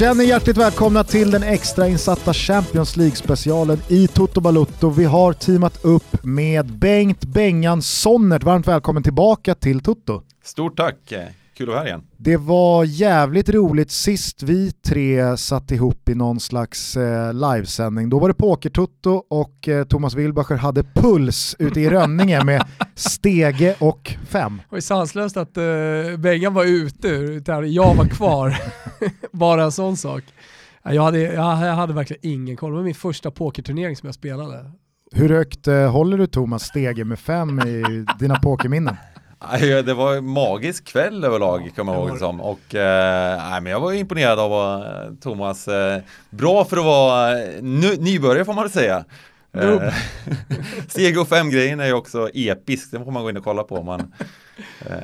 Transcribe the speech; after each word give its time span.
Känn 0.00 0.20
er 0.20 0.24
hjärtligt 0.24 0.56
välkomna 0.56 1.04
till 1.04 1.30
den 1.30 1.42
extrainsatta 1.42 2.34
Champions 2.34 2.96
League-specialen 2.96 3.78
i 3.88 4.06
Toto 4.06 4.40
Balutto. 4.40 4.90
Vi 4.90 5.04
har 5.04 5.32
teamat 5.32 5.84
upp 5.84 6.24
med 6.24 6.78
Bengt 6.78 7.24
Bengan 7.24 7.82
Sonnert. 7.82 8.42
Varmt 8.42 8.68
välkommen 8.68 9.02
tillbaka 9.02 9.54
till 9.54 9.80
Toto. 9.80 10.22
Stort 10.44 10.76
tack, 10.76 11.12
kul 11.60 11.68
att 11.68 11.72
vara 11.72 11.80
här 11.80 11.86
igen. 11.86 12.02
Det 12.16 12.36
var 12.36 12.84
jävligt 12.84 13.48
roligt 13.48 13.90
sist 13.90 14.42
vi 14.42 14.72
tre 14.72 15.36
satt 15.36 15.70
ihop 15.70 16.08
i 16.08 16.14
någon 16.14 16.40
slags 16.40 16.96
eh, 16.96 17.34
livesändning. 17.34 18.10
Då 18.10 18.18
var 18.18 18.28
det 18.28 18.34
Pokertutto 18.34 19.22
och 19.28 19.68
eh, 19.68 19.84
Thomas 19.84 20.14
Wilbacher 20.14 20.56
hade 20.56 20.82
puls 20.82 21.56
ute 21.58 21.80
i 21.80 21.90
Rönninge 21.90 22.44
med 22.44 22.66
stege 22.94 23.76
och 23.78 24.14
fem. 24.28 24.56
Det 24.56 24.76
var 24.76 24.80
sanslöst 24.80 25.36
att 25.36 25.56
eh, 25.56 25.64
Bengan 26.18 26.54
var 26.54 26.64
ute, 26.64 27.08
jag 27.66 27.94
var 27.94 28.08
kvar. 28.08 28.56
Bara 29.32 29.64
en 29.64 29.72
sån 29.72 29.96
sak. 29.96 30.24
Jag 30.82 31.02
hade, 31.02 31.20
jag 31.20 31.42
hade 31.54 31.92
verkligen 31.92 32.20
ingen 32.22 32.56
koll, 32.56 32.70
det 32.70 32.76
var 32.76 32.84
min 32.84 32.94
första 32.94 33.30
pokerturnering 33.30 33.96
som 33.96 34.06
jag 34.06 34.14
spelade. 34.14 34.70
Hur 35.12 35.28
högt 35.28 35.68
eh, 35.68 35.90
håller 35.90 36.18
du 36.18 36.26
Thomas 36.26 36.62
stege 36.62 37.04
med 37.04 37.18
fem 37.18 37.60
i 37.60 38.06
dina 38.18 38.36
pokerminnen? 38.36 38.96
Det 39.84 39.94
var 39.94 40.16
en 40.16 40.28
magisk 40.28 40.84
kväll 40.84 41.24
överlag 41.24 41.72
kommer 41.76 41.92
jag 41.92 42.02
ihåg 42.02 42.12
det 42.12 42.18
som. 42.18 42.40
Och, 42.40 42.74
eh, 42.74 43.60
men 43.62 43.66
jag 43.66 43.80
var 43.80 43.92
imponerad 43.92 44.38
av 44.38 44.82
eh, 44.82 45.14
Thomas. 45.20 45.68
Eh, 45.68 46.02
bra 46.30 46.64
för 46.64 46.76
att 46.76 46.84
vara 46.84 47.42
eh, 47.42 47.62
nybörjare 47.62 48.44
får 48.44 48.52
man 48.52 48.64
väl 48.64 48.72
säga. 48.72 49.04
Steg 50.88 51.20
och 51.20 51.28
fem-grejen 51.28 51.80
är 51.80 51.86
ju 51.86 51.92
också 51.92 52.28
episk, 52.34 52.90
den 52.90 53.04
får 53.04 53.12
man 53.12 53.22
gå 53.22 53.30
in 53.30 53.36
och 53.36 53.44
kolla 53.44 53.62
på. 53.62 53.82
Man, 53.82 54.12
eh, 54.86 54.96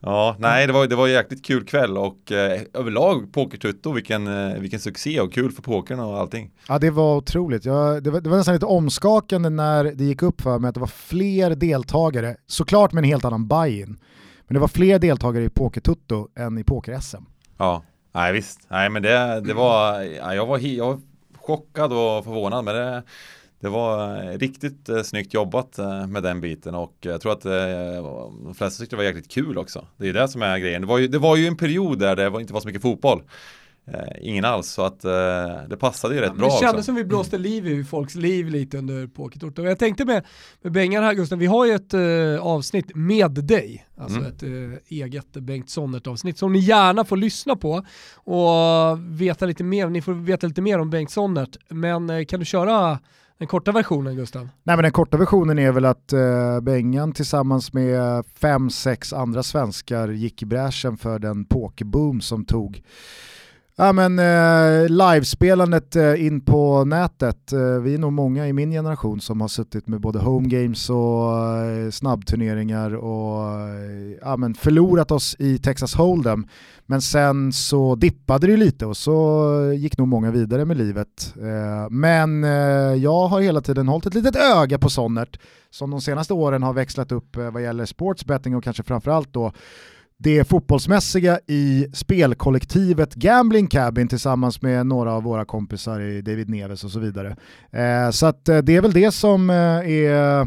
ja, 0.00 0.36
nej, 0.38 0.66
det 0.66 0.72
var, 0.72 0.86
det 0.86 0.96
var 0.96 1.06
en 1.06 1.12
jäkligt 1.12 1.44
kul 1.44 1.64
kväll 1.64 1.96
och 1.98 2.32
eh, 2.32 2.60
överlag 2.74 3.32
Pokertutto, 3.32 3.92
vilken, 3.92 4.26
eh, 4.26 4.58
vilken 4.58 4.80
succé 4.80 5.20
och 5.20 5.32
kul 5.32 5.52
för 5.52 5.62
pokern 5.62 6.00
och 6.00 6.18
allting. 6.18 6.50
Ja, 6.68 6.78
det 6.78 6.90
var 6.90 7.16
otroligt. 7.16 7.64
Jag, 7.64 8.02
det, 8.02 8.10
var, 8.10 8.20
det 8.20 8.30
var 8.30 8.36
nästan 8.36 8.54
lite 8.54 8.66
omskakande 8.66 9.50
när 9.50 9.84
det 9.84 10.04
gick 10.04 10.22
upp 10.22 10.40
för 10.40 10.58
mig 10.58 10.68
att 10.68 10.74
det 10.74 10.80
var 10.80 10.86
fler 10.86 11.54
deltagare, 11.54 12.36
såklart 12.46 12.92
med 12.92 13.04
en 13.04 13.10
helt 13.10 13.24
annan 13.24 13.48
buy-in, 13.48 13.98
men 14.46 14.54
det 14.54 14.60
var 14.60 14.68
fler 14.68 14.98
deltagare 14.98 15.44
i 15.44 15.48
Pokertutto 15.48 16.28
än 16.36 16.58
i 16.58 16.64
Poker-SM. 16.64 17.24
Ja, 17.58 17.82
nej 18.12 18.32
visst. 18.32 18.60
Nej, 18.68 18.90
men 18.90 19.02
det, 19.02 19.40
det 19.40 19.54
var, 19.54 20.00
ja, 20.02 20.34
jag, 20.34 20.46
var 20.46 20.58
jag 20.58 20.86
var 20.86 21.00
chockad 21.38 21.92
och 21.92 22.24
förvånad, 22.24 22.64
men 22.64 22.74
det 22.74 23.02
det 23.60 23.68
var 23.68 24.16
eh, 24.16 24.38
riktigt 24.38 24.88
eh, 24.88 25.02
snyggt 25.02 25.34
jobbat 25.34 25.78
eh, 25.78 26.06
med 26.06 26.22
den 26.22 26.40
biten 26.40 26.74
och 26.74 26.96
jag 27.00 27.20
tror 27.20 27.32
att 27.32 27.44
eh, 27.44 27.52
de 28.44 28.54
flesta 28.54 28.80
tyckte 28.80 28.96
det 28.96 28.98
var 28.98 29.04
jäkligt 29.04 29.30
kul 29.30 29.58
också. 29.58 29.86
Det 29.96 30.08
är 30.08 30.12
det 30.12 30.28
som 30.28 30.42
är 30.42 30.58
grejen. 30.58 30.80
Det 30.80 30.88
var 30.88 30.98
ju, 30.98 31.08
det 31.08 31.18
var 31.18 31.36
ju 31.36 31.46
en 31.46 31.56
period 31.56 31.98
där 31.98 32.16
det 32.16 32.40
inte 32.40 32.52
var 32.52 32.60
så 32.60 32.66
mycket 32.66 32.82
fotboll. 32.82 33.22
Ingen 34.20 34.44
alls, 34.44 34.66
så 34.70 34.82
att 34.82 35.00
det 35.68 35.76
passade 35.80 36.14
ju 36.14 36.20
rätt 36.20 36.34
bra. 36.34 36.46
Det 36.46 36.52
kändes 36.52 36.74
också. 36.74 36.82
som 36.82 36.94
vi 36.94 37.04
blåste 37.04 37.38
liv 37.38 37.66
i 37.66 37.84
folks 37.84 38.14
liv 38.14 38.48
lite 38.48 38.78
under 38.78 39.06
Pokertort. 39.06 39.58
Och 39.58 39.64
jag 39.64 39.78
tänkte 39.78 40.04
med, 40.04 40.26
med 40.62 40.72
Bengan 40.72 41.04
här 41.04 41.14
Gustav, 41.14 41.38
vi 41.38 41.46
har 41.46 41.66
ju 41.66 41.72
ett 41.72 41.94
eh, 41.94 42.46
avsnitt 42.46 42.94
med 42.94 43.30
dig, 43.30 43.86
alltså 43.96 44.18
mm. 44.18 44.32
ett 44.32 44.42
eh, 44.42 44.98
eget 44.98 45.32
Bengt 45.32 45.70
Sonnert-avsnitt 45.70 46.38
som 46.38 46.52
ni 46.52 46.58
gärna 46.58 47.04
får 47.04 47.16
lyssna 47.16 47.56
på 47.56 47.84
och 48.14 48.98
veta 49.20 49.46
lite 49.46 49.64
mer, 49.64 49.88
ni 49.88 50.02
får 50.02 50.12
veta 50.12 50.46
lite 50.46 50.62
mer 50.62 50.78
om 50.78 50.90
Bengt 50.90 51.10
Sonnert. 51.10 51.56
Men 51.68 52.10
eh, 52.10 52.24
kan 52.24 52.40
du 52.40 52.46
köra 52.46 52.98
den 53.40 53.48
korta 53.48 53.72
versionen 53.72 54.16
Gustav? 54.16 54.48
Nej 54.62 54.76
men 54.76 54.82
den 54.82 54.92
korta 54.92 55.16
versionen 55.16 55.58
är 55.58 55.72
väl 55.72 55.84
att 55.84 56.12
eh, 56.12 56.60
Bengan 56.60 57.12
tillsammans 57.12 57.72
med 57.72 58.24
fem, 58.34 58.70
sex 58.70 59.12
andra 59.12 59.42
svenskar 59.42 60.08
gick 60.08 60.42
i 60.42 60.46
bräschen 60.46 60.96
för 60.96 61.18
den 61.18 61.44
pokerboom 61.44 62.20
som 62.20 62.44
tog 62.44 62.82
Ja 63.80 63.92
men 63.92 64.18
eh, 64.18 64.88
livespelandet 64.88 65.96
eh, 65.96 66.26
in 66.26 66.40
på 66.40 66.84
nätet, 66.84 67.52
eh, 67.52 67.58
vi 67.60 67.94
är 67.94 67.98
nog 67.98 68.12
många 68.12 68.48
i 68.48 68.52
min 68.52 68.70
generation 68.70 69.20
som 69.20 69.40
har 69.40 69.48
suttit 69.48 69.88
med 69.88 70.00
både 70.00 70.18
home 70.18 70.48
games 70.48 70.90
och 70.90 71.36
eh, 71.36 71.90
snabbturneringar 71.90 72.94
och 72.94 73.58
eh, 73.58 74.16
ja, 74.22 74.36
men 74.36 74.54
förlorat 74.54 75.10
oss 75.10 75.36
i 75.38 75.58
Texas 75.58 75.96
Hold'em. 75.96 76.48
Men 76.86 77.02
sen 77.02 77.52
så 77.52 77.94
dippade 77.94 78.46
det 78.46 78.56
lite 78.56 78.86
och 78.86 78.96
så 78.96 79.52
gick 79.76 79.98
nog 79.98 80.08
många 80.08 80.30
vidare 80.30 80.64
med 80.64 80.76
livet. 80.76 81.34
Eh, 81.36 81.90
men 81.90 82.44
eh, 82.44 82.94
jag 82.94 83.28
har 83.28 83.40
hela 83.40 83.60
tiden 83.60 83.88
hållit 83.88 84.06
ett 84.06 84.14
litet 84.14 84.36
öga 84.36 84.78
på 84.78 84.90
Sonnert 84.90 85.38
som 85.70 85.90
de 85.90 86.00
senaste 86.00 86.34
åren 86.34 86.62
har 86.62 86.72
växlat 86.72 87.12
upp 87.12 87.36
eh, 87.36 87.50
vad 87.50 87.62
gäller 87.62 87.84
sportsbetting 87.84 88.56
och 88.56 88.64
kanske 88.64 88.82
framförallt 88.82 89.32
då 89.32 89.52
det 90.22 90.44
fotbollsmässiga 90.44 91.40
i 91.46 91.86
spelkollektivet 91.92 93.14
Gambling 93.14 93.66
Cabin 93.66 94.08
tillsammans 94.08 94.62
med 94.62 94.86
några 94.86 95.12
av 95.12 95.22
våra 95.22 95.44
kompisar 95.44 96.00
i 96.00 96.22
David 96.22 96.48
Neves 96.48 96.84
och 96.84 96.90
så 96.90 97.00
vidare. 97.00 97.36
Eh, 97.70 98.10
så 98.10 98.26
att, 98.26 98.48
eh, 98.48 98.58
det 98.58 98.76
är 98.76 98.80
väl 98.80 98.92
det 98.92 99.12
som 99.12 99.50
eh, 99.50 99.56
är 99.56 100.46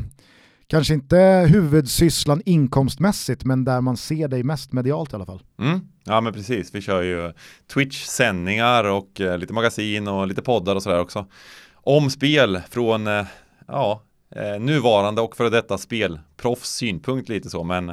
kanske 0.67 0.93
inte 0.93 1.17
huvudsysslan 1.49 2.41
inkomstmässigt 2.45 3.45
men 3.45 3.65
där 3.65 3.81
man 3.81 3.97
ser 3.97 4.27
dig 4.27 4.43
mest 4.43 4.73
medialt 4.73 5.13
i 5.13 5.15
alla 5.15 5.25
fall. 5.25 5.41
Mm. 5.59 5.79
Ja 6.03 6.21
men 6.21 6.33
precis, 6.33 6.75
vi 6.75 6.81
kör 6.81 7.01
ju 7.01 7.33
Twitch-sändningar 7.73 8.83
och 8.83 9.21
eh, 9.21 9.37
lite 9.37 9.53
magasin 9.53 10.07
och 10.07 10.27
lite 10.27 10.41
poddar 10.41 10.75
och 10.75 10.83
sådär 10.83 10.99
också. 10.99 11.25
Om 11.73 12.09
spel 12.09 12.61
från 12.69 13.07
eh, 13.07 13.25
ja, 13.67 14.03
eh, 14.35 14.61
nuvarande 14.61 15.21
och 15.21 15.35
före 15.35 15.49
detta 15.49 15.77
spelproffs 15.77 16.69
synpunkt 16.69 17.29
lite 17.29 17.49
så 17.49 17.63
men 17.63 17.91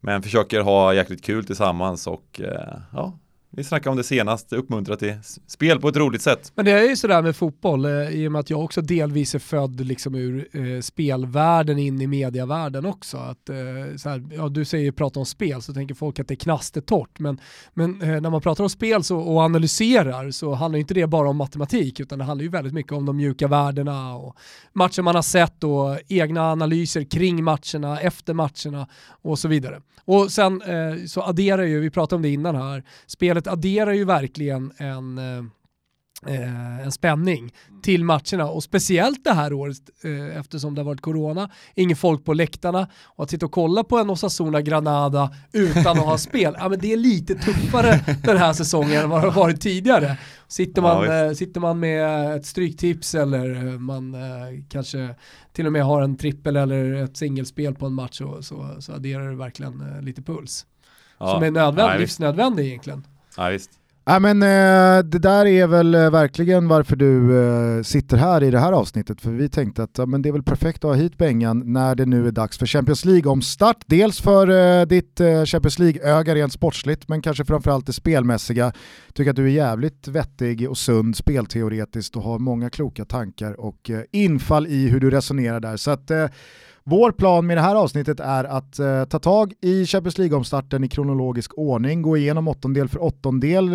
men 0.00 0.22
försöker 0.22 0.60
ha 0.60 0.94
jäkligt 0.94 1.24
kul 1.24 1.44
tillsammans 1.44 2.06
och 2.06 2.40
eh, 2.40 2.78
ja, 2.92 3.18
vi 3.50 3.64
snackade 3.64 3.90
om 3.90 3.96
det 3.96 4.04
senast, 4.04 4.52
uppmuntra 4.52 4.96
till 4.96 5.14
spel 5.46 5.80
på 5.80 5.88
ett 5.88 5.96
roligt 5.96 6.22
sätt. 6.22 6.52
Men 6.54 6.64
det 6.64 6.70
är 6.70 6.88
ju 6.88 6.96
sådär 6.96 7.22
med 7.22 7.36
fotboll, 7.36 7.84
eh, 7.84 8.10
i 8.10 8.28
och 8.28 8.32
med 8.32 8.40
att 8.40 8.50
jag 8.50 8.64
också 8.64 8.80
delvis 8.80 9.34
är 9.34 9.38
född 9.38 9.80
liksom 9.80 10.14
ur 10.14 10.48
eh, 10.52 10.80
spelvärlden 10.80 11.78
in 11.78 12.00
i 12.00 12.06
mediavärlden 12.06 12.86
också. 12.86 13.16
Att, 13.16 13.48
eh, 13.48 13.96
såhär, 13.96 14.24
ja, 14.32 14.48
du 14.48 14.64
säger 14.64 14.92
prata 14.92 15.20
om 15.20 15.26
spel 15.26 15.62
så 15.62 15.74
tänker 15.74 15.94
folk 15.94 16.18
att 16.18 16.28
det 16.28 16.34
är 16.34 16.36
knastertorrt, 16.36 17.18
men, 17.18 17.40
men 17.74 18.02
eh, 18.02 18.20
när 18.20 18.30
man 18.30 18.40
pratar 18.40 18.64
om 18.64 18.70
spel 18.70 19.04
så, 19.04 19.18
och 19.18 19.40
analyserar 19.40 20.30
så 20.30 20.54
handlar 20.54 20.78
inte 20.78 20.94
det 20.94 21.06
bara 21.06 21.28
om 21.28 21.36
matematik, 21.36 22.00
utan 22.00 22.18
det 22.18 22.24
handlar 22.24 22.42
ju 22.42 22.48
väldigt 22.48 22.74
mycket 22.74 22.92
om 22.92 23.06
de 23.06 23.16
mjuka 23.16 23.48
värdena 23.48 24.14
och 24.14 24.36
matcher 24.72 25.02
man 25.02 25.14
har 25.14 25.22
sett 25.22 25.64
och 25.64 25.98
egna 26.08 26.52
analyser 26.52 27.04
kring 27.04 27.44
matcherna, 27.44 28.00
efter 28.00 28.34
matcherna 28.34 28.88
och 29.22 29.38
så 29.38 29.48
vidare. 29.48 29.80
Och 30.08 30.32
sen 30.32 30.62
eh, 30.62 31.04
så 31.06 31.22
adderar 31.22 31.62
ju, 31.62 31.80
vi 31.80 31.90
pratade 31.90 32.16
om 32.16 32.22
det 32.22 32.28
innan 32.28 32.56
här, 32.56 32.84
spelet 33.38 33.46
adderar 33.46 33.92
ju 33.92 34.04
verkligen 34.04 34.72
en 34.78 35.18
eh, 35.18 35.44
eh, 36.26 36.80
en 36.80 36.92
spänning 36.92 37.52
till 37.82 38.04
matcherna 38.04 38.50
och 38.50 38.62
speciellt 38.62 39.24
det 39.24 39.34
här 39.34 39.52
året 39.52 39.90
eh, 40.04 40.38
eftersom 40.38 40.74
det 40.74 40.80
har 40.80 40.86
varit 40.86 41.00
corona, 41.00 41.50
ingen 41.74 41.96
folk 41.96 42.24
på 42.24 42.34
läktarna 42.34 42.88
och 43.16 43.24
att 43.24 43.30
sitta 43.30 43.46
och 43.46 43.52
kolla 43.52 43.84
på 43.84 43.98
en 43.98 44.10
Osasuna 44.10 44.62
Granada 44.62 45.30
utan 45.52 45.98
att 45.98 46.04
ha 46.04 46.18
spel, 46.28 46.56
ja, 46.58 46.68
men 46.68 46.78
det 46.78 46.92
är 46.92 46.96
lite 46.96 47.34
tuffare 47.34 48.00
den 48.24 48.36
här 48.36 48.52
säsongen 48.52 49.02
än 49.02 49.10
vad 49.10 49.22
det 49.22 49.30
har 49.30 49.40
varit 49.40 49.60
tidigare. 49.60 50.18
Sitter 50.48 50.82
man, 50.82 51.04
ja, 51.04 51.26
eh, 51.26 51.32
sitter 51.32 51.60
man 51.60 51.78
med 51.78 52.36
ett 52.36 52.46
stryktips 52.46 53.14
eller 53.14 53.78
man 53.78 54.14
eh, 54.14 54.64
kanske 54.68 55.14
till 55.52 55.66
och 55.66 55.72
med 55.72 55.84
har 55.84 56.02
en 56.02 56.16
trippel 56.16 56.56
eller 56.56 56.94
ett 56.94 57.16
singelspel 57.16 57.74
på 57.74 57.86
en 57.86 57.94
match 57.94 58.18
så, 58.18 58.42
så, 58.42 58.76
så 58.80 58.92
adderar 58.92 59.30
det 59.30 59.36
verkligen 59.36 59.80
eh, 59.80 60.02
lite 60.02 60.22
puls. 60.22 60.66
Ja. 61.18 61.34
Som 61.34 61.42
är 61.42 61.50
nödvändig, 61.50 62.00
livsnödvändig 62.00 62.66
egentligen. 62.66 63.04
Ja, 63.38 63.48
visst. 63.48 63.70
Ja, 64.04 64.18
men, 64.18 64.42
eh, 64.42 65.04
det 65.04 65.18
där 65.18 65.46
är 65.46 65.66
väl 65.66 65.94
eh, 65.94 66.10
verkligen 66.10 66.68
varför 66.68 66.96
du 66.96 67.38
eh, 67.38 67.82
sitter 67.82 68.16
här 68.16 68.42
i 68.42 68.50
det 68.50 68.58
här 68.58 68.72
avsnittet. 68.72 69.20
För 69.20 69.30
vi 69.30 69.48
tänkte 69.48 69.82
att 69.82 69.98
ja, 69.98 70.06
men 70.06 70.22
det 70.22 70.28
är 70.28 70.32
väl 70.32 70.42
perfekt 70.42 70.84
att 70.84 70.90
ha 70.90 70.94
hit 70.94 71.18
Bengan 71.18 71.72
när 71.72 71.94
det 71.94 72.06
nu 72.06 72.26
är 72.26 72.30
dags 72.30 72.58
för 72.58 72.66
Champions 72.66 73.04
League-omstart. 73.04 73.76
Dels 73.86 74.20
för 74.20 74.50
eh, 74.50 74.86
ditt 74.86 75.20
eh, 75.20 75.44
Champions 75.44 75.78
League-öga 75.78 76.34
rent 76.34 76.52
sportsligt, 76.52 77.08
men 77.08 77.22
kanske 77.22 77.44
framförallt 77.44 77.86
det 77.86 77.92
spelmässiga. 77.92 78.72
Tycker 79.12 79.30
att 79.30 79.36
du 79.36 79.44
är 79.44 79.48
jävligt 79.48 80.08
vettig 80.08 80.70
och 80.70 80.78
sund 80.78 81.16
spelteoretiskt 81.16 82.16
och 82.16 82.22
har 82.22 82.38
många 82.38 82.70
kloka 82.70 83.04
tankar 83.04 83.60
och 83.60 83.90
eh, 83.90 84.00
infall 84.12 84.66
i 84.66 84.88
hur 84.88 85.00
du 85.00 85.10
resonerar 85.10 85.60
där. 85.60 85.76
Så 85.76 85.90
att 85.90 86.10
eh, 86.10 86.26
vår 86.88 87.12
plan 87.12 87.46
med 87.46 87.56
det 87.56 87.60
här 87.60 87.74
avsnittet 87.74 88.20
är 88.20 88.44
att 88.44 88.78
eh, 88.78 89.04
ta 89.04 89.18
tag 89.18 89.52
i 89.60 89.86
Champions 89.86 90.18
League-omstarten 90.18 90.84
i 90.84 90.88
kronologisk 90.88 91.58
ordning, 91.58 92.02
gå 92.02 92.16
igenom 92.16 92.48
åttondel 92.48 92.88
för 92.88 93.02
åttondel, 93.02 93.68
eh, 93.68 93.74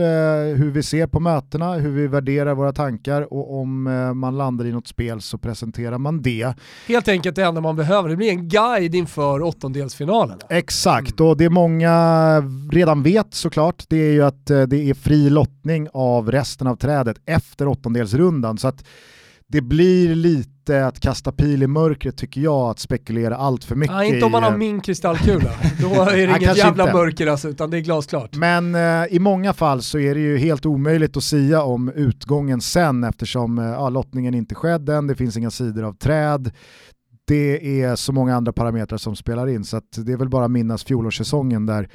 hur 0.57 0.71
vi 0.71 0.83
ser 0.83 1.07
på 1.07 1.19
mötena, 1.19 1.73
hur 1.73 1.91
vi 1.91 2.07
värderar 2.07 2.55
våra 2.55 2.73
tankar 2.73 3.33
och 3.33 3.61
om 3.61 3.87
eh, 3.87 4.13
man 4.13 4.37
landar 4.37 4.65
i 4.65 4.71
något 4.71 4.87
spel 4.87 5.21
så 5.21 5.37
presenterar 5.37 5.97
man 5.97 6.21
det. 6.21 6.53
Helt 6.87 7.07
enkelt 7.07 7.35
det 7.35 7.43
enda 7.43 7.61
man 7.61 7.75
behöver, 7.75 8.09
det 8.09 8.15
blir 8.15 8.29
en 8.29 8.49
guide 8.49 8.95
inför 8.95 9.41
åttondelsfinalen. 9.41 10.39
Exakt, 10.49 11.19
mm. 11.19 11.29
och 11.29 11.37
det 11.37 11.49
många 11.49 11.93
redan 12.71 13.03
vet 13.03 13.33
såklart, 13.33 13.83
det 13.87 13.97
är 13.97 14.11
ju 14.11 14.23
att 14.23 14.49
eh, 14.49 14.61
det 14.61 14.89
är 14.89 14.93
fri 14.93 15.29
lottning 15.29 15.87
av 15.93 16.31
resten 16.31 16.67
av 16.67 16.75
trädet 16.75 17.17
efter 17.25 17.67
åttondelsrundan. 17.67 18.57
Så 18.57 18.67
att 18.67 18.83
det 19.47 19.61
blir 19.61 20.15
lite 20.15 20.85
att 20.85 20.99
kasta 20.99 21.31
pil 21.31 21.63
i 21.63 21.67
mörkret 21.67 22.17
tycker 22.17 22.41
jag, 22.41 22.69
att 22.69 22.79
spekulera 22.79 23.35
allt 23.35 23.63
för 23.63 23.75
mycket. 23.75 23.95
Ja, 23.95 24.03
inte 24.03 24.25
om 24.25 24.31
man 24.31 24.43
i, 24.43 24.45
har 24.45 24.57
min 24.57 24.81
kristallkula. 24.81 25.49
Då 25.81 26.01
är 26.01 26.27
det 26.27 26.37
inget 26.37 26.57
jävla 26.57 26.83
inte. 26.83 26.93
mörker 26.95 27.27
alltså, 27.27 27.49
utan 27.49 27.69
det 27.69 27.77
är 27.77 27.81
glasklart. 27.81 28.35
Men 28.35 28.75
eh, 28.75 29.05
i 29.09 29.19
många 29.19 29.53
fall 29.53 29.81
så 29.81 29.99
är 29.99 30.15
det 30.15 30.21
ju 30.21 30.37
helt 30.37 30.65
omöjligt 30.65 31.17
att 31.17 31.23
sia 31.23 31.63
om 31.63 31.89
utgången 31.89 32.61
sen 32.61 33.03
eftersom 33.03 33.59
eh, 33.59 33.65
ja, 33.65 33.89
lottningen 33.89 34.33
inte 34.33 34.55
skedde 34.55 34.95
än, 34.95 35.07
det 35.07 35.15
finns 35.15 35.37
inga 35.37 35.51
sidor 35.51 35.83
av 35.83 35.93
träd. 35.93 36.51
Det 37.27 37.81
är 37.81 37.95
så 37.95 38.11
många 38.11 38.35
andra 38.35 38.53
parametrar 38.53 38.97
som 38.97 39.15
spelar 39.15 39.47
in 39.47 39.63
så 39.63 39.81
det 39.95 40.11
är 40.11 40.17
väl 40.17 40.29
bara 40.29 40.45
att 40.45 40.51
minnas 40.51 40.83
fjolårssäsongen 40.83 41.65
där 41.65 41.89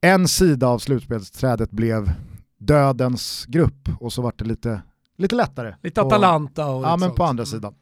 en 0.00 0.28
sida 0.28 0.68
av 0.68 0.78
slutspelsträdet 0.78 1.70
blev 1.70 2.12
dödens 2.58 3.44
grupp 3.48 3.88
och 4.00 4.12
så 4.12 4.22
vart 4.22 4.38
det 4.38 4.44
lite, 4.44 4.82
lite 5.16 5.34
lättare. 5.34 5.74
Lite 5.82 6.00
på- 6.00 6.06
Atalanta 6.06 6.66
och 6.66 6.84
Ja 6.84 6.96
lite 6.96 7.08
men 7.08 7.16
på 7.16 7.24
andra 7.24 7.44
sidan. 7.44 7.74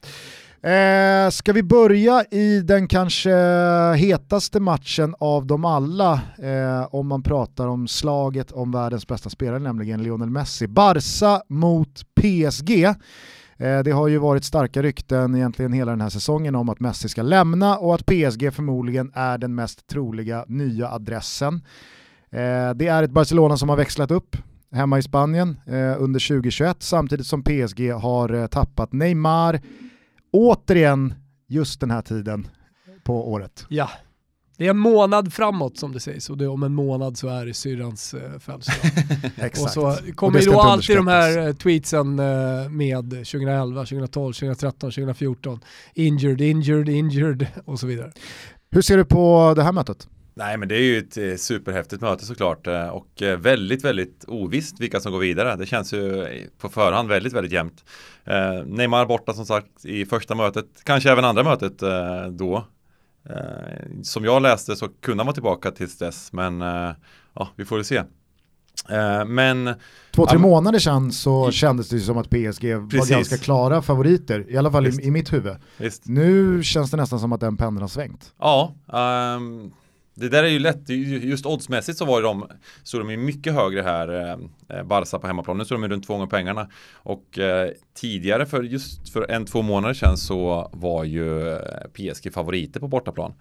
Eh, 0.62 1.30
ska 1.30 1.52
vi 1.52 1.62
börja 1.62 2.24
i 2.30 2.60
den 2.60 2.88
kanske 2.88 3.30
hetaste 3.96 4.60
matchen 4.60 5.14
av 5.18 5.46
dem 5.46 5.64
alla 5.64 6.12
eh, 6.38 6.94
om 6.94 7.06
man 7.06 7.22
pratar 7.22 7.66
om 7.68 7.88
slaget 7.88 8.52
om 8.52 8.72
världens 8.72 9.06
bästa 9.06 9.30
spelare, 9.30 9.58
nämligen 9.58 10.02
Lionel 10.02 10.30
Messi. 10.30 10.66
Barca 10.66 11.42
mot 11.48 12.02
PSG. 12.20 12.84
Eh, 13.56 13.78
det 13.84 13.90
har 13.90 14.08
ju 14.08 14.18
varit 14.18 14.44
starka 14.44 14.82
rykten 14.82 15.34
egentligen 15.34 15.72
hela 15.72 15.90
den 15.90 16.00
här 16.00 16.08
säsongen 16.08 16.54
om 16.54 16.68
att 16.68 16.80
Messi 16.80 17.08
ska 17.08 17.22
lämna 17.22 17.78
och 17.78 17.94
att 17.94 18.06
PSG 18.06 18.50
förmodligen 18.54 19.12
är 19.14 19.38
den 19.38 19.54
mest 19.54 19.86
troliga 19.86 20.44
nya 20.48 20.88
adressen. 20.88 21.54
Eh, 22.30 22.70
det 22.74 22.86
är 22.86 23.02
ett 23.02 23.10
Barcelona 23.10 23.56
som 23.56 23.68
har 23.68 23.76
växlat 23.76 24.10
upp 24.10 24.36
hemma 24.74 24.98
i 24.98 25.02
Spanien 25.02 25.60
eh, 25.66 26.02
under 26.02 26.28
2021 26.28 26.82
samtidigt 26.82 27.26
som 27.26 27.42
PSG 27.42 27.92
har 27.92 28.34
eh, 28.34 28.46
tappat 28.46 28.92
Neymar 28.92 29.60
återigen 30.32 31.14
just 31.48 31.80
den 31.80 31.90
här 31.90 32.02
tiden 32.02 32.48
på 33.04 33.32
året. 33.32 33.66
Ja. 33.68 33.90
Det 34.56 34.66
är 34.66 34.70
en 34.70 34.78
månad 34.78 35.32
framåt 35.32 35.78
som 35.78 35.92
det 35.92 36.00
sägs 36.00 36.30
och 36.30 36.38
det, 36.38 36.48
om 36.48 36.62
en 36.62 36.74
månad 36.74 37.18
så 37.18 37.28
är 37.28 37.46
det 37.46 37.54
syrrans 37.54 38.14
eh, 38.14 38.38
födelsedag. 38.38 38.90
Exakt. 39.36 39.58
och 39.58 39.70
så 39.70 40.12
kommer 40.14 40.40
ju 40.40 40.46
då 40.46 40.60
alltid 40.60 40.96
de 40.96 41.06
här 41.06 41.46
eh, 41.46 41.54
tweetsen 41.54 42.18
eh, 42.18 42.68
med 42.70 43.10
2011, 43.10 43.80
2012, 43.80 44.32
2013, 44.32 44.90
2014. 44.90 45.60
Injured, 45.94 46.40
injured, 46.40 46.88
injured 46.88 47.46
och 47.64 47.80
så 47.80 47.86
vidare. 47.86 48.12
Hur 48.70 48.82
ser 48.82 48.96
du 48.96 49.04
på 49.04 49.52
det 49.56 49.62
här 49.62 49.72
mötet? 49.72 50.08
Nej 50.36 50.56
men 50.56 50.68
det 50.68 50.74
är 50.76 50.80
ju 50.80 50.98
ett 50.98 51.16
eh, 51.16 51.34
superhäftigt 51.36 52.02
möte 52.02 52.24
såklart 52.24 52.66
eh, 52.66 52.88
och 52.88 53.22
eh, 53.22 53.38
väldigt 53.38 53.84
väldigt 53.84 54.24
ovisst 54.28 54.80
vilka 54.80 55.00
som 55.00 55.12
går 55.12 55.18
vidare. 55.18 55.56
Det 55.56 55.66
känns 55.66 55.92
ju 55.92 56.26
på 56.58 56.68
förhand 56.68 57.08
väldigt 57.08 57.32
väldigt 57.32 57.52
jämnt. 57.52 57.84
Neymar 58.66 59.06
borta 59.06 59.32
som 59.32 59.46
sagt 59.46 59.84
i 59.84 60.06
första 60.06 60.34
mötet, 60.34 60.66
kanske 60.84 61.10
även 61.12 61.24
andra 61.24 61.42
mötet 61.42 61.78
då. 62.38 62.64
Som 64.02 64.24
jag 64.24 64.42
läste 64.42 64.76
så 64.76 64.88
kunde 64.88 65.20
han 65.20 65.26
vara 65.26 65.34
tillbaka 65.34 65.70
tills 65.70 65.98
dess 65.98 66.32
men 66.32 66.60
ja 67.34 67.48
vi 67.56 67.64
får 67.64 67.76
väl 67.76 67.84
se. 67.84 68.02
Men 69.26 69.74
Två, 70.14 70.26
tre 70.26 70.38
månader 70.38 70.78
sedan 70.78 71.12
så 71.12 71.48
I- 71.48 71.52
kändes 71.52 71.88
det 71.88 72.00
som 72.00 72.18
att 72.18 72.30
PSG 72.30 72.74
var 72.74 72.88
Precis. 72.90 73.10
ganska 73.10 73.36
klara 73.36 73.82
favoriter, 73.82 74.50
i 74.50 74.56
alla 74.56 74.70
fall 74.70 74.86
i, 74.86 75.02
i 75.06 75.10
mitt 75.10 75.32
huvud. 75.32 75.56
visst. 75.78 76.06
Nu 76.06 76.62
känns 76.62 76.90
det 76.90 76.96
nästan 76.96 77.20
som 77.20 77.32
att 77.32 77.40
den 77.40 77.56
pendeln 77.56 77.80
har 77.82 77.88
svängt. 77.88 78.32
Ja, 78.38 78.74
ehm, 78.92 79.70
det 80.14 80.28
där 80.28 80.44
är 80.44 80.48
ju 80.48 80.58
lätt. 80.58 80.88
Just 80.88 81.46
oddsmässigt 81.46 81.98
så 81.98 82.04
var 82.04 82.18
ju 82.18 82.22
de, 82.22 82.48
så 82.82 82.98
de 82.98 83.10
är 83.10 83.16
mycket 83.16 83.54
högre 83.54 83.82
här, 83.82 84.08
eh, 84.08 84.78
eh, 84.78 84.84
Barca 84.84 85.18
på 85.18 85.26
hemmaplan. 85.26 85.58
Nu 85.58 85.64
står 85.64 85.76
de 85.76 85.82
ju 85.82 85.88
runt 85.88 86.06
två 86.06 86.12
gånger 86.12 86.26
pengarna. 86.26 86.68
Och 86.92 87.38
eh, 87.38 87.70
tidigare, 87.94 88.46
för 88.46 88.62
just 88.62 89.08
för 89.08 89.30
en, 89.30 89.46
två 89.46 89.62
månader 89.62 89.94
sedan 89.94 90.16
så 90.16 90.70
var 90.72 91.04
ju 91.04 91.52
eh, 91.52 91.58
PSG 91.92 92.32
favoriter 92.34 92.80
på 92.80 92.88
bortaplan. 92.88 93.34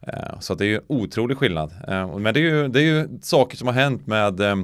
Eh, 0.00 0.40
så 0.40 0.54
det 0.54 0.64
är 0.64 0.68
ju 0.68 0.80
otrolig 0.86 1.38
skillnad. 1.38 1.72
Eh, 1.88 2.18
men 2.18 2.34
det 2.34 2.40
är, 2.40 2.44
ju, 2.44 2.68
det 2.68 2.80
är 2.80 2.84
ju 2.84 3.08
saker 3.22 3.56
som 3.56 3.68
har 3.68 3.74
hänt 3.74 4.06
med, 4.06 4.40
eh, 4.40 4.56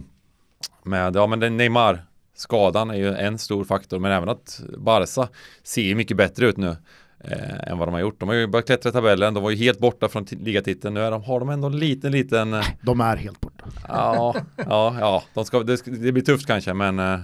med 0.83 1.17
ja 1.17 1.27
men 1.27 1.57
Neymar 1.57 2.05
Skadan 2.35 2.91
är 2.91 2.95
ju 2.95 3.15
en 3.15 3.39
stor 3.39 3.65
faktor 3.65 3.99
men 3.99 4.13
även 4.13 4.29
att 4.29 4.61
Barca 4.79 5.29
ser 5.63 5.83
ju 5.83 5.95
mycket 5.95 6.17
bättre 6.17 6.47
ut 6.47 6.57
nu 6.57 6.77
eh, 7.25 7.71
än 7.73 7.79
vad 7.79 7.89
de 7.89 7.93
har 7.93 8.01
gjort. 8.01 8.21
De 8.21 8.29
har 8.29 8.35
ju 8.37 8.47
börjat 8.47 8.67
klättra 8.67 8.89
i 8.91 8.93
tabellen, 8.93 9.35
de 9.35 9.43
var 9.43 9.51
ju 9.51 9.57
helt 9.57 9.79
borta 9.79 10.09
från 10.09 10.25
ligatiteln. 10.31 10.95
Nu 10.95 11.01
är 11.01 11.11
de, 11.11 11.23
har 11.23 11.41
de 11.41 11.49
ändå 11.49 11.67
en 11.67 11.79
liten, 11.79 12.13
liten 12.13 12.55
eh, 12.55 12.65
De 12.83 13.01
är 13.01 13.17
helt 13.17 13.41
borta. 13.41 13.65
Ja, 13.89 14.35
ja, 14.57 14.97
ja, 15.01 15.23
de 15.35 15.45
ska, 15.45 15.63
det, 15.63 15.83
det 15.87 16.13
blir 16.13 16.23
tufft 16.25 16.47
kanske 16.47 16.75
men 16.75 16.99
eh, 16.99 17.21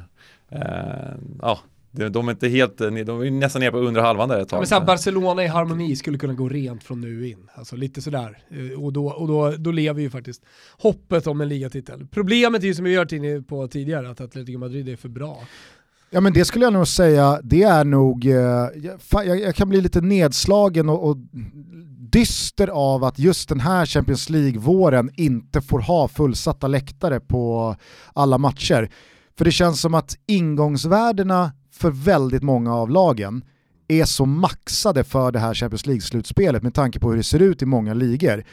eh, 0.50 1.14
ja, 1.42 1.58
de, 1.90 2.28
är 2.28 2.32
inte 2.32 2.48
helt, 2.48 2.78
de 2.78 2.96
är 2.96 3.30
nästan 3.30 3.60
nere 3.60 3.70
på 3.70 3.78
under 3.78 4.00
halvan 4.00 4.28
där 4.28 4.36
ett 4.36 4.40
Ja, 4.40 4.46
tag. 4.46 4.58
men 4.60 4.66
så 4.66 4.74
här, 4.74 4.84
Barcelona 4.86 5.44
i 5.44 5.46
harmoni 5.46 5.96
skulle 5.96 6.18
kunna 6.18 6.34
gå 6.34 6.48
rent 6.48 6.84
från 6.84 7.00
nu 7.00 7.28
in. 7.28 7.48
Alltså 7.54 7.76
lite 7.76 8.02
sådär. 8.02 8.38
Eh, 8.50 8.82
Och, 8.84 8.92
då, 8.92 9.06
och 9.06 9.28
då, 9.28 9.50
då 9.58 9.70
lever 9.70 10.00
ju 10.02 10.10
faktiskt 10.10 10.42
hoppet 10.78 11.26
om 11.26 11.40
en 11.40 11.48
ligatitel. 11.48 12.06
Problemet 12.10 12.62
är 12.62 12.66
ju 12.66 12.74
som 12.74 12.84
vi 12.84 12.96
varit 12.96 13.12
inne 13.12 13.42
på 13.42 13.68
tidigare, 13.68 14.10
att 14.10 14.20
Atletico 14.20 14.58
Madrid 14.58 14.88
är 14.88 14.96
för 14.96 15.08
bra. 15.08 15.38
Ja 16.10 16.20
men 16.20 16.32
det 16.32 16.44
skulle 16.44 16.64
jag 16.64 16.72
nog 16.72 16.88
säga, 16.88 17.40
det 17.42 17.62
är 17.62 17.84
nog, 17.84 18.26
eh, 18.26 18.32
jag, 18.34 19.00
jag, 19.10 19.40
jag 19.40 19.54
kan 19.54 19.68
bli 19.68 19.80
lite 19.80 20.00
nedslagen 20.00 20.88
och, 20.88 21.08
och 21.08 21.16
dyster 22.10 22.68
av 22.68 23.04
att 23.04 23.18
just 23.18 23.48
den 23.48 23.60
här 23.60 23.86
Champions 23.86 24.30
League-våren 24.30 25.10
inte 25.14 25.60
får 25.60 25.80
ha 25.80 26.08
fullsatta 26.08 26.66
läktare 26.66 27.20
på 27.20 27.76
alla 28.12 28.38
matcher. 28.38 28.90
För 29.38 29.44
det 29.44 29.52
känns 29.52 29.80
som 29.80 29.94
att 29.94 30.16
ingångsvärdena 30.26 31.52
för 31.72 31.90
väldigt 31.90 32.42
många 32.42 32.74
av 32.74 32.90
lagen 32.90 33.44
är 33.88 34.04
så 34.04 34.26
maxade 34.26 35.04
för 35.04 35.32
det 35.32 35.38
här 35.38 35.54
Champions 35.54 35.86
League-slutspelet 35.86 36.62
med 36.62 36.74
tanke 36.74 36.98
på 36.98 37.10
hur 37.10 37.16
det 37.16 37.22
ser 37.22 37.42
ut 37.42 37.62
i 37.62 37.66
många 37.66 37.94
ligor. 37.94 38.44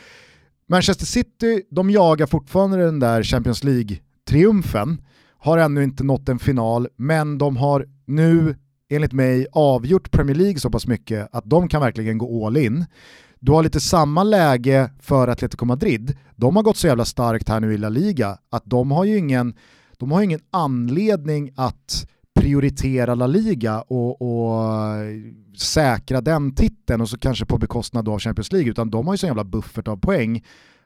Manchester 0.70 1.06
City, 1.06 1.64
de 1.72 1.90
jagar 1.90 2.26
fortfarande 2.26 2.78
den 2.78 3.00
där 3.00 3.24
Champions 3.24 3.64
League-triumfen, 3.64 4.98
har 5.46 5.58
ännu 5.58 5.84
inte 5.84 6.04
nått 6.04 6.30
en 6.30 6.40
final, 6.40 6.88
men 6.96 7.38
de 7.38 7.58
har 7.58 7.86
nu 8.06 8.56
enligt 8.90 9.14
mig 9.14 9.48
avgjort 9.52 10.12
Premier 10.12 10.36
League 10.36 10.60
så 10.60 10.70
pass 10.70 10.88
mycket 10.88 11.30
att 11.32 11.50
de 11.50 11.68
kan 11.68 11.82
verkligen 11.82 12.18
gå 12.18 12.48
all 12.48 12.58
in. 12.58 12.86
Du 13.40 13.52
har 13.52 13.64
lite 13.64 13.80
samma 13.80 14.24
läge 14.24 14.92
för 15.00 15.28
Atletico 15.28 15.66
Madrid. 15.66 16.18
De 16.36 16.56
har 16.56 16.64
gått 16.64 16.78
så 16.78 16.88
jävla 16.88 17.06
starkt 17.06 17.50
här 17.50 17.60
nu 17.60 17.74
i 17.74 17.78
La 17.78 17.90
Liga 17.90 18.38
att 18.50 18.64
de 18.66 18.92
har 18.92 19.06
ju 19.06 19.18
ingen, 19.18 19.54
de 19.98 20.12
har 20.12 20.22
ingen 20.22 20.40
anledning 20.52 21.52
att 21.56 22.08
prioritera 22.36 23.16
La 23.16 23.28
Liga 23.28 23.82
och, 23.82 24.22
och 24.22 24.64
säkra 25.58 26.22
den 26.22 26.56
titeln 26.56 27.02
och 27.02 27.10
så 27.10 27.18
kanske 27.18 27.46
på 27.46 27.58
bekostnad 27.58 28.10
av 28.10 28.20
Champions 28.20 28.52
League 28.52 28.72
utan 28.72 28.90
de 28.90 29.08
har 29.08 29.14
ju 29.14 29.18
så 29.18 29.28
jävla 29.28 29.44
buffert 29.44 29.88
av 29.88 29.98
poäng 29.98 30.44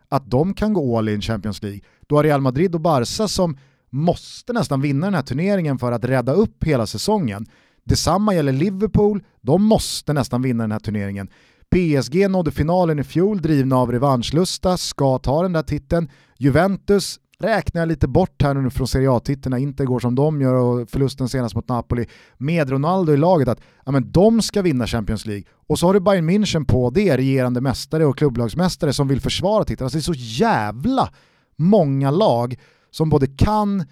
att 0.10 0.32
de 0.32 0.54
kan 0.54 0.74
gå 0.74 0.98
all 0.98 1.10
in 1.10 1.22
Champions 1.22 1.64
League. 1.64 1.82
Du 2.08 2.16
har 2.16 2.24
Real 2.24 2.42
Madrid 2.42 2.76
och 2.76 2.82
Barca 2.82 3.28
som 3.28 3.58
måste 3.90 4.54
nästan 4.54 4.82
vinna 4.82 5.08
den 5.08 5.14
här 5.14 5.22
turneringen 5.22 5.78
för 5.78 5.92
att 5.92 6.06
rädda 6.06 6.34
upp 6.34 6.64
hela 6.64 6.88
säsongen. 6.88 7.46
Detsamma 7.84 8.36
gäller 8.36 8.52
Liverpool, 8.52 9.24
de 9.42 9.64
måste 9.64 10.14
nästan 10.14 10.42
vinna 10.42 10.64
den 10.64 10.72
här 10.72 10.80
turneringen. 10.80 11.30
PSG 11.70 12.30
nådde 12.30 12.52
finalen 12.52 13.00
i 13.00 13.04
fjol, 13.04 13.42
drivna 13.42 13.78
av 13.78 13.92
revanschlusta, 13.92 14.78
ska 14.78 15.18
ta 15.20 15.42
den 15.42 15.54
där 15.54 15.64
titeln. 15.64 16.10
Juventus 16.38 17.20
räknar 17.40 17.82
jag 17.82 17.88
lite 17.88 18.08
bort 18.08 18.42
här 18.42 18.54
nu 18.54 18.70
från 18.70 18.88
Serie 18.88 19.12
A-titeln 19.12 19.52
när 19.52 19.58
Inter 19.58 19.86
går 19.86 20.00
som 20.00 20.16
de 20.16 20.42
gör 20.42 20.54
och 20.54 20.90
förlusten 20.90 21.30
senast 21.30 21.56
mot 21.56 21.68
Napoli 21.68 22.08
med 22.38 22.70
Ronaldo 22.70 23.14
i 23.14 23.18
laget 23.18 23.48
att 23.48 23.60
ja, 23.86 23.92
men 23.92 24.12
de 24.12 24.42
ska 24.42 24.62
vinna 24.62 24.88
Champions 24.88 25.26
League. 25.26 25.44
Och 25.68 25.80
så 25.80 25.86
har 25.86 25.94
du 25.94 26.00
Bayern 26.00 26.30
München 26.30 26.66
på 26.66 26.90
det, 26.90 27.18
regerande 27.18 27.62
mästare 27.62 28.06
och 28.06 28.18
klubblagsmästare 28.18 28.94
som 28.94 29.08
vill 29.08 29.22
försvara 29.22 29.64
titeln. 29.64 29.86
Alltså 29.86 29.98
det 29.98 30.02
är 30.02 30.14
så 30.14 30.42
jävla 30.44 31.10
många 31.56 32.12
lag 32.12 32.56
som 32.92 33.10
både 33.10 33.28
kan 33.28 33.86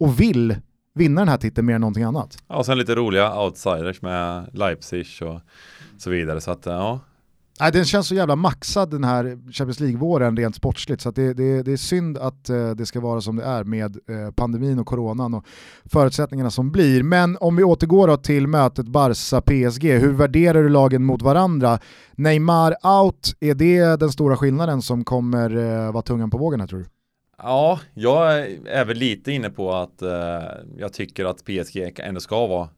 och 0.00 0.20
vill 0.20 0.56
vinna 0.94 1.20
den 1.20 1.28
här 1.28 1.36
titeln 1.36 1.66
mer 1.66 1.74
än 1.74 1.80
någonting 1.80 2.04
annat. 2.04 2.38
Ja, 2.48 2.56
och 2.56 2.66
sen 2.66 2.78
lite 2.78 2.94
roliga 2.94 3.40
outsiders 3.40 4.02
med 4.02 4.50
Leipzig 4.52 5.06
och 5.22 5.40
så 5.98 6.10
vidare. 6.10 6.40
Så 6.40 6.50
att 6.50 6.66
ja, 6.66 7.00
Nej, 7.60 7.72
den 7.72 7.84
känns 7.84 8.08
så 8.08 8.14
jävla 8.14 8.36
maxad 8.36 8.90
den 8.90 9.04
här 9.04 9.38
Champions 9.52 9.80
League-våren 9.80 10.36
rent 10.36 10.56
sportsligt 10.56 11.02
så 11.02 11.10
det, 11.10 11.34
det, 11.34 11.62
det 11.62 11.72
är 11.72 11.76
synd 11.76 12.18
att 12.18 12.50
eh, 12.50 12.70
det 12.70 12.86
ska 12.86 13.00
vara 13.00 13.20
som 13.20 13.36
det 13.36 13.44
är 13.44 13.64
med 13.64 13.96
eh, 14.08 14.30
pandemin 14.30 14.78
och 14.78 14.86
coronan 14.86 15.34
och 15.34 15.44
förutsättningarna 15.84 16.50
som 16.50 16.70
blir. 16.70 17.02
Men 17.02 17.36
om 17.40 17.56
vi 17.56 17.64
återgår 17.64 18.16
till 18.16 18.46
mötet 18.46 18.86
Barca-PSG, 18.86 19.84
hur 19.84 20.12
värderar 20.12 20.62
du 20.62 20.68
lagen 20.68 21.04
mot 21.04 21.22
varandra? 21.22 21.78
Neymar 22.12 22.74
out, 23.02 23.34
är 23.40 23.54
det 23.54 24.00
den 24.00 24.12
stora 24.12 24.36
skillnaden 24.36 24.82
som 24.82 25.04
kommer 25.04 25.56
eh, 25.56 25.92
vara 25.92 26.02
tungan 26.02 26.30
på 26.30 26.38
vågen 26.38 26.60
här 26.60 26.66
tror 26.66 26.78
du? 26.78 26.86
Ja, 27.42 27.80
jag 27.94 28.40
är 28.66 28.84
väl 28.84 28.96
lite 28.96 29.32
inne 29.32 29.50
på 29.50 29.74
att 29.74 30.02
eh, 30.02 30.42
jag 30.78 30.92
tycker 30.92 31.24
att 31.24 31.44
PSG 31.44 32.00
ändå 32.00 32.20
ska 32.20 32.46
vara 32.46 32.68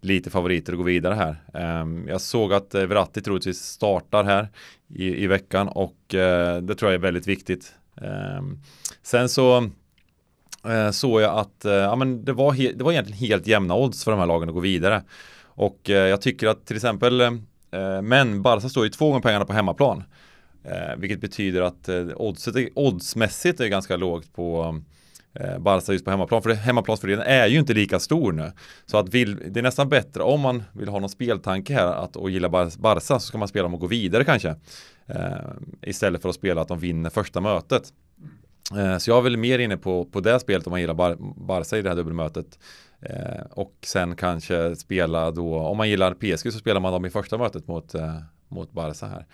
lite 0.00 0.30
favoriter 0.30 0.72
och 0.72 0.78
gå 0.78 0.84
vidare 0.84 1.14
här. 1.14 1.36
Eh, 1.54 2.10
jag 2.10 2.20
såg 2.20 2.52
att 2.52 2.74
eh, 2.74 2.82
Verratti 2.82 3.20
troligtvis 3.20 3.58
startar 3.58 4.24
här 4.24 4.48
i, 4.94 5.24
i 5.24 5.26
veckan 5.26 5.68
och 5.68 6.14
eh, 6.14 6.62
det 6.62 6.74
tror 6.74 6.90
jag 6.90 6.98
är 6.98 7.02
väldigt 7.02 7.26
viktigt. 7.26 7.74
Ehm, 8.02 8.58
sen 9.02 9.28
så 9.28 9.70
eh, 10.68 10.90
såg 10.90 11.20
jag 11.20 11.38
att 11.38 11.64
eh, 11.64 11.72
ja, 11.72 11.96
men 11.96 12.24
det, 12.24 12.32
var 12.32 12.74
det 12.76 12.84
var 12.84 12.92
egentligen 12.92 13.18
helt 13.18 13.46
jämna 13.46 13.74
odds 13.74 14.04
för 14.04 14.10
de 14.10 14.20
här 14.20 14.26
lagen 14.26 14.48
att 14.48 14.54
gå 14.54 14.60
vidare. 14.60 15.02
Och 15.44 15.90
eh, 15.90 16.08
jag 16.08 16.20
tycker 16.20 16.46
att 16.46 16.66
till 16.66 16.76
exempel, 16.76 17.20
eh, 17.20 17.32
men 18.02 18.42
Barca 18.42 18.68
står 18.68 18.84
ju 18.84 18.90
två 18.90 19.08
gånger 19.08 19.20
pengarna 19.20 19.44
på 19.44 19.52
hemmaplan. 19.52 20.04
Eh, 20.68 20.96
vilket 20.96 21.20
betyder 21.20 21.62
att 21.62 21.88
eh, 21.88 22.06
oddset, 22.16 22.54
oddsmässigt 22.74 23.60
är 23.60 23.66
ganska 23.66 23.96
lågt 23.96 24.32
på 24.32 24.78
eh, 25.34 25.58
Barca 25.58 25.92
just 25.92 26.04
på 26.04 26.10
hemmaplan. 26.10 26.42
För 26.42 26.50
hemmaplansfördelen 26.50 27.26
är 27.26 27.46
ju 27.46 27.58
inte 27.58 27.74
lika 27.74 27.98
stor 27.98 28.32
nu. 28.32 28.52
Så 28.86 28.98
att 28.98 29.08
vill, 29.08 29.52
det 29.52 29.60
är 29.60 29.62
nästan 29.62 29.88
bättre 29.88 30.22
om 30.22 30.40
man 30.40 30.62
vill 30.72 30.88
ha 30.88 30.98
någon 30.98 31.08
speltanke 31.08 31.74
här 31.74 31.86
att, 31.86 32.16
och 32.16 32.30
gilla 32.30 32.48
Barca 32.48 33.00
så 33.00 33.18
ska 33.18 33.38
man 33.38 33.48
spela 33.48 33.66
om 33.66 33.74
att 33.74 33.80
gå 33.80 33.86
vidare 33.86 34.24
kanske. 34.24 34.54
Eh, 35.06 35.30
istället 35.82 36.22
för 36.22 36.28
att 36.28 36.34
spela 36.34 36.60
att 36.60 36.68
de 36.68 36.78
vinner 36.78 37.10
första 37.10 37.40
mötet. 37.40 37.92
Eh, 38.76 38.98
så 38.98 39.10
jag 39.10 39.18
är 39.18 39.22
väl 39.22 39.36
mer 39.36 39.58
inne 39.58 39.76
på, 39.76 40.04
på 40.04 40.20
det 40.20 40.40
spelet 40.40 40.66
om 40.66 40.70
man 40.70 40.80
gillar 40.80 40.94
Bar 40.94 41.16
Barca 41.36 41.76
i 41.76 41.82
det 41.82 41.88
här 41.88 41.96
dubbelmötet. 41.96 42.58
Eh, 43.00 43.46
och 43.50 43.74
sen 43.82 44.16
kanske 44.16 44.76
spela 44.76 45.30
då, 45.30 45.58
om 45.58 45.76
man 45.76 45.88
gillar 45.88 46.14
PSG 46.14 46.52
så 46.52 46.58
spelar 46.58 46.80
man 46.80 46.92
dem 46.92 47.04
i 47.04 47.10
första 47.10 47.38
mötet 47.38 47.68
mot, 47.68 47.94
eh, 47.94 48.16
mot 48.48 48.72
Barca 48.72 49.06
här. 49.06 49.26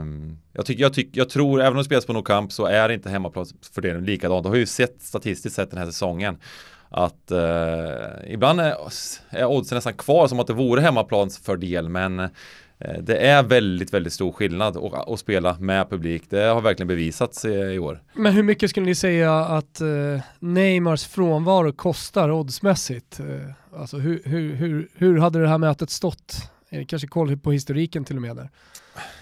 Um, 0.00 0.38
jag, 0.52 0.66
tycker, 0.66 0.82
jag, 0.82 0.94
tycker, 0.94 1.18
jag 1.18 1.28
tror, 1.28 1.60
även 1.60 1.72
om 1.72 1.78
det 1.78 1.84
spelas 1.84 2.06
på 2.06 2.12
Nou 2.12 2.22
Camp 2.22 2.52
så 2.52 2.66
är 2.66 2.88
inte 2.88 3.10
hemmaplansfördelningen 3.10 4.06
likadant. 4.06 4.42
Det 4.42 4.48
har 4.48 4.56
ju 4.56 4.66
sett 4.66 5.02
statistiskt 5.02 5.56
sett 5.56 5.70
den 5.70 5.78
här 5.78 5.86
säsongen 5.86 6.38
att 6.88 7.32
uh, 7.32 8.32
ibland 8.32 8.60
är, 8.60 8.74
är 9.30 9.44
oddsen 9.44 9.76
nästan 9.76 9.94
kvar 9.94 10.28
som 10.28 10.40
att 10.40 10.46
det 10.46 10.52
vore 10.52 10.80
hemmaplansfördel 10.80 11.88
men 11.88 12.30
Eh, 12.80 13.02
det 13.02 13.16
är 13.16 13.42
väldigt, 13.42 13.94
väldigt 13.94 14.12
stor 14.12 14.32
skillnad 14.32 14.76
att, 14.76 15.20
spela 15.20 15.56
med 15.58 15.90
publik. 15.90 16.22
Det 16.28 16.42
har 16.42 16.60
verkligen 16.60 16.88
bevisats 16.88 17.44
i 17.44 17.78
år. 17.78 18.02
Men 18.14 18.32
hur 18.32 18.42
mycket 18.42 18.70
skulle 18.70 18.86
ni 18.86 18.94
säga 18.94 19.34
att 19.34 19.80
eh, 19.80 20.20
Neymars 20.38 21.06
frånvaro 21.06 21.72
kostar 21.72 22.30
oddsmässigt? 22.30 23.20
Eh, 23.20 23.80
alltså 23.80 23.96
hur, 23.96 24.22
hur, 24.24 24.54
hur, 24.54 24.88
hur 24.94 25.18
hade 25.18 25.40
det 25.40 25.48
här 25.48 25.58
mötet 25.58 25.90
stått? 25.90 26.50
Kanske 26.88 27.08
koll 27.08 27.36
på 27.36 27.52
historiken 27.52 28.04
till 28.04 28.16
och 28.16 28.22
med 28.22 28.36
där. 28.36 28.50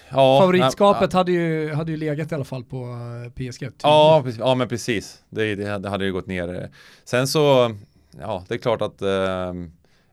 Ja, 0.09 0.39
Favoritskapet 0.39 1.13
hade, 1.13 1.31
ju, 1.31 1.73
hade 1.73 1.91
ju 1.91 1.97
legat 1.97 2.31
i 2.31 2.35
alla 2.35 2.43
fall 2.43 2.63
på 2.63 2.97
PSG. 3.35 3.69
Ja, 3.83 4.23
ja, 4.39 4.55
men 4.55 4.67
precis. 4.67 5.23
Det, 5.29 5.55
det, 5.55 5.89
hade 5.89 6.05
ju 6.05 6.13
gått 6.13 6.27
ner. 6.27 6.69
Sen 7.03 7.27
så, 7.27 7.75
ja, 8.19 8.45
det 8.47 8.53
är 8.53 8.57
klart 8.57 8.81
att 8.81 9.01
eh, 9.01 9.53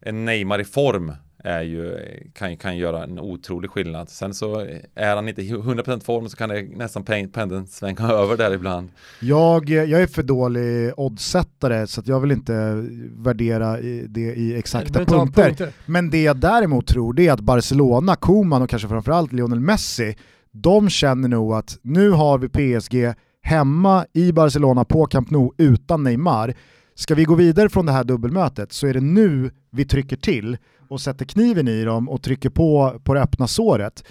en 0.01 0.25
Neymar 0.25 0.59
i 0.59 0.65
form 0.65 1.13
är 1.47 1.63
ju, 1.63 1.99
kan, 2.33 2.57
kan 2.57 2.77
göra 2.77 3.03
en 3.03 3.19
otrolig 3.19 3.71
skillnad. 3.71 4.09
Sen 4.09 4.35
så 4.35 4.67
är 4.95 5.17
han 5.17 5.29
inte 5.29 5.43
i 5.43 5.53
100% 5.53 6.05
form 6.05 6.29
så 6.29 6.37
kan 6.37 6.49
det 6.49 6.63
nästan 6.63 7.05
pendeln 7.05 7.67
svänga 7.67 8.09
över 8.11 8.37
där 8.37 8.55
ibland. 8.55 8.89
Jag, 9.21 9.69
jag 9.69 10.03
är 10.03 10.07
för 10.07 10.23
dålig 10.23 10.93
oddsättare 10.97 11.87
så 11.87 12.03
jag 12.05 12.21
vill 12.21 12.33
inte 12.33 12.85
värdera 13.17 13.77
det 14.09 14.35
i 14.35 14.59
exakta 14.59 15.05
punkter. 15.05 15.45
punkter. 15.45 15.73
Men 15.87 16.11
det 16.11 16.23
jag 16.23 16.37
däremot 16.37 16.87
tror 16.87 17.13
det 17.13 17.29
är 17.29 17.33
att 17.33 17.41
Barcelona, 17.41 18.17
Koman 18.17 18.63
och 18.63 18.71
kanske 18.71 18.89
framförallt 18.89 19.33
Lionel 19.33 19.61
Messi, 19.61 20.17
de 20.53 20.89
känner 20.89 21.29
nog 21.29 21.53
att 21.53 21.79
nu 21.83 22.11
har 22.11 22.39
vi 22.39 22.49
PSG 22.49 23.15
hemma 23.43 24.07
i 24.13 24.33
Barcelona 24.33 24.85
på 24.85 25.07
Camp 25.07 25.31
Nou 25.31 25.51
utan 25.59 26.03
Neymar. 26.03 26.55
Ska 26.99 27.15
vi 27.15 27.25
gå 27.25 27.35
vidare 27.35 27.69
från 27.69 27.87
det 27.87 27.93
här 27.93 28.05
dubbelmötet 28.05 28.73
så 28.73 28.87
är 28.87 28.95
det 28.95 29.01
nu 29.01 29.51
vi 29.71 29.85
trycker 29.85 30.17
till 30.17 30.57
och 30.89 31.01
sätter 31.01 31.25
kniven 31.25 31.69
i 31.69 31.85
dem 31.85 32.09
och 32.09 32.23
trycker 32.23 32.51
på 32.51 33.01
på 33.05 33.15
det 33.15 33.23
öppna 33.23 33.47
såret. 33.47 34.05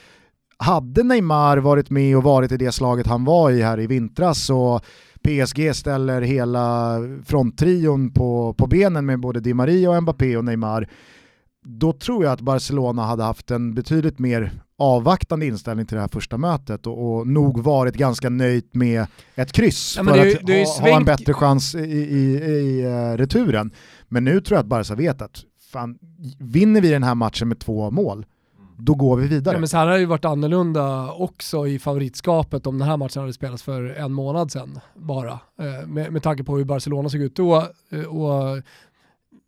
Hade 0.57 1.03
Neymar 1.03 1.57
varit 1.57 1.89
med 1.89 2.17
och 2.17 2.23
varit 2.23 2.51
i 2.51 2.57
det 2.57 2.71
slaget 2.71 3.07
han 3.07 3.25
var 3.25 3.51
i 3.51 3.61
här 3.61 3.79
i 3.79 3.87
vintras 3.87 4.49
och 4.49 4.85
PSG 5.21 5.75
ställer 5.75 6.21
hela 6.21 6.97
fronttrion 7.25 8.11
på, 8.13 8.53
på 8.53 8.67
benen 8.67 9.05
med 9.05 9.19
både 9.19 9.39
Di 9.39 9.53
Maria 9.53 9.89
och 9.89 10.03
Mbappé 10.03 10.37
och 10.37 10.45
Neymar, 10.45 10.89
då 11.65 11.93
tror 11.93 12.23
jag 12.23 12.33
att 12.33 12.41
Barcelona 12.41 13.03
hade 13.03 13.23
haft 13.23 13.51
en 13.51 13.73
betydligt 13.73 14.19
mer 14.19 14.51
avvaktande 14.77 15.45
inställning 15.45 15.85
till 15.85 15.95
det 15.95 16.01
här 16.01 16.07
första 16.07 16.37
mötet 16.37 16.87
och, 16.87 17.17
och 17.17 17.27
nog 17.27 17.63
varit 17.63 17.95
ganska 17.95 18.29
nöjt 18.29 18.75
med 18.75 19.07
ett 19.35 19.51
kryss 19.51 19.95
ja, 19.97 20.03
för 20.03 20.17
det, 20.17 20.35
att 20.35 20.45
det 20.45 20.63
ha, 20.63 20.89
ha, 20.89 20.97
en 20.97 21.05
bättre 21.05 21.33
chans 21.33 21.75
i, 21.75 21.79
i, 21.79 22.43
i 22.43 22.85
uh, 22.85 23.17
returen. 23.17 23.71
Men 24.07 24.23
nu 24.23 24.41
tror 24.41 24.55
jag 24.55 24.63
att 24.63 24.69
Barca 24.69 24.95
vet 24.95 25.21
att 25.21 25.43
fan, 25.71 25.97
vinner 26.39 26.81
vi 26.81 26.89
den 26.89 27.03
här 27.03 27.15
matchen 27.15 27.47
med 27.47 27.59
två 27.59 27.91
mål, 27.91 28.25
då 28.77 28.95
går 28.95 29.17
vi 29.17 29.27
vidare. 29.27 29.55
Ja, 29.55 29.59
men 29.59 29.69
så 29.69 29.77
här 29.77 29.87
har 29.87 29.97
ju 29.97 30.05
varit 30.05 30.25
annorlunda 30.25 31.11
också 31.11 31.67
i 31.67 31.79
favoritskapet 31.79 32.67
om 32.67 32.79
den 32.79 32.87
här 32.87 32.97
matchen 32.97 33.21
hade 33.21 33.33
spelats 33.33 33.63
för 33.63 33.83
en 33.83 34.13
månad 34.13 34.51
sedan 34.51 34.79
bara. 34.95 35.31
Eh, 35.31 35.87
med, 35.87 36.11
med 36.13 36.23
tanke 36.23 36.43
på 36.43 36.57
hur 36.57 36.65
Barcelona 36.65 37.09
såg 37.09 37.21
ut 37.21 37.35
då. 37.35 37.67
Eh, 37.89 38.03
och 38.03 38.63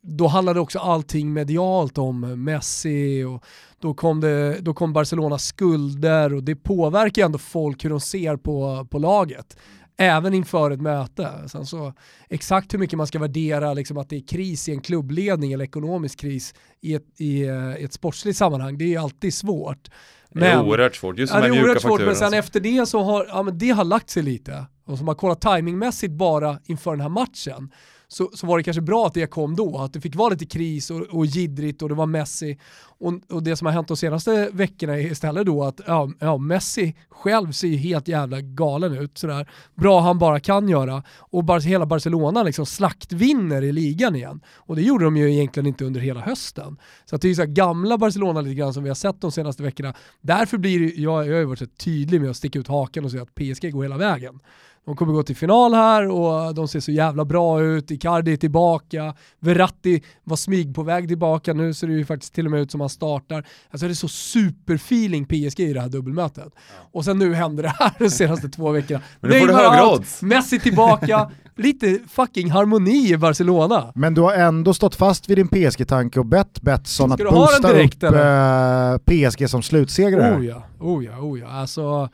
då 0.01 0.27
handlade 0.27 0.59
också 0.59 0.79
allting 0.79 1.33
medialt 1.33 1.97
om 1.97 2.43
Messi 2.43 3.23
och 3.23 3.43
då 3.81 3.93
kom, 3.93 4.21
det, 4.21 4.59
då 4.61 4.73
kom 4.73 4.93
Barcelonas 4.93 5.45
skulder 5.45 6.33
och 6.33 6.43
det 6.43 6.55
påverkar 6.55 7.25
ändå 7.25 7.37
folk 7.37 7.85
hur 7.85 7.89
de 7.89 7.99
ser 7.99 8.37
på, 8.37 8.87
på 8.91 8.99
laget 8.99 9.57
även 9.97 10.33
inför 10.33 10.71
ett 10.71 10.81
möte. 10.81 11.29
Sen 11.47 11.65
så, 11.65 11.93
exakt 12.29 12.73
hur 12.73 12.79
mycket 12.79 12.97
man 12.97 13.07
ska 13.07 13.19
värdera 13.19 13.73
liksom, 13.73 13.97
att 13.97 14.09
det 14.09 14.15
är 14.15 14.27
kris 14.27 14.69
i 14.69 14.71
en 14.71 14.81
klubbledning 14.81 15.53
eller 15.53 15.65
ekonomisk 15.65 16.19
kris 16.19 16.53
i 16.81 16.93
ett, 16.93 17.05
i, 17.17 17.25
i 17.25 17.47
eh, 17.47 17.73
ett 17.73 17.93
sportsligt 17.93 18.37
sammanhang, 18.37 18.77
det 18.77 18.95
är 18.95 18.99
alltid 18.99 19.33
svårt. 19.33 19.89
Men, 20.29 20.43
det 20.43 20.49
är 20.49 20.65
oerhört 20.65 20.95
svårt, 20.95 21.17
just 21.17 21.33
ja, 21.33 21.39
de 21.41 21.47
här 21.47 21.63
mjuka 21.63 21.79
svårt, 21.79 22.01
Men 22.01 22.15
sen 22.15 22.25
alltså. 22.25 22.39
efter 22.39 22.59
det 22.59 22.85
så 22.85 23.03
har 23.03 23.25
ja, 23.29 23.43
men 23.43 23.57
det 23.57 23.69
har 23.69 23.83
lagt 23.83 24.09
sig 24.09 24.23
lite. 24.23 24.65
Och 24.85 24.97
som 24.97 25.07
har 25.07 25.15
kollat 25.15 25.41
timingmässigt 25.41 26.13
bara 26.13 26.59
inför 26.65 26.91
den 26.91 27.01
här 27.01 27.09
matchen 27.09 27.71
så, 28.07 28.29
så 28.33 28.47
var 28.47 28.57
det 28.57 28.63
kanske 28.63 28.81
bra 28.81 29.07
att 29.07 29.13
det 29.13 29.27
kom 29.27 29.55
då, 29.55 29.77
att 29.77 29.93
det 29.93 30.01
fick 30.01 30.15
vara 30.15 30.29
lite 30.29 30.45
kris 30.45 30.91
och, 30.91 31.01
och 31.01 31.25
gidrigt 31.25 31.81
och 31.81 31.89
det 31.89 31.95
var 31.95 32.05
Messi. 32.05 32.57
Och, 32.99 33.13
och 33.29 33.43
det 33.43 33.55
som 33.55 33.65
har 33.65 33.73
hänt 33.73 33.87
de 33.87 33.97
senaste 33.97 34.49
veckorna 34.53 34.93
är 34.93 35.11
istället 35.11 35.45
då 35.45 35.63
att 35.63 35.81
ja, 35.87 36.11
ja, 36.19 36.37
Messi 36.37 36.95
själv 37.09 37.51
ser 37.51 37.67
ju 37.67 37.77
helt 37.77 38.07
jävla 38.07 38.41
galen 38.41 38.97
ut, 38.97 39.17
sådär 39.17 39.49
bra 39.75 39.99
han 39.99 40.19
bara 40.19 40.39
kan 40.39 40.69
göra. 40.69 41.03
Och 41.19 41.43
bara, 41.43 41.59
hela 41.59 41.85
Barcelona 41.85 42.43
liksom 42.43 42.65
slaktvinner 42.65 43.61
i 43.61 43.71
ligan 43.71 44.15
igen. 44.15 44.41
Och 44.55 44.75
det 44.75 44.81
gjorde 44.81 45.05
de 45.05 45.17
ju 45.17 45.33
egentligen 45.33 45.67
inte 45.67 45.85
under 45.85 46.01
hela 46.01 46.19
hösten. 46.19 46.77
Så 47.05 47.15
att 47.15 47.21
det 47.21 47.27
är 47.27 47.29
ju 47.29 47.35
så 47.35 47.45
gamla 47.45 47.97
Barcelona 47.97 48.41
lite 48.41 48.55
grann 48.55 48.73
som 48.73 48.83
vi 48.83 48.89
har 48.89 48.95
sett 48.95 49.21
de 49.21 49.31
senaste 49.31 49.63
veckorna. 49.63 49.93
Därför 50.21 50.57
blir 50.57 50.79
det, 50.79 51.01
jag, 51.01 51.27
jag 51.27 51.33
har 51.33 51.39
ju 51.39 51.45
varit 51.45 51.59
så 51.59 51.65
tydlig 51.65 52.21
med 52.21 52.29
att 52.29 52.37
sticka 52.37 52.59
ut 52.59 52.67
haken 52.67 53.05
och 53.05 53.11
säga 53.11 53.23
att 53.23 53.35
PSG 53.35 53.71
går 53.71 53.83
hela 53.83 53.97
vägen. 53.97 54.39
De 54.87 54.95
kommer 54.95 55.13
gå 55.13 55.23
till 55.23 55.35
final 55.35 55.73
här 55.73 56.07
och 56.09 56.55
de 56.55 56.67
ser 56.67 56.79
så 56.79 56.91
jävla 56.91 57.25
bra 57.25 57.61
ut. 57.61 57.91
Icardi 57.91 58.33
är 58.33 58.37
tillbaka, 58.37 59.13
Verratti 59.39 60.03
var 60.23 60.35
smyg 60.35 60.75
på 60.75 60.83
väg 60.83 61.07
tillbaka, 61.07 61.53
nu 61.53 61.73
ser 61.73 61.87
det 61.87 61.93
ju 61.93 62.05
faktiskt 62.05 62.33
till 62.33 62.45
och 62.45 62.51
med 62.51 62.61
ut 62.61 62.71
som 62.71 62.79
han 62.79 62.89
startar. 62.89 63.45
Alltså 63.71 63.87
det 63.87 63.91
är 63.91 63.95
så 63.95 64.07
superfeeling 64.07 65.25
PSG 65.25 65.59
i 65.59 65.73
det 65.73 65.81
här 65.81 65.89
dubbelmötet. 65.89 66.53
Ja. 66.55 66.89
Och 66.91 67.05
sen 67.05 67.19
nu 67.19 67.33
händer 67.33 67.63
det 67.63 67.73
här 67.79 67.91
de 67.99 68.09
senaste 68.09 68.49
två 68.49 68.71
veckorna. 68.71 69.01
Men 69.19 69.31
nu 69.31 69.39
får 69.39 69.47
du 69.47 69.53
högre 69.53 69.85
odds. 69.85 70.21
Messi 70.21 70.59
tillbaka, 70.59 71.31
lite 71.55 71.99
fucking 72.09 72.51
harmoni 72.51 73.11
i 73.11 73.17
Barcelona. 73.17 73.91
Men 73.95 74.13
du 74.13 74.21
har 74.21 74.33
ändå 74.33 74.73
stått 74.73 74.95
fast 74.95 75.29
vid 75.29 75.37
din 75.37 75.47
PSG-tanke 75.47 76.19
och 76.19 76.25
bett 76.25 76.61
Betsson 76.61 77.11
att 77.11 77.19
boosta 77.19 77.73
direkt, 77.73 78.03
upp 78.03 78.13
äh, 78.13 78.97
PSG 78.97 79.49
som 79.49 79.61
slutsegrare. 79.61 80.37
Oh 80.37 80.45
ja, 80.45 80.63
oh 80.79 81.05
ja, 81.05 81.19
oh 81.19 81.39
ja. 81.39 81.47
Alltså, 81.47 82.09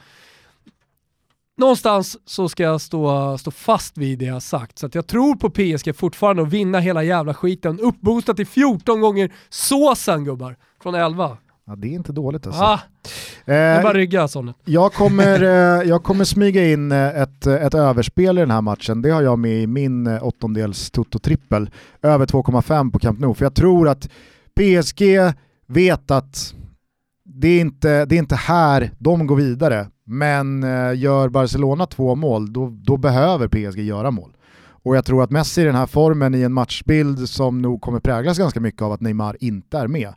någonstans 1.57 2.17
så 2.25 2.49
ska 2.49 2.63
jag 2.63 2.81
stå, 2.81 3.37
stå 3.37 3.51
fast 3.51 3.97
vid 3.97 4.19
det 4.19 4.25
jag 4.25 4.41
sagt. 4.41 4.79
Så 4.79 4.89
jag 4.93 5.07
tror 5.07 5.35
på 5.35 5.49
PSG 5.49 5.95
fortfarande 5.95 6.41
och 6.41 6.53
vinna 6.53 6.79
hela 6.79 7.03
jävla 7.03 7.33
skiten. 7.33 7.79
Uppboostat 7.79 8.37
till 8.37 8.47
14 8.47 9.01
gånger 9.01 9.31
såsen 9.49 10.25
gubbar, 10.25 10.55
från 10.83 10.95
11. 10.95 11.37
Ja, 11.65 11.75
det 11.75 11.87
är 11.87 11.91
inte 11.91 12.11
dåligt 12.11 12.47
alltså. 12.47 12.61
Ah, 12.61 12.79
det 13.45 13.53
är 13.53 13.83
bara 13.83 13.93
rygga 13.93 14.27
sånt. 14.27 14.57
Jag 14.65 14.93
kommer, 14.93 15.43
eh, 15.81 15.89
jag 15.89 16.03
kommer 16.03 16.25
smyga 16.25 16.71
in 16.71 16.91
eh, 16.91 17.21
ett, 17.21 17.47
ett 17.47 17.73
överspel 17.73 18.37
i 18.37 18.41
den 18.41 18.51
här 18.51 18.61
matchen. 18.61 19.01
Det 19.01 19.09
har 19.09 19.21
jag 19.21 19.39
med 19.39 19.61
i 19.61 19.67
min 19.67 20.07
eh, 20.07 20.27
åttondels 20.27 20.91
Toto-trippel. 20.91 21.69
Över 22.01 22.25
2,5 22.25 22.91
på 22.91 22.99
Camp 22.99 23.19
Nou. 23.19 23.33
För 23.33 23.45
jag 23.45 23.55
tror 23.55 23.89
att 23.89 24.09
PSG 24.55 25.03
vet 25.67 26.11
att 26.11 26.53
det 27.35 27.47
är, 27.47 27.61
inte, 27.61 28.05
det 28.05 28.15
är 28.15 28.19
inte 28.19 28.35
här 28.35 28.91
de 28.97 29.27
går 29.27 29.35
vidare. 29.35 29.87
Men 30.05 30.63
eh, 30.63 30.99
gör 30.99 31.29
Barcelona 31.29 31.85
två 31.85 32.15
mål, 32.15 32.53
då, 32.53 32.69
då 32.83 32.97
behöver 32.97 33.47
PSG 33.47 33.79
göra 33.79 34.11
mål. 34.11 34.35
Och 34.83 34.95
jag 34.95 35.05
tror 35.05 35.23
att 35.23 35.31
Messi 35.31 35.61
i 35.61 35.65
den 35.65 35.75
här 35.75 35.85
formen 35.85 36.35
i 36.35 36.41
en 36.41 36.53
matchbild 36.53 37.29
som 37.29 37.61
nog 37.61 37.81
kommer 37.81 37.99
präglas 37.99 38.37
ganska 38.37 38.59
mycket 38.59 38.81
av 38.81 38.91
att 38.91 39.01
Neymar 39.01 39.37
inte 39.39 39.77
är 39.77 39.87
med, 39.87 40.13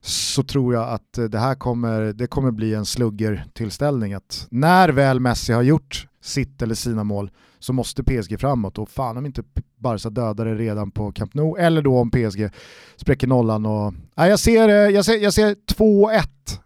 så 0.00 0.42
tror 0.42 0.74
jag 0.74 0.88
att 0.88 1.30
det 1.30 1.38
här 1.38 1.54
kommer, 1.54 2.00
det 2.00 2.26
kommer 2.26 2.50
bli 2.50 2.74
en 2.74 2.84
slugger-tillställning. 2.86 4.14
Att 4.14 4.46
när 4.50 4.88
väl 4.88 5.20
Messi 5.20 5.52
har 5.52 5.62
gjort 5.62 6.08
sitt 6.22 6.62
eller 6.62 6.74
sina 6.74 7.04
mål 7.04 7.30
så 7.66 7.72
måste 7.72 8.02
PSG 8.04 8.40
framåt 8.40 8.78
och 8.78 8.88
fan 8.90 9.16
om 9.16 9.26
inte 9.26 9.42
Barca 9.78 10.10
dödar 10.10 10.44
det 10.46 10.54
redan 10.54 10.90
på 10.90 11.12
Camp 11.12 11.34
Nou 11.34 11.58
eller 11.58 11.82
då 11.82 11.98
om 11.98 12.10
PSG 12.10 12.48
spräcker 12.96 13.26
nollan. 13.26 13.66
Och, 13.66 13.94
nej, 14.16 14.30
jag 14.30 14.38
ser, 14.38 14.68
jag 14.68 15.04
ser, 15.04 15.16
jag 15.22 15.32
ser 15.32 15.54
2-1 15.76 16.20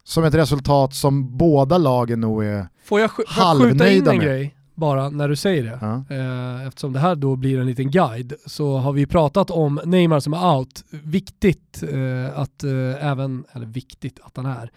som 0.04 0.24
ett 0.24 0.34
resultat 0.34 0.94
som 0.94 1.36
båda 1.36 1.78
lagen 1.78 2.20
nog 2.20 2.44
är 2.44 2.66
Får 2.84 3.00
jag, 3.00 3.10
får 3.10 3.24
jag 3.38 3.58
skjuta 3.62 3.90
in 3.90 4.08
en 4.08 4.16
med. 4.16 4.20
grej? 4.26 4.56
bara 4.74 5.08
när 5.10 5.28
du 5.28 5.36
säger 5.36 5.62
det, 5.64 5.78
Ja. 5.80 6.04
eh, 6.16 6.66
eftersom 6.66 6.92
det 6.92 6.98
här 6.98 7.14
då 7.14 7.36
blir 7.36 7.58
en 7.60 7.66
liten 7.66 7.90
guide, 7.90 8.32
så 8.46 8.76
har 8.76 8.92
vi 8.92 9.06
pratat 9.06 9.50
om 9.50 9.80
Neymar 9.84 10.20
som 10.20 10.32
är 10.34 10.56
out. 10.56 10.84
Viktigt 10.90 11.82
eh, 11.82 12.38
att 12.40 12.64
eh, 12.64 13.06
även, 13.10 13.44
eller 13.52 13.66
viktigt 13.66 14.20
att 14.22 14.36
han 14.36 14.46
är, 14.46 14.70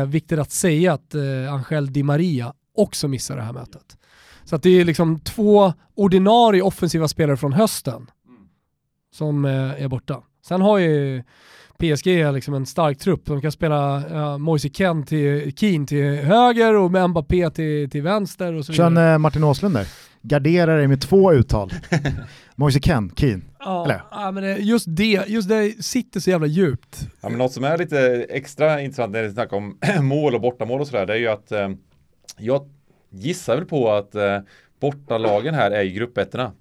eh, 0.00 0.06
viktigt 0.06 0.38
att 0.38 0.50
säga 0.50 0.92
att 0.92 1.14
eh, 1.14 1.52
Angel 1.54 1.92
Di 1.92 2.02
Maria 2.02 2.52
också 2.76 3.08
missar 3.08 3.36
det 3.36 3.42
här 3.42 3.52
mötet. 3.52 3.96
Så 4.44 4.56
att 4.56 4.62
det 4.62 4.80
är 4.80 4.84
liksom 4.84 5.20
två 5.20 5.72
ordinarie 5.94 6.62
offensiva 6.62 7.08
spelare 7.08 7.36
från 7.36 7.52
hösten 7.52 8.10
som 9.14 9.44
eh, 9.44 9.82
är 9.82 9.88
borta. 9.88 10.22
Sen 10.42 10.60
har 10.60 10.78
ju 10.78 11.22
PSG 11.78 12.06
liksom 12.32 12.54
en 12.54 12.66
stark 12.66 12.98
trupp. 12.98 13.26
De 13.26 13.40
kan 13.40 13.52
spela 13.52 14.08
uh, 14.12 14.38
Moise 14.38 14.68
Kean 14.68 15.06
till, 15.06 15.56
Keane 15.56 15.86
till 15.86 16.04
höger 16.04 16.74
och 16.74 17.10
Mbappé 17.10 17.50
till, 17.50 17.90
till 17.90 18.02
vänster 18.02 18.52
och 18.52 18.64
så 18.64 18.72
vidare. 18.72 18.86
Känn 18.86 18.96
eh, 18.96 19.18
Martin 19.18 19.44
Åslund 19.44 19.74
där. 19.74 19.86
Gardera 20.22 20.76
dig 20.76 20.88
med 20.88 21.00
två 21.00 21.32
uttal. 21.32 21.72
Moise 22.54 22.80
Ken, 22.80 23.12
Keen. 23.16 23.44
Ja, 23.58 23.84
Eller? 23.84 24.02
ja, 24.10 24.30
men 24.30 24.42
det, 24.42 24.56
just 24.56 24.86
det, 24.88 25.28
just 25.28 25.48
det 25.48 25.84
sitter 25.84 26.20
så 26.20 26.30
jävla 26.30 26.46
djupt. 26.46 27.08
Ja, 27.20 27.28
men 27.28 27.38
något 27.38 27.52
som 27.52 27.64
är 27.64 27.78
lite 27.78 28.26
extra 28.30 28.80
intressant 28.80 29.12
när 29.12 29.22
vi 29.22 29.32
snackar 29.32 29.56
om 29.56 29.78
mål 30.00 30.34
och 30.34 30.40
bortamål 30.40 30.80
och 30.80 30.86
sådär, 30.86 31.06
det 31.06 31.12
är 31.12 31.18
ju 31.18 31.28
att 31.28 31.52
eh, 31.52 31.68
jag 32.38 32.68
gissar 33.14 33.56
väl 33.56 33.64
på 33.64 33.92
att 33.92 34.14
eh, 34.14 34.38
bortalagen 34.80 35.54
här 35.54 35.70
är 35.70 35.82
i 35.82 35.92
gruppettorna 35.92 36.52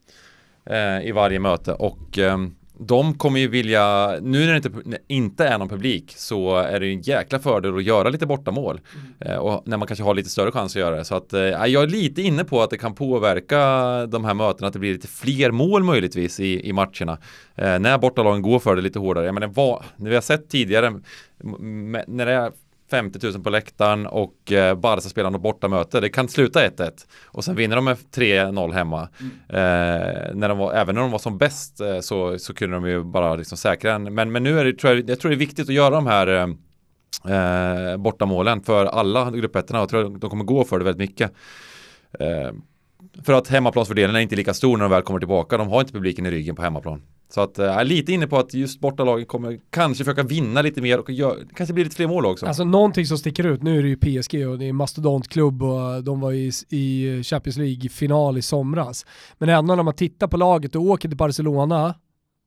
eh, 0.66 1.08
i 1.08 1.12
varje 1.12 1.40
möte 1.40 1.74
och 1.74 2.20
eh, 2.20 2.38
de 2.78 3.14
kommer 3.14 3.40
ju 3.40 3.48
vilja, 3.48 4.12
nu 4.22 4.46
när 4.46 4.52
det 4.52 4.58
inte, 4.58 5.00
inte 5.08 5.48
är 5.48 5.58
någon 5.58 5.70
publik 5.70 6.14
så 6.18 6.58
är 6.58 6.80
det 6.80 6.86
ju 6.86 6.94
en 6.94 7.02
jäkla 7.02 7.40
fördel 7.40 7.78
att 7.78 7.84
göra 7.84 8.10
lite 8.10 8.26
bortamål. 8.26 8.80
Eh, 9.20 9.36
och 9.36 9.68
när 9.68 9.78
man 9.78 9.88
kanske 9.88 10.04
har 10.04 10.14
lite 10.14 10.30
större 10.30 10.52
chans 10.52 10.76
att 10.76 10.80
göra 10.80 10.96
det. 10.96 11.06
Så 11.06 11.16
att 11.16 11.34
eh, 11.34 11.42
jag 11.42 11.84
är 11.84 11.88
lite 11.88 12.22
inne 12.22 12.44
på 12.44 12.62
att 12.62 12.70
det 12.70 12.78
kan 12.78 12.96
påverka 12.96 13.60
de 14.06 14.26
här 14.26 14.34
mötena, 14.34 14.68
att 14.68 14.74
det 14.74 14.80
blir 14.80 14.94
lite 14.94 15.08
fler 15.08 15.52
mål 15.52 15.84
möjligtvis 15.84 16.40
i, 16.40 16.70
i 16.70 16.74
matcherna. 16.74 17.18
Eh, 17.56 17.80
när 17.80 17.98
bortalagen 17.98 18.42
går 18.42 18.60
för 18.60 18.76
det 18.76 18.82
lite 18.82 19.00
hårdare. 19.00 19.26
Jag 19.26 19.34
menar, 19.34 19.48
vad, 19.48 19.84
när 19.96 20.10
vi 20.10 20.16
har 20.16 20.22
sett 20.22 20.50
tidigare, 20.50 20.94
när 22.08 22.26
det 22.26 22.34
är 22.34 22.52
50 22.94 23.20
000 23.32 23.44
på 23.44 23.50
läktaren 23.50 24.08
och 24.08 24.52
eh, 24.52 24.76
Barca 24.76 25.02
spelar 25.02 25.30
något 25.32 25.42
bortamöte. 25.42 26.00
Det 26.00 26.10
kan 26.10 26.28
sluta 26.28 26.68
1-1 26.68 26.92
och 27.26 27.44
sen 27.44 27.56
vinner 27.56 27.76
de 27.76 27.86
med 27.86 27.98
3-0 28.16 28.74
hemma. 28.74 29.02
Eh, 29.50 30.34
när 30.34 30.50
de 30.50 30.58
var, 30.58 30.74
även 30.74 30.96
när 30.96 31.02
de 31.02 31.12
var 31.12 31.20
som 31.20 31.38
bäst 31.38 31.82
eh, 31.82 32.00
så, 32.00 32.40
så 32.40 32.54
kunde 32.54 32.76
de 32.76 32.90
ju 32.90 33.04
bara 33.04 33.36
liksom 33.36 33.58
säkra 33.58 33.94
en. 33.94 34.14
Men, 34.14 34.32
men 34.32 34.44
nu 34.44 34.60
är 34.60 34.66
det, 34.66 34.74
tror 34.74 34.94
jag, 34.94 35.10
jag 35.10 35.20
tror 35.20 35.30
det 35.30 35.36
är 35.36 35.40
viktigt 35.40 35.70
att 35.70 35.76
göra 35.76 35.96
de 35.96 36.08
här 36.08 36.28
eh, 36.28 36.48
eh, 37.36 37.98
bortamålen 37.98 38.62
för 38.62 38.86
alla 38.86 39.32
gruppettorna. 39.32 39.80
Jag 39.80 39.90
tror 39.90 40.16
att 40.16 40.22
de 40.22 40.30
kommer 40.30 40.44
gå 40.44 40.64
för 40.64 40.80
det 40.80 40.86
väldigt 40.86 41.10
mycket. 41.10 41.32
Eh, 42.20 42.52
för 43.24 43.34
att 43.34 43.48
hemmaplansfördelen 43.48 44.16
är 44.16 44.20
inte 44.20 44.36
lika 44.36 44.54
stor 44.54 44.78
när 44.78 44.84
de 44.84 44.92
väl 44.92 45.02
kommer 45.02 45.20
tillbaka. 45.20 45.58
De 45.58 45.68
har 45.68 45.80
inte 45.82 45.94
publiken 45.94 46.26
i 46.26 46.32
ryggen 46.32 46.56
på 46.56 46.62
hemmaplan. 46.62 47.02
Så 47.34 47.42
att 47.42 47.60
eh, 47.60 47.66
jag 47.66 47.82
är 47.82 47.86
lite 47.86 48.12
inne 48.14 48.28
på 48.28 48.38
att 48.38 48.54
just 48.54 48.80
bortalagen 48.80 49.26
kommer 49.26 49.60
kanske 49.70 50.04
försöka 50.04 50.24
vinna 50.24 50.62
lite 50.62 50.82
mer 50.82 51.00
och 51.00 51.10
gör, 51.10 51.48
kanske 51.56 51.74
blir 51.74 51.84
lite 51.84 51.96
fler 51.96 52.08
mål 52.08 52.26
också. 52.26 52.46
Alltså 52.46 52.64
någonting 52.64 53.06
som 53.06 53.18
sticker 53.18 53.46
ut, 53.46 53.64
nu 53.64 53.80
är 53.80 53.84
det 53.84 53.90
ju 53.90 53.98
PSG 53.98 54.48
och 54.48 54.60
det 54.60 54.66
är 54.66 54.74
mastodontklubb 54.74 55.64
och 55.64 55.94
eh, 55.94 55.98
de 55.98 56.20
var 56.20 56.32
i, 56.32 56.52
i 56.70 57.24
Champions 57.24 57.58
League-final 57.58 58.38
i 58.38 58.42
somras. 58.42 59.06
Men 59.38 59.50
ändå 59.50 59.76
när 59.76 59.84
man 59.84 59.94
tittar 59.94 60.28
på 60.28 60.38
laget 60.38 60.76
och 60.76 60.82
åker 60.82 61.10
till 61.10 61.18
Barcelona 61.18 61.96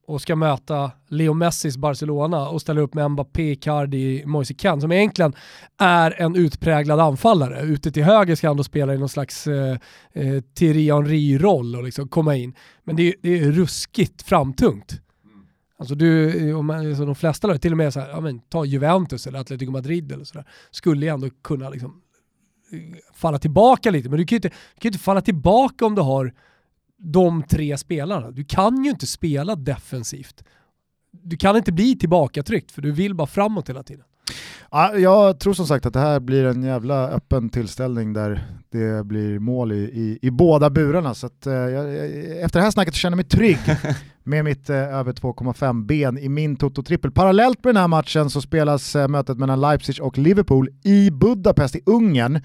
och 0.07 0.21
ska 0.21 0.37
möta 0.37 0.91
Leo 1.09 1.35
Messis 1.35 1.77
Barcelona 1.77 2.49
och 2.49 2.61
ställer 2.61 2.81
upp 2.83 2.95
med 2.95 3.11
Mbappé, 3.11 3.55
Cardi, 3.57 4.23
Moise 4.27 4.55
Kean 4.59 4.81
som 4.81 4.93
egentligen 4.93 5.33
är 5.79 6.21
en 6.23 6.37
utpräglad 6.37 7.01
anfallare. 7.01 7.61
Ute 7.61 7.93
till 7.93 8.03
höger 8.05 8.35
ska 8.35 8.49
han 8.49 8.57
då 8.57 8.65
spela 8.65 8.95
i 8.95 8.99
någon 8.99 9.09
slags 9.09 9.47
eh, 9.47 9.77
eh, 10.13 10.41
Thierry 10.55 10.91
Henry-roll 10.93 11.77
och 11.77 11.83
liksom 11.85 12.09
komma 12.09 12.37
in. 12.37 12.55
Men 12.85 12.97
det, 12.97 13.03
är- 13.09 13.15
det 13.23 13.39
är 13.39 13.53
ruskigt 13.53 14.23
framtungt. 14.23 15.01
Alltså 15.79 15.95
du, 15.95 16.31
eh, 16.51 16.59
om 16.59 16.67
man, 16.67 16.87
alltså 16.89 17.05
de 17.07 17.15
flesta 17.15 17.49
lag, 17.49 17.61
till 17.63 17.73
och 17.73 17.79
med 17.79 17.93
så 17.93 18.01
här, 18.01 18.09
ja, 18.09 18.21
men, 18.21 18.39
ta 18.39 18.65
Juventus 18.65 19.27
eller 19.27 19.39
Atletico 19.39 19.71
Madrid 19.73 20.13
eller 20.13 20.25
sådär, 20.25 20.45
skulle 20.71 21.07
ju 21.07 21.13
ändå 21.13 21.29
kunna 21.45 21.69
liksom 21.69 22.03
eh, 22.73 22.79
falla 23.15 23.39
tillbaka 23.39 23.91
lite. 23.91 24.09
Men 24.09 24.19
du 24.19 24.25
kan 24.27 24.35
ju 24.35 24.39
inte, 24.39 24.49
du 24.49 24.81
kan 24.81 24.83
ju 24.83 24.89
inte 24.89 24.99
falla 25.05 25.21
tillbaka 25.21 25.87
om 25.87 25.95
du 25.95 26.03
har 26.03 26.33
de 26.99 27.43
tre 27.43 27.79
spelarna. 27.79 28.31
Du 28.31 28.45
kan 28.45 28.85
ju 28.85 28.91
inte 28.91 29.07
spela 29.07 29.57
defensivt. 29.57 30.45
Du 31.23 31.37
kan 31.37 31.57
inte 31.57 31.73
bli 31.73 31.99
tillbakatryckt 31.99 32.73
för 32.73 32.83
du 32.83 32.93
vill 32.93 33.15
bara 33.15 33.27
framåt 33.27 33.69
hela 33.69 33.83
tiden. 33.83 34.05
Ja, 34.71 34.95
jag 34.95 35.41
tror 35.41 35.55
som 35.55 35.67
sagt 35.67 35.87
att 35.87 35.93
det 35.93 36.01
här 36.01 36.21
blir 36.21 36.45
en 36.45 36.63
jävla 36.63 37.09
öppen 37.09 37.49
tillställning 37.49 38.13
där 38.13 38.47
det 38.71 39.07
blir 39.07 39.39
mål 39.39 39.73
i, 39.73 39.77
i, 39.77 40.19
i 40.23 40.31
båda 40.31 40.71
burarna. 40.71 41.15
Så 41.15 41.27
att, 41.27 41.47
eh, 41.47 41.55
efter 42.45 42.59
det 42.59 42.63
här 42.63 42.71
snacket 42.71 42.95
känner 42.95 43.13
jag 43.13 43.17
mig 43.17 43.29
trygg 43.29 43.59
med 44.25 44.45
mitt 44.45 44.71
eh, 44.71 44.77
över 44.77 45.13
2,5 45.13 45.87
ben 45.87 46.19
i 46.19 46.29
min 46.29 46.57
Toto-trippel. 46.57 47.11
Parallellt 47.11 47.65
med 47.65 47.75
den 47.75 47.81
här 47.81 47.89
matchen 47.89 48.31
så 48.31 48.41
spelas 48.41 48.97
eh, 48.97 49.09
mötet 49.09 49.39
mellan 49.39 49.61
Leipzig 49.61 50.03
och 50.03 50.19
Liverpool 50.19 50.69
i 50.85 51.11
Budapest 51.11 51.77
i 51.77 51.81
Ungern. 51.87 52.41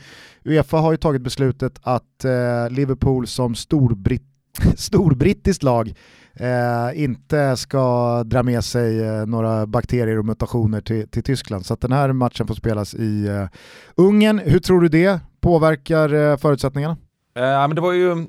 Uefa 0.45 0.77
har 0.77 0.91
ju 0.91 0.97
tagit 0.97 1.21
beslutet 1.21 1.79
att 1.83 2.25
eh, 2.25 2.69
Liverpool 2.69 3.27
som 3.27 3.55
storbritt 3.55 4.30
storbrittiskt 4.75 5.63
lag 5.63 5.93
eh, 6.33 7.03
inte 7.03 7.57
ska 7.57 8.23
dra 8.23 8.43
med 8.43 8.63
sig 8.63 9.03
eh, 9.03 9.25
några 9.25 9.67
bakterier 9.67 10.17
och 10.17 10.25
mutationer 10.25 10.81
till, 10.81 11.07
till 11.07 11.23
Tyskland. 11.23 11.65
Så 11.65 11.73
att 11.73 11.81
den 11.81 11.91
här 11.91 12.13
matchen 12.13 12.47
får 12.47 12.55
spelas 12.55 12.93
i 12.93 13.27
eh, 13.27 13.47
Ungern. 13.95 14.39
Hur 14.39 14.59
tror 14.59 14.81
du 14.81 14.89
det 14.89 15.19
påverkar 15.41 16.13
eh, 16.13 16.37
förutsättningarna? 16.37 16.97
Eh, 17.35 17.41
men 17.41 17.75
det 17.75 17.81
var 17.81 17.93
ju 17.93 18.25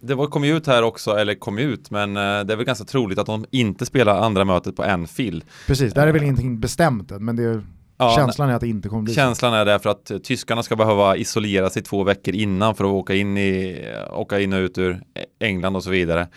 det 0.00 0.14
var, 0.14 0.26
kom 0.26 0.44
ju 0.44 0.56
ut 0.56 0.66
här 0.66 0.82
också, 0.82 1.10
eller 1.10 1.34
kom 1.34 1.58
ut, 1.58 1.90
men 1.90 2.16
eh, 2.16 2.22
det 2.22 2.52
är 2.52 2.56
väl 2.56 2.66
ganska 2.66 2.84
troligt 2.84 3.18
att 3.18 3.26
de 3.26 3.44
inte 3.50 3.86
spelar 3.86 4.20
andra 4.20 4.44
mötet 4.44 4.76
på 4.76 4.82
Anfield. 4.82 5.44
Precis, 5.66 5.94
där 5.94 6.06
är 6.06 6.12
väl 6.12 6.22
ingenting 6.22 6.60
bestämt 6.60 7.10
än, 7.10 7.24
men 7.24 7.36
det 7.36 7.42
är, 7.42 7.62
Ja, 7.98 8.12
känslan 8.16 8.50
är 8.50 8.54
att 8.54 8.60
det 8.60 8.68
inte 8.68 8.88
kommer 8.88 9.02
bli. 9.02 9.14
Känslan 9.14 9.54
är 9.54 9.64
därför 9.64 9.90
att 9.90 10.10
eh, 10.10 10.18
tyskarna 10.18 10.62
ska 10.62 10.76
behöva 10.76 11.16
isolera 11.16 11.70
sig 11.70 11.82
två 11.82 12.04
veckor 12.04 12.34
innan 12.34 12.74
för 12.74 12.84
att 12.84 12.90
åka 12.90 13.14
in, 13.14 13.38
i, 13.38 13.84
åka 14.10 14.40
in 14.40 14.52
och 14.52 14.58
ut 14.58 14.78
ur 14.78 15.00
England 15.40 15.76
och 15.76 15.84
så 15.84 15.90
vidare. 15.90 16.28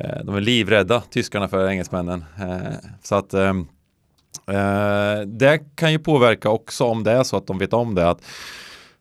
Eh, 0.00 0.24
De 0.24 0.34
är 0.34 0.40
livrädda, 0.40 1.00
tyskarna, 1.10 1.48
för 1.48 1.68
engelsmännen. 1.68 2.24
Eh, 2.40 2.72
Så 3.02 3.14
att 3.14 3.34
ehm, 3.34 3.66
eh, 4.50 5.20
det 5.26 5.60
kan 5.76 5.92
ju 5.92 5.98
påverka 5.98 6.50
också 6.50 6.84
om 6.84 7.04
det 7.04 7.12
är 7.12 7.22
så 7.22 7.36
att 7.36 7.46
de 7.46 7.58
vet 7.58 7.72
om 7.72 7.94
det. 7.94 8.08
Att 8.10 8.20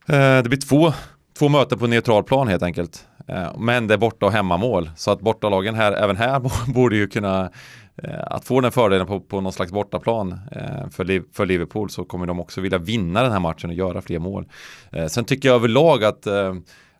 eh, 0.07 0.37
det 0.43 0.49
blir 0.49 0.59
två, 0.59 0.93
två 1.39 1.49
möten 1.49 1.79
på 1.79 1.87
neutral 1.87 2.23
plan 2.23 2.47
helt 2.47 2.63
enkelt. 2.63 3.05
Eh, 3.27 3.57
Men 3.57 3.87
det 3.87 3.93
är 3.93 3.97
borta 3.97 4.25
och 4.25 4.31
hemmamål. 4.31 4.89
Så 4.95 5.11
att 5.11 5.19
bortalagen 5.19 5.75
här, 5.75 5.91
även 5.91 6.17
här 6.17 6.39
borde 6.73 6.95
ju 6.95 7.07
kunna 7.07 7.41
eh, 7.41 7.49
Eh, 8.03 8.19
att 8.27 8.45
få 8.45 8.61
den 8.61 8.71
fördelen 8.71 9.07
på, 9.07 9.19
på 9.19 9.41
någon 9.41 9.53
slags 9.53 9.71
bortaplan 9.71 10.39
eh, 10.51 10.89
för, 10.91 11.33
för 11.35 11.45
Liverpool 11.45 11.89
så 11.89 12.03
kommer 12.03 12.25
de 12.25 12.39
också 12.39 12.61
vilja 12.61 12.77
vinna 12.77 13.23
den 13.23 13.31
här 13.31 13.39
matchen 13.39 13.69
och 13.69 13.75
göra 13.75 14.01
fler 14.01 14.19
mål. 14.19 14.45
Eh, 14.91 15.07
sen 15.07 15.25
tycker 15.25 15.49
jag 15.49 15.55
överlag 15.55 16.03
att 16.03 16.27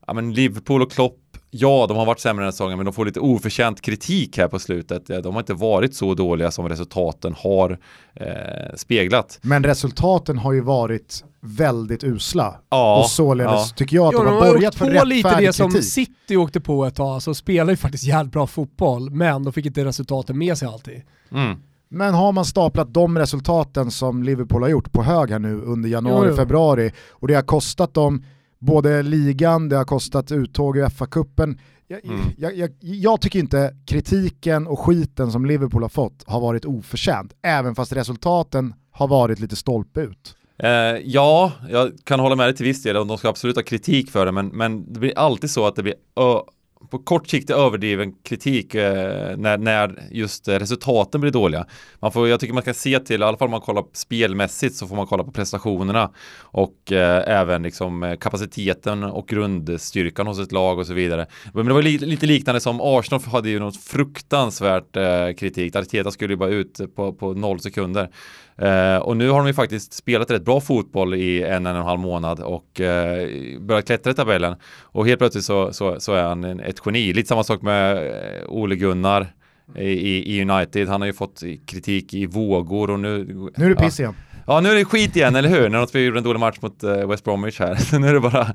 ja, 0.08 0.14
men 0.14 0.34
Liverpool 0.34 0.82
och 0.82 0.92
Klopp 0.92 1.20
Ja, 1.58 1.86
de 1.88 1.98
har 1.98 2.06
varit 2.06 2.20
sämre 2.20 2.42
den 2.42 2.48
här 2.48 2.52
säsongen, 2.52 2.78
men 2.78 2.86
de 2.86 2.94
får 2.94 3.06
lite 3.06 3.20
oförtjänt 3.20 3.82
kritik 3.82 4.38
här 4.38 4.48
på 4.48 4.60
slutet. 4.60 5.08
De 5.08 5.34
har 5.34 5.40
inte 5.40 5.54
varit 5.54 5.96
så 5.96 6.14
dåliga 6.14 6.52
som 6.52 6.70
resultaten 6.70 7.36
har 7.38 7.80
eh, 8.14 8.76
speglat. 8.76 9.40
Men 9.42 9.64
resultaten 9.64 10.38
har 10.38 10.54
ju 10.54 10.62
varit 10.62 11.24
väldigt 11.46 12.04
usla. 12.04 12.56
Ja, 12.70 13.00
och 13.04 13.10
således 13.10 13.52
ja. 13.54 13.76
tycker 13.76 13.96
jag 13.96 14.06
att 14.08 14.14
Ja, 14.14 14.20
de 14.20 14.26
de 14.26 14.34
har 14.34 14.46
har 14.46 14.54
börjat 14.54 14.76
för 14.76 14.86
på 14.86 15.06
lite 15.06 15.06
det 15.30 15.30
rättfärdig 15.30 15.54
som 15.56 15.72
kritik. 15.72 15.90
City 15.92 16.38
åkte 16.38 16.60
på 16.62 16.86
ett 16.86 16.96
tag, 16.96 17.08
alltså 17.14 17.34
spelar 17.34 17.70
ju 17.74 17.78
faktiskt 17.78 18.04
jävligt 18.04 18.34
bra 18.34 18.48
fotboll, 18.48 19.10
men 19.10 19.44
de 19.44 19.54
fick 19.54 19.66
inte 19.66 19.86
resultaten 19.86 20.38
med 20.38 20.58
sig 20.58 20.68
alltid. 20.68 21.02
Mm. 21.32 21.58
Men 21.90 22.14
har 22.14 22.32
man 22.32 22.46
staplat 22.46 22.94
de 22.94 23.18
resultaten 23.18 23.92
som 23.92 24.24
Liverpool 24.24 24.62
har 24.62 24.70
gjort 24.70 24.92
på 24.92 25.04
hög 25.04 25.32
här 25.32 25.40
nu 25.40 25.62
under 25.62 25.90
januari, 25.90 26.26
Jo, 26.26 26.30
jo. 26.30 26.36
februari 26.36 26.92
och 27.12 27.28
det 27.28 27.34
har 27.34 27.42
kostat 27.42 27.94
dem 27.94 28.24
både 28.60 29.02
ligan, 29.04 29.70
det 29.70 29.76
har 29.76 29.86
kostat 29.86 30.32
uttåg 30.32 30.78
i 30.78 30.82
FA-cupen. 30.82 31.58
Jag, 31.88 32.06
Mm. 32.06 32.20
jag, 32.38 32.56
jag, 32.58 32.70
jag 32.80 33.22
tycker 33.22 33.40
inte 33.40 33.76
kritiken 33.86 34.68
och 34.68 34.80
skiten 34.80 35.32
som 35.32 35.46
Liverpool 35.46 35.82
har 35.82 35.90
fått 35.90 36.24
har 36.28 36.40
varit 36.40 36.66
oförtjänt, 36.66 37.34
även 37.44 37.76
fast 37.76 37.94
resultaten 37.94 38.74
har 38.92 39.08
varit 39.08 39.40
lite 39.40 39.56
stolpe 39.56 40.02
ut. 40.02 40.36
Eh, 40.60 40.70
ja, 41.06 41.52
jag 41.70 41.92
kan 42.04 42.20
hålla 42.20 42.36
med 42.36 42.48
dig 42.48 42.56
till 42.56 42.66
viss 42.66 42.84
del 42.84 42.98
och 42.98 43.08
de 43.08 43.18
ska 43.18 43.30
absolut 43.30 43.56
ha 43.56 43.64
kritik 43.64 44.12
för 44.12 44.26
det, 44.26 44.32
men, 44.32 44.48
men 44.48 44.94
det 44.94 45.00
blir 45.00 45.18
alltid 45.18 45.50
så 45.50 45.68
att 45.68 45.76
det 45.76 45.84
blir 45.84 45.96
ö- 46.16 46.42
på 46.90 47.00
kort 47.00 47.28
sikt 47.28 47.50
överdriven 47.50 48.14
kritik 48.24 48.76
eh, 48.76 49.38
när, 49.38 49.58
när 49.58 50.04
just 50.12 50.48
resultaten 50.48 51.22
blir 51.22 51.32
dåliga. 51.32 51.66
Man 52.00 52.12
får, 52.12 52.28
jag 52.28 52.40
tycker 52.40 52.54
man 52.54 52.64
kan 52.64 52.74
se 52.74 53.00
till, 53.00 53.22
i 53.22 53.24
alla 53.24 53.38
fall 53.38 53.46
om 53.46 53.52
man 53.52 53.62
kollar 53.62 53.84
spelmässigt 53.94 54.76
så 54.76 54.88
får 54.88 54.96
man 54.96 55.08
kolla 55.08 55.24
på 55.24 55.32
prestationerna 55.32 56.12
och 56.40 56.92
eh, 56.92 57.40
även 57.40 57.64
liksom 57.64 58.04
eh, 58.04 58.16
kapaciteten 58.16 59.04
och 59.04 59.28
grundstyrkan 59.28 60.28
hos 60.28 60.40
ett 60.40 60.52
lag 60.52 60.80
och 60.80 60.88
så 60.88 60.94
vidare. 60.94 61.26
Men 61.54 61.66
det 61.66 61.74
var 61.74 61.82
lite, 61.82 62.06
lite 62.06 62.26
liknande 62.26 62.62
som 62.62 62.82
Arsenal 62.82 63.22
hade 63.22 63.50
ju 63.50 63.60
något 63.60 63.78
fruktansvärt 63.78 64.96
eh, 64.96 65.34
kritik. 65.38 65.76
Arteta 65.76 66.12
skulle 66.12 66.34
ju 66.34 66.38
bara 66.38 66.50
ut 66.50 66.96
på, 66.96 67.14
på 67.14 67.34
noll 67.34 67.60
sekunder. 67.60 68.10
Eh, 68.58 68.98
och 68.98 69.18
nu 69.18 69.30
har 69.30 69.38
de 69.38 69.48
ju 69.48 69.54
faktiskt 69.54 69.94
spelat 69.94 70.32
rätt 70.32 70.46
bra 70.46 70.62
fotboll 70.62 71.14
i 71.14 71.44
en, 71.44 71.66
en 71.66 71.76
och 71.76 71.80
en 71.80 71.88
halv 71.88 72.00
månad 72.00 72.40
och 72.40 72.82
eh, 72.82 73.60
börjat 73.60 73.86
klättra 73.86 74.12
i 74.12 74.14
tabellen. 74.14 74.56
Och 74.82 75.08
helt 75.08 75.20
plötsligt 75.20 75.46
så, 75.46 75.74
så, 75.74 76.00
så 76.00 76.14
är 76.14 76.24
han 76.24 76.44
en, 76.44 76.60
ett 76.60 76.82
geni. 76.86 77.14
Lite 77.14 77.28
samma 77.28 77.44
sak 77.44 77.62
med 77.62 77.98
eh, 77.98 78.48
Ole 78.48 78.76
Gunnar 78.76 79.28
i, 79.76 80.38
i 80.38 80.42
United. 80.50 80.88
Han 80.88 81.02
har 81.02 81.06
ju 81.06 81.14
fått 81.14 81.44
kritik 81.66 82.14
i 82.14 82.26
vågor 82.26 82.90
och 82.90 83.00
nu... 83.00 83.26
Nu 83.56 83.66
är 83.66 83.70
det 83.70 83.76
piss 83.76 84.00
igen. 84.00 84.16
Ja, 84.32 84.35
Ja, 84.48 84.60
nu 84.60 84.70
är 84.70 84.76
det 84.76 84.86
skit 84.86 85.16
igen, 85.16 85.36
eller 85.36 85.50
hur? 85.50 85.70
När 85.70 85.94
vi 85.94 86.06
gjorde 86.06 86.18
en 86.18 86.24
dålig 86.24 86.40
match 86.40 86.58
mot 86.62 86.84
eh, 86.84 87.08
West 87.08 87.24
Bromwich 87.24 87.60
här. 87.60 88.00
nu 88.00 88.08
är 88.08 88.14
det 88.14 88.20
bara... 88.20 88.48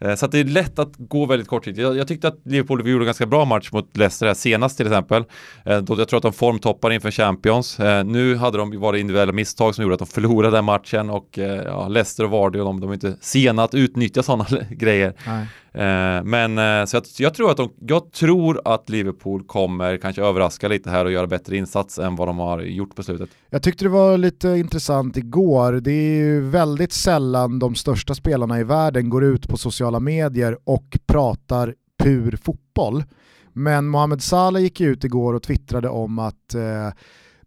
Eh, 0.00 0.14
så 0.14 0.26
att 0.26 0.32
det 0.32 0.40
är 0.40 0.44
lätt 0.44 0.78
att 0.78 0.92
gå 0.96 1.26
väldigt 1.26 1.48
kortsiktigt. 1.48 1.82
Jag, 1.82 1.96
jag 1.96 2.08
tyckte 2.08 2.28
att 2.28 2.40
Liverpool 2.44 2.88
gjorde 2.88 3.02
en 3.02 3.06
ganska 3.06 3.26
bra 3.26 3.44
match 3.44 3.72
mot 3.72 3.96
Leicester 3.96 4.26
här 4.26 4.34
senast 4.34 4.76
till 4.76 4.86
exempel. 4.86 5.24
Eh, 5.64 5.78
då 5.78 5.98
jag 5.98 6.08
tror 6.08 6.16
att 6.16 6.22
de 6.22 6.32
formtoppar 6.32 6.90
inför 6.90 7.10
Champions. 7.10 7.78
nu 8.04 8.36
hade 8.36 8.58
de 8.58 8.80
varit 8.80 9.00
individuella 9.00 9.32
misstag 9.32 9.74
som 9.74 9.82
gjorde 9.82 9.94
att 9.94 9.98
de 9.98 10.08
förlorade 10.08 10.56
den 10.56 10.64
matchen 10.64 11.10
och 11.10 11.38
ja, 11.64 11.88
Leicester 11.88 12.24
och 12.24 12.30
Vardy 12.30 12.58
och 12.58 12.64
de, 12.64 12.80
de 12.80 12.90
är 12.90 12.94
inte 12.94 13.16
sena 13.20 13.64
att 13.64 13.74
utnyttja 13.74 14.22
sådana 14.22 14.46
grejer. 14.70 15.14
Nej. 15.26 15.46
Eh, 15.76 16.24
men 16.24 16.58
eh, 16.58 16.84
så 16.84 16.96
jag, 16.96 17.04
jag, 17.18 17.34
tror 17.34 17.50
att 17.50 17.56
de, 17.56 17.70
jag 17.80 18.12
tror 18.12 18.60
att 18.64 18.88
Liverpool 18.88 19.44
kommer 19.44 19.96
kanske 19.96 20.22
överraska 20.22 20.68
lite 20.68 20.90
här 20.90 21.04
och 21.04 21.12
göra 21.12 21.26
bättre 21.26 21.56
insats 21.56 21.98
än 21.98 22.16
vad 22.16 22.28
de 22.28 22.38
har 22.38 22.60
gjort 22.60 22.96
på 22.96 23.02
slutet. 23.02 23.30
Jag 23.50 23.62
tyckte 23.62 23.84
det 23.84 23.88
var 23.88 24.18
lite 24.18 24.48
intressant 24.48 25.16
igår. 25.16 25.72
Det 25.72 25.90
är 25.90 26.16
ju 26.16 26.40
väldigt 26.40 26.92
sällan 26.92 27.58
de 27.58 27.74
största 27.74 28.14
spelarna 28.14 28.60
i 28.60 28.64
världen 28.64 29.10
går 29.10 29.24
ut 29.24 29.48
på 29.48 29.56
sociala 29.56 30.00
medier 30.00 30.58
och 30.64 30.98
pratar 31.06 31.74
pur 31.98 32.38
fotboll. 32.42 33.04
Men 33.52 33.88
Mohamed 33.88 34.22
Salah 34.22 34.62
gick 34.62 34.80
ut 34.80 35.04
igår 35.04 35.34
och 35.34 35.42
twittrade 35.42 35.88
om 35.88 36.18
att 36.18 36.54
eh, 36.54 36.90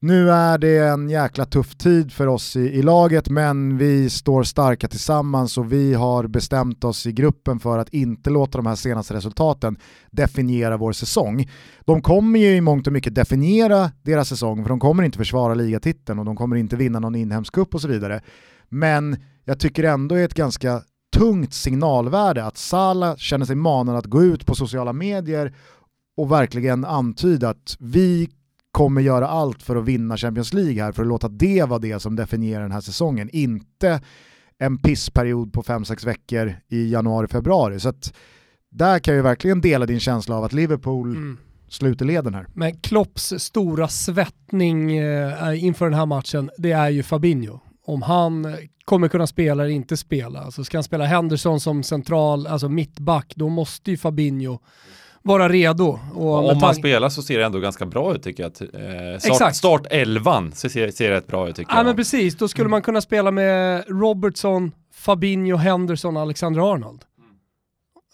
nu 0.01 0.31
är 0.31 0.57
det 0.57 0.77
en 0.77 1.09
jäkla 1.09 1.45
tuff 1.45 1.75
tid 1.75 2.11
för 2.11 2.27
oss 2.27 2.55
i, 2.55 2.59
i, 2.59 2.81
laget 2.81 3.29
men 3.29 3.77
vi 3.77 4.09
står 4.09 4.43
starka 4.43 4.87
tillsammans 4.87 5.57
och 5.57 5.73
vi 5.73 5.93
har 5.93 6.27
bestämt 6.27 6.83
oss 6.83 7.05
i 7.05 7.11
gruppen 7.11 7.59
för 7.59 7.77
att 7.77 7.89
inte 7.89 8.29
låta 8.29 8.57
de 8.57 8.65
här 8.65 8.75
senaste 8.75 9.13
resultaten 9.13 9.77
definiera 10.11 10.77
vår 10.77 10.91
säsong. 10.91 11.49
De 11.85 12.01
kommer 12.01 12.39
ju 12.39 12.55
i 12.55 12.61
mångt 12.61 12.87
och 12.87 12.93
mycket 12.93 13.15
definiera 13.15 13.91
deras 14.01 14.29
säsong 14.29 14.63
för 14.63 14.69
de 14.69 14.79
kommer 14.79 15.03
inte 15.03 15.17
försvara 15.17 15.53
ligatiteln 15.53 16.19
och 16.19 16.25
de 16.25 16.35
kommer 16.35 16.55
inte 16.55 16.75
vinna 16.75 16.99
någon 16.99 17.15
inhemsk 17.15 17.53
cup 17.53 17.75
och 17.75 17.81
så 17.81 17.87
vidare. 17.87 18.21
Men 18.69 19.17
jag 19.45 19.59
tycker 19.59 19.83
ändå 19.83 20.15
är 20.15 20.25
ett 20.25 20.33
ganska 20.33 20.81
tungt 21.17 21.53
signalvärde 21.53 22.45
att 22.45 22.57
Sala 22.57 23.17
känner 23.17 23.45
sig 23.45 23.55
manad 23.55 23.95
att 23.95 24.05
gå 24.05 24.23
ut 24.23 24.45
på 24.45 24.55
sociala 24.55 24.93
medier 24.93 25.55
och 26.17 26.31
verkligen 26.31 26.85
antyda 26.85 27.49
att 27.49 27.77
vi 27.79 28.29
kommer 28.71 29.01
göra 29.01 29.27
allt 29.27 29.63
för 29.63 29.75
att 29.75 29.85
vinna 29.85 30.17
Champions 30.17 30.53
League 30.53 30.83
här, 30.83 30.91
för 30.91 31.01
att 31.01 31.07
låta 31.07 31.27
det 31.27 31.63
vara 31.63 31.79
det 31.79 31.99
som 31.99 32.15
definierar 32.15 32.61
den 32.61 32.71
här 32.71 32.81
säsongen. 32.81 33.29
Inte 33.33 34.01
en 34.57 34.77
pissperiod 34.77 35.53
på 35.53 35.61
5-6 35.61 36.05
veckor 36.05 36.55
i 36.67 36.91
januari-februari. 36.91 37.79
Så 37.79 37.89
att 37.89 38.13
där 38.69 38.99
kan 38.99 39.15
jag 39.15 39.23
verkligen 39.23 39.61
dela 39.61 39.85
din 39.85 39.99
känsla 39.99 40.35
av 40.35 40.43
att 40.43 40.53
Liverpool 40.53 41.11
mm. 41.11 41.37
sluter 41.67 42.05
leden 42.05 42.33
här. 42.33 42.47
Men 42.53 42.77
Klopps 42.77 43.33
stora 43.37 43.87
svettning 43.87 44.97
eh, 44.97 45.63
inför 45.63 45.85
den 45.85 45.99
här 45.99 46.05
matchen, 46.05 46.49
det 46.57 46.71
är 46.71 46.89
ju 46.89 47.03
Fabinho. 47.03 47.59
Om 47.85 48.01
han 48.01 48.55
kommer 48.85 49.07
kunna 49.07 49.27
spela 49.27 49.63
eller 49.63 49.73
inte 49.73 49.97
spela. 49.97 50.39
Alltså 50.39 50.63
ska 50.63 50.77
han 50.77 50.83
spela 50.83 51.05
Henderson 51.05 51.59
som 51.59 51.83
central, 51.83 52.47
alltså 52.47 52.69
mittback, 52.69 53.33
då 53.35 53.49
måste 53.49 53.91
ju 53.91 53.97
Fabinho 53.97 54.59
vara 55.23 55.49
redo. 55.49 55.99
Och 56.13 56.51
om 56.51 56.57
man 56.57 56.75
spelar 56.75 57.09
så 57.09 57.21
ser 57.21 57.39
det 57.39 57.45
ändå 57.45 57.59
ganska 57.59 57.85
bra 57.85 58.15
ut 58.15 58.23
tycker 58.23 58.43
jag. 58.43 58.51
Eh, 59.13 59.19
start, 59.19 59.55
start 59.55 59.87
11 59.89 60.43
så 60.53 60.69
ser, 60.69 60.91
ser 60.91 61.09
det 61.09 61.15
rätt 61.15 61.27
bra 61.27 61.49
ut 61.49 61.55
tycker 61.55 61.71
ja, 61.71 61.77
jag. 61.77 61.85
men 61.85 61.95
precis, 61.95 62.37
då 62.37 62.47
skulle 62.47 62.69
man 62.69 62.81
kunna 62.81 63.01
spela 63.01 63.31
med 63.31 63.83
Robertson, 63.87 64.71
Fabinho, 64.93 65.57
Henderson, 65.57 66.17
Alexander 66.17 66.73
Arnold. 66.73 67.01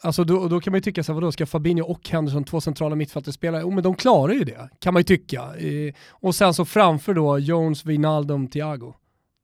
Alltså 0.01 0.23
då, 0.23 0.47
då 0.47 0.59
kan 0.59 0.71
man 0.71 0.77
ju 0.77 0.81
tycka 0.81 1.03
så 1.03 1.11
här, 1.11 1.21
vadå, 1.21 1.31
ska 1.31 1.45
Fabinho 1.45 1.83
och 1.83 2.09
Henderson, 2.09 2.43
två 2.43 2.61
centrala 2.61 2.95
mittfältare 2.95 3.33
spela? 3.33 3.61
Jo 3.61 3.71
men 3.71 3.83
de 3.83 3.95
klarar 3.95 4.33
ju 4.33 4.43
det, 4.43 4.69
kan 4.79 4.93
man 4.93 4.99
ju 4.99 5.03
tycka. 5.03 5.41
Eh, 5.41 5.93
och 6.09 6.35
sen 6.35 6.53
så 6.53 6.65
framför 6.65 7.13
då 7.13 7.39
Jones, 7.39 7.85
Wijnaldum, 7.85 8.47
Thiago 8.47 8.93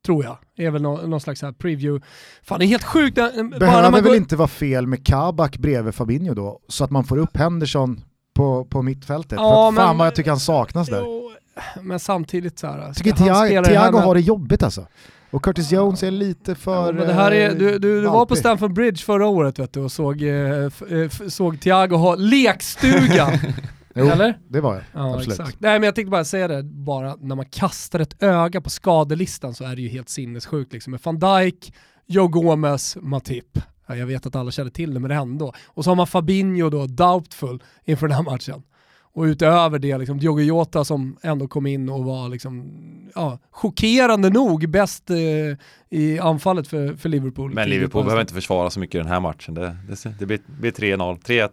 tror 0.06 0.24
jag. 0.24 0.38
är 0.56 0.70
väl 0.70 0.82
någon, 0.82 1.10
någon 1.10 1.20
slags 1.20 1.42
här 1.42 1.52
preview. 1.52 2.06
Fan 2.42 2.58
det 2.58 2.64
är 2.64 2.66
helt 2.66 2.84
sjukt. 2.84 3.14
Behöver 3.14 3.82
det 3.82 3.90
väl 3.90 4.02
går... 4.02 4.16
inte 4.16 4.36
vara 4.36 4.48
fel 4.48 4.86
med 4.86 5.06
Kabak 5.06 5.58
bredvid 5.58 5.94
Fabinho 5.94 6.34
då? 6.34 6.60
Så 6.68 6.84
att 6.84 6.90
man 6.90 7.04
får 7.04 7.18
upp 7.18 7.36
Henderson 7.36 8.00
på, 8.34 8.64
på 8.64 8.82
mittfältet. 8.82 9.38
Ja, 9.38 9.50
För 9.50 9.68
att 9.68 9.74
men, 9.74 9.84
fan 9.84 9.98
vad 9.98 10.06
jag 10.06 10.14
tycker 10.14 10.30
han 10.30 10.40
saknas 10.40 10.88
där. 10.88 11.00
Jo, 11.00 11.30
men 11.80 12.00
samtidigt 12.00 12.58
så 12.58 12.66
här. 12.66 12.92
Tycker 12.92 13.12
Thiago, 13.12 13.64
Thiago 13.64 13.98
har 13.98 14.14
det 14.14 14.20
jobbigt 14.20 14.62
alltså. 14.62 14.86
Och 15.30 15.44
Curtis 15.44 15.72
Jones 15.72 16.02
är 16.02 16.10
lite 16.10 16.54
för... 16.54 16.94
Ja, 16.94 17.04
det 17.04 17.12
här 17.12 17.32
är, 17.32 17.54
du 17.54 17.78
du, 17.78 17.78
du 17.78 18.00
var 18.00 18.26
på 18.26 18.36
Stamford 18.36 18.72
Bridge 18.72 19.04
förra 19.04 19.26
året 19.26 19.58
vet 19.58 19.72
du, 19.72 19.80
och 19.80 19.92
såg, 19.92 20.22
eh, 20.22 20.30
eh 20.30 20.70
såg 21.28 21.60
Thiago 21.60 21.96
ha 21.96 22.14
lekstuga 22.14 23.40
Jo, 23.94 24.06
Eller? 24.06 24.38
det 24.48 24.60
var 24.60 24.74
jag. 24.74 24.82
Ja, 24.92 25.14
Absolut. 25.14 25.40
Exakt. 25.40 25.60
Nej 25.60 25.72
men 25.80 25.82
jag 25.82 25.94
tänkte 25.94 26.10
bara 26.10 26.24
säga 26.24 26.48
det, 26.48 26.62
bara 26.62 27.16
när 27.20 27.36
man 27.36 27.46
kastar 27.46 28.00
ett 28.00 28.22
öga 28.22 28.60
på 28.60 28.70
skadelistan 28.70 29.54
så 29.54 29.64
är 29.64 29.76
det 29.76 29.82
ju 29.82 29.88
helt 29.88 30.08
sinnessjukt 30.08 30.72
liksom. 30.72 30.90
Med 30.90 31.00
van 31.02 31.18
Dijk, 31.18 31.74
Joe 32.06 32.28
Gomez, 32.28 32.96
Matip. 33.00 33.58
Ja, 33.86 33.96
jag 33.96 34.06
vet 34.06 34.26
att 34.26 34.36
alla 34.36 34.50
känner 34.50 34.70
till 34.70 34.94
det 34.94 35.00
men 35.00 35.10
ändå. 35.10 35.52
Och 35.66 35.84
så 35.84 35.90
har 35.90 35.96
man 35.96 36.06
Fabinho 36.06 36.70
då, 36.70 36.86
doubtful 36.86 37.62
inför 37.84 38.08
den 38.08 38.16
här 38.16 38.22
matchen. 38.24 38.62
Och 39.14 39.22
utöver 39.22 39.78
det, 39.78 39.98
liksom, 39.98 40.18
Diogo 40.18 40.40
Jota 40.40 40.84
som 40.84 41.16
ändå 41.22 41.48
kom 41.48 41.66
in 41.66 41.88
och 41.88 42.04
var 42.04 42.28
liksom, 42.28 42.70
ja, 43.14 43.38
chockerande 43.50 44.30
nog 44.30 44.68
bäst 44.68 45.10
eh, 45.10 45.16
i 45.90 46.18
anfallet 46.18 46.68
för, 46.68 46.94
för 46.94 47.08
Liverpool. 47.08 47.54
Men 47.54 47.68
Liverpool 47.68 48.04
behöver 48.04 48.20
inte 48.20 48.34
försvara 48.34 48.70
så 48.70 48.80
mycket 48.80 48.94
i 48.94 48.98
den 48.98 49.06
här 49.06 49.20
matchen. 49.20 49.54
Det, 49.54 49.76
det, 49.88 50.18
det 50.18 50.26
blir, 50.26 50.40
blir 50.46 50.70
3-0, 50.70 51.18
3-1. 51.22 51.50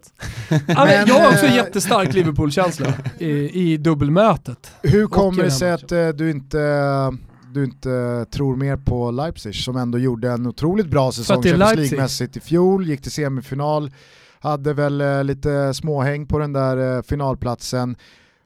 ja, 0.68 0.86
men 0.86 1.08
jag 1.08 1.16
har 1.16 1.28
också 1.28 1.46
en 1.46 1.56
jättestark 1.56 2.14
Liverpool-känsla 2.14 2.94
i, 3.18 3.30
i 3.74 3.78
dubbelmötet. 3.78 4.72
Hur 4.82 5.08
kommer 5.08 5.44
det 5.44 5.52
sig 5.52 5.72
att 5.72 5.92
uh, 5.92 6.10
du 6.10 6.32
inte 6.32 6.58
du 7.54 7.64
inte 7.64 8.26
tror 8.32 8.56
mer 8.56 8.78
på 8.78 9.12
Leipzig 9.12 9.56
som 9.56 9.78
ändå 9.78 10.00
gjorde 10.00 10.32
en 10.32 10.48
otroligt 10.48 10.88
bra 10.88 11.12
säsong 11.12 11.44
Champions 11.44 11.76
League-mässigt 11.76 12.38
i 12.38 12.40
fjol, 12.40 12.88
gick 12.88 13.02
till 13.02 13.12
semifinal, 13.12 13.92
hade 14.40 14.74
väl 14.74 15.02
eh, 15.02 15.24
lite 15.24 15.74
småhäng 15.74 16.28
på 16.28 16.40
den 16.40 16.54
där 16.54 16.98
eh, 16.98 17.02
finalplatsen. 17.02 17.96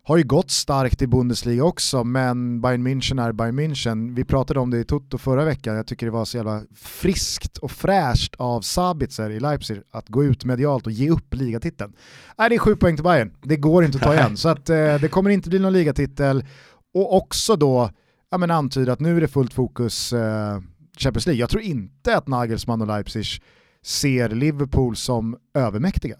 Har 0.05 0.17
ju 0.17 0.23
gått 0.23 0.51
starkt 0.51 1.01
i 1.01 1.07
Bundesliga 1.07 1.63
också, 1.63 2.03
men 2.03 2.61
Bayern 2.61 2.87
München 2.87 3.27
är 3.27 3.31
Bayern 3.31 3.59
München. 3.59 4.15
Vi 4.15 4.25
pratade 4.25 4.59
om 4.59 4.69
det 4.69 4.79
i 4.79 4.83
Toto 4.83 5.17
förra 5.17 5.45
veckan, 5.45 5.75
jag 5.75 5.87
tycker 5.87 6.05
det 6.05 6.11
var 6.11 6.25
så 6.25 6.37
jävla 6.37 6.61
friskt 6.75 7.57
och 7.57 7.71
fräscht 7.71 8.35
av 8.37 8.61
Sabitzer 8.61 9.29
i 9.29 9.39
Leipzig 9.39 9.81
att 9.91 10.09
gå 10.09 10.23
ut 10.23 10.45
medialt 10.45 10.85
och 10.85 10.91
ge 10.91 11.09
upp 11.09 11.33
ligatiteln. 11.33 11.93
Nej, 12.37 12.49
det 12.49 12.55
är 12.55 12.59
sju 12.59 12.75
poäng 12.75 12.95
till 12.95 13.03
Bayern, 13.03 13.33
det 13.41 13.57
går 13.57 13.85
inte 13.85 13.97
att 13.97 14.03
ta 14.03 14.13
igen, 14.13 14.37
så 14.37 14.49
att, 14.49 14.69
eh, 14.69 14.95
det 15.01 15.11
kommer 15.11 15.29
inte 15.29 15.49
bli 15.49 15.59
någon 15.59 15.73
ligatitel. 15.73 16.45
Och 16.93 17.17
också 17.17 17.55
då 17.55 17.89
ja, 18.33 18.37
men 18.37 18.51
antyda 18.51 18.93
att 18.93 18.99
nu 18.99 19.17
är 19.17 19.21
det 19.21 19.27
fullt 19.27 19.53
fokus 19.53 20.13
eh, 20.13 20.59
Champions 20.97 21.25
League. 21.25 21.39
Jag 21.39 21.49
tror 21.49 21.63
inte 21.63 22.17
att 22.17 22.27
Nagelsmann 22.27 22.81
och 22.81 22.87
Leipzig 22.87 23.25
ser 23.83 24.29
Liverpool 24.29 24.95
som 24.95 25.37
övermäktiga. 25.53 26.15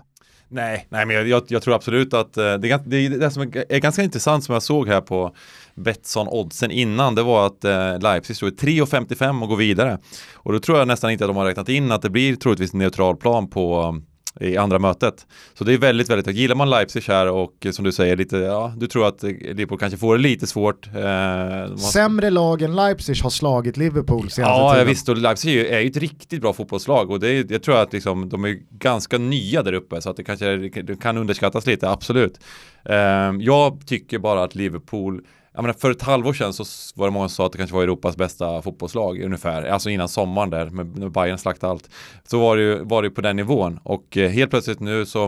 Nej, 0.54 0.88
nej 0.90 1.06
men 1.06 1.30
jag, 1.30 1.44
jag, 1.48 1.62
tror 1.62 1.76
absolut 1.76 2.14
att 2.14 2.38
eh, 2.38 2.54
det, 2.54 2.82
det, 2.86 3.10
det 3.10 3.32
som 3.32 3.42
är 3.42 3.80
ganska 3.80 4.04
intressant 4.04 4.44
som 4.44 4.54
jag 4.54 4.64
såg 4.64 4.88
här 4.88 5.02
på 5.02 5.36
Betsson 5.76 6.28
oddsen 6.28 6.72
innan 6.72 7.16
det 7.16 7.24
var 7.24 7.48
att 7.48 7.64
eh, 7.64 8.00
Leipzig 8.00 8.36
stod 8.36 8.50
i 8.50 8.56
3,55 8.56 9.42
och 9.42 9.50
går 9.50 9.56
vidare. 9.56 9.98
Och 10.34 10.54
då 10.54 10.60
tror 10.60 10.78
jag 10.78 10.88
nästan 10.88 11.12
inte 11.12 11.24
att 11.24 11.30
de 11.30 11.38
har 11.38 11.46
räknat 11.46 11.70
in 11.70 11.92
att 11.92 12.02
det 12.02 12.10
blir 12.10 12.36
troligtvis 12.36 12.74
neutral 12.74 13.18
plan 13.18 13.50
på 13.50 13.96
i 14.40 14.58
andra 14.58 14.80
mötet. 14.80 15.28
Så 15.54 15.64
det 15.64 15.74
är 15.74 15.78
väldigt, 15.78 16.10
väldigt, 16.10 16.36
gillar 16.36 16.56
man 16.56 16.70
Leipzig 16.70 17.02
här 17.02 17.28
och 17.28 17.68
som 17.72 17.86
du 17.86 17.92
säger, 17.92 18.18
lite, 18.18 18.38
ja, 18.38 18.74
du 18.78 18.88
tror 18.88 19.08
att 19.08 19.24
Liverpool 19.24 19.80
kanske 19.80 19.98
får 19.98 20.18
det 20.18 20.24
lite 20.24 20.48
svårt. 20.48 20.88
Eh, 20.96 21.76
Sämre 21.76 22.30
lag 22.30 22.62
än 22.62 22.76
Leipzig 22.76 23.16
har 23.24 23.30
slagit 23.30 23.78
Liverpool 23.78 24.30
senaste 24.30 24.42
ja, 24.42 24.72
tiden. 24.72 24.86
Ja, 24.86 24.90
visst, 24.90 25.10
och 25.10 25.18
Leipzig 25.18 25.60
är 25.60 25.80
ju 25.80 25.90
ett 25.90 25.98
riktigt 25.98 26.42
bra 26.42 26.54
fotbollslag 26.54 27.12
och 27.12 27.20
det 27.20 27.30
är, 27.30 27.46
jag 27.50 27.64
tror 27.64 27.78
att 27.78 27.94
liksom, 27.94 28.30
de 28.30 28.46
är 28.46 28.58
ganska 28.70 29.18
nya 29.18 29.64
där 29.64 29.74
uppe 29.74 30.02
så 30.02 30.10
att 30.10 30.18
det 30.18 30.24
kanske 30.24 30.56
det 30.56 31.02
kan 31.02 31.18
underskattas 31.18 31.66
lite, 31.66 31.90
absolut. 31.90 32.40
Eh, 32.86 32.96
jag 33.40 33.88
tycker 33.88 34.20
bara 34.20 34.44
att 34.44 34.56
Liverpool 34.56 35.22
jag 35.54 35.62
menar, 35.62 35.74
för 35.74 35.92
ett 35.92 36.02
halvår 36.02 36.34
sedan 36.34 36.54
så 36.54 36.64
var 36.96 37.08
det 37.08 37.12
många 37.12 37.30
som 37.30 37.36
sa 37.36 37.46
att 37.46 37.52
det 37.52 37.58
kanske 37.58 37.76
var 37.76 37.84
Europas 37.84 38.18
bästa 38.18 38.62
fotbollslag 38.62 39.22
ungefär, 39.22 39.64
alltså 39.64 39.90
innan 39.90 40.10
sommaren 40.10 40.50
där 40.50 40.70
med, 40.70 40.98
med 40.98 41.12
Bayern 41.12 41.38
slaktade 41.38 41.72
allt. 41.72 41.90
Så 42.28 42.40
var 42.40 42.58
det 42.58 42.64
ju 42.64 42.84
var 42.84 43.04
det 43.04 43.10
på 43.10 43.22
den 43.22 43.36
nivån 43.36 43.80
och 43.84 44.18
eh, 44.18 44.30
helt 44.30 44.50
plötsligt 44.50 44.80
nu 44.80 45.06
så 45.06 45.26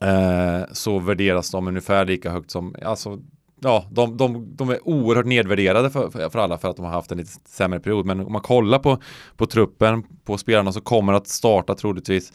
eh, 0.00 0.62
så 0.72 0.98
värderas 0.98 1.50
de 1.50 1.68
ungefär 1.68 2.04
lika 2.04 2.30
högt 2.30 2.50
som, 2.50 2.74
alltså 2.82 3.18
ja, 3.60 3.84
de, 3.90 4.16
de, 4.16 4.56
de 4.56 4.70
är 4.70 4.88
oerhört 4.88 5.26
nedvärderade 5.26 5.90
för, 5.90 6.30
för 6.30 6.38
alla 6.38 6.58
för 6.58 6.70
att 6.70 6.76
de 6.76 6.84
har 6.84 6.92
haft 6.92 7.12
en 7.12 7.18
lite 7.18 7.32
sämre 7.48 7.80
period. 7.80 8.06
Men 8.06 8.20
om 8.20 8.32
man 8.32 8.42
kollar 8.42 8.78
på, 8.78 8.98
på 9.36 9.46
truppen, 9.46 10.04
på 10.24 10.38
spelarna 10.38 10.72
som 10.72 10.82
kommer 10.82 11.12
att 11.12 11.28
starta 11.28 11.74
troligtvis 11.74 12.32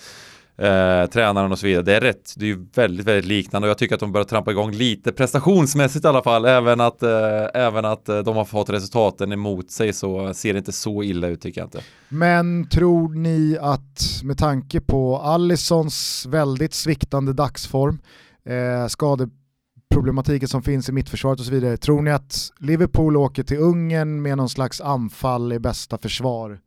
eh, 0.60 1.06
tränaren 1.10 1.52
och 1.52 1.60
så 1.60 1.66
vidare. 1.66 1.84
Det 1.84 1.96
är 1.96 2.02
rätt, 2.02 2.34
det 2.38 2.46
är 2.46 2.48
ju 2.48 2.66
väldigt, 2.76 3.06
väldigt 3.08 3.26
liknande 3.26 3.68
och 3.68 3.70
jag 3.70 3.78
tycker 3.78 3.96
att 3.96 4.00
de 4.00 4.12
börjar 4.12 4.26
trampa 4.26 4.52
igång 4.52 4.72
lite 4.72 5.12
prestationsmässigt 5.12 6.06
i 6.06 6.08
alla 6.08 6.24
fall. 6.24 6.46
Även 6.46 6.82
att, 6.82 7.04
eh, 7.04 7.10
även 7.54 7.86
att 7.86 8.10
eh, 8.10 8.20
de 8.20 8.36
har 8.36 8.46
fått 8.46 8.70
resultaten 8.70 9.32
emot 9.32 9.72
sig 9.72 9.94
så 9.94 10.34
ser 10.34 10.54
det 10.54 10.60
inte 10.60 10.72
så 10.72 11.04
illa 11.04 11.28
ut 11.28 11.42
tycker 11.42 11.62
jag 11.62 11.66
inte. 11.66 11.82
Men 12.10 12.70
tror 12.70 13.14
ni 13.14 13.58
att 13.62 14.22
med 14.24 14.38
tanke 14.38 14.82
på 14.82 15.18
Allisons 15.18 16.26
väldigt 16.30 16.74
sviktande 16.74 17.34
dagsform, 17.34 18.00
eh, 18.46 18.88
skadeproblematiken 18.88 20.48
som 20.48 20.62
finns 20.62 20.90
i 20.90 20.92
mittförsvaret 20.92 21.40
och 21.40 21.46
så 21.46 21.52
vidare, 21.52 21.78
tror 21.78 22.02
ni 22.02 22.12
att 22.12 22.52
Liverpool 22.60 23.18
åker 23.18 23.44
till 23.44 23.58
Ungern 23.58 24.22
med 24.22 24.38
någon 24.38 24.50
slags 24.50 24.82
anfall 24.82 25.54
i 25.54 25.60
bästa 25.60 25.98
försvar? 25.98 26.60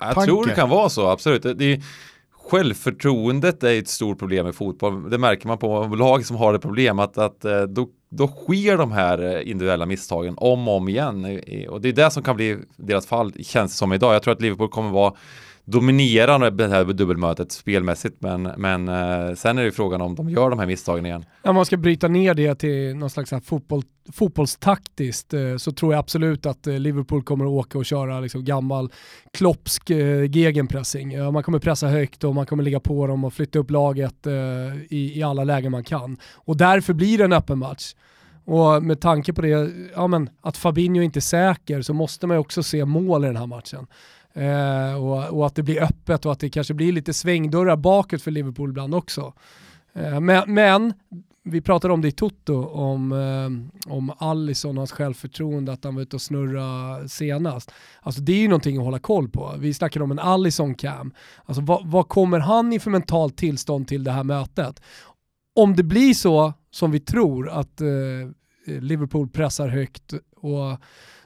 Jag 0.00 0.14
Tanke. 0.14 0.26
tror 0.26 0.46
det 0.46 0.54
kan 0.54 0.68
vara 0.68 0.88
så, 0.88 1.06
absolut. 1.08 1.42
Det 1.42 1.64
är, 1.64 1.82
självförtroendet 2.50 3.62
är 3.62 3.78
ett 3.78 3.88
stort 3.88 4.18
problem 4.18 4.46
i 4.46 4.52
fotboll. 4.52 5.10
Det 5.10 5.18
märker 5.18 5.48
man 5.48 5.58
på 5.58 5.84
lag 5.86 6.26
som 6.26 6.36
har 6.36 6.52
det 6.52 6.58
problemet 6.58 7.18
att 7.18 7.30
att 7.30 7.44
eh, 7.44 7.62
då, 7.62 7.88
då 8.10 8.28
sker 8.28 8.76
de 8.76 8.92
här 8.92 9.36
eh, 9.36 9.50
individuella 9.50 9.86
misstagen 9.86 10.34
om 10.36 10.68
och 10.68 10.76
om 10.76 10.88
igen. 10.88 11.40
Och 11.68 11.80
det 11.80 11.88
är 11.88 11.92
det 11.92 12.10
som 12.10 12.22
kan 12.22 12.36
bli 12.36 12.58
deras 12.76 13.06
fall, 13.06 13.32
känns 13.44 13.72
det 13.72 13.76
som 13.76 13.92
idag. 13.92 14.14
Jag 14.14 14.22
tror 14.22 14.34
att 14.34 14.42
Liverpool 14.42 14.68
kommer 14.68 14.90
vara 14.90 15.14
dominerande 15.64 16.50
det 16.50 16.68
här 16.68 16.84
dubbelmötet 16.84 17.52
spelmässigt 17.52 18.16
men, 18.18 18.42
men 18.42 18.88
eh, 18.88 19.34
sen 19.34 19.58
är 19.58 19.64
det 19.64 19.72
frågan 19.72 20.00
om 20.00 20.14
de 20.14 20.30
gör 20.30 20.50
de 20.50 20.58
här 20.58 20.66
misstagen 20.66 21.06
igen. 21.06 21.24
Om 21.42 21.54
man 21.54 21.66
ska 21.66 21.76
bryta 21.76 22.08
ner 22.08 22.34
det 22.34 22.54
till 22.54 22.96
någon 22.96 23.10
slags 23.10 23.32
fotboll, 23.44 23.82
fotbollstaktiskt 24.12 25.34
eh, 25.34 25.56
så 25.56 25.72
tror 25.72 25.92
jag 25.92 25.98
absolut 25.98 26.46
att 26.46 26.66
eh, 26.66 26.78
Liverpool 26.78 27.22
kommer 27.22 27.44
att 27.44 27.50
åka 27.50 27.78
och 27.78 27.84
köra 27.84 28.20
liksom 28.20 28.44
gammal 28.44 28.92
kloppsk 29.32 29.90
eh, 29.90 30.24
gegenpressing. 30.30 31.32
Man 31.32 31.42
kommer 31.42 31.58
pressa 31.58 31.88
högt 31.88 32.24
och 32.24 32.34
man 32.34 32.46
kommer 32.46 32.62
ligga 32.62 32.80
på 32.80 33.06
dem 33.06 33.24
och 33.24 33.32
flytta 33.32 33.58
upp 33.58 33.70
laget 33.70 34.26
i, 34.88 35.18
i 35.18 35.22
alla 35.22 35.44
lägen 35.44 35.72
man 35.72 35.84
kan. 35.84 36.16
Och 36.34 36.56
därför 36.56 36.92
blir 36.92 37.18
det 37.18 37.24
en 37.24 37.32
öppen 37.32 37.58
match. 37.58 37.94
Och 38.44 38.82
med 38.82 39.00
tanke 39.00 39.32
på 39.32 39.42
det, 39.42 39.70
ja 39.94 40.06
men, 40.06 40.30
att 40.40 40.56
Fabinho 40.56 41.02
inte 41.02 41.18
är 41.18 41.20
säker 41.20 41.82
så 41.82 41.94
måste 41.94 42.26
man 42.26 42.36
ju 42.36 42.40
också 42.40 42.62
se 42.62 42.84
mål 42.84 43.24
i 43.24 43.26
den 43.26 43.36
här 43.36 43.46
matchen. 43.46 43.86
Eh, 44.32 45.02
och, 45.02 45.38
och, 45.38 45.46
att 45.46 45.54
det 45.54 45.62
blir 45.62 45.82
öppet 45.82 46.26
och 46.26 46.32
att 46.32 46.40
det 46.40 46.50
kanske 46.50 46.74
blir 46.74 46.92
lite 46.92 47.12
svängdörrar 47.12 47.76
bakåt 47.76 48.22
för 48.22 48.30
Liverpool 48.30 48.70
ibland 48.70 48.94
också. 48.94 49.32
Eh, 49.94 50.20
men, 50.20 50.54
men, 50.54 50.94
vi 51.50 51.60
pratade 51.60 51.94
om 51.94 52.00
det 52.00 52.08
i 52.08 52.12
Toto, 52.12 52.64
om, 52.64 53.12
eh, 53.12 53.92
om 53.92 54.12
Allison 54.18 54.70
och 54.70 54.80
hans 54.80 54.92
självförtroende, 54.92 55.72
att 55.72 55.84
han 55.84 55.94
var 55.94 56.02
ute 56.02 56.16
och 56.16 56.22
snurra 56.22 57.08
senast. 57.08 57.72
Alltså 58.02 58.20
det 58.20 58.32
är 58.32 58.38
ju 58.38 58.48
någonting 58.48 58.76
att 58.76 58.84
hålla 58.84 58.98
koll 58.98 59.28
på. 59.28 59.54
Vi 59.58 59.74
snackade 59.74 60.04
om 60.04 60.10
en 60.10 60.18
Allison 60.18 60.74
cam. 60.74 61.14
Alltså 61.44 61.62
vad, 61.62 61.86
vad 61.86 62.08
kommer 62.08 62.38
han 62.38 62.72
i 62.72 62.78
för 62.78 62.90
mentalt 62.90 63.36
tillstånd 63.36 63.88
till 63.88 64.04
det 64.04 64.12
här 64.12 64.24
mötet? 64.24 64.82
Om 65.54 65.76
det 65.76 65.82
blir 65.82 66.14
så 66.14 66.52
som 66.70 66.90
vi 66.90 67.00
tror, 67.00 67.48
att 67.48 67.80
eh, 67.80 67.86
Liverpool 68.66 69.28
pressar 69.28 69.68
högt 69.68 70.12
och 70.36 70.78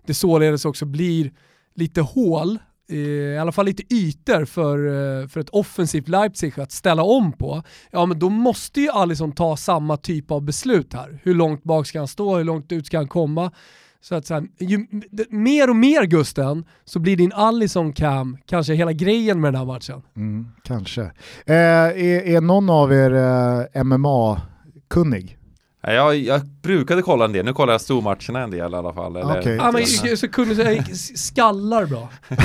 det 0.07 0.15
således 0.15 0.65
också 0.65 0.85
blir 0.85 1.33
lite 1.75 2.01
hål 2.01 2.59
Eh, 2.89 2.97
i 2.97 3.39
alla 3.39 3.53
fall 3.53 3.67
lite 3.67 3.95
ytor 3.95 4.45
för, 4.45 4.79
eh, 4.87 5.29
för 5.29 5.41
ett 5.41 5.49
offensivt 5.49 6.09
Leipzig 6.09 6.61
att 6.61 6.73
ställa 6.73 7.03
om 7.03 7.33
på, 7.33 7.63
ja 7.91 8.07
men 8.07 8.19
då 8.19 8.29
måste 8.29 8.81
ju 8.81 8.91
Alisson 8.91 9.33
ta 9.33 9.57
samma 9.57 9.97
typ 9.97 10.31
av 10.31 10.43
beslut 10.43 10.95
här. 10.95 11.21
Hur 11.23 11.35
långt 11.35 11.65
bak 11.65 11.87
ska 11.87 11.99
han 11.99 12.09
stå, 12.09 12.37
hur 12.37 12.45
långt 12.45 12.73
ut 12.73 12.87
ska 12.87 12.97
han 12.97 13.09
komma? 13.09 13.53
Så 14.01 14.15
att 14.15 14.27
så 14.27 14.35
här, 14.35 14.47
ju, 14.59 14.87
mer 15.31 15.71
och 15.71 15.77
mer 15.77 16.05
Gusten 16.05 16.65
så 16.85 16.99
blir 16.99 17.17
din 17.17 17.33
Alisson 17.33 17.93
cam 17.93 18.39
kanske 18.47 18.75
hela 18.75 18.93
grejen 18.93 19.41
med 19.41 19.53
den 19.53 19.59
här 19.59 19.67
matchen. 19.67 20.03
Mm, 20.17 20.49
kanske. 20.63 21.03
Eh, 21.47 21.55
är, 21.57 22.23
är 22.27 22.41
någon 22.41 22.71
av 22.71 22.93
er 22.93 23.11
eh, 23.11 23.85
MMA-kunnig? 23.85 25.39
Jag, 25.87 26.17
jag 26.17 26.41
brukade 26.63 27.03
kolla 27.03 27.25
en 27.25 27.33
del, 27.33 27.45
nu 27.45 27.53
kollar 27.53 27.73
jag 27.73 27.81
stormatcherna 27.81 28.41
en 28.41 28.51
del 28.51 28.73
i 28.73 28.77
alla 28.77 28.93
fall. 28.93 29.17
Eller, 29.17 29.41
Okej. 29.41 29.57
Ja, 29.57 29.73
men, 29.73 30.17
så 30.17 30.29
kunde 30.29 30.55
säga 30.55 30.85
skallar 31.15 31.87
bra. 31.87 32.09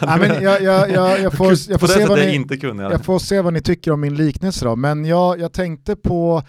Ja, 0.00 0.16
men 0.16 0.42
jag, 0.42 0.62
jag, 0.62 0.90
jag, 0.90 1.20
jag, 1.20 1.32
får, 1.32 1.46
jag, 1.46 1.58
se 1.58 2.06
vad 2.06 2.18
jag 2.18 2.26
ni, 2.26 2.34
inte 2.34 2.56
kunde. 2.56 2.82
jag 2.82 3.04
får 3.04 3.18
se 3.18 3.40
vad 3.40 3.52
ni 3.52 3.60
tycker 3.60 3.90
om 3.90 4.00
min 4.00 4.14
liknelse 4.14 4.64
då, 4.64 4.76
men 4.76 5.04
jag, 5.04 5.40
jag 5.40 5.52
tänkte 5.52 5.96
på 5.96 6.42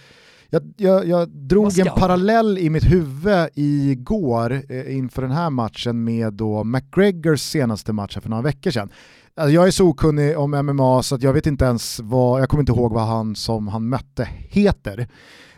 jag, 0.49 0.73
jag, 0.77 1.07
jag 1.07 1.29
drog 1.29 1.79
en 1.79 1.87
parallell 1.87 2.57
i 2.57 2.69
mitt 2.69 2.91
huvud 2.91 3.49
igår 3.55 4.61
eh, 4.69 4.95
inför 4.95 5.21
den 5.21 5.31
här 5.31 5.49
matchen 5.49 6.03
med 6.03 6.33
då 6.33 6.63
McGregors 6.63 7.41
senaste 7.41 7.93
match 7.93 8.17
för 8.21 8.29
några 8.29 8.43
veckor 8.43 8.71
sedan. 8.71 8.89
Alltså 9.35 9.53
jag 9.53 9.67
är 9.67 9.71
så 9.71 9.87
okunnig 9.87 10.37
om 10.37 10.51
MMA 10.51 11.03
så 11.03 11.15
att 11.15 11.23
jag 11.23 11.33
vet 11.33 11.47
inte 11.47 11.65
ens 11.65 11.99
vad, 11.99 12.41
jag 12.41 12.49
kommer 12.49 12.61
inte 12.61 12.71
ihåg 12.71 12.93
vad 12.93 13.07
han 13.07 13.35
som 13.35 13.67
han 13.67 13.89
mötte 13.89 14.29
heter. 14.49 15.07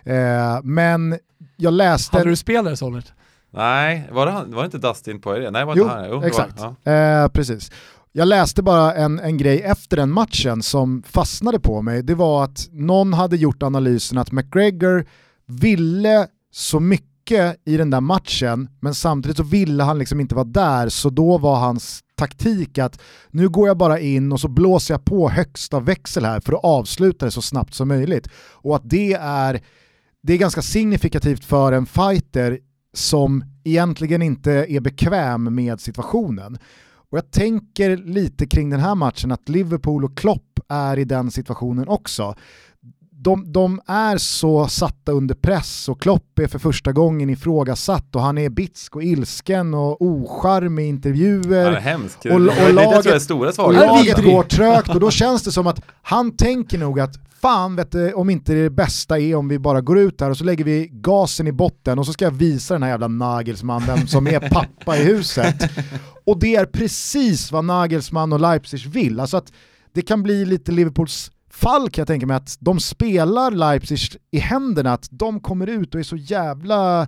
Eh, 0.06 0.60
men 0.64 1.18
jag 1.58 1.74
läste... 1.74 2.18
Hade 2.18 2.30
du 2.30 2.36
spelare 2.36 2.78
Solert? 2.78 3.14
Nej, 3.54 4.10
var 4.12 4.26
det, 4.26 4.32
han- 4.32 4.52
var 4.54 4.62
det 4.62 4.66
inte 4.66 4.78
Dustin 4.88 5.22
Poirier? 5.22 5.52
Nej, 5.52 5.66
var 5.66 5.76
Jo, 5.76 5.84
inte 5.84 5.96
han? 5.96 6.04
det 6.04 6.16
var- 6.16 6.24
exakt. 6.24 6.62
ja. 6.84 6.92
Eh, 6.92 7.28
precis. 7.28 7.72
Jag 8.12 8.28
läste 8.28 8.64
bara 8.64 8.94
en, 8.94 9.20
en 9.20 9.38
grej 9.38 9.62
efter 9.62 9.98
den 9.98 10.12
matchen 10.12 10.64
som 10.64 11.04
fastnade 11.08 11.60
på 11.60 11.82
mig. 11.82 12.04
Det 12.04 12.16
var 12.16 12.44
att 12.44 12.68
någon 12.72 13.14
hade 13.14 13.38
gjort 13.38 13.64
analysen 13.64 14.18
att 14.18 14.32
McGregor 14.32 15.06
ville 15.46 16.28
så 16.52 16.80
mycket 16.80 17.06
i 17.66 17.78
den 17.78 17.90
där 17.90 18.02
matchen, 18.02 18.70
men 18.80 18.96
samtidigt 18.96 19.38
så 19.38 19.44
ville 19.44 19.84
han 19.84 20.00
liksom 20.00 20.20
inte 20.20 20.36
vara 20.36 20.46
där, 20.46 20.90
så 20.90 21.10
då 21.10 21.38
var 21.38 21.56
hans 21.56 22.00
taktik 22.16 22.78
att 22.78 23.00
nu 23.32 23.50
går 23.50 23.68
jag 23.68 23.78
bara 23.78 24.00
in 24.00 24.32
och 24.32 24.40
så 24.40 24.48
blåser 24.48 24.94
jag 24.94 25.06
på 25.06 25.30
högsta 25.30 25.80
växel 25.80 26.26
här 26.26 26.40
för 26.40 26.54
att 26.54 26.64
avsluta 26.64 27.26
det 27.26 27.32
så 27.32 27.42
snabbt 27.42 27.74
som 27.74 27.88
möjligt. 27.88 28.28
Och 28.52 28.76
att 28.76 28.90
det 28.90 29.14
är, 29.22 29.62
det 30.26 30.34
är 30.34 30.38
ganska 30.38 30.62
signifikativt 30.62 31.46
för 31.46 31.72
en 31.72 31.86
fighter 31.86 32.60
som 32.94 33.44
egentligen 33.64 34.22
inte 34.22 34.52
är 34.52 34.80
bekväm 34.80 35.56
med 35.56 35.80
situationen. 35.82 36.58
Och 37.12 37.18
jag 37.18 37.32
tänker 37.32 37.98
lite 37.98 38.48
kring 38.48 38.70
den 38.70 38.80
här 38.80 38.96
matchen 38.96 39.32
att 39.32 39.50
Liverpool 39.50 40.06
och 40.06 40.18
Klopp 40.18 40.60
är 40.70 41.00
i 41.00 41.04
den 41.06 41.32
situationen 41.32 41.88
också. 41.88 42.36
De, 43.12 43.52
de 43.52 43.82
är 43.88 44.18
så 44.18 44.68
satta 44.68 45.12
under 45.12 45.36
press 45.36 45.90
och 45.90 46.02
Klopp 46.02 46.40
är 46.40 46.48
för 46.48 46.60
första 46.60 46.92
gången 46.92 47.30
ifrågasatt 47.30 48.16
och 48.16 48.22
han 48.22 48.38
är 48.38 48.50
bitsk 48.50 48.96
och 48.96 49.04
ilsken 49.04 49.74
och 49.74 50.02
ocharmig 50.02 50.84
i 50.84 50.88
Ja, 50.88 50.90
intervjuer. 50.90 51.72
är 51.72 51.80
hemskt. 51.80 52.26
Och- 52.26 52.32
och 52.32 52.40
det, 52.40 52.46
det, 52.46 52.52
det 52.52 52.56
tror 52.56 52.74
laget- 52.74 53.06
jag 53.06 53.16
är 53.16 53.20
stora 53.20 53.66
Och 53.66 53.74
laget 53.74 54.24
går 54.24 54.44
trögt 54.44 54.90
och 54.90 55.00
då 55.00 55.12
känns 55.12 55.44
det 55.44 55.52
som 55.52 55.68
att 55.68 55.82
han 56.02 56.38
tänker 56.38 56.78
nog 56.78 57.00
att 57.00 57.16
fan 57.46 57.76
vet 57.76 57.92
du, 57.92 58.14
om 58.14 58.30
inte 58.30 58.54
det 58.54 58.70
bästa 58.70 59.20
är 59.20 59.36
om 59.36 59.48
vi 59.48 59.60
bara 59.60 59.82
går 59.82 60.00
ut 60.00 60.22
här 60.22 60.30
och 60.30 60.38
så 60.38 60.44
lägger 60.44 60.64
vi 60.64 60.90
gasen 60.92 61.48
i 61.48 61.52
botten 61.52 62.00
och 62.00 62.06
så 62.06 62.14
ska 62.14 62.26
jag 62.26 62.32
visa 62.32 62.74
den 62.74 62.84
här 62.84 62.90
jävla 62.90 63.08
Nagelsmann 63.08 63.84
vem 63.88 64.08
som 64.08 64.28
är 64.28 64.50
pappa 64.50 64.98
i 64.98 65.04
huset. 65.04 65.56
Och 66.26 66.40
det 66.40 66.56
är 66.56 66.66
precis 66.66 67.52
vad 67.52 67.66
Nagelsmann 67.66 68.34
och 68.34 68.40
Leipzig 68.40 68.88
vill. 68.88 69.20
Alltså 69.20 69.38
att 69.38 69.54
det 69.94 70.02
kan 70.02 70.24
bli 70.24 70.46
lite 70.46 70.72
Liverpools 70.72 71.32
fall 71.52 71.90
kan 71.90 72.02
jag 72.02 72.08
tänka 72.08 72.26
mig 72.26 72.38
att 72.38 72.58
de 72.60 72.80
spelar 72.80 73.52
Leipzig 73.52 74.00
i 74.32 74.40
händerna, 74.40 74.94
att 74.94 75.08
de 75.12 75.40
kommer 75.40 75.68
ut 75.68 75.94
och 75.94 76.00
är 76.00 76.04
så 76.04 76.18
jävla 76.18 77.08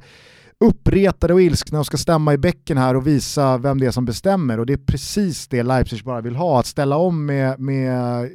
uppretade 0.59 1.33
och 1.33 1.41
ilskna 1.41 1.79
och 1.79 1.85
ska 1.85 1.97
stämma 1.97 2.33
i 2.33 2.37
bäcken 2.37 2.77
här 2.77 2.95
och 2.95 3.07
visa 3.07 3.57
vem 3.57 3.79
det 3.79 3.85
är 3.85 3.91
som 3.91 4.05
bestämmer 4.05 4.59
och 4.59 4.65
det 4.65 4.73
är 4.73 4.77
precis 4.77 5.47
det 5.47 5.63
Leipzig 5.63 6.03
bara 6.03 6.21
vill 6.21 6.35
ha, 6.35 6.59
att 6.59 6.65
ställa 6.65 6.97
om 6.97 7.25
med, 7.25 7.59
med 7.59 8.29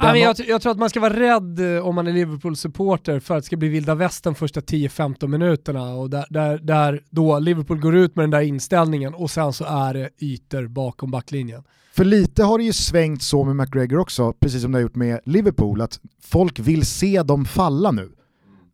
Ja, 0.00 0.16
jag, 0.16 0.36
jag 0.48 0.62
tror 0.62 0.72
att 0.72 0.78
man 0.78 0.90
ska 0.90 1.00
vara 1.00 1.20
rädd 1.20 1.76
eh, 1.76 1.86
om 1.86 1.94
man 1.94 2.06
är 2.06 2.12
Liverpool-supporter 2.12 3.20
för 3.20 3.34
att 3.34 3.42
det 3.42 3.46
ska 3.46 3.56
bli 3.56 3.68
vilda 3.68 3.94
västern 3.94 4.34
första 4.34 4.60
10-15 4.60 5.26
minuterna 5.26 5.94
och 5.94 6.10
där, 6.10 6.26
där, 6.30 6.58
där 6.58 7.02
då 7.10 7.38
Liverpool 7.38 7.80
går 7.80 7.96
ut 7.96 8.16
med 8.16 8.22
den 8.22 8.30
där 8.30 8.40
inställningen 8.40 9.14
och 9.14 9.30
sen 9.30 9.52
så 9.52 9.64
är 9.64 9.94
det 9.94 10.10
ytor 10.18 10.66
bakom 10.68 11.10
backlinjen. 11.10 11.62
För 11.94 12.04
lite 12.04 12.44
har 12.44 12.58
det 12.58 12.64
ju 12.64 12.72
svängt 12.72 13.22
så 13.22 13.44
med 13.44 13.56
McGregor 13.56 13.98
också, 13.98 14.32
precis 14.32 14.62
som 14.62 14.72
det 14.72 14.78
har 14.78 14.82
gjort 14.82 14.96
med 14.96 15.20
Liverpool, 15.24 15.80
att 15.80 16.00
folk 16.22 16.58
vill 16.58 16.86
se 16.86 17.22
dem 17.22 17.44
falla 17.44 17.90
nu. 17.90 18.12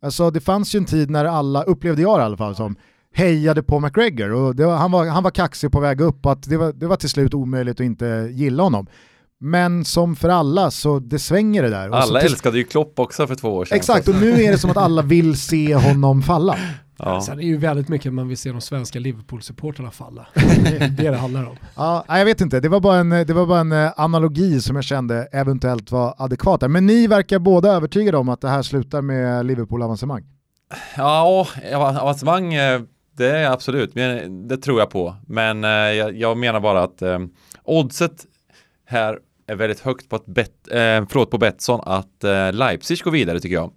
Alltså 0.01 0.31
det 0.31 0.41
fanns 0.41 0.75
ju 0.75 0.77
en 0.77 0.85
tid 0.85 1.09
när 1.09 1.25
alla, 1.25 1.63
upplevde 1.63 2.01
jag 2.01 2.19
i 2.19 2.23
alla 2.23 2.37
fall 2.37 2.55
som, 2.55 2.75
hejade 3.13 3.63
på 3.63 3.79
McGregor 3.79 4.33
och 4.33 4.55
det 4.55 4.65
var, 4.65 4.77
han, 4.77 4.91
var, 4.91 5.05
han 5.05 5.23
var 5.23 5.31
kaxig 5.31 5.71
på 5.71 5.79
väg 5.79 6.01
upp 6.01 6.25
och 6.25 6.31
att 6.31 6.49
det 6.49 6.57
var, 6.57 6.73
det 6.73 6.87
var 6.87 6.95
till 6.95 7.09
slut 7.09 7.33
omöjligt 7.33 7.79
att 7.79 7.85
inte 7.85 8.29
gilla 8.31 8.63
honom. 8.63 8.87
Men 9.45 9.85
som 9.85 10.15
för 10.15 10.29
alla 10.29 10.71
så 10.71 10.99
det 10.99 11.19
svänger 11.19 11.63
det 11.63 11.69
där. 11.69 11.89
Och 11.89 11.95
så 11.95 12.01
Alla 12.01 12.19
till- 12.19 12.29
älskade 12.29 12.57
ju 12.57 12.63
Klopp 12.63 12.99
också 12.99 13.27
för 13.27 13.35
två 13.35 13.49
år 13.55 13.65
sedan. 13.65 13.75
Exakt, 13.75 14.07
och 14.07 14.15
nu 14.15 14.43
är 14.43 14.51
det 14.51 14.57
som 14.57 14.69
att 14.69 14.77
alla 14.77 15.01
vill 15.01 15.41
se 15.41 15.75
honom 15.75 16.21
falla. 16.21 16.57
Ja. 16.97 17.21
Sen 17.21 17.33
är 17.33 17.37
det 17.37 17.43
ju 17.43 17.57
väldigt 17.57 17.89
mycket 17.89 18.13
man 18.13 18.27
vill 18.27 18.37
se 18.37 18.51
de 18.51 18.61
svenska 18.61 18.99
Liverpool-supporterna 18.99 19.91
falla. 19.91 20.27
Det 20.33 20.41
är 20.77 20.87
det 20.89 21.09
det 21.09 21.17
handlar 21.17 21.45
om. 21.49 21.55
Ja, 21.75 22.05
jag 22.07 22.25
vet 22.25 22.41
inte, 22.41 22.59
det 22.59 22.69
var, 22.69 22.79
bara 22.79 22.97
en, 22.97 23.09
det 23.09 23.33
var 23.33 23.45
bara 23.45 23.59
en 23.59 23.71
eh, 23.71 23.91
analogi 23.97 24.61
som 24.61 24.75
jag 24.75 24.85
kände 24.85 25.27
eventuellt 25.31 25.91
var 25.91 26.15
adekvat. 26.17 26.71
Men 26.71 26.85
ni 26.85 27.07
verkar 27.07 27.39
båda 27.39 27.69
övertygade 27.71 28.17
om 28.17 28.29
att 28.29 28.41
det 28.41 28.49
här 28.49 28.61
slutar 28.61 29.01
med 29.01 29.45
Liverpool-avancemang. 29.45 30.23
Ja, 30.97 31.47
ava- 31.73 31.99
avancemang, 31.99 32.53
eh, 32.53 32.81
det 33.17 33.29
är 33.37 33.51
absolut, 33.51 33.95
men 33.95 34.47
det 34.47 34.57
tror 34.57 34.79
jag 34.79 34.89
på. 34.89 35.15
Men 35.27 35.63
eh, 35.63 35.69
jag, 35.69 36.17
jag 36.17 36.37
menar 36.37 36.59
bara 36.59 36.83
att 36.83 37.01
eh, 37.01 37.19
oddset 37.63 38.25
här 38.85 39.17
är 39.47 39.55
väldigt 39.55 39.79
högt 39.79 40.09
på, 40.09 40.15
att 40.15 40.25
bet, 40.25 40.67
eh, 40.67 41.05
förlåt, 41.09 41.31
på 41.31 41.37
Betsson 41.37 41.81
att 41.83 42.23
eh, 42.23 42.53
Leipzig 42.53 42.99
går 42.99 43.11
vidare 43.11 43.39
tycker 43.39 43.55
jag. 43.55 43.71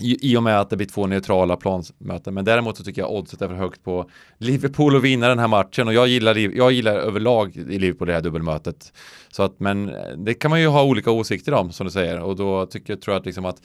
I, 0.00 0.32
I 0.32 0.36
och 0.36 0.42
med 0.42 0.60
att 0.60 0.70
det 0.70 0.76
blir 0.76 0.86
två 0.86 1.06
neutrala 1.06 1.56
plansmöten. 1.56 2.34
Men 2.34 2.44
däremot 2.44 2.76
så 2.76 2.84
tycker 2.84 3.02
jag 3.02 3.12
oddset 3.12 3.42
är 3.42 3.48
för 3.48 3.54
högt 3.54 3.84
på 3.84 4.10
Liverpool 4.38 4.96
att 4.96 5.02
vinna 5.02 5.28
den 5.28 5.38
här 5.38 5.48
matchen. 5.48 5.88
Och 5.88 5.94
jag 5.94 6.08
gillar, 6.08 6.36
jag 6.56 6.72
gillar 6.72 6.94
överlag 6.94 7.56
i 7.56 7.78
Liverpool 7.78 8.08
det 8.08 8.14
här 8.14 8.20
dubbelmötet. 8.20 8.92
Så 9.30 9.42
att, 9.42 9.60
men 9.60 9.88
eh, 9.88 10.16
det 10.16 10.34
kan 10.34 10.50
man 10.50 10.60
ju 10.60 10.66
ha 10.66 10.84
olika 10.84 11.10
åsikter 11.10 11.54
om 11.54 11.72
som 11.72 11.86
du 11.86 11.90
säger. 11.90 12.20
Och 12.20 12.36
då 12.36 12.66
tycker 12.66 12.92
jag, 12.92 13.02
tror 13.02 13.14
jag 13.14 13.20
att, 13.20 13.26
liksom 13.26 13.44
att 13.44 13.62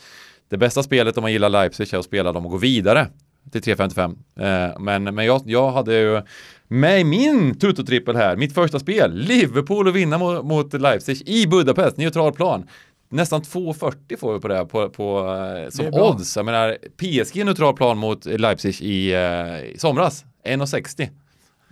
det 0.50 0.58
bästa 0.58 0.84
spelet 0.84 1.18
om 1.18 1.22
man 1.22 1.32
gillar 1.32 1.50
Leipzig 1.50 1.94
är 1.94 1.98
att 1.98 2.06
spela 2.06 2.32
dem 2.32 2.46
och 2.46 2.52
gå 2.52 2.58
vidare 2.58 3.08
till 3.52 3.62
3.55. 3.62 4.16
Eh, 4.40 4.80
men 4.80 5.04
men 5.04 5.26
jag, 5.26 5.42
jag 5.46 5.72
hade 5.72 6.00
ju 6.00 6.22
med 6.68 7.02
i 7.02 7.04
min 7.04 7.56
Toto-trippel 7.56 8.16
här, 8.16 8.36
mitt 8.36 8.54
första 8.54 8.80
spel, 8.80 9.14
Liverpool 9.14 9.88
att 9.88 9.94
vinna 9.96 10.18
mot, 10.18 10.46
mot 10.46 10.74
Leipzig 10.74 11.30
i 11.30 11.48
Budapest, 11.48 11.98
neutral 11.98 12.34
plan. 12.34 12.68
Nästan 13.10 13.42
2,40 13.42 14.18
får 14.18 14.34
vi 14.34 14.40
på 14.40 14.48
det 14.48 14.66
på, 14.66 14.90
på, 14.90 15.36
eh, 15.66 15.70
som 15.70 15.86
odds. 15.94 16.36
Jag 16.36 16.46
menar, 16.46 16.78
PSG 16.98 17.46
neutral 17.46 17.76
plan 17.76 17.98
mot 17.98 18.26
Leipzig 18.26 18.82
i, 18.82 19.14
eh, 19.14 19.20
i 19.20 19.76
somras, 19.78 20.26
1,60. 20.46 21.10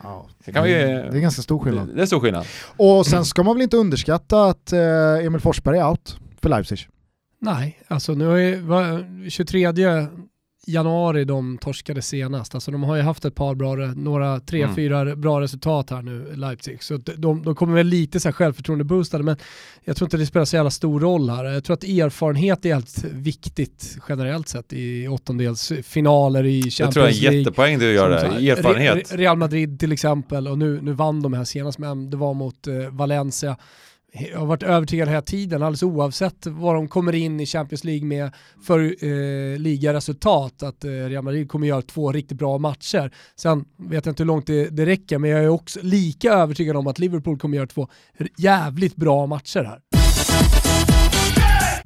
Ja, 0.04 0.28
det, 0.46 0.62
vi, 0.62 0.72
det 0.72 1.18
är 1.18 1.20
ganska 1.20 1.42
stor 1.42 1.60
skillnad. 1.60 1.96
Det 1.96 2.02
är 2.02 2.06
stor 2.06 2.20
skillnad. 2.20 2.46
Och 2.78 3.06
sen 3.06 3.26
ska 3.26 3.44
man 3.44 3.56
väl 3.56 3.64
inte 3.64 3.78
underskatta 3.78 4.46
att 4.46 4.74
eh, 4.74 5.26
Emil 5.26 5.42
Forsberg 5.42 5.78
är 5.78 5.90
out 5.90 6.18
för 6.42 6.50
Leipzig. 6.50 6.88
Nej, 7.40 7.80
alltså 7.88 8.14
nu 8.14 8.26
är 8.26 9.30
23 9.30 9.72
januari 10.66 11.26
de 11.26 11.58
torskade 11.58 12.02
senast. 12.02 12.56
Alltså 12.56 12.72
de 12.72 12.84
har 12.84 12.96
ju 12.96 13.02
haft 13.02 13.26
ett 13.26 13.36
par 13.36 13.56
bra, 13.56 13.76
några 13.76 14.40
tre, 14.40 14.62
mm. 14.62 14.76
fyra 14.76 15.16
bra 15.16 15.42
resultat 15.42 15.90
här 15.90 16.02
nu, 16.02 16.36
Leipzig. 16.36 16.84
Så 16.84 16.98
de, 16.98 17.44
de 17.44 17.56
kommer 17.56 17.74
väl 17.74 17.88
lite 17.88 18.20
så 18.20 18.28
här 18.28 18.34
självförtroende-boostade, 18.34 19.24
men 19.24 19.38
jag 19.84 19.96
tror 19.96 20.06
inte 20.06 20.18
det 20.18 20.26
spelar 20.26 20.46
så 20.46 20.56
jävla 20.56 20.72
stor 20.72 21.00
roll 21.00 21.30
här. 21.30 21.46
Jag 21.46 21.64
tror 21.64 21.74
att 21.74 21.84
erfarenhet 21.84 22.66
är 22.66 22.74
helt 22.74 23.04
viktigt 23.04 23.98
generellt 24.10 24.50
sett 24.50 24.74
i 24.74 25.08
åttondelsfinaler 25.08 26.46
i 26.46 26.62
Champions 26.62 26.80
League. 26.80 26.86
Jag 26.86 26.94
tror 26.94 27.04
det 27.04 27.28
är 27.28 27.32
en 27.32 27.38
jättepoäng 27.44 27.80
du 27.80 27.94
gör 27.94 28.10
där, 28.10 28.52
erfarenhet. 28.52 29.14
Real 29.16 29.38
Madrid 29.38 29.80
till 29.80 29.92
exempel, 29.92 30.48
och 30.48 30.58
nu, 30.58 30.82
nu 30.82 30.94
vann 30.94 31.22
de 31.22 31.34
här 31.34 31.44
senast, 31.44 31.80
men 31.80 32.10
det 32.10 32.18
var 32.18 32.34
mot 32.34 32.68
eh, 32.68 32.74
Valencia 32.92 33.58
jag 34.14 34.40
har 34.40 34.46
varit 34.46 34.64
övertygad 34.64 35.08
hela 35.10 35.22
tiden, 35.22 35.64
alldeles 35.64 35.84
oavsett 35.84 36.46
vad 36.46 36.76
de 36.76 36.88
kommer 36.88 37.16
in 37.16 37.40
i 37.40 37.46
Champions 37.46 37.84
League 37.84 38.06
med 38.06 38.32
för 38.64 39.06
eh, 39.06 39.58
ligaresultat, 39.60 40.64
att 40.64 40.84
eh, 40.84 40.90
Real 40.90 41.24
Madrid 41.24 41.50
kommer 41.50 41.68
göra 41.68 41.82
två 41.82 42.12
riktigt 42.12 42.38
bra 42.38 42.58
matcher. 42.58 43.12
Sen 43.36 43.66
vet 43.78 44.06
jag 44.06 44.12
inte 44.12 44.24
hur 44.24 44.28
långt 44.28 44.48
det, 44.48 44.70
det 44.70 44.86
räcker, 44.86 45.18
men 45.18 45.30
jag 45.30 45.44
är 45.44 45.50
också 45.50 45.80
lika 45.84 46.34
övertygad 46.34 46.76
om 46.76 46.88
att 46.88 47.00
Liverpool 47.00 47.40
kommer 47.40 47.58
göra 47.58 47.68
två 47.68 47.88
jävligt 48.38 48.96
bra 48.96 49.26
matcher 49.26 49.64
här. 49.64 50.03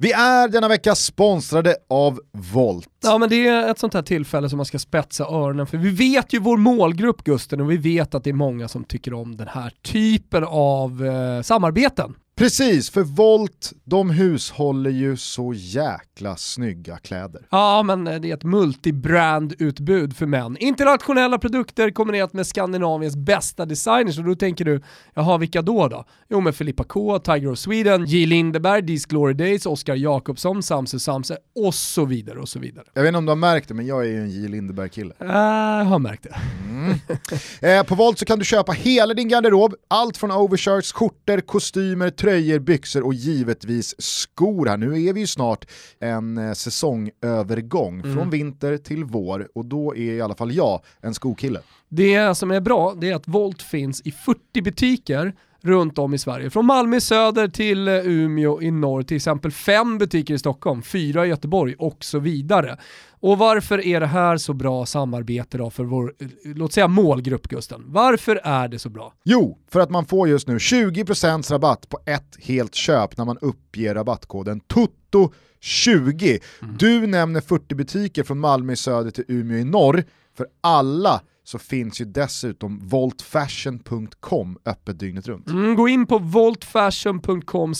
Vi 0.00 0.12
är 0.12 0.48
denna 0.48 0.68
vecka 0.68 0.94
sponsrade 0.94 1.76
av 1.88 2.20
Volt. 2.32 2.88
Ja 3.02 3.18
men 3.18 3.28
det 3.28 3.46
är 3.46 3.70
ett 3.70 3.78
sånt 3.78 3.94
här 3.94 4.02
tillfälle 4.02 4.48
som 4.48 4.56
man 4.56 4.66
ska 4.66 4.78
spetsa 4.78 5.24
öronen 5.24 5.66
för 5.66 5.78
vi 5.78 5.90
vet 5.90 6.32
ju 6.32 6.38
vår 6.40 6.56
målgrupp 6.56 7.24
Gusten 7.24 7.60
och 7.60 7.70
vi 7.70 7.76
vet 7.76 8.14
att 8.14 8.24
det 8.24 8.30
är 8.30 8.34
många 8.34 8.68
som 8.68 8.84
tycker 8.84 9.14
om 9.14 9.36
den 9.36 9.48
här 9.48 9.72
typen 9.82 10.44
av 10.44 11.06
eh, 11.06 11.42
samarbeten. 11.42 12.14
Precis, 12.38 12.90
för 12.90 13.02
Volt, 13.02 13.72
de 13.84 14.10
hushåller 14.10 14.90
ju 14.90 15.16
så 15.16 15.52
jäkla 15.56 16.36
snygga 16.36 16.96
kläder. 16.96 17.46
Ja, 17.50 17.82
men 17.82 18.04
det 18.04 18.12
är 18.12 18.34
ett 18.34 18.44
multibrand-utbud 18.44 20.16
för 20.16 20.26
män. 20.26 20.56
Internationella 20.56 21.38
produkter 21.38 21.90
kombinerat 21.90 22.32
med 22.32 22.46
Skandinaviens 22.46 23.16
bästa 23.16 23.66
designers 23.66 24.18
och 24.18 24.24
då 24.24 24.34
tänker 24.34 24.64
du, 24.64 24.82
jaha 25.14 25.38
vilka 25.38 25.62
då 25.62 25.88
då? 25.88 26.04
Jo 26.28 26.40
men 26.40 26.52
Filippa 26.52 26.84
K, 26.84 27.18
Tiger 27.18 27.50
of 27.52 27.58
Sweden, 27.58 28.04
J. 28.04 28.26
Lindeberg, 28.26 28.86
These 28.86 29.06
Glory 29.08 29.34
Days, 29.34 29.66
Oscar 29.66 29.94
Jakobsson, 29.94 30.62
Samse 30.62 31.00
Samse 31.00 31.36
och 31.54 31.74
så 31.74 32.04
vidare 32.04 32.38
och 32.38 32.48
så 32.48 32.58
vidare. 32.58 32.84
Jag 32.94 33.02
vet 33.02 33.08
inte 33.08 33.18
om 33.18 33.26
du 33.26 33.30
har 33.30 33.36
märkt 33.36 33.68
det, 33.68 33.74
men 33.74 33.86
jag 33.86 34.00
är 34.00 34.08
ju 34.08 34.22
en 34.22 34.30
J. 34.30 34.48
Lindeberg-kille. 34.48 35.14
Uh, 35.22 35.28
jag 35.28 35.84
har 35.84 35.98
märkt 35.98 36.22
det. 36.22 36.36
Mm. 36.68 37.78
eh, 37.78 37.86
på 37.86 37.94
Volt 37.94 38.18
så 38.18 38.24
kan 38.24 38.38
du 38.38 38.44
köpa 38.44 38.72
hela 38.72 39.14
din 39.14 39.28
garderob, 39.28 39.74
allt 39.88 40.16
från 40.16 40.30
overshirts, 40.30 40.92
skjortor, 40.92 41.40
kostymer, 41.40 42.10
tröjor, 42.10 42.27
byxor 42.60 43.02
och 43.02 43.14
givetvis 43.14 43.94
skor 43.98 44.66
här. 44.66 44.76
Nu 44.76 45.04
är 45.04 45.12
vi 45.12 45.20
ju 45.20 45.26
snart 45.26 45.66
en 45.98 46.38
eh, 46.38 46.52
säsongövergång 46.52 48.00
mm. 48.00 48.14
från 48.14 48.30
vinter 48.30 48.76
till 48.76 49.04
vår 49.04 49.48
och 49.54 49.64
då 49.64 49.96
är 49.96 50.12
i 50.12 50.20
alla 50.20 50.34
fall 50.34 50.52
jag 50.52 50.80
en 51.00 51.14
skokille. 51.14 51.60
Det 51.88 52.34
som 52.34 52.50
är 52.50 52.60
bra 52.60 52.94
det 53.00 53.10
är 53.10 53.14
att 53.14 53.28
Volt 53.28 53.62
finns 53.62 54.00
i 54.00 54.10
40 54.10 54.62
butiker 54.62 55.34
runt 55.62 55.98
om 55.98 56.14
i 56.14 56.18
Sverige. 56.18 56.50
Från 56.50 56.66
Malmö 56.66 56.96
i 56.96 57.00
söder 57.00 57.48
till 57.48 57.88
eh, 57.88 57.94
Umeå 57.94 58.62
i 58.62 58.70
norr, 58.70 59.02
till 59.02 59.16
exempel 59.16 59.50
fem 59.50 59.98
butiker 59.98 60.34
i 60.34 60.38
Stockholm, 60.38 60.82
fyra 60.82 61.26
i 61.26 61.28
Göteborg 61.28 61.74
och 61.78 62.04
så 62.04 62.18
vidare. 62.18 62.78
Och 63.20 63.38
varför 63.38 63.86
är 63.86 64.00
det 64.00 64.06
här 64.06 64.36
så 64.36 64.52
bra 64.52 64.86
samarbete 64.86 65.58
då 65.58 65.70
för 65.70 65.84
vår, 65.84 66.14
eh, 66.18 66.28
låt 66.44 66.72
säga 66.72 66.88
målgrupp 66.88 67.48
Gusten? 67.48 67.84
Varför 67.86 68.40
är 68.44 68.68
det 68.68 68.78
så 68.78 68.88
bra? 68.88 69.12
Jo, 69.24 69.58
för 69.70 69.80
att 69.80 69.90
man 69.90 70.06
får 70.06 70.28
just 70.28 70.48
nu 70.48 70.58
20% 70.58 71.50
rabatt 71.50 71.88
på 71.88 71.98
ett 72.06 72.36
helt 72.40 72.74
köp 72.74 73.16
när 73.16 73.24
man 73.24 73.38
uppger 73.38 73.94
rabattkoden 73.94 74.60
TOTO20. 74.60 76.40
Mm. 76.62 76.76
Du 76.78 77.06
nämner 77.06 77.40
40 77.40 77.74
butiker 77.74 78.22
från 78.22 78.38
Malmö 78.38 78.72
i 78.72 78.76
söder 78.76 79.10
till 79.10 79.24
Umeå 79.28 79.58
i 79.58 79.64
norr. 79.64 80.04
För 80.36 80.46
alla 80.60 81.20
så 81.48 81.58
finns 81.58 82.00
ju 82.00 82.04
dessutom 82.04 82.78
voltfashion.com 82.88 84.58
öppet 84.64 84.98
dygnet 84.98 85.28
runt. 85.28 85.48
Mm, 85.48 85.76
gå 85.76 85.88
in 85.88 86.06
på 86.06 86.18
voltfashion.com 86.18 87.74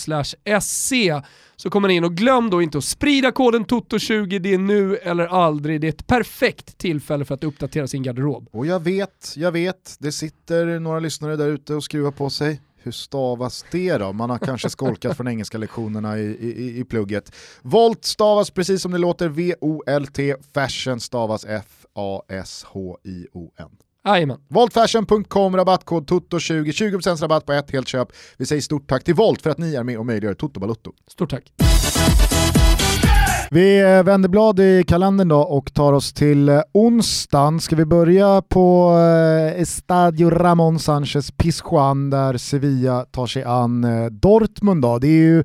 se 0.61 1.21
så 1.55 1.69
kommer 1.69 1.87
ni 1.87 1.93
in 1.93 2.03
och 2.03 2.13
glöm 2.15 2.49
då 2.49 2.61
inte 2.61 2.77
att 2.77 2.83
sprida 2.83 3.31
koden 3.31 3.65
TOTO20, 3.65 4.39
det 4.39 4.53
är 4.53 4.57
nu 4.57 4.95
eller 4.95 5.27
aldrig, 5.27 5.81
det 5.81 5.87
är 5.87 5.89
ett 5.89 6.07
perfekt 6.07 6.77
tillfälle 6.77 7.25
för 7.25 7.35
att 7.35 7.43
uppdatera 7.43 7.87
sin 7.87 8.03
garderob. 8.03 8.49
Och 8.51 8.65
jag 8.65 8.83
vet, 8.83 9.33
jag 9.35 9.51
vet, 9.51 9.95
det 9.99 10.11
sitter 10.11 10.79
några 10.79 10.99
lyssnare 10.99 11.35
där 11.35 11.47
ute 11.47 11.73
och 11.73 11.83
skruvar 11.83 12.11
på 12.11 12.29
sig. 12.29 12.61
Hur 12.89 12.93
stavas 12.93 13.65
det 13.71 13.97
då? 13.97 14.13
Man 14.13 14.29
har 14.29 14.37
kanske 14.37 14.69
skolkat 14.69 15.17
från 15.17 15.27
engelska 15.27 15.57
lektionerna 15.57 16.19
i, 16.19 16.23
i, 16.23 16.79
i 16.79 16.83
plugget. 16.83 17.35
Volt 17.61 18.05
stavas 18.05 18.51
precis 18.51 18.81
som 18.81 18.91
det 18.91 18.97
låter, 18.97 19.29
V-O-L-T, 19.29 20.35
fashion 20.53 20.99
stavas 20.99 21.45
F 21.45 21.85
A-S-H-I-O-N. 21.93 23.69
Jajamän. 24.05 24.39
Voltfashion.com, 24.47 25.57
rabattkod 25.57 26.09
TOTO20, 26.09 26.63
20% 26.63 27.21
rabatt 27.21 27.45
på 27.45 27.53
ett 27.53 27.71
helt 27.71 27.87
köp. 27.87 28.07
Vi 28.37 28.45
säger 28.45 28.61
stort 28.61 28.89
tack 28.89 29.03
till 29.03 29.15
Volt 29.15 29.41
för 29.41 29.49
att 29.49 29.57
ni 29.57 29.75
är 29.75 29.83
med 29.83 29.97
och 29.97 30.05
möjliggör 30.05 30.33
Toto 30.33 30.59
Balutto. 30.59 30.91
Stort 31.07 31.29
tack. 31.29 31.68
Vi 33.51 33.81
eh, 33.81 34.03
vänder 34.03 34.29
blad 34.29 34.59
i 34.59 34.83
kalendern 34.87 35.27
då 35.27 35.39
och 35.39 35.73
tar 35.73 35.93
oss 35.93 36.13
till 36.13 36.49
eh, 36.49 36.61
onsdagen. 36.71 37.59
Ska 37.59 37.75
vi 37.75 37.85
börja 37.85 38.41
på 38.41 38.97
eh, 38.97 39.61
Estadio 39.61 40.29
Ramon 40.29 40.79
Sanchez 40.79 41.31
Pizjuan 41.31 42.09
där 42.09 42.37
Sevilla 42.37 43.05
tar 43.11 43.27
sig 43.27 43.43
an 43.43 43.85
Dortmund 44.11 44.81
då. 44.81 44.99
Det 44.99 45.07
är 45.07 45.11
ju 45.11 45.43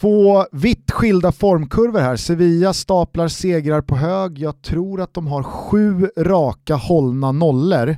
Två 0.00 0.44
vitt 0.52 0.90
skilda 0.90 1.32
formkurvor 1.32 2.00
här. 2.00 2.16
Sevilla 2.16 2.72
staplar 2.72 3.28
segrar 3.28 3.80
på 3.80 3.96
hög. 3.96 4.38
Jag 4.38 4.62
tror 4.62 5.00
att 5.00 5.14
de 5.14 5.26
har 5.26 5.42
sju 5.42 6.08
raka 6.18 6.74
hållna 6.74 7.32
nollor. 7.32 7.96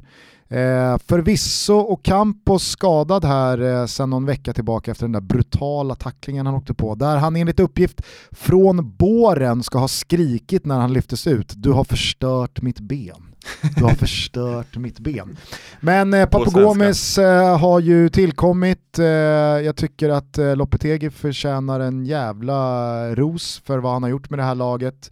Eh, 0.50 0.98
förvisso 1.06 1.74
och 1.74 2.04
Campos 2.04 2.68
skadad 2.68 3.24
här 3.24 3.62
eh, 3.62 3.86
sedan 3.86 4.10
någon 4.10 4.26
vecka 4.26 4.52
tillbaka 4.52 4.90
efter 4.90 5.04
den 5.04 5.12
där 5.12 5.20
brutala 5.20 5.94
tacklingen 5.94 6.46
han 6.46 6.54
åkte 6.54 6.74
på. 6.74 6.94
Där 6.94 7.16
han 7.16 7.36
enligt 7.36 7.60
uppgift 7.60 8.02
från 8.30 8.96
båren 8.96 9.62
ska 9.62 9.78
ha 9.78 9.88
skrikit 9.88 10.66
när 10.66 10.78
han 10.78 10.92
lyftes 10.92 11.26
ut. 11.26 11.52
Du 11.56 11.70
har 11.70 11.84
förstört 11.84 12.62
mitt 12.62 12.80
ben. 12.80 13.28
Du 13.76 13.84
har 13.84 13.94
förstört 13.94 14.76
mitt 14.76 14.98
ben. 14.98 15.36
Men 15.80 16.14
eh, 16.14 16.26
Papagomis 16.26 17.18
eh, 17.18 17.58
har 17.58 17.80
ju 17.80 18.08
tillkommit. 18.08 18.98
Eh, 18.98 19.06
jag 19.06 19.76
tycker 19.76 20.08
att 20.08 20.38
eh, 20.38 20.56
Lopetegi 20.56 21.10
förtjänar 21.10 21.80
en 21.80 22.06
jävla 22.06 23.14
ros 23.14 23.62
för 23.64 23.78
vad 23.78 23.92
han 23.92 24.02
har 24.02 24.10
gjort 24.10 24.30
med 24.30 24.38
det 24.38 24.44
här 24.44 24.54
laget. 24.54 25.10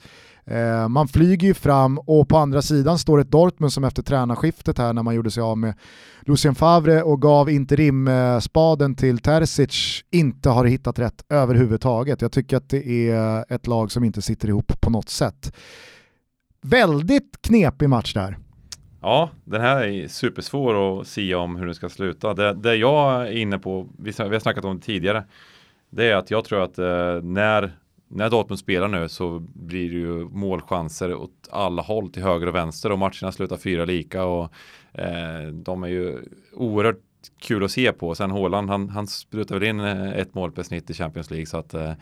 Eh, 0.51 0.89
man 0.89 1.09
flyger 1.09 1.49
ju 1.49 1.55
fram 1.55 1.99
och 1.99 2.29
på 2.29 2.37
andra 2.37 2.63
sidan 2.63 2.99
står 2.99 3.21
ett 3.21 3.31
Dortmund 3.31 3.73
som 3.73 3.85
efter 3.85 4.03
tränarskiftet 4.03 4.79
här 4.79 4.93
när 4.93 5.03
man 5.03 5.15
gjorde 5.15 5.31
sig 5.31 5.43
av 5.43 5.59
med 5.59 5.75
Lucien 6.21 6.55
Favre 6.55 7.03
och 7.03 7.23
gav 7.23 7.51
interimspaden 7.51 8.95
till 8.95 9.19
Terzic 9.19 10.05
inte 10.11 10.49
har 10.49 10.65
hittat 10.65 10.99
rätt 10.99 11.25
överhuvudtaget. 11.29 12.23
Jag 12.23 12.33
tycker 12.33 12.57
att 12.57 12.69
det 12.69 13.11
är 13.11 13.45
ett 13.49 13.67
lag 13.67 13.93
som 13.93 14.05
inte 14.05 14.23
sitter 14.23 14.49
ihop 14.49 14.81
på 14.81 14.91
något 14.91 15.09
sätt. 15.09 15.57
Väldigt 16.63 17.39
knepig 17.43 17.89
match 17.89 18.15
där. 18.15 18.37
Ja, 19.03 19.31
den 19.45 19.61
här 19.61 19.85
är 19.85 20.09
supersvår 20.09 21.01
att 21.01 21.07
sia 21.07 21.39
om 21.39 21.57
hur 21.57 21.67
den 21.67 21.75
ska 21.75 21.89
sluta. 21.89 22.35
Det, 22.35 22.55
det 22.55 22.75
jag 22.75 23.27
är 23.27 23.33
inne 23.33 23.59
på, 23.59 23.89
vi, 23.99 24.13
vi 24.19 24.23
har 24.23 24.39
snackat 24.39 24.65
om 24.65 24.77
det 24.77 24.83
tidigare, 24.83 25.25
det 25.91 26.11
är 26.11 26.17
att 26.17 26.31
jag 26.31 26.45
tror 26.45 26.63
att 26.63 26.79
eh, 26.79 27.23
när, 27.23 27.77
när 28.09 28.31
Dortmund 28.31 28.59
spelar 28.59 28.89
nu 28.89 29.09
så 29.09 29.39
blir 29.55 29.91
det 29.91 29.97
ju 29.97 30.29
målchanser 30.29 31.15
åt 31.15 31.49
alla 31.51 31.83
håll 31.83 32.11
till 32.11 32.23
höger 32.23 32.47
och 32.47 32.55
vänster 32.55 32.93
och 32.93 32.99
matcherna 32.99 33.33
slutar 33.33 33.57
fyra 33.57 33.85
lika 33.85 34.25
och 34.25 34.53
eh, 34.93 35.47
de 35.53 35.83
är 35.83 35.89
ju 35.89 36.19
oerhört 36.53 37.01
kul 37.41 37.65
att 37.65 37.71
se 37.71 37.93
på. 37.93 38.15
Sen 38.15 38.31
Håland, 38.31 38.71
han, 38.71 38.89
han 38.89 39.07
sprutar 39.07 39.55
väl 39.55 39.69
in 39.69 39.81
eh, 39.81 40.13
ett 40.13 40.35
mål 40.35 40.53
per 40.53 40.63
snitt 40.63 40.91
i 40.91 40.95
Champions 40.95 41.31
League 41.31 41.47
så 41.47 41.57
att 41.57 41.75
eh, 41.75 41.93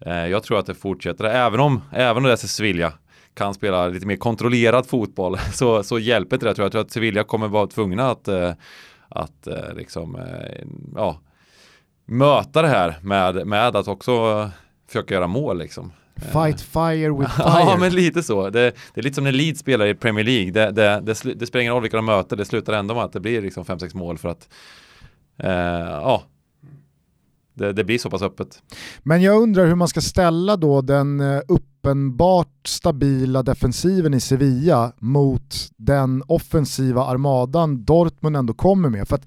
eh, 0.00 0.26
jag 0.26 0.42
tror 0.42 0.58
att 0.58 0.66
det 0.66 0.74
fortsätter. 0.74 1.24
Även 1.24 1.60
om, 1.60 1.80
även 1.92 2.16
om 2.16 2.22
det 2.22 2.32
är 2.32 2.36
Sevilla 2.36 2.92
kan 3.34 3.54
spela 3.54 3.88
lite 3.88 4.06
mer 4.06 4.16
kontrollerad 4.16 4.86
fotboll 4.86 5.38
så, 5.52 5.82
så 5.82 5.98
hjälper 5.98 6.36
inte 6.36 6.46
det. 6.46 6.50
Jag 6.50 6.56
tror, 6.56 6.64
jag 6.64 6.72
tror 6.72 6.82
att 6.82 6.90
Sevilla 6.90 7.24
kommer 7.24 7.48
vara 7.48 7.66
tvungna 7.66 8.10
att, 8.10 8.28
eh, 8.28 8.52
att 9.08 9.48
liksom, 9.74 10.18
ja, 10.94 11.20
möta 12.04 12.62
det 12.62 12.68
här 12.68 12.98
med, 13.02 13.46
med 13.46 13.76
att 13.76 13.88
också 13.88 14.50
försöka 14.92 15.14
göra 15.14 15.26
mål 15.26 15.58
liksom. 15.58 15.92
Fight 16.16 16.60
fire 16.60 17.18
with 17.18 17.30
fire. 17.36 17.46
ja, 17.46 17.76
men 17.80 17.94
lite 17.94 18.22
så. 18.22 18.50
Det, 18.50 18.74
det, 18.94 19.00
är 19.00 19.02
lite 19.02 19.14
som 19.14 19.24
när 19.24 19.32
Leeds 19.32 19.60
spelar 19.60 19.86
i 19.86 19.94
Premier 19.94 20.24
League. 20.24 20.50
Det, 20.50 20.70
det, 20.70 21.00
det, 21.00 21.34
det 21.34 21.46
spelar 21.46 21.60
ingen 21.60 21.72
roll 21.72 21.82
vilka 21.82 21.96
de 21.96 22.06
möter, 22.06 22.36
det 22.36 22.44
slutar 22.44 22.72
ändå 22.72 22.94
med 22.94 23.04
att 23.04 23.12
det 23.12 23.20
blir 23.20 23.42
liksom 23.42 23.64
5-6 23.64 23.96
mål 23.96 24.18
för 24.18 24.28
att 24.28 24.48
eh, 25.38 25.50
ja, 25.50 26.22
det, 27.54 27.72
det, 27.72 27.84
blir 27.84 27.98
så 27.98 28.10
pass 28.10 28.22
öppet. 28.22 28.62
Men 29.02 29.22
jag 29.22 29.42
undrar 29.42 29.66
hur 29.66 29.74
man 29.74 29.88
ska 29.88 30.00
ställa 30.00 30.56
då 30.56 30.80
den 30.80 31.20
eh, 31.20 31.40
uppenbart 31.48 32.66
stabila 32.66 33.42
defensiven 33.42 34.14
i 34.14 34.20
Sevilla 34.20 34.92
mot 34.98 35.54
den 35.76 36.22
offensiva 36.26 37.04
armadan 37.04 37.84
Dortmund 37.84 38.36
ändå 38.36 38.54
kommer 38.54 38.88
med. 38.88 39.08
För 39.08 39.16
att 39.16 39.26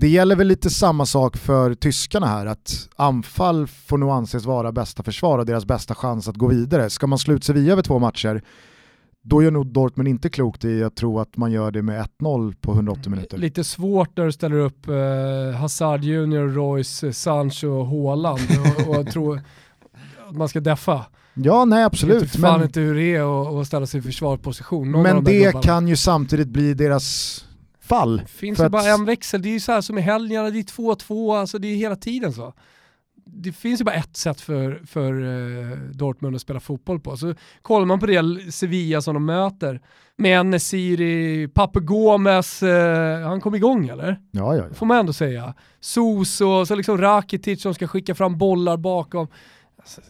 det 0.00 0.08
gäller 0.08 0.36
väl 0.36 0.46
lite 0.46 0.70
samma 0.70 1.06
sak 1.06 1.36
för 1.36 1.74
tyskarna 1.74 2.26
här, 2.26 2.46
att 2.46 2.88
anfall 2.96 3.66
får 3.66 3.98
nog 3.98 4.10
anses 4.10 4.44
vara 4.44 4.72
bästa 4.72 5.02
försvar 5.02 5.38
och 5.38 5.46
deras 5.46 5.64
bästa 5.66 5.94
chans 5.94 6.28
att 6.28 6.36
gå 6.36 6.48
vidare. 6.48 6.90
Ska 6.90 7.06
man 7.06 7.18
slå 7.18 7.34
ut 7.34 7.44
Sevilla 7.44 7.72
över 7.72 7.82
två 7.82 7.98
matcher, 7.98 8.42
då 9.22 9.42
gör 9.42 9.50
nog 9.50 9.66
Dortmund 9.66 10.08
inte 10.08 10.28
klokt 10.28 10.64
i 10.64 10.84
att 10.84 10.96
tro 10.96 11.20
att 11.20 11.36
man 11.36 11.52
gör 11.52 11.70
det 11.70 11.82
med 11.82 12.06
1-0 12.20 12.54
på 12.60 12.72
180 12.72 13.10
minuter. 13.10 13.38
Lite 13.38 13.64
svårt 13.64 14.16
när 14.16 14.24
du 14.24 14.32
ställer 14.32 14.58
upp 14.58 14.88
eh, 14.88 15.60
Hazard 15.60 16.04
Junior, 16.04 16.48
Royce, 16.48 17.12
Sancho 17.12 17.68
och 17.68 17.86
Haaland 17.86 18.40
och, 18.88 18.98
och 18.98 19.06
tror 19.06 19.40
att 20.28 20.36
man 20.36 20.48
ska 20.48 20.60
deffa. 20.60 21.04
Ja, 21.34 21.64
nej 21.64 21.84
absolut. 21.84 22.14
Jag 22.14 22.20
vet 22.20 22.40
fan 22.40 22.58
men... 22.58 22.66
inte 22.66 22.80
hur 22.80 22.94
det 22.94 23.16
är 23.16 23.60
att 23.60 23.66
ställa 23.66 23.86
sig 23.86 24.00
i 24.00 24.02
försvarsposition. 24.02 25.02
Men 25.02 25.24
det 25.24 25.62
kan 25.62 25.88
ju 25.88 25.96
samtidigt 25.96 26.48
bli 26.48 26.74
deras 26.74 27.44
fall. 27.88 28.16
Det 28.16 28.26
finns 28.26 28.60
ju 28.60 28.68
bara 28.68 28.82
en 28.82 29.04
växel, 29.04 29.42
det 29.42 29.48
är 29.48 29.52
ju 29.52 29.60
så 29.60 29.72
här 29.72 29.80
som 29.80 29.98
i 29.98 30.00
helgerna, 30.00 30.50
det 30.50 30.58
är 30.58 30.62
2-2, 30.62 31.38
alltså 31.38 31.58
det 31.58 31.68
är 31.68 31.76
hela 31.76 31.96
tiden 31.96 32.32
så. 32.32 32.54
Det 33.30 33.52
finns 33.52 33.80
ju 33.80 33.84
bara 33.84 33.94
ett 33.94 34.16
sätt 34.16 34.40
för, 34.40 34.82
för 34.86 35.20
uh, 35.20 35.78
Dortmund 35.92 36.36
att 36.36 36.42
spela 36.42 36.60
fotboll 36.60 37.00
på. 37.00 37.16
Så 37.16 37.34
kollar 37.62 37.86
man 37.86 38.00
på 38.00 38.06
det 38.06 38.52
Sevilla 38.52 39.02
som 39.02 39.14
de 39.14 39.24
möter, 39.24 39.80
med 40.16 40.46
Nesiri, 40.46 41.48
Pape 41.48 41.80
Gomes, 41.80 42.62
uh, 42.62 42.70
han 43.26 43.40
kom 43.40 43.54
igång 43.54 43.88
eller? 43.88 44.20
Ja, 44.30 44.56
ja, 44.56 44.64
ja. 44.68 44.74
Får 44.74 44.86
man 44.86 44.98
ändå 44.98 45.12
säga. 45.12 45.54
Soso, 45.80 46.66
så 46.66 46.74
liksom 46.74 46.98
Rakitic 46.98 47.62
som 47.62 47.74
ska 47.74 47.86
skicka 47.86 48.14
fram 48.14 48.38
bollar 48.38 48.76
bakom. 48.76 49.28
Alltså, 49.78 50.00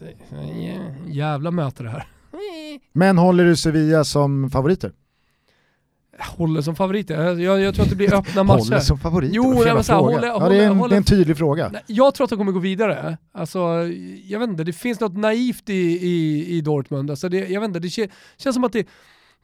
jävla 1.07 1.51
möte 1.51 1.83
det 1.83 1.89
här. 1.89 2.07
Men 2.93 3.17
håller 3.17 3.45
du 3.45 3.55
Sevilla 3.55 4.03
som 4.03 4.49
favoriter? 4.49 4.91
Håller 6.21 6.61
som 6.61 6.75
favorit. 6.75 7.09
Jag, 7.09 7.41
jag, 7.41 7.75
tror 7.75 7.83
att 7.83 7.89
det 7.89 7.95
blir 7.95 8.13
öppna 8.13 8.43
matcher. 8.43 8.59
håller 8.59 8.79
som 8.79 8.99
favorit? 8.99 9.31
Jo, 9.33 9.63
men 9.63 9.83
så 9.83 9.93
här, 9.93 9.99
håller, 9.99 10.27
ja, 10.27 10.49
det, 10.49 10.57
är 10.57 10.67
en, 10.67 10.77
håller, 10.77 10.89
det 10.89 10.95
är 10.95 10.97
en 10.97 11.03
tydlig 11.03 11.37
fråga. 11.37 11.71
Jag 11.87 12.13
tror 12.13 12.23
att 12.23 12.29
de 12.29 12.37
kommer 12.39 12.51
gå 12.51 12.59
vidare. 12.59 13.17
Alltså, 13.31 13.59
jag 14.25 14.39
vet 14.39 14.49
inte, 14.49 14.63
det 14.63 14.73
finns 14.73 14.99
något 14.99 15.17
naivt 15.17 15.69
i, 15.69 15.73
i, 15.73 16.45
i 16.57 16.61
Dortmund. 16.61 17.09
Alltså 17.09 17.29
det, 17.29 17.37
jag 17.37 17.61
vet 17.61 17.67
inte, 17.67 17.79
det 17.79 17.89
känns 18.37 18.55
som 18.55 18.63
att 18.63 18.73
det, 18.73 18.87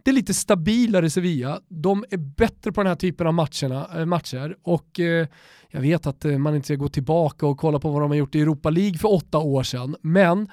det 0.04 0.12
är 0.12 0.16
lite 0.16 0.34
stabilare 0.34 1.10
Sevilla. 1.10 1.60
De 1.68 2.06
är 2.12 2.18
bättre 2.18 2.72
på 2.72 2.82
den 2.82 2.88
här 2.88 2.96
typen 2.96 3.28
av 3.28 3.34
matcherna, 3.34 3.90
äh, 4.00 4.06
matcher 4.06 4.56
och 4.64 5.00
eh, 5.00 5.28
jag 5.72 5.82
vet 5.82 6.08
att 6.08 6.26
eh, 6.26 6.38
man 6.38 6.56
inte 6.56 6.66
ska 6.66 6.76
gå 6.76 6.90
tillbaka 6.90 7.48
och 7.48 7.58
kolla 7.58 7.80
på 7.80 7.90
vad 7.90 8.02
de 8.02 8.12
har 8.12 8.18
gjort 8.18 8.36
i 8.36 8.42
Europa 8.42 8.70
League 8.70 8.98
för 8.98 9.14
åtta 9.14 9.38
år 9.38 9.64
sedan, 9.64 9.96
men 10.02 10.48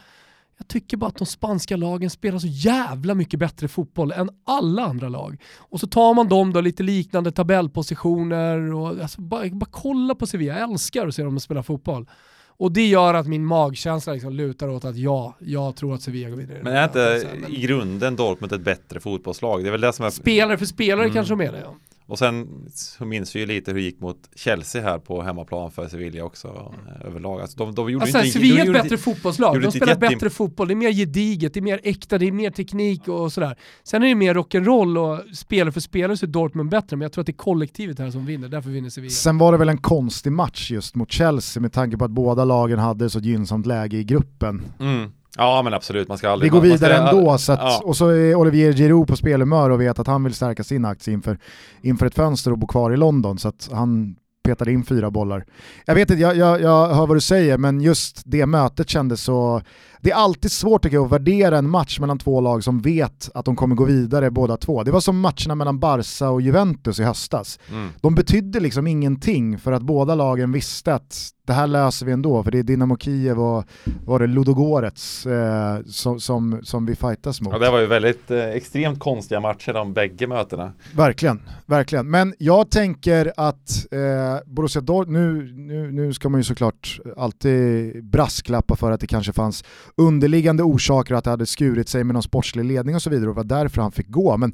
jag 0.62 0.68
tycker 0.68 0.96
bara 0.96 1.06
att 1.06 1.16
de 1.16 1.26
spanska 1.26 1.76
lagen 1.76 2.10
spelar 2.10 2.38
så 2.38 2.46
jävla 2.46 3.14
mycket 3.14 3.40
bättre 3.40 3.68
fotboll 3.68 4.12
än 4.12 4.30
alla 4.46 4.84
andra 4.84 5.08
lag. 5.08 5.42
Och 5.58 5.80
så 5.80 5.86
tar 5.86 6.14
man 6.14 6.28
dem 6.28 6.52
då, 6.52 6.60
lite 6.60 6.82
liknande 6.82 7.32
tabellpositioner 7.32 8.72
och 8.72 8.88
alltså, 8.88 9.20
bara, 9.20 9.48
bara 9.48 9.70
kolla 9.70 10.14
på 10.14 10.26
Sevilla, 10.26 10.58
jag 10.58 10.70
älskar 10.70 11.06
att 11.06 11.14
se 11.14 11.22
dem 11.22 11.40
spela 11.40 11.62
fotboll. 11.62 12.08
Och 12.46 12.72
det 12.72 12.86
gör 12.86 13.14
att 13.14 13.26
min 13.26 13.44
magkänsla 13.44 14.12
liksom 14.12 14.32
lutar 14.32 14.68
åt 14.68 14.84
att 14.84 14.96
ja, 14.96 15.36
jag 15.40 15.76
tror 15.76 15.94
att 15.94 16.02
Sevilla 16.02 16.30
går 16.30 16.36
vidare. 16.36 16.60
Men 16.62 16.76
är 16.76 16.84
inte 16.84 17.28
i 17.48 17.60
grunden 17.60 18.16
Dortmund 18.16 18.52
ett 18.52 18.64
bättre 18.64 19.00
fotbollslag? 19.00 19.62
Det 19.62 19.68
är 19.68 19.72
väl 19.72 19.80
det 19.80 19.92
som 19.92 20.04
är... 20.04 20.10
Spelare 20.10 20.58
för 20.58 20.66
spelare 20.66 21.04
mm. 21.04 21.14
kanske 21.14 21.32
de 21.32 21.40
är 21.40 21.52
det 21.52 21.60
ja. 21.60 21.74
Och 22.12 22.18
sen 22.18 22.66
så 22.74 23.04
minns 23.04 23.36
vi 23.36 23.40
ju 23.40 23.46
lite 23.46 23.70
hur 23.70 23.78
det 23.78 23.84
gick 23.84 24.00
mot 24.00 24.16
Chelsea 24.36 24.82
här 24.82 24.98
på 24.98 25.22
hemmaplan 25.22 25.70
för 25.70 25.88
Sevilla 25.88 26.24
också 26.24 26.48
mm. 26.48 27.02
överlag. 27.06 27.40
Alltså 27.40 27.58
de, 27.58 27.74
de 27.74 27.90
gjorde 27.90 28.04
alltså, 28.04 28.18
inte, 28.18 28.30
Sevilla 28.30 28.62
är 28.62 28.66
ett 28.66 28.82
bättre 28.82 28.98
fotbollslag. 28.98 29.62
De 29.62 29.72
spelar 29.72 29.96
bättre 29.96 30.30
fotboll, 30.30 30.68
det 30.68 30.74
är 30.74 30.76
mer 30.76 30.92
gediget, 30.92 31.54
det 31.54 31.60
är 31.60 31.62
mer 31.62 31.80
äkta, 31.82 32.18
det 32.18 32.26
är 32.26 32.32
mer 32.32 32.50
teknik 32.50 33.08
och 33.08 33.32
sådär. 33.32 33.56
Sen 33.82 34.02
är 34.02 34.08
det 34.08 34.14
mer 34.14 34.34
rock'n'roll 34.34 34.98
och 34.98 35.36
spelare 35.36 35.72
för 35.72 35.80
spelare 35.80 36.16
så 36.16 36.26
är 36.26 36.30
Dortmund 36.30 36.70
bättre, 36.70 36.96
men 36.96 37.02
jag 37.02 37.12
tror 37.12 37.22
att 37.22 37.26
det 37.26 37.32
är 37.32 37.36
kollektivet 37.36 37.98
här 37.98 38.10
som 38.10 38.26
vinner, 38.26 38.48
därför 38.48 38.70
vinner 38.70 38.90
Sevilla. 38.90 39.10
Sen 39.10 39.38
var 39.38 39.52
det 39.52 39.58
väl 39.58 39.68
en 39.68 39.78
konstig 39.78 40.32
match 40.32 40.70
just 40.70 40.94
mot 40.94 41.12
Chelsea 41.12 41.60
med 41.60 41.72
tanke 41.72 41.96
på 41.96 42.04
att 42.04 42.10
båda 42.10 42.44
lagen 42.44 42.78
hade 42.78 43.10
så 43.10 43.18
gynnsamt 43.18 43.66
läge 43.66 43.96
i 43.96 44.04
gruppen. 44.04 44.62
Mm. 44.80 45.12
Ja 45.36 45.62
men 45.62 45.74
absolut, 45.74 46.08
man 46.08 46.18
ska 46.18 46.30
aldrig... 46.30 46.52
Vi 46.52 46.58
går 46.58 46.62
vidare 46.62 46.96
ska, 46.96 47.16
ändå, 47.16 47.38
så 47.38 47.52
att, 47.52 47.60
ja. 47.60 47.82
och 47.84 47.96
så 47.96 48.08
är 48.08 48.34
Olivier 48.34 48.72
Giroud 48.72 49.08
på 49.08 49.16
spelhumör 49.16 49.70
och 49.70 49.80
vet 49.80 49.98
att 49.98 50.06
han 50.06 50.24
vill 50.24 50.34
stärka 50.34 50.64
sin 50.64 50.84
aktie 50.84 51.14
inför, 51.14 51.38
inför 51.82 52.06
ett 52.06 52.14
fönster 52.14 52.50
och 52.50 52.58
bo 52.58 52.66
kvar 52.66 52.92
i 52.92 52.96
London, 52.96 53.38
så 53.38 53.48
att 53.48 53.68
han 53.72 54.16
petade 54.44 54.72
in 54.72 54.84
fyra 54.84 55.10
bollar. 55.10 55.44
Jag 55.86 55.94
vet 55.94 56.10
inte, 56.10 56.22
jag, 56.22 56.36
jag, 56.36 56.60
jag 56.60 56.94
hör 56.94 57.06
vad 57.06 57.16
du 57.16 57.20
säger, 57.20 57.58
men 57.58 57.80
just 57.80 58.22
det 58.24 58.46
mötet 58.46 58.88
kändes 58.88 59.22
så 59.22 59.62
det 60.02 60.10
är 60.10 60.14
alltid 60.14 60.52
svårt 60.52 60.82
tycker 60.82 60.96
jag, 60.96 61.04
att 61.04 61.12
värdera 61.12 61.58
en 61.58 61.70
match 61.70 61.98
mellan 62.00 62.18
två 62.18 62.40
lag 62.40 62.64
som 62.64 62.80
vet 62.80 63.30
att 63.34 63.44
de 63.44 63.56
kommer 63.56 63.76
gå 63.76 63.84
vidare 63.84 64.30
båda 64.30 64.56
två. 64.56 64.82
Det 64.82 64.90
var 64.90 65.00
som 65.00 65.20
matcherna 65.20 65.54
mellan 65.54 65.78
Barca 65.78 66.30
och 66.30 66.42
Juventus 66.42 67.00
i 67.00 67.02
höstas. 67.02 67.58
Mm. 67.70 67.88
De 68.00 68.14
betydde 68.14 68.60
liksom 68.60 68.86
ingenting 68.86 69.58
för 69.58 69.72
att 69.72 69.82
båda 69.82 70.14
lagen 70.14 70.52
visste 70.52 70.94
att 70.94 71.32
det 71.46 71.52
här 71.52 71.66
löser 71.66 72.06
vi 72.06 72.12
ändå, 72.12 72.42
för 72.42 72.50
det 72.50 72.58
är 72.58 72.62
Dynamo 72.62 72.96
Kiev 72.96 73.40
och 73.40 73.64
var 74.04 74.18
det 74.18 74.26
Ludogorets 74.26 75.26
eh, 75.26 75.80
som, 75.86 76.20
som, 76.20 76.60
som 76.62 76.86
vi 76.86 76.94
fightas 76.94 77.40
mot. 77.40 77.52
Ja, 77.52 77.58
det 77.58 77.70
var 77.70 77.80
ju 77.80 77.86
väldigt 77.86 78.30
eh, 78.30 78.44
extremt 78.44 78.98
konstiga 78.98 79.40
matcher 79.40 79.72
de 79.72 79.92
bägge 79.92 80.26
mötena. 80.26 80.72
Verkligen, 80.94 81.42
verkligen. 81.66 82.10
Men 82.10 82.34
jag 82.38 82.70
tänker 82.70 83.32
att 83.36 83.86
eh, 83.90 83.98
Borussia 84.46 84.82
Dortmund, 84.82 85.12
nu, 85.16 85.52
nu, 85.56 85.92
nu 85.92 86.12
ska 86.12 86.28
man 86.28 86.40
ju 86.40 86.44
såklart 86.44 87.00
alltid 87.16 88.04
brasklappa 88.04 88.76
för 88.76 88.90
att 88.90 89.00
det 89.00 89.06
kanske 89.06 89.32
fanns 89.32 89.64
underliggande 89.96 90.62
orsaker 90.62 91.14
att 91.14 91.24
det 91.24 91.30
hade 91.30 91.46
skurit 91.46 91.88
sig 91.88 92.04
med 92.04 92.14
någon 92.14 92.22
sportslig 92.22 92.64
ledning 92.64 92.94
och 92.94 93.02
så 93.02 93.10
vidare 93.10 93.30
och 93.30 93.36
var 93.36 93.44
därför 93.44 93.82
han 93.82 93.92
fick 93.92 94.08
gå. 94.08 94.36
Men 94.36 94.52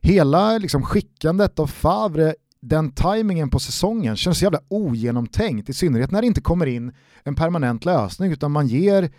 hela 0.00 0.58
liksom, 0.58 0.82
skickandet 0.82 1.58
av 1.58 1.66
Favre 1.66 2.34
den 2.60 2.90
tajmingen 2.90 3.50
på 3.50 3.58
säsongen 3.58 4.16
känns 4.16 4.38
så 4.38 4.44
jävla 4.44 4.60
ogenomtänkt, 4.68 5.68
i 5.68 5.72
synnerhet 5.72 6.10
när 6.10 6.20
det 6.20 6.26
inte 6.26 6.40
kommer 6.40 6.66
in 6.66 6.92
en 7.24 7.34
permanent 7.34 7.84
lösning 7.84 8.32
utan 8.32 8.52
man 8.52 8.66
ger 8.66 9.10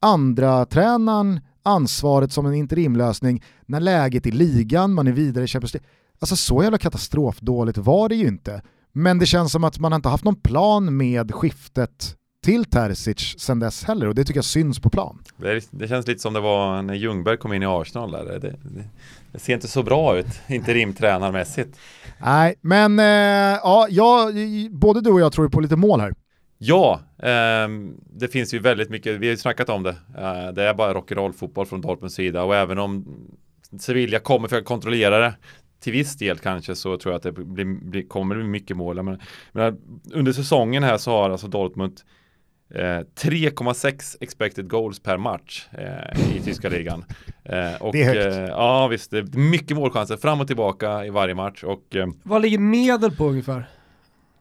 andra 0.00 0.64
tränaren 0.66 1.40
ansvaret 1.62 2.32
som 2.32 2.46
en 2.46 2.54
interimlösning 2.54 3.42
när 3.66 3.80
läget 3.80 4.26
i 4.26 4.30
ligan, 4.30 4.92
man 4.92 5.06
är 5.06 5.12
vidare 5.12 5.44
i 5.44 5.46
Champions 5.46 5.74
League. 5.74 5.88
Alltså 6.20 6.36
så 6.36 6.62
jävla 6.62 6.78
katastrofdåligt 6.78 7.78
var 7.78 8.08
det 8.08 8.14
ju 8.14 8.28
inte. 8.28 8.62
Men 8.92 9.18
det 9.18 9.26
känns 9.26 9.52
som 9.52 9.64
att 9.64 9.78
man 9.78 9.92
inte 9.92 10.08
haft 10.08 10.24
någon 10.24 10.40
plan 10.40 10.96
med 10.96 11.34
skiftet 11.34 12.16
till 12.44 12.64
Terzic 12.64 13.34
sen 13.38 13.58
dess 13.58 13.84
heller 13.84 14.08
och 14.08 14.14
det 14.14 14.24
tycker 14.24 14.38
jag 14.38 14.44
syns 14.44 14.80
på 14.80 14.90
plan. 14.90 15.22
Det, 15.36 15.68
det 15.70 15.88
känns 15.88 16.06
lite 16.06 16.20
som 16.20 16.32
det 16.32 16.40
var 16.40 16.82
när 16.82 16.94
Ljungberg 16.94 17.36
kom 17.36 17.52
in 17.52 17.62
i 17.62 17.66
Arsenal 17.66 18.10
där. 18.10 18.24
Det, 18.24 18.38
det, 18.38 18.54
det 19.32 19.38
ser 19.38 19.54
inte 19.54 19.68
så 19.68 19.82
bra 19.82 20.18
ut, 20.18 20.40
interimtränarmässigt. 20.48 21.78
Nej, 22.18 22.54
men 22.60 22.98
eh, 22.98 23.58
ja, 23.62 23.86
jag, 23.90 24.34
både 24.70 25.00
du 25.00 25.10
och 25.10 25.20
jag 25.20 25.32
tror 25.32 25.48
på 25.48 25.60
lite 25.60 25.76
mål 25.76 26.00
här. 26.00 26.14
Ja, 26.58 27.00
eh, 27.18 27.68
det 28.12 28.28
finns 28.28 28.54
ju 28.54 28.58
väldigt 28.58 28.90
mycket, 28.90 29.20
vi 29.20 29.26
har 29.26 29.30
ju 29.30 29.36
snackat 29.36 29.68
om 29.68 29.82
det. 29.82 29.96
Eh, 30.18 30.52
det 30.54 30.62
är 30.62 30.74
bara 30.74 30.94
rock'n'roll 30.94 31.32
fotboll 31.32 31.66
från 31.66 31.80
Dortmunds 31.80 32.14
sida 32.14 32.42
och 32.42 32.56
även 32.56 32.78
om 32.78 33.06
Sevilla 33.80 34.18
kommer 34.18 34.48
för 34.48 34.58
att 34.58 34.64
kontrollera 34.64 35.18
det 35.18 35.34
till 35.80 35.92
viss 35.92 36.16
del 36.16 36.38
kanske 36.38 36.74
så 36.74 36.96
tror 36.96 37.12
jag 37.12 37.16
att 37.16 37.22
det 37.22 37.32
blir, 37.32 37.64
blir, 37.64 38.08
kommer 38.08 38.34
bli 38.34 38.44
mycket 38.44 38.76
mål. 38.76 39.02
Men, 39.02 39.20
men 39.52 39.78
under 40.12 40.32
säsongen 40.32 40.82
här 40.82 40.98
så 40.98 41.10
har 41.10 41.30
alltså 41.30 41.48
Dortmund 41.48 42.00
3,6 42.70 43.86
eh, 43.86 43.92
expected 44.20 44.68
goals 44.68 45.00
per 45.00 45.16
match 45.16 45.66
eh, 45.72 46.36
i 46.36 46.40
tyska 46.40 46.68
ligan. 46.68 47.04
Eh, 47.44 47.82
och, 47.82 47.92
det 47.92 48.02
är 48.02 48.14
högt. 48.14 48.36
Eh, 48.36 48.44
ja 48.44 48.88
visst, 48.88 49.10
det 49.10 49.18
är 49.18 49.38
mycket 49.38 49.76
målchanser 49.76 50.16
fram 50.16 50.40
och 50.40 50.46
tillbaka 50.46 51.04
i 51.04 51.10
varje 51.10 51.34
match. 51.34 51.64
Och, 51.64 51.96
eh, 51.96 52.06
Vad 52.22 52.42
ligger 52.42 52.58
medel 52.58 53.10
på 53.10 53.28
ungefär? 53.28 53.64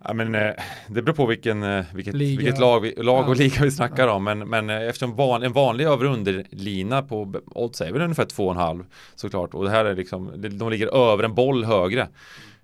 Ja, 0.04 0.14
men, 0.14 0.36
eh, 0.36 0.52
det 0.88 1.02
beror 1.02 1.16
på 1.16 1.26
vilken, 1.26 1.84
vilket, 1.94 2.16
vilket 2.16 2.60
lag, 2.60 2.80
vi, 2.80 2.94
lag 2.98 3.30
och 3.30 3.36
ja. 3.36 3.40
liga 3.40 3.64
vi 3.64 3.72
snackar 3.72 4.08
ja. 4.08 4.14
om. 4.14 4.24
Men, 4.24 4.40
men 4.40 4.70
eftersom 4.70 5.16
van, 5.16 5.44
en 5.44 5.54
vanlig 5.54 5.86
över 5.86 6.06
underlina 6.06 7.02
på 7.02 7.34
odds 7.46 7.82
är 7.82 7.92
väl 7.92 8.02
ungefär 8.02 8.26
2,5 8.26 8.86
såklart. 9.16 9.54
Och 9.54 9.64
det 9.64 9.70
här 9.70 9.86
är 9.86 9.96
liksom, 9.96 10.32
de 10.58 10.70
ligger 10.70 11.12
över 11.12 11.24
en 11.24 11.36
boll 11.36 11.64
högre. 11.66 12.08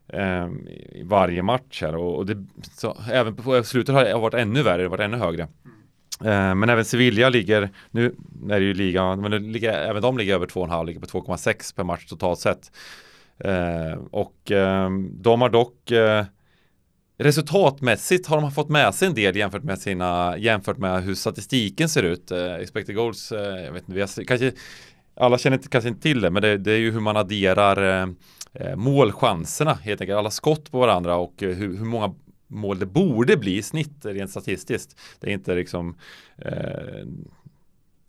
Eh, 0.07 0.47
i 0.91 1.03
varje 1.05 1.43
match 1.43 1.81
här 1.81 1.95
och, 1.95 2.15
och 2.15 2.25
det, 2.25 2.45
så, 2.73 2.97
även 3.11 3.35
på 3.35 3.63
slutet 3.63 3.95
har 3.95 4.03
det 4.03 4.13
varit 4.13 4.33
ännu 4.33 4.63
värre, 4.63 4.77
det 4.77 4.83
har 4.83 4.89
varit 4.89 5.05
ännu 5.05 5.17
högre. 5.17 5.47
Eh, 6.23 6.55
men 6.55 6.69
även 6.69 6.85
Sevilla 6.85 7.29
ligger, 7.29 7.69
nu 7.91 8.15
är 8.49 8.59
det 8.59 8.65
ju 8.65 8.73
ligan, 8.73 9.21
men 9.21 9.51
ligger, 9.51 9.73
även 9.73 10.01
de 10.01 10.17
ligger 10.17 10.33
över 10.33 10.47
2,5, 10.47 10.85
ligger 10.85 10.99
på 10.99 11.05
2,6 11.05 11.75
per 11.75 11.83
match 11.83 12.05
totalt 12.05 12.39
sett. 12.39 12.71
Eh, 13.37 13.99
och 14.11 14.51
eh, 14.51 14.89
de 15.11 15.41
har 15.41 15.49
dock 15.49 15.91
eh, 15.91 16.25
Resultatmässigt 17.17 18.27
har 18.27 18.41
de 18.41 18.51
fått 18.51 18.69
med 18.69 18.95
sig 18.95 19.07
en 19.07 19.13
del 19.13 19.35
jämfört 19.35 19.63
med 19.63 19.79
sina 19.79 20.37
jämfört 20.37 20.77
med 20.77 21.03
hur 21.03 21.15
statistiken 21.15 21.89
ser 21.89 22.03
ut. 22.03 22.31
Eh, 22.31 22.55
expected 22.55 22.95
goals, 22.95 23.31
eh, 23.31 23.65
jag 23.65 23.71
vet 23.71 23.81
inte, 23.81 23.93
vi 23.93 24.01
har, 24.01 24.25
kanske 24.25 24.51
alla 25.15 25.37
känner 25.37 25.57
inte, 25.57 25.69
kanske 25.69 25.89
inte 25.89 26.01
till 26.01 26.21
det, 26.21 26.29
men 26.29 26.41
det, 26.41 26.57
det 26.57 26.71
är 26.71 26.77
ju 26.77 26.91
hur 26.91 26.99
man 26.99 27.17
adderar 27.17 28.01
eh 28.01 28.07
målchanserna 28.75 29.73
helt 29.73 30.01
enkelt, 30.01 30.17
alla 30.17 30.29
skott 30.29 30.71
på 30.71 30.79
varandra 30.79 31.15
och 31.15 31.33
hur, 31.37 31.77
hur 31.77 31.85
många 31.85 32.13
mål 32.47 32.79
det 32.79 32.85
borde 32.85 33.37
bli 33.37 33.57
i 33.57 33.61
snitt 33.61 34.05
rent 34.05 34.31
statistiskt. 34.31 34.99
Det 35.19 35.29
är 35.29 35.33
inte 35.33 35.55
liksom 35.55 35.95
eh, 36.37 37.05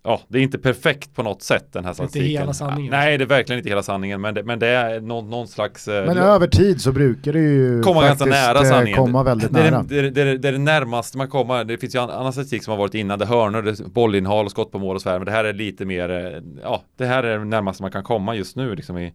ja, 0.06 0.20
det 0.28 0.38
är 0.38 0.42
inte 0.42 0.58
perfekt 0.58 1.14
på 1.14 1.22
något 1.22 1.42
sätt 1.42 1.72
den 1.72 1.84
här 1.84 1.92
statistiken. 1.92 2.26
Inte 2.26 2.40
hela 2.40 2.52
sanningen. 2.52 2.90
Nej, 2.90 3.18
det 3.18 3.24
är 3.24 3.26
verkligen 3.26 3.58
inte 3.58 3.68
hela 3.68 3.82
sanningen, 3.82 4.20
men 4.20 4.34
det, 4.34 4.42
men 4.42 4.58
det 4.58 4.66
är 4.66 5.00
någon, 5.00 5.30
någon 5.30 5.48
slags... 5.48 5.88
Eh, 5.88 6.06
men 6.06 6.18
över 6.18 6.46
tid 6.46 6.80
så 6.80 6.92
brukar 6.92 7.32
det 7.32 7.38
ju 7.38 7.82
komma 7.82 8.02
ganska 8.02 8.24
nära 8.24 8.58
eh, 8.58 8.64
sanningen. 8.64 8.98
komma 8.98 9.22
väldigt 9.22 9.52
det, 9.52 9.70
nära. 9.70 9.82
Det, 9.82 10.02
det, 10.02 10.10
det, 10.10 10.38
det 10.38 10.48
är 10.48 10.52
det 10.52 10.58
närmaste 10.58 11.18
man 11.18 11.28
kommer. 11.28 11.64
Det 11.64 11.78
finns 11.78 11.94
ju 11.94 11.98
annan 11.98 12.32
statistik 12.32 12.64
som 12.64 12.70
har 12.70 12.78
varit 12.78 12.94
innan, 12.94 13.18
det 13.18 13.26
hörnor, 13.26 13.62
det 13.62 13.86
bollinnehav 13.86 14.44
och 14.44 14.50
skott 14.50 14.72
på 14.72 14.78
mål 14.78 14.96
och 14.96 15.02
så 15.02 15.10
här, 15.10 15.18
men 15.18 15.26
det 15.26 15.32
här 15.32 15.44
är 15.44 15.52
lite 15.52 15.84
mer, 15.84 16.10
eh, 16.10 16.42
ja, 16.62 16.82
det 16.96 17.06
här 17.06 17.22
är 17.22 17.38
det 17.38 17.44
närmaste 17.44 17.82
man 17.82 17.92
kan 17.92 18.02
komma 18.02 18.34
just 18.34 18.56
nu, 18.56 18.74
liksom 18.74 18.98
i, 18.98 19.12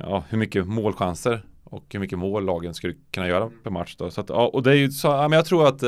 ja, 0.00 0.24
hur 0.28 0.38
mycket 0.38 0.66
målchanser 0.66 1.42
och 1.64 1.84
hur 1.90 2.00
mycket 2.00 2.18
mål 2.18 2.44
lagen 2.44 2.74
skulle 2.74 2.94
kunna 3.10 3.28
göra 3.28 3.50
per 3.62 3.70
match 3.70 3.96
då. 3.98 4.10
Så 4.10 4.20
att, 4.20 4.28
ja, 4.28 4.50
och 4.52 4.62
det 4.62 4.70
är 4.70 4.74
ju 4.74 4.90
så, 4.90 5.08
ja, 5.08 5.28
men 5.28 5.36
jag 5.36 5.46
tror 5.46 5.68
att 5.68 5.82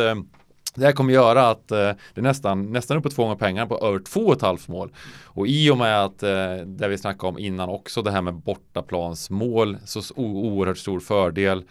det 0.75 0.85
här 0.85 0.93
kommer 0.93 1.13
göra 1.13 1.51
att 1.51 1.71
eh, 1.71 1.91
det 2.15 2.23
nästan, 2.23 2.73
nästan 2.73 2.97
upp 2.97 3.03
på 3.03 3.11
två 3.11 3.23
gånger 3.23 3.37
pengarna 3.37 3.67
på 3.67 3.79
över 3.79 3.99
två 3.99 4.21
och 4.21 4.33
ett 4.33 4.43
halvt 4.43 4.69
mål. 4.69 4.93
Och 5.25 5.47
i 5.47 5.71
och 5.71 5.79
med 5.79 6.05
att 6.05 6.23
eh, 6.23 6.57
det 6.67 6.89
vi 6.89 6.99
snackade 6.99 7.29
om 7.29 7.39
innan 7.39 7.69
också 7.69 8.03
det 8.03 8.11
här 8.11 8.23
med 8.23 8.35
bortaplansmål, 8.35 9.79
så 9.85 10.15
oerhört 10.17 10.79
stor 10.79 11.01
fördel. 11.01 11.65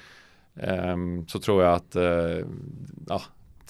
Eh, 0.56 0.98
så 1.28 1.40
tror 1.40 1.64
jag 1.64 1.74
att 1.74 1.96
eh, 1.96 2.46
ja, 3.08 3.22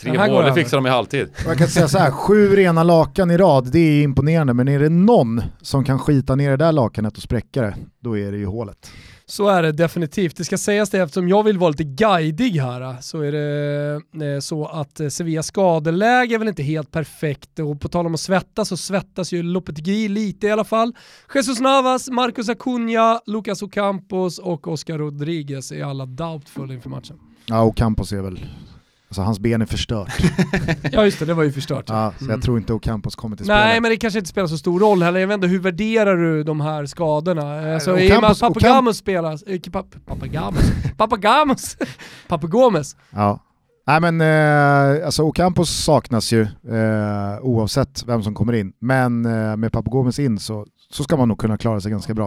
tre 0.01 0.27
mål, 0.27 0.45
det 0.45 0.53
fixar 0.53 0.77
de 0.77 0.85
i 0.85 0.89
halvtid. 0.89 1.29
Jag 1.45 1.57
kan 1.57 1.67
säga 1.67 1.87
så 1.87 1.97
här, 1.97 2.11
sju 2.11 2.55
rena 2.55 2.83
lakan 2.83 3.31
i 3.31 3.37
rad, 3.37 3.69
det 3.71 3.79
är 3.79 4.03
imponerande. 4.03 4.53
Men 4.53 4.67
är 4.67 4.79
det 4.79 4.89
någon 4.89 5.41
som 5.61 5.83
kan 5.83 5.99
skita 5.99 6.35
ner 6.35 6.49
det 6.49 6.57
där 6.57 6.71
lakanet 6.71 7.17
och 7.17 7.23
spräcka 7.23 7.61
det, 7.61 7.75
då 7.99 8.17
är 8.17 8.31
det 8.31 8.37
ju 8.37 8.45
hålet. 8.45 8.91
Så 9.25 9.47
är 9.49 9.63
det 9.63 9.71
definitivt. 9.71 10.37
Det 10.37 10.45
ska 10.45 10.57
sägas 10.57 10.89
det 10.89 10.99
eftersom 10.99 11.29
jag 11.29 11.43
vill 11.43 11.57
vara 11.57 11.69
lite 11.69 11.83
guidig 11.83 12.51
här 12.51 13.01
så 13.01 13.21
är 13.21 13.31
det 13.31 14.33
eh, 14.33 14.39
så 14.39 14.65
att 14.65 14.99
eh, 14.99 15.07
Sevillas 15.07 15.47
skadeläge 15.47 16.35
är 16.35 16.39
väl 16.39 16.47
inte 16.47 16.63
helt 16.63 16.91
perfekt 16.91 17.59
och 17.59 17.81
på 17.81 17.87
tal 17.87 18.05
om 18.05 18.13
att 18.13 18.19
svettas 18.19 18.69
så 18.69 18.77
svettas 18.77 19.31
ju 19.31 19.43
Lopetegui 19.43 20.07
lite 20.07 20.47
i 20.47 20.51
alla 20.51 20.63
fall. 20.63 20.95
Jesus 21.35 21.59
Navas, 21.59 22.09
Marcus 22.09 22.49
Acuna, 22.49 23.19
Lucas 23.25 23.61
Ocampos 23.61 24.39
och 24.39 24.67
Oscar 24.67 24.97
Rodriguez 24.97 25.71
är 25.71 25.83
alla 25.83 26.05
doubtful 26.05 26.71
inför 26.71 26.89
matchen. 26.89 27.19
Ja, 27.45 27.63
Ocampos 27.63 28.11
är 28.11 28.21
väl 28.21 28.39
Alltså 29.09 29.21
hans 29.21 29.39
ben 29.39 29.61
är 29.61 29.65
förstört. 29.65 30.11
ja 30.91 31.05
just 31.05 31.19
det, 31.19 31.25
det 31.25 31.33
var 31.33 31.43
ju 31.43 31.51
förstört. 31.51 31.85
Ja, 31.87 32.13
så 32.17 32.23
mm. 32.23 32.35
jag 32.35 32.43
tror 32.43 32.57
inte 32.57 32.73
Ocampos 32.73 33.15
kommer 33.15 33.37
till 33.37 33.45
spel. 33.45 33.55
Nej 33.55 33.81
men 33.81 33.91
det 33.91 33.97
kanske 33.97 34.19
inte 34.19 34.29
spelar 34.29 34.47
så 34.47 34.57
stor 34.57 34.79
roll 34.79 35.03
heller, 35.03 35.19
jag 35.19 35.27
vet 35.27 35.35
inte, 35.35 35.47
hur 35.47 35.59
värderar 35.59 36.17
du 36.17 36.43
de 36.43 36.61
här 36.61 36.85
skadorna? 36.85 37.73
Alltså, 37.73 37.91
Ocampos, 37.91 38.11
I 38.11 38.17
och 38.17 38.21
med 38.21 38.31
att 38.31 38.39
Papagamos 38.39 38.97
spelar, 38.97 39.31
äh, 39.31 39.59
Papagamos, 40.05 40.63
Papagamos, 40.97 41.77
Papagomes. 42.27 42.95
Ja. 43.11 43.39
Nej 43.87 44.01
men 44.01 44.21
eh, 44.21 45.05
alltså 45.05 45.23
Ocampos 45.23 45.69
saknas 45.69 46.31
ju 46.31 46.41
eh, 46.41 47.39
oavsett 47.41 48.03
vem 48.07 48.23
som 48.23 48.33
kommer 48.33 48.53
in, 48.53 48.73
men 48.79 49.25
eh, 49.25 49.57
med 49.57 49.71
Papagomes 49.71 50.19
in 50.19 50.39
så, 50.39 50.65
så 50.89 51.03
ska 51.03 51.17
man 51.17 51.27
nog 51.27 51.39
kunna 51.39 51.57
klara 51.57 51.81
sig 51.81 51.91
ganska 51.91 52.13
bra. 52.13 52.25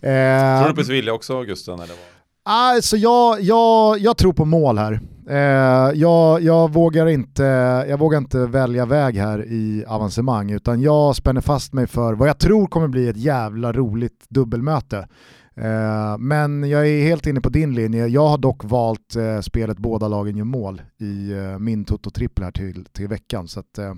Eh, 0.00 0.60
tror 0.60 0.68
du 0.68 0.74
på 0.74 0.84
Sevilla 0.84 1.12
också 1.12 1.42
Gusten? 1.42 1.74
Eller 1.74 1.86
vad? 1.86 2.15
Alltså 2.48 2.96
jag, 2.96 3.40
jag, 3.40 3.98
jag 3.98 4.16
tror 4.16 4.32
på 4.32 4.44
mål 4.44 4.78
här. 4.78 5.00
Eh, 5.28 5.98
jag, 6.00 6.42
jag, 6.42 6.72
vågar 6.72 7.06
inte, 7.06 7.42
jag 7.88 7.98
vågar 7.98 8.18
inte 8.18 8.38
välja 8.38 8.86
väg 8.86 9.16
här 9.16 9.44
i 9.44 9.84
avancemang 9.88 10.50
utan 10.50 10.80
jag 10.80 11.16
spänner 11.16 11.40
fast 11.40 11.72
mig 11.72 11.86
för 11.86 12.14
vad 12.14 12.28
jag 12.28 12.38
tror 12.38 12.66
kommer 12.66 12.88
bli 12.88 13.08
ett 13.08 13.16
jävla 13.16 13.72
roligt 13.72 14.24
dubbelmöte. 14.28 15.08
Eh, 15.56 16.18
men 16.18 16.70
jag 16.70 16.88
är 16.88 17.02
helt 17.02 17.26
inne 17.26 17.40
på 17.40 17.48
din 17.48 17.74
linje. 17.74 18.06
Jag 18.06 18.28
har 18.28 18.38
dock 18.38 18.64
valt 18.64 19.16
eh, 19.16 19.40
spelet 19.40 19.78
båda 19.78 20.08
lagen 20.08 20.36
gör 20.36 20.44
mål 20.44 20.82
i 20.98 21.32
eh, 21.32 21.58
min 21.58 21.84
Toto-trippel 21.84 22.44
här 22.44 22.52
till, 22.52 22.84
till 22.84 23.08
veckan. 23.08 23.48
Så 23.48 23.60
att, 23.60 23.78
eh, 23.78 23.94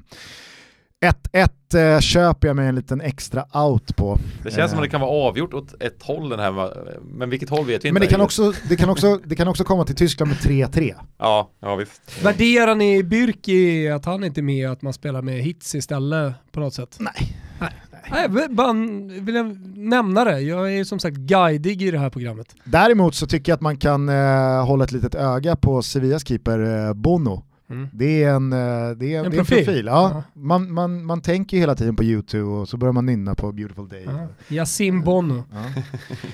1-1 1.01 1.95
eh, 1.95 2.01
köper 2.01 2.49
jag 2.49 2.57
mig 2.57 2.69
en 2.69 2.75
liten 2.75 3.01
extra 3.01 3.45
out 3.65 3.97
på. 3.97 4.19
Det 4.45 4.51
känns 4.51 4.59
eh. 4.59 4.69
som 4.69 4.79
att 4.79 4.85
det 4.85 4.89
kan 4.89 5.01
vara 5.01 5.11
avgjort 5.11 5.55
åt 5.55 5.83
ett 5.83 6.03
håll 6.03 6.29
den 6.29 6.39
här, 6.39 6.73
men 7.03 7.31
vilket 7.31 7.51
håll 7.51 7.67
vet 7.67 7.85
vi 7.85 7.89
inte. 7.89 7.93
Men 7.93 8.01
det 8.01 8.07
kan, 8.07 8.21
också, 8.21 8.53
det, 8.69 8.77
kan 8.77 8.91
också, 8.91 9.21
det 9.25 9.37
kan 9.37 9.49
också 9.49 9.65
komma 9.65 9.85
till 9.85 9.97
Tyskland 9.97 10.31
med 10.31 10.39
3-3. 10.39 10.95
Ja, 11.19 11.51
ja 11.61 11.77
visst. 11.77 12.25
Värderar 12.25 12.75
ni 12.75 13.03
Bürki 13.03 13.95
att 13.97 14.05
han 14.05 14.25
inte 14.25 14.41
är 14.41 14.43
med 14.43 14.71
att 14.71 14.83
man 14.83 14.93
spelar 14.93 15.23
med 15.23 15.43
hits 15.43 15.75
istället 15.75 16.35
på 16.53 16.61
något 16.61 16.75
sätt? 16.75 16.97
Nej. 17.01 17.37
Nej. 17.61 17.73
Nej, 18.11 18.49
bara 18.49 18.73
vill 19.21 19.35
jag 19.35 19.77
nämna 19.77 20.25
det. 20.25 20.41
Jag 20.41 20.75
är 20.75 20.85
som 20.85 20.99
sagt 20.99 21.17
guidig 21.17 21.83
i 21.83 21.91
det 21.91 21.99
här 21.99 22.11
programmet. 22.11 22.55
Däremot 22.65 23.15
så 23.15 23.27
tycker 23.27 23.53
jag 23.53 23.57
att 23.57 23.61
man 23.61 23.77
kan 23.77 24.09
eh, 24.09 24.67
hålla 24.67 24.85
ett 24.85 24.93
litet 24.93 25.15
öga 25.15 25.57
på 25.57 25.83
Sevillas 25.83 26.29
keeper 26.29 26.87
eh, 26.87 26.95
Bono. 26.95 27.45
Mm. 27.71 27.89
Det 27.93 28.23
är 28.23 28.35
en, 28.35 28.53
eh, 28.53 28.59
det 28.59 28.63
är, 28.65 28.91
en, 28.91 28.97
det 29.01 29.15
är 29.15 29.25
en 29.25 29.33
profil. 29.33 29.87
Ja. 29.87 30.11
ja. 30.15 30.23
Man, 30.35 30.73
man, 30.73 31.05
man 31.05 31.21
tänker 31.21 31.57
hela 31.57 31.75
tiden 31.75 31.97
på 31.97 32.05
YouTube 32.05 32.45
och 32.45 32.69
så 32.69 32.77
börjar 32.77 32.93
man 32.93 33.07
nynna 33.07 33.35
på 33.35 33.53
Beautiful 33.53 33.89
Day. 33.89 34.05
Ja. 34.07 34.29
Yasin 34.49 35.05
Bono. 35.05 35.45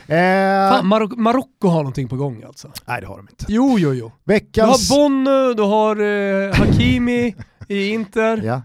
Ja. 0.09 0.15
eh, 0.15 0.83
Marocko 1.17 1.69
har 1.69 1.79
någonting 1.79 2.09
på 2.09 2.17
gång 2.17 2.43
alltså. 2.43 2.73
Nej 2.87 3.01
det 3.01 3.07
har 3.07 3.17
de 3.17 3.29
inte. 3.31 3.45
Jo, 3.49 3.79
jo, 3.79 3.95
jo. 3.95 4.13
Veckans... 4.25 4.89
Du 4.89 4.95
har 4.95 5.09
Bono, 5.09 5.55
du 5.55 5.63
har 5.63 5.97
eh, 5.97 6.55
Hakimi 6.55 7.35
i 7.69 7.89
Inter, 7.89 8.43
ja. 8.45 8.63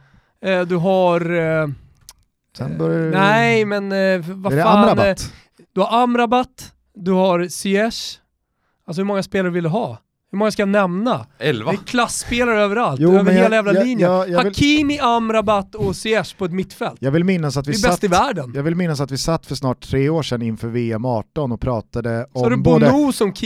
eh, 0.50 0.62
du 0.62 0.76
har... 0.76 1.32
Eh, 1.62 1.68
Sen 2.58 2.78
börjar... 2.78 3.12
nej 3.12 3.66
men 3.66 3.92
eh, 3.92 4.26
vad 4.36 4.54
är 4.54 4.64
fan. 4.64 4.78
Amrabat? 4.80 5.34
du 5.74 5.82
har 5.82 6.04
Amrabat, 6.04 6.74
du 6.94 7.12
har 7.12 7.48
Ziyech. 7.48 8.20
Alltså 8.88 9.02
hur 9.02 9.06
många 9.06 9.24
spelare 9.24 9.52
vill 9.52 9.64
du 9.64 9.70
ha? 9.70 9.98
Hur 10.32 10.38
många 10.38 10.52
ska 10.52 10.62
jag 10.62 10.70
nämna? 10.70 11.26
Elva. 11.40 11.72
Det 11.72 11.78
är 11.78 11.84
klasspelare 11.86 12.62
överallt, 12.62 13.00
jo, 13.00 13.14
över 13.14 13.32
hela 13.32 13.56
jävla 13.56 13.74
jag, 13.74 13.86
linjen. 13.86 14.12
Jag, 14.12 14.30
jag, 14.30 14.44
Hakimi, 14.44 15.00
Amrabat 15.00 15.76
och 15.76 15.96
Ziyech 15.96 16.38
på 16.38 16.46
ett 16.46 16.52
mittfält. 16.52 16.98
Jag 17.00 17.12
vill 17.12 17.24
minnas 17.24 17.58
att 17.58 17.68
vi 17.68 17.72
det 17.72 17.78
är 17.78 17.80
satt, 17.80 17.92
bäst 17.92 18.04
i 18.04 18.08
världen. 18.08 18.52
Jag 18.56 18.64
vill 18.64 18.76
minnas 18.76 19.02
att 19.02 19.12
vi 19.12 19.18
satt 19.18 19.46
för 19.46 19.56
snart 19.56 19.82
tre 19.82 20.10
år 20.10 20.24
sedan 20.24 20.42
inför 20.42 20.68
VM 20.68 21.06
18 21.06 21.52
och 21.52 21.62
pratade 21.62 22.28
om 22.32 22.64
både, 22.64 22.92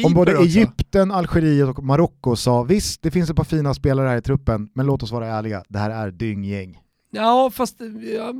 om 0.05 0.13
både 0.13 0.37
Egypten, 0.37 1.11
Algeriet 1.11 1.69
och 1.69 1.83
Marocko 1.83 2.29
och 2.29 2.39
sa 2.39 2.63
visst, 2.63 3.01
det 3.01 3.11
finns 3.11 3.29
ett 3.29 3.35
par 3.35 3.43
fina 3.43 3.73
spelare 3.73 4.07
här 4.09 4.17
i 4.17 4.21
truppen, 4.21 4.69
men 4.75 4.85
låt 4.85 5.03
oss 5.03 5.11
vara 5.11 5.27
ärliga, 5.27 5.63
det 5.69 5.79
här 5.79 5.89
är 5.89 6.11
dynggäng. 6.11 6.77
Ja, 7.15 7.51
fast 7.53 7.75
jag 8.17 8.35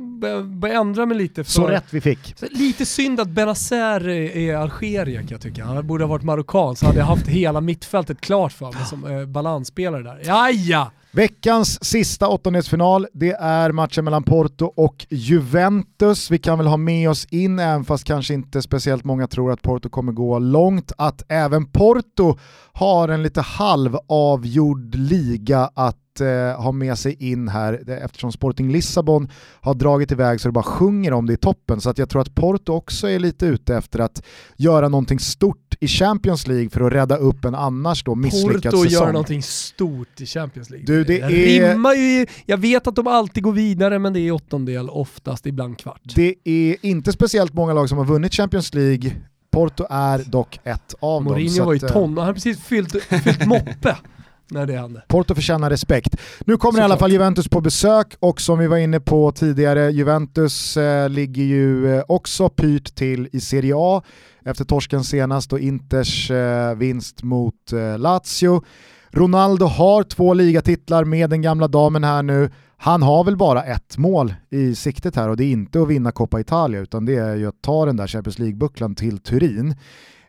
börjar 0.48 0.80
ändra 0.80 1.06
mig 1.06 1.16
lite. 1.16 1.44
För 1.44 1.50
så 1.50 1.66
rätt 1.66 1.84
vi 1.90 2.00
fick. 2.00 2.34
Lite 2.50 2.86
synd 2.86 3.20
att 3.20 3.28
Benazer 3.28 4.08
är 4.08 4.56
Algerier 4.56 5.20
kan 5.20 5.28
jag 5.28 5.40
tycka. 5.40 5.64
Han 5.64 5.86
borde 5.86 6.04
ha 6.04 6.08
varit 6.08 6.24
marockan 6.24 6.76
så 6.76 6.86
hade 6.86 6.98
jag 6.98 7.06
haft 7.06 7.26
hela 7.26 7.60
mittfältet 7.60 8.20
klart 8.20 8.52
för 8.52 8.72
mig 8.72 8.84
som 8.86 9.06
eh, 9.06 9.26
balansspelare 9.26 10.02
där. 10.02 10.22
Jaja! 10.24 10.90
Veckans 11.10 11.84
sista 11.84 12.28
åttondelsfinal, 12.28 13.06
det 13.12 13.32
är 13.32 13.72
matchen 13.72 14.04
mellan 14.04 14.22
Porto 14.22 14.72
och 14.76 15.06
Juventus. 15.10 16.30
Vi 16.30 16.38
kan 16.38 16.58
väl 16.58 16.66
ha 16.66 16.76
med 16.76 17.10
oss 17.10 17.24
in, 17.24 17.58
även 17.58 17.84
fast 17.84 18.04
kanske 18.04 18.34
inte 18.34 18.62
speciellt 18.62 19.04
många 19.04 19.26
tror 19.26 19.52
att 19.52 19.62
Porto 19.62 19.88
kommer 19.88 20.12
gå 20.12 20.38
långt, 20.38 20.92
att 20.98 21.22
även 21.28 21.66
Porto 21.66 22.38
har 22.72 23.08
en 23.08 23.22
lite 23.22 23.40
halvavgjord 23.40 24.94
liga 24.94 25.70
att 25.74 25.96
eh, 26.20 26.62
ha 26.62 26.72
med 26.72 26.98
sig 26.98 27.30
in 27.30 27.48
här 27.48 27.90
eftersom 27.90 28.32
Sporting 28.32 28.72
Lissabon 28.72 29.28
har 29.60 29.74
dragit 29.74 30.12
iväg 30.12 30.40
så 30.40 30.48
det 30.48 30.52
bara 30.52 30.64
sjunger 30.64 31.12
om 31.12 31.26
det 31.26 31.32
i 31.32 31.36
toppen. 31.36 31.80
Så 31.80 31.90
att 31.90 31.98
jag 31.98 32.08
tror 32.08 32.22
att 32.22 32.34
Porto 32.34 32.72
också 32.72 33.08
är 33.08 33.18
lite 33.18 33.46
ute 33.46 33.76
efter 33.76 33.98
att 33.98 34.22
göra 34.56 34.88
någonting 34.88 35.18
stort 35.18 35.74
i 35.80 35.88
Champions 35.88 36.46
League 36.46 36.70
för 36.70 36.80
att 36.80 36.92
rädda 36.92 37.16
upp 37.16 37.44
en 37.44 37.54
annars 37.54 38.04
då 38.04 38.14
misslyckad 38.14 38.62
Porto 38.62 38.76
säsong. 38.76 38.82
Porto 38.82 39.04
gör 39.04 39.12
någonting 39.12 39.42
stort 39.42 40.20
i 40.20 40.26
Champions 40.26 40.70
League. 40.70 40.86
Du, 40.86 41.04
det, 41.04 41.18
det 41.18 41.58
är... 41.58 41.72
rimmar 41.72 41.94
ju, 41.94 42.26
jag 42.46 42.58
vet 42.58 42.86
att 42.86 42.96
de 42.96 43.06
alltid 43.06 43.42
går 43.42 43.52
vidare 43.52 43.98
men 43.98 44.12
det 44.12 44.20
är 44.20 44.32
åttondel, 44.32 44.90
oftast 44.90 45.46
ibland 45.46 45.78
kvart. 45.78 46.02
Det 46.14 46.34
är 46.44 46.76
inte 46.86 47.12
speciellt 47.12 47.52
många 47.52 47.72
lag 47.72 47.88
som 47.88 47.98
har 47.98 48.04
vunnit 48.04 48.34
Champions 48.34 48.74
League 48.74 49.12
Porto 49.54 49.86
är 49.90 50.18
dock 50.18 50.60
ett 50.64 50.94
av 51.00 51.22
Mourinho 51.22 51.58
dem. 51.58 51.64
Mourinho 51.64 51.64
var 51.64 51.72
ju 51.72 51.78
ton, 51.78 52.18
han 52.18 52.26
har 52.26 52.34
precis 52.34 52.60
fyllt, 52.60 53.02
fyllt 53.02 53.46
moppe. 53.46 53.96
när 54.50 54.66
det 54.66 54.72
hände. 54.72 55.02
Porto 55.08 55.34
förtjänar 55.34 55.70
respekt. 55.70 56.16
Nu 56.40 56.56
kommer 56.56 56.80
i 56.80 56.82
alla 56.82 56.96
fall 56.96 57.12
Juventus 57.12 57.48
på 57.48 57.60
besök 57.60 58.16
och 58.20 58.40
som 58.40 58.58
vi 58.58 58.66
var 58.66 58.76
inne 58.76 59.00
på 59.00 59.32
tidigare, 59.32 59.90
Juventus 59.90 60.76
eh, 60.76 61.08
ligger 61.08 61.42
ju 61.42 61.96
eh, 61.96 62.04
också 62.08 62.48
pyrt 62.48 62.94
till 62.94 63.28
i 63.32 63.40
Serie 63.40 63.74
A 63.76 64.02
efter 64.44 64.64
torsken 64.64 65.04
senast 65.04 65.52
och 65.52 65.60
Inters 65.60 66.30
eh, 66.30 66.74
vinst 66.74 67.22
mot 67.22 67.72
eh, 67.72 67.98
Lazio. 67.98 68.62
Ronaldo 69.10 69.66
har 69.66 70.02
två 70.02 70.34
ligatitlar 70.34 71.04
med 71.04 71.30
den 71.30 71.42
gamla 71.42 71.68
damen 71.68 72.04
här 72.04 72.22
nu. 72.22 72.50
Han 72.76 73.02
har 73.02 73.24
väl 73.24 73.36
bara 73.36 73.64
ett 73.64 73.98
mål 73.98 74.34
i 74.50 74.74
siktet 74.74 75.16
här 75.16 75.28
och 75.28 75.36
det 75.36 75.44
är 75.44 75.52
inte 75.52 75.82
att 75.82 75.88
vinna 75.88 76.12
Coppa 76.12 76.40
Italia 76.40 76.80
utan 76.80 77.04
det 77.04 77.14
är 77.14 77.36
ju 77.36 77.46
att 77.48 77.62
ta 77.62 77.86
den 77.86 77.96
där 77.96 78.06
Champions 78.06 78.38
League-bucklan 78.38 78.94
till 78.94 79.18
Turin. 79.18 79.76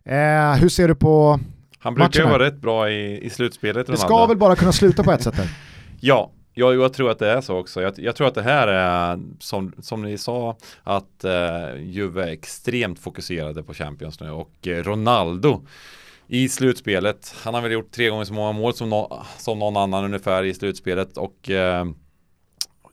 Eh, 0.06 0.54
hur 0.54 0.70
ser 0.70 0.88
du 0.88 0.96
på 0.96 1.40
Han 1.86 1.94
brukar 1.94 2.20
ju 2.20 2.26
vara 2.26 2.46
rätt 2.46 2.62
bra 2.62 2.90
i, 2.90 3.26
i 3.26 3.30
slutspelet. 3.30 3.88
Det 3.88 3.98
ska 3.98 4.26
väl 4.26 4.38
bara 4.38 4.56
kunna 4.56 4.72
sluta 4.72 5.04
på 5.04 5.12
ett 5.12 5.24
sätt 5.24 5.36
här? 5.36 5.48
ja, 6.00 6.32
jag, 6.54 6.76
jag, 6.76 6.94
tror 6.94 7.12
att 7.12 7.20
det 7.20 7.32
är 7.32 7.42
så 7.42 7.58
också. 7.58 7.82
Jag, 7.82 7.94
jag, 7.98 8.16
tror 8.16 8.28
att 8.28 8.36
det 8.36 8.42
här 8.42 8.68
är, 8.68 9.20
som, 9.40 9.74
som 9.80 10.02
ni 10.02 10.18
sa, 10.18 10.58
att 10.84 11.24
eh, 11.24 11.76
Juve 11.82 12.24
är 12.24 12.28
extremt 12.28 13.00
fokuserade 13.00 13.64
på 13.64 13.74
Champions 13.74 14.20
nu 14.20 14.30
och 14.30 14.68
eh, 14.68 14.84
Ronaldo 14.84 15.66
i 16.28 16.50
slutspelet. 16.50 17.36
Han 17.44 17.54
har 17.54 17.62
väl 17.62 17.72
gjort 17.72 17.92
tre 17.92 18.10
gånger 18.10 18.26
så 18.26 18.34
många 18.34 18.52
mål 18.52 18.74
som, 18.74 18.90
no 18.90 19.22
som 19.38 19.60
någon 19.60 19.78
annan 19.78 20.06
ungefär 20.06 20.44
i 20.44 20.54
slutspelet 20.54 21.18
och 21.18 21.50
eh, 21.50 21.86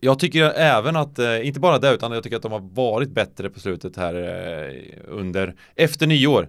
jag 0.01 0.19
tycker 0.19 0.45
även 0.45 0.97
att, 0.97 1.19
eh, 1.19 1.47
inte 1.47 1.61
bara 1.61 1.79
det 1.79 1.95
utan 1.95 2.13
jag 2.13 2.23
tycker 2.23 2.37
att 2.37 2.43
de 2.43 2.53
har 2.53 2.75
varit 2.75 3.11
bättre 3.11 3.51
på 3.51 3.61
slutet 3.61 3.97
här 3.97 4.15
eh, 4.15 4.99
under, 5.07 5.55
efter 5.77 6.07
nyår. 6.07 6.49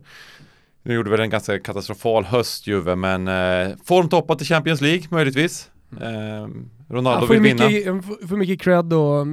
Nu 0.83 0.93
gjorde 0.93 1.09
väl 1.09 1.19
en 1.19 1.29
ganska 1.29 1.59
katastrofal 1.59 2.25
höst 2.25 2.67
Juve 2.67 2.95
men 2.95 3.27
eh, 3.27 3.75
formtoppat 3.85 4.41
i 4.41 4.45
Champions 4.45 4.81
League 4.81 5.03
möjligtvis. 5.09 5.69
Eh, 6.01 6.47
Ronaldo 6.89 7.27
vill 7.27 7.41
vinna. 7.41 7.69
Mycket, 7.69 8.05
för 8.29 8.35
mycket 8.35 8.61
cred 8.61 8.93
och 8.93 9.25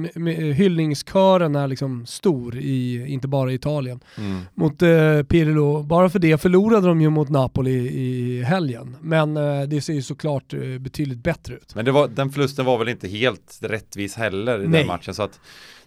hyllningskören 0.55 1.55
är 1.55 1.67
liksom 1.67 2.05
stor, 2.05 2.57
i, 2.57 3.05
inte 3.07 3.27
bara 3.27 3.51
i 3.51 3.55
Italien. 3.55 3.99
Mm. 4.17 4.41
Mot 4.55 4.81
eh, 4.81 5.23
Pirlo, 5.23 5.83
bara 5.83 6.09
för 6.09 6.19
det 6.19 6.41
förlorade 6.41 6.87
de 6.87 7.01
ju 7.01 7.09
mot 7.09 7.29
Napoli 7.29 7.71
i 7.87 8.43
helgen. 8.43 8.95
Men 9.01 9.37
eh, 9.37 9.61
det 9.61 9.81
ser 9.81 9.93
ju 9.93 10.01
såklart 10.01 10.53
eh, 10.53 10.59
betydligt 10.79 11.23
bättre 11.23 11.55
ut. 11.55 11.75
Men 11.75 11.93
var, 11.93 12.07
den 12.07 12.31
förlusten 12.31 12.65
var 12.65 12.77
väl 12.77 12.89
inte 12.89 13.07
helt 13.07 13.59
rättvis 13.61 14.15
heller 14.15 14.63
i 14.63 14.67
Nej. 14.67 14.79
den 14.79 14.87
matchen. 14.87 15.13
Så 15.13 15.23
att 15.23 15.39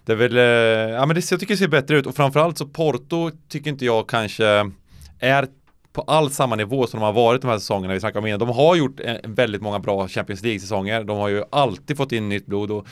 det 0.05 0.11
är 0.11 0.15
väl, 0.15 0.37
eh, 0.37 0.43
ja 0.95 1.05
men 1.05 1.15
det, 1.15 1.31
jag 1.31 1.39
tycker 1.39 1.53
det 1.53 1.57
ser 1.57 1.67
bättre 1.67 1.97
ut 1.97 2.05
och 2.05 2.15
framförallt 2.15 2.57
så 2.57 2.67
Porto 2.67 3.31
tycker 3.49 3.69
inte 3.69 3.85
jag 3.85 4.09
kanske 4.09 4.71
är 5.19 5.47
på 5.93 6.01
all 6.01 6.31
samma 6.31 6.55
nivå 6.55 6.87
som 6.87 6.99
de 6.99 7.05
har 7.05 7.13
varit 7.13 7.41
de 7.41 7.47
här 7.47 7.57
säsongerna 7.57 7.93
vi 7.93 7.99
snackar 7.99 8.19
om 8.19 8.25
innan. 8.25 8.39
De 8.39 8.49
har 8.49 8.75
gjort 8.75 8.99
eh, 8.99 9.15
väldigt 9.23 9.61
många 9.61 9.79
bra 9.79 10.07
Champions 10.07 10.43
League-säsonger. 10.43 11.03
De 11.03 11.17
har 11.17 11.27
ju 11.27 11.43
alltid 11.49 11.97
fått 11.97 12.11
in 12.11 12.29
nytt 12.29 12.45
blod 12.45 12.71
och 12.71 12.87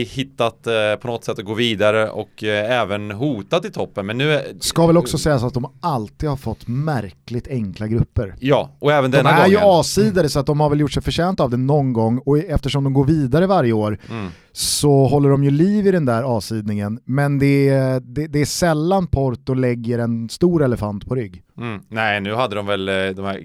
hittat 0.00 0.66
eh, 0.66 0.72
på 1.00 1.08
något 1.08 1.24
sätt 1.24 1.38
att 1.38 1.44
gå 1.44 1.54
vidare 1.54 2.10
och 2.10 2.44
eh, 2.44 2.80
även 2.80 3.10
hotat 3.10 3.64
i 3.64 3.70
toppen. 3.70 4.06
Men 4.06 4.18
nu 4.18 4.32
är, 4.32 4.42
Ska 4.60 4.86
väl 4.86 4.96
också 4.96 5.18
sägas 5.18 5.42
att 5.42 5.54
de 5.54 5.72
alltid 5.80 6.28
har 6.28 6.36
fått 6.36 6.68
märkligt 6.68 7.48
enkla 7.48 7.86
grupper. 7.86 8.34
Ja, 8.38 8.76
och 8.78 8.92
även 8.92 9.10
denna 9.10 9.22
gången. 9.22 9.36
De 9.36 9.56
är 9.56 9.60
gången. 9.60 9.74
ju 9.74 9.80
A-sidare 9.80 10.28
så 10.28 10.38
att 10.38 10.46
de 10.46 10.60
har 10.60 10.70
väl 10.70 10.80
gjort 10.80 10.92
sig 10.92 11.02
förtjänt 11.02 11.40
av 11.40 11.50
det 11.50 11.56
någon 11.56 11.92
gång 11.92 12.18
och 12.18 12.38
eftersom 12.38 12.84
de 12.84 12.92
går 12.92 13.04
vidare 13.04 13.46
varje 13.46 13.72
år 13.72 13.98
mm. 14.10 14.30
så 14.52 15.06
håller 15.06 15.28
de 15.28 15.44
ju 15.44 15.50
liv 15.50 15.86
i 15.86 15.90
den 15.90 16.04
där 16.04 16.38
A-sidningen. 16.38 17.00
Men 17.04 17.38
det 17.38 17.68
är, 17.68 18.00
det, 18.00 18.26
det 18.26 18.40
är 18.40 18.44
sällan 18.44 19.06
Porto 19.06 19.54
lägger 19.54 19.98
en 19.98 20.28
stor 20.28 20.62
elefant 20.62 21.06
på 21.06 21.14
rygg. 21.14 21.42
Mm. 21.58 21.80
Nej, 21.88 22.20
nu 22.20 22.34
hade 22.34 22.54
de 22.54 22.66
väl 22.66 22.88
eh, 22.88 22.94
de 22.94 23.24
här 23.24 23.38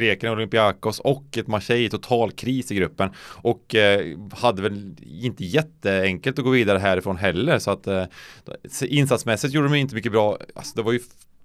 grekerna, 0.00 0.32
Olympiakos 0.32 1.00
och 1.00 1.38
ett 1.38 1.46
Marseille 1.46 1.86
i 1.86 1.90
total 1.90 2.32
kris 2.32 2.72
i 2.72 2.74
gruppen 2.74 3.10
och 3.20 3.74
eh, 3.74 4.18
hade 4.32 4.62
väl 4.62 4.96
inte 5.02 5.44
jätteenkelt 5.44 6.38
att 6.38 6.44
gå 6.44 6.50
vidare 6.50 6.78
härifrån 6.78 7.16
heller 7.16 7.58
så 7.58 7.70
att 7.70 7.86
eh, 7.86 8.04
insatsmässigt 8.82 9.54
gjorde 9.54 9.68
de 9.68 9.74
inte 9.74 9.94
mycket 9.94 10.12
bra. 10.12 10.38
Alltså, 10.54 10.72
det 10.76 10.82
var 10.82 10.92
ju 10.92 11.00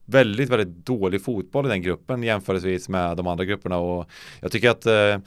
väldigt, 0.06 0.50
väldigt 0.50 0.86
dålig 0.86 1.24
fotboll 1.24 1.66
i 1.66 1.70
den 1.70 1.82
gruppen 1.82 2.24
jämförelsevis 2.24 2.90
med 2.90 3.18
de 3.18 3.28
andra 3.28 3.46
grupperna 3.46 3.78
och 3.78 4.10
jag 4.42 4.52
tycker 4.52 4.70
att 4.70 4.86
eh, 4.86 5.18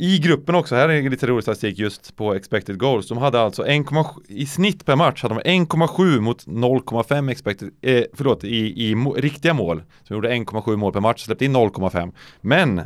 i 0.00 0.18
gruppen 0.18 0.54
också, 0.54 0.74
här 0.74 0.88
är 0.88 1.10
lite 1.10 1.26
rolig 1.26 1.42
statistik 1.42 1.78
just 1.78 2.16
på 2.16 2.34
expected 2.34 2.78
goals. 2.78 3.08
De 3.08 3.18
hade 3.18 3.40
alltså 3.40 3.64
1,7... 3.64 4.04
i 4.28 4.46
snitt 4.46 4.86
per 4.86 4.96
match 4.96 5.22
hade 5.22 5.34
de 5.34 5.40
1,7 5.40 6.20
mot 6.20 6.46
0,5 6.46 7.30
expected, 7.30 7.70
eh, 7.80 8.04
förlåt, 8.12 8.44
i, 8.44 8.90
i 8.90 8.94
riktiga 9.16 9.54
mål. 9.54 9.82
Så 10.02 10.08
de 10.08 10.14
gjorde 10.14 10.30
1,7 10.30 10.76
mål 10.76 10.92
per 10.92 11.00
match, 11.00 11.24
släppte 11.24 11.44
in 11.44 11.56
0,5. 11.56 12.12
Men 12.40 12.82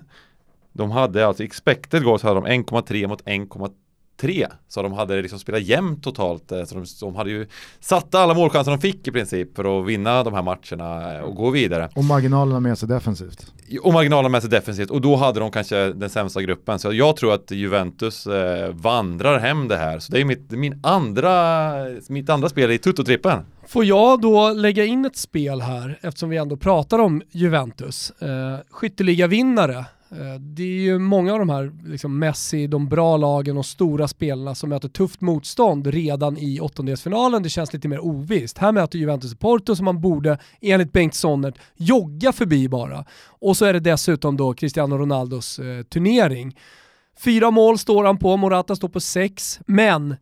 de 0.72 0.90
hade 0.90 1.26
alltså 1.26 1.44
expected 1.44 2.04
goals 2.04 2.22
hade 2.22 2.40
de 2.40 2.46
1,3 2.46 3.08
mot 3.08 3.22
1,3 3.24 3.70
tre. 4.16 4.46
Så 4.68 4.82
de 4.82 4.92
hade 4.92 5.22
liksom 5.22 5.38
spelat 5.38 5.62
jämnt 5.62 6.02
totalt. 6.02 6.52
Eh, 6.52 6.64
så 6.64 6.74
de, 6.74 6.84
de 7.00 7.16
hade 7.16 7.30
ju 7.30 7.46
satt 7.80 8.14
alla 8.14 8.34
målchanser 8.34 8.70
de 8.70 8.80
fick 8.80 9.08
i 9.08 9.12
princip 9.12 9.56
för 9.56 9.80
att 9.80 9.86
vinna 9.86 10.22
de 10.22 10.34
här 10.34 10.42
matcherna 10.42 11.22
och 11.24 11.34
gå 11.34 11.50
vidare. 11.50 11.88
Och 11.94 12.04
marginalerna 12.04 12.60
med 12.60 12.78
sig 12.78 12.88
defensivt. 12.88 13.52
Och 13.82 13.92
marginalerna 13.92 14.28
med 14.28 14.42
sig 14.42 14.50
defensivt 14.50 14.90
och 14.90 15.00
då 15.00 15.16
hade 15.16 15.40
de 15.40 15.50
kanske 15.50 15.92
den 15.92 16.10
sämsta 16.10 16.42
gruppen. 16.42 16.78
Så 16.78 16.92
jag 16.92 17.16
tror 17.16 17.34
att 17.34 17.50
Juventus 17.50 18.26
eh, 18.26 18.70
vandrar 18.72 19.38
hem 19.38 19.68
det 19.68 19.76
här. 19.76 19.98
Så 19.98 20.12
det 20.12 20.20
är 20.20 20.24
mitt, 20.24 20.50
min 20.50 20.80
andra, 20.82 21.72
mitt 22.08 22.30
andra 22.30 22.48
spel 22.48 22.70
i 22.70 22.78
Tutto-trippen. 22.78 23.38
Får 23.66 23.84
jag 23.84 24.20
då 24.20 24.52
lägga 24.52 24.84
in 24.84 25.04
ett 25.04 25.16
spel 25.16 25.60
här 25.60 25.98
eftersom 26.02 26.28
vi 26.28 26.36
ändå 26.36 26.56
pratar 26.56 26.98
om 26.98 27.22
Juventus. 27.30 28.10
Eh, 28.10 28.44
Eh, 28.44 29.84
Eh, 30.10 30.40
det 30.40 30.62
är 30.62 30.82
ju 30.82 30.98
många 30.98 31.32
av 31.32 31.38
de 31.38 31.48
här, 31.48 31.72
liksom 31.84 32.18
Messi, 32.18 32.66
de 32.66 32.88
bra 32.88 33.16
lagen 33.16 33.56
och 33.56 33.66
stora 33.66 34.08
spelarna 34.08 34.54
som 34.54 34.68
möter 34.68 34.88
tufft 34.88 35.20
motstånd 35.20 35.86
redan 35.86 36.38
i 36.38 36.60
åttondelsfinalen. 36.60 37.42
Det 37.42 37.48
känns 37.48 37.72
lite 37.72 37.88
mer 37.88 38.04
ovisst. 38.04 38.58
Här 38.58 38.72
möter 38.72 38.98
Juventus 38.98 39.32
och 39.32 39.38
Porto 39.38 39.76
som 39.76 39.84
man 39.84 40.00
borde, 40.00 40.38
enligt 40.60 40.92
Bengt 40.92 41.14
Sonnert, 41.14 41.58
jogga 41.76 42.32
förbi 42.32 42.68
bara. 42.68 43.04
Och 43.26 43.56
så 43.56 43.64
är 43.64 43.72
det 43.72 43.80
dessutom 43.80 44.36
då 44.36 44.54
Cristiano 44.54 44.98
Ronaldos 44.98 45.58
eh, 45.58 45.82
turnering. 45.82 46.56
Fyra 47.18 47.50
mål 47.50 47.78
står 47.78 48.04
han 48.04 48.18
på, 48.18 48.36
Morata 48.36 48.76
står 48.76 48.88
på 48.88 49.00
sex, 49.00 49.60
men 49.66 50.16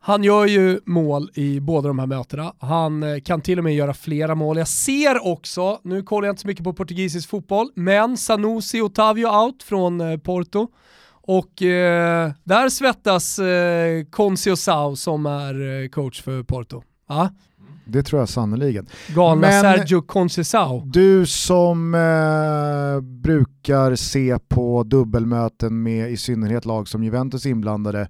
han 0.00 0.24
gör 0.24 0.46
ju 0.46 0.80
mål 0.84 1.30
i 1.34 1.60
båda 1.60 1.88
de 1.88 1.98
här 1.98 2.06
mötena. 2.06 2.52
Han 2.58 3.02
eh, 3.02 3.20
kan 3.20 3.40
till 3.40 3.58
och 3.58 3.64
med 3.64 3.74
göra 3.74 3.94
flera 3.94 4.34
mål. 4.34 4.58
Jag 4.58 4.68
ser 4.68 5.26
också, 5.26 5.80
nu 5.84 6.02
kollar 6.02 6.28
jag 6.28 6.32
inte 6.32 6.42
så 6.42 6.48
mycket 6.48 6.64
på 6.64 6.72
portugisisk 6.72 7.28
fotboll, 7.28 7.70
men 7.74 8.16
Sanusi 8.16 8.80
Otavio 8.80 9.26
out 9.26 9.62
från 9.62 10.00
eh, 10.00 10.18
Porto. 10.18 10.68
Och 11.10 11.62
eh, 11.62 12.32
där 12.44 12.68
svettas 12.68 13.38
eh, 13.38 14.04
Concio 14.10 14.56
Sau 14.56 14.96
som 14.96 15.26
är 15.26 15.82
eh, 15.82 15.88
coach 15.88 16.22
för 16.22 16.42
Porto. 16.42 16.82
Ja. 17.08 17.30
Det 17.90 18.02
tror 18.02 18.20
jag 18.20 18.28
sannoliken. 18.28 18.86
Galna 19.14 19.40
Men 19.40 19.62
Sergio 19.62 20.02
Conceição. 20.02 20.90
Du 20.90 21.26
som 21.26 21.94
eh, 21.94 23.00
brukar 23.00 23.96
se 23.96 24.38
på 24.48 24.82
dubbelmöten 24.82 25.82
med 25.82 26.10
i 26.10 26.16
synnerhet 26.16 26.64
lag 26.64 26.88
som 26.88 27.04
Juventus 27.04 27.46
inblandade, 27.46 28.08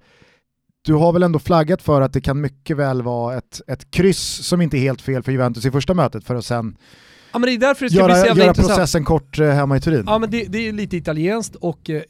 du 0.83 0.95
har 0.95 1.13
väl 1.13 1.23
ändå 1.23 1.39
flaggat 1.39 1.83
för 1.83 2.01
att 2.01 2.13
det 2.13 2.21
kan 2.21 2.41
mycket 2.41 2.77
väl 2.77 3.03
vara 3.03 3.37
ett, 3.37 3.61
ett 3.67 3.91
kryss 3.91 4.47
som 4.47 4.61
inte 4.61 4.79
är 4.79 4.81
helt 4.81 5.03
fel 5.03 5.23
för 5.23 5.33
Juventus 5.33 5.65
i 5.65 5.71
första 5.71 5.95
mötet 5.95 6.25
för 6.25 6.35
att 6.35 6.45
sen 6.45 6.77
Ja, 7.33 7.39
men 7.39 7.47
det 7.47 7.55
är 7.55 7.59
därför 7.59 7.85
det 7.85 7.91
ska 7.91 7.99
göra, 7.99 8.23
bli 8.23 8.31
så 8.31 8.39
göra 8.39 8.55
processen 8.55 9.05
kort 9.05 9.39
eh, 9.39 9.49
hemma 9.49 9.77
i 9.77 9.81
Turin. 9.81 10.05
Ja 10.07 10.19
men 10.19 10.31
det, 10.31 10.45
det 10.45 10.69
är 10.69 10.73
lite 10.73 10.97
italienskt 10.97 11.55
och 11.55 11.91
eh, 11.91 12.03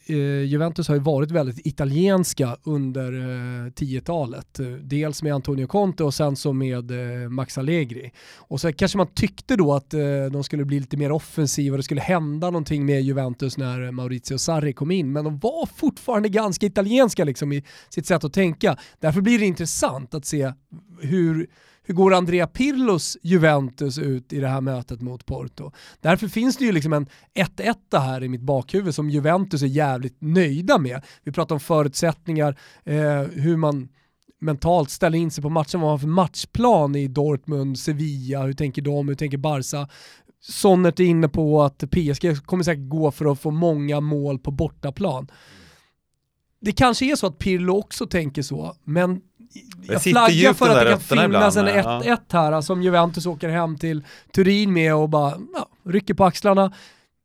Juventus 0.45 0.87
har 0.87 0.95
ju 0.95 1.01
varit 1.01 1.31
väldigt 1.31 1.67
italienska 1.67 2.57
under 2.63 3.13
eh, 3.13 3.71
10-talet. 3.71 4.59
Dels 4.81 5.23
med 5.23 5.33
Antonio 5.33 5.67
Conte 5.67 6.03
och 6.03 6.13
sen 6.13 6.35
så 6.35 6.53
med 6.53 6.91
eh, 6.91 7.29
Max 7.29 7.57
Allegri. 7.57 8.11
Och 8.37 8.61
så 8.61 8.73
kanske 8.73 8.97
man 8.97 9.07
tyckte 9.13 9.55
då 9.55 9.73
att 9.73 9.93
eh, 9.93 9.99
de 10.31 10.43
skulle 10.43 10.65
bli 10.65 10.79
lite 10.79 10.97
mer 10.97 11.11
offensiva, 11.11 11.77
det 11.77 11.83
skulle 11.83 12.01
hända 12.01 12.47
någonting 12.49 12.85
med 12.85 13.01
Juventus 13.01 13.57
när 13.57 13.91
Maurizio 13.91 14.37
Sarri 14.37 14.73
kom 14.73 14.91
in. 14.91 15.11
Men 15.11 15.23
de 15.23 15.39
var 15.39 15.69
fortfarande 15.75 16.29
ganska 16.29 16.65
italienska 16.65 17.23
liksom 17.23 17.51
i 17.51 17.63
sitt 17.89 18.05
sätt 18.05 18.23
att 18.23 18.33
tänka. 18.33 18.77
Därför 18.99 19.21
blir 19.21 19.39
det 19.39 19.45
intressant 19.45 20.13
att 20.13 20.25
se 20.25 20.53
hur 21.01 21.47
hur 21.89 21.95
går 21.95 22.13
Andrea 22.13 22.47
Pirlos 22.47 23.17
Juventus 23.21 23.97
ut 23.97 24.33
i 24.33 24.39
det 24.39 24.47
här 24.47 24.61
mötet 24.61 25.01
mot 25.01 25.25
Porto? 25.25 25.71
Därför 26.01 26.27
finns 26.27 26.57
det 26.57 26.65
ju 26.65 26.71
liksom 26.71 26.93
en 26.93 27.07
1-1 27.35 27.75
här 27.93 28.23
i 28.23 28.29
mitt 28.29 28.41
bakhuvud 28.41 28.95
som 28.95 29.09
Juventus 29.09 29.61
är 29.61 29.67
jävligt 29.67 30.15
nöjda 30.19 30.77
med. 30.77 31.01
Vi 31.23 31.31
pratar 31.31 31.55
om 31.55 31.59
förutsättningar, 31.59 32.57
eh, 32.83 33.21
hur 33.21 33.57
man 33.57 33.89
mentalt 34.41 34.89
ställer 34.89 35.17
in 35.17 35.31
sig 35.31 35.41
på 35.41 35.49
matchen, 35.49 35.81
vad 35.81 35.87
man 35.87 35.91
har 35.91 35.97
för 35.97 36.07
matchplan 36.07 36.95
i 36.95 37.07
Dortmund, 37.07 37.79
Sevilla, 37.79 38.43
hur 38.43 38.53
tänker 38.53 38.81
de, 38.81 39.07
hur 39.07 39.15
tänker 39.15 39.37
Barca? 39.37 39.87
Sonnert 40.41 40.99
är 40.99 41.03
inne 41.03 41.27
på 41.29 41.63
att 41.63 41.83
PSG 41.91 42.45
kommer 42.45 42.63
säkert 42.63 42.89
gå 42.89 43.11
för 43.11 43.31
att 43.31 43.39
få 43.39 43.51
många 43.51 43.99
mål 43.99 44.39
på 44.39 44.51
bortaplan. 44.51 45.27
Det 46.61 46.71
kanske 46.71 47.11
är 47.11 47.15
så 47.15 47.27
att 47.27 47.37
Pirlo 47.37 47.77
också 47.77 48.07
tänker 48.07 48.41
så, 48.41 48.75
men 48.83 49.21
jag 49.87 50.03
flaggar 50.03 50.53
för 50.53 50.69
att 50.69 50.79
det 50.79 50.89
kan 50.89 50.99
finnas 50.99 51.57
en 51.57 51.67
1-1 51.67 52.03
ja. 52.05 52.17
här 52.31 52.61
som 52.61 52.83
Juventus 52.83 53.25
åker 53.25 53.49
hem 53.49 53.77
till 53.77 54.03
Turin 54.33 54.73
med 54.73 54.95
och 54.95 55.09
bara 55.09 55.33
ja, 55.53 55.69
rycker 55.85 56.13
på 56.13 56.25
axlarna. 56.25 56.73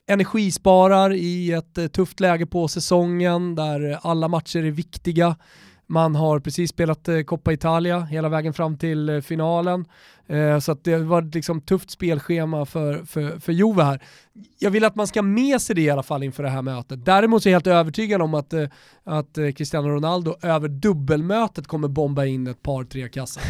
energisparar 0.09 1.13
i 1.13 1.53
ett 1.53 1.79
eh, 1.79 1.87
tufft 1.87 2.21
läge 2.21 2.47
på 2.47 2.69
säsongen 2.69 3.55
där 3.55 3.99
alla 4.03 4.29
matcher 4.29 4.65
är 4.65 4.71
viktiga. 4.71 5.37
Man 5.87 6.15
har 6.15 6.41
precis 6.41 6.71
spelat 6.71 7.09
eh, 7.09 7.21
Coppa 7.21 7.53
Italia 7.53 8.01
hela 8.01 8.29
vägen 8.29 8.55
fram 8.55 8.79
till 8.79 9.09
eh, 9.09 9.21
finalen. 9.21 9.85
Eh, 10.27 10.59
så 10.59 10.73
att 10.73 10.85
det 10.85 10.97
var 10.97 11.23
ett 11.23 11.35
liksom 11.35 11.61
tufft 11.61 11.91
spelschema 11.91 12.67
för, 12.67 13.05
för, 13.05 13.39
för 13.41 13.53
Juve 13.53 13.83
här. 13.83 14.01
Jag 14.59 14.71
vill 14.71 14.85
att 14.85 14.95
man 14.95 15.07
ska 15.07 15.23
med 15.23 15.61
sig 15.61 15.77
det 15.77 15.83
i 15.83 15.91
alla 15.91 16.03
fall 16.03 16.23
inför 16.23 16.43
det 16.43 16.49
här 16.49 16.63
mötet. 16.63 17.05
Däremot 17.05 17.43
så 17.43 17.49
är 17.49 17.51
jag 17.51 17.57
helt 17.57 17.67
övertygad 17.67 18.23
om 18.23 18.35
att, 18.35 18.53
eh, 18.53 18.69
att 19.05 19.39
eh, 19.39 19.51
Cristiano 19.51 19.89
Ronaldo 19.89 20.37
över 20.43 20.69
dubbelmötet 20.69 21.67
kommer 21.67 21.89
bomba 21.89 22.25
in 22.25 22.47
ett 22.47 22.63
par, 22.63 22.85
tre 22.85 23.09
kassar. 23.09 23.43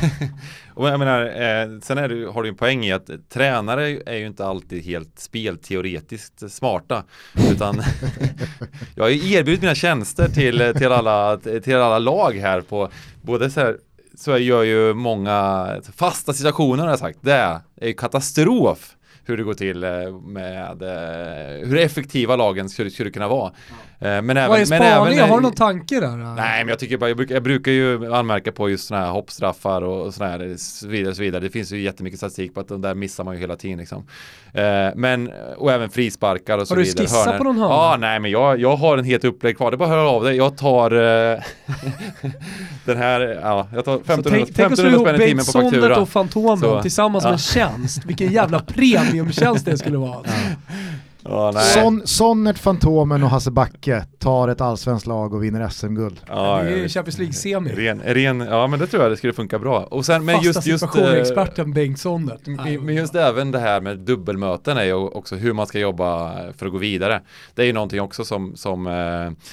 jag 0.76 0.98
menar, 0.98 1.24
eh, 1.24 1.80
sen 1.80 1.98
är 1.98 2.08
du, 2.08 2.28
har 2.28 2.42
du 2.42 2.48
en 2.48 2.56
poäng 2.56 2.84
i 2.84 2.92
att 2.92 3.10
tränare 3.28 4.00
är 4.06 4.16
ju 4.16 4.26
inte 4.26 4.46
alltid 4.46 4.84
helt 4.84 5.18
spelteoretiskt 5.18 6.52
smarta. 6.52 7.04
Utan 7.52 7.82
jag 8.94 9.04
har 9.04 9.10
ju 9.10 9.32
erbjudit 9.32 9.60
mina 9.60 9.74
tjänster 9.74 10.28
till, 10.28 10.72
till, 10.76 10.92
alla, 10.92 11.36
till 11.36 11.76
alla 11.76 11.98
lag 11.98 12.32
här 12.32 12.60
på 12.60 12.88
både 13.22 13.50
så 13.50 13.60
här 13.60 13.76
så 14.16 14.38
gör 14.38 14.62
ju 14.62 14.94
många 14.94 15.68
fasta 15.96 16.32
situationer 16.32 16.82
har 16.82 16.90
jag 16.90 16.98
sagt. 16.98 17.18
Det 17.20 17.32
är 17.32 17.86
ju 17.86 17.94
katastrof 17.94 18.93
hur 19.26 19.36
det 19.36 19.42
går 19.42 19.54
till 19.54 19.84
eh, 19.84 19.90
med 20.26 20.82
eh, 20.82 21.68
hur 21.68 21.78
effektiva 21.78 22.36
lagen 22.36 22.68
skulle, 22.68 22.90
skulle 22.90 23.10
kunna 23.10 23.28
vara. 23.28 23.52
Eh, 23.98 24.22
men 24.22 24.30
även, 24.30 24.48
Vad 24.48 24.60
är 24.60 24.64
spaningen? 24.64 25.28
Har 25.28 25.36
du 25.36 25.42
någon 25.42 25.52
tanke 25.52 26.00
där? 26.00 26.16
Nej, 26.34 26.64
men 26.64 26.68
jag 26.68 26.78
tycker 26.78 26.96
bara, 26.96 27.10
jag 27.10 27.16
brukar, 27.16 27.34
jag 27.34 27.42
brukar 27.42 27.72
ju 27.72 28.14
anmärka 28.14 28.52
på 28.52 28.70
just 28.70 28.88
sådana 28.88 29.06
här 29.06 29.12
hoppstraffar 29.12 29.82
och 29.82 30.14
sådana 30.14 30.32
här 30.32 30.56
så 30.56 30.88
vidare, 30.88 31.10
och 31.10 31.16
så 31.16 31.22
vidare. 31.22 31.40
Det 31.40 31.50
finns 31.50 31.72
ju 31.72 31.80
jättemycket 31.80 32.18
statistik 32.18 32.54
på 32.54 32.60
att 32.60 32.68
de 32.68 32.80
där 32.80 32.94
missar 32.94 33.24
man 33.24 33.34
ju 33.34 33.40
hela 33.40 33.56
tiden 33.56 33.78
liksom. 33.78 34.06
Men, 34.94 35.30
och 35.56 35.72
även 35.72 35.90
frisparkar 35.90 36.58
och 36.58 36.68
så 36.68 36.74
vidare. 36.74 36.90
Har 36.90 36.96
du 36.96 37.02
skissat 37.02 37.38
på 37.38 37.44
någon 37.44 37.56
hörna? 37.56 37.74
Ja, 37.74 37.96
nej, 38.00 38.20
men 38.20 38.30
jag, 38.30 38.60
jag 38.60 38.76
har 38.76 38.98
en 38.98 39.04
helt 39.04 39.24
upplägg 39.24 39.56
kvar. 39.56 39.70
Det 39.70 39.74
är 39.74 39.78
bara 39.78 39.88
att 39.88 39.94
höra 39.94 40.08
av 40.08 40.24
dig. 40.24 40.36
Jag 40.36 40.56
tar 40.56 40.90
den 42.84 42.96
här, 42.96 43.20
ja, 43.42 43.68
jag 43.74 43.84
tar 43.84 43.94
1500, 43.94 44.46
1500 44.48 45.00
spänn 45.00 45.22
i 45.22 45.26
timmen 45.26 45.44
på 45.44 45.52
faktura. 45.52 46.00
och 46.00 46.08
Fantomen 46.08 46.58
så, 46.58 46.82
tillsammans 46.82 47.24
ja. 47.24 47.28
med 47.28 47.32
en 47.32 47.38
tjänst. 47.38 48.04
Vilken 48.04 48.32
jävla 48.32 48.60
premiumtjänst 49.14 49.64
det 49.64 49.78
skulle 49.78 49.98
vara. 49.98 50.24
Ja. 51.26 51.50
Oh, 51.50 51.58
Son, 51.58 52.02
Sonnert, 52.04 52.58
Fantomen 52.58 53.22
och 53.22 53.30
Hasse 53.30 53.50
Backe 53.50 54.04
tar 54.18 54.48
ett 54.48 54.60
allsvenskt 54.60 55.06
lag 55.06 55.34
och 55.34 55.44
vinner 55.44 55.68
SM-guld. 55.68 56.20
Ja, 56.28 56.62
det 56.62 56.84
är 56.84 56.88
Champions 56.88 57.18
League-semi. 57.18 57.70
Ren, 57.70 58.00
ren, 58.04 58.40
ja 58.40 58.66
men 58.66 58.78
det 58.78 58.86
tror 58.86 59.02
jag 59.02 59.12
det 59.12 59.16
skulle 59.16 59.32
funka 59.32 59.58
bra. 59.58 59.84
Och 59.84 60.06
sen, 60.06 60.24
men 60.24 60.34
Fasta 60.34 60.70
just, 60.70 60.82
just, 60.82 60.96
experten 60.96 61.72
Bengt 61.72 61.98
Sonnert. 61.98 62.46
Men 62.80 62.94
just 62.94 63.14
även 63.14 63.50
det 63.50 63.58
här 63.58 63.80
med 63.80 63.98
dubbelmöten 63.98 64.76
är 64.76 64.84
ju 64.84 64.94
också 64.94 65.36
hur 65.36 65.52
man 65.52 65.66
ska 65.66 65.78
jobba 65.78 66.34
för 66.52 66.66
att 66.66 66.72
gå 66.72 66.78
vidare. 66.78 67.22
Det 67.54 67.62
är 67.62 67.66
ju 67.66 67.72
någonting 67.72 68.00
också 68.00 68.24
som, 68.24 68.56
som 68.56 68.86
eh, 68.86 69.46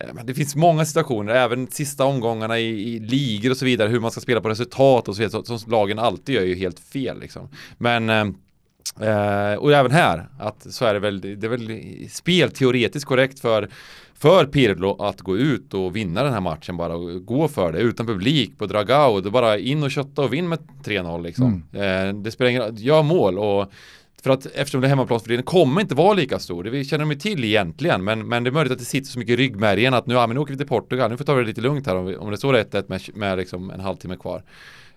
Eh, 0.00 0.24
det 0.24 0.34
finns 0.34 0.56
många 0.56 0.84
situationer, 0.84 1.34
även 1.34 1.66
sista 1.66 2.04
omgångarna 2.04 2.58
i, 2.58 2.94
i 2.94 2.98
ligor 2.98 3.50
och 3.50 3.56
så 3.56 3.64
vidare, 3.64 3.88
hur 3.88 4.00
man 4.00 4.10
ska 4.10 4.20
spela 4.20 4.40
på 4.40 4.48
resultat 4.48 5.08
och 5.08 5.16
så 5.16 5.22
vidare, 5.22 5.44
som 5.44 5.70
lagen 5.70 5.98
alltid 5.98 6.34
gör 6.34 6.42
ju 6.42 6.54
helt 6.54 6.80
fel 6.80 7.20
liksom. 7.20 7.48
Men 7.78 8.10
eh, 9.00 9.54
och 9.58 9.72
även 9.72 9.90
här, 9.90 10.28
att 10.38 10.66
så 10.70 10.84
är 10.84 10.94
det 10.94 11.00
väl, 11.00 11.20
det 11.20 11.46
är 11.46 11.48
väl 11.48 12.08
spelteoretiskt 12.10 13.08
korrekt 13.08 13.40
för 13.40 13.68
för 14.22 14.46
Pirlo 14.46 15.02
att 15.02 15.20
gå 15.20 15.36
ut 15.36 15.74
och 15.74 15.96
vinna 15.96 16.22
den 16.22 16.32
här 16.32 16.40
matchen 16.40 16.76
bara 16.76 16.96
och 16.96 17.26
gå 17.26 17.48
för 17.48 17.72
det 17.72 17.78
utan 17.78 18.06
publik 18.06 18.58
på 18.58 18.66
Dragao, 18.66 19.20
då 19.20 19.30
bara 19.30 19.58
in 19.58 19.82
och 19.82 19.90
kötta 19.90 20.22
och 20.22 20.32
vinn 20.32 20.48
med 20.48 20.58
3-0 20.84 21.22
liksom. 21.22 21.64
Mm. 21.72 22.08
Eh, 22.08 22.22
det 22.22 22.30
spelar 22.30 22.50
ingen 22.50 22.62
roll, 22.62 22.74
gör 22.78 23.02
mål 23.02 23.38
och 23.38 23.72
för 24.22 24.30
att 24.30 24.46
eftersom 24.46 24.80
det 24.80 24.88
hemmaplansfördelningen 24.88 25.44
kommer 25.44 25.80
inte 25.80 25.94
vara 25.94 26.14
lika 26.14 26.38
stor. 26.38 26.64
Det 26.64 26.84
känner 26.84 27.04
de 27.04 27.14
till 27.14 27.44
egentligen. 27.44 28.04
Men, 28.04 28.28
men 28.28 28.44
det 28.44 28.50
är 28.50 28.52
möjligt 28.52 28.72
att 28.72 28.78
det 28.78 28.84
sitter 28.84 29.08
så 29.08 29.18
mycket 29.18 29.32
i 29.32 29.36
ryggmärgen 29.36 29.94
att 29.94 30.06
nu, 30.06 30.14
ja, 30.14 30.26
men 30.26 30.34
nu 30.34 30.40
åker 30.40 30.52
vi 30.52 30.58
till 30.58 30.66
Portugal. 30.66 31.10
Nu 31.10 31.16
får 31.16 31.24
vi 31.24 31.26
ta 31.26 31.34
det 31.34 31.44
lite 31.44 31.60
lugnt 31.60 31.86
här 31.86 31.96
om, 31.96 32.06
vi, 32.06 32.16
om 32.16 32.30
det 32.30 32.36
står 32.36 32.54
1-1 32.54 32.84
med, 32.88 33.00
med 33.14 33.38
liksom 33.38 33.70
en 33.70 33.80
halvtimme 33.80 34.16
kvar. 34.16 34.42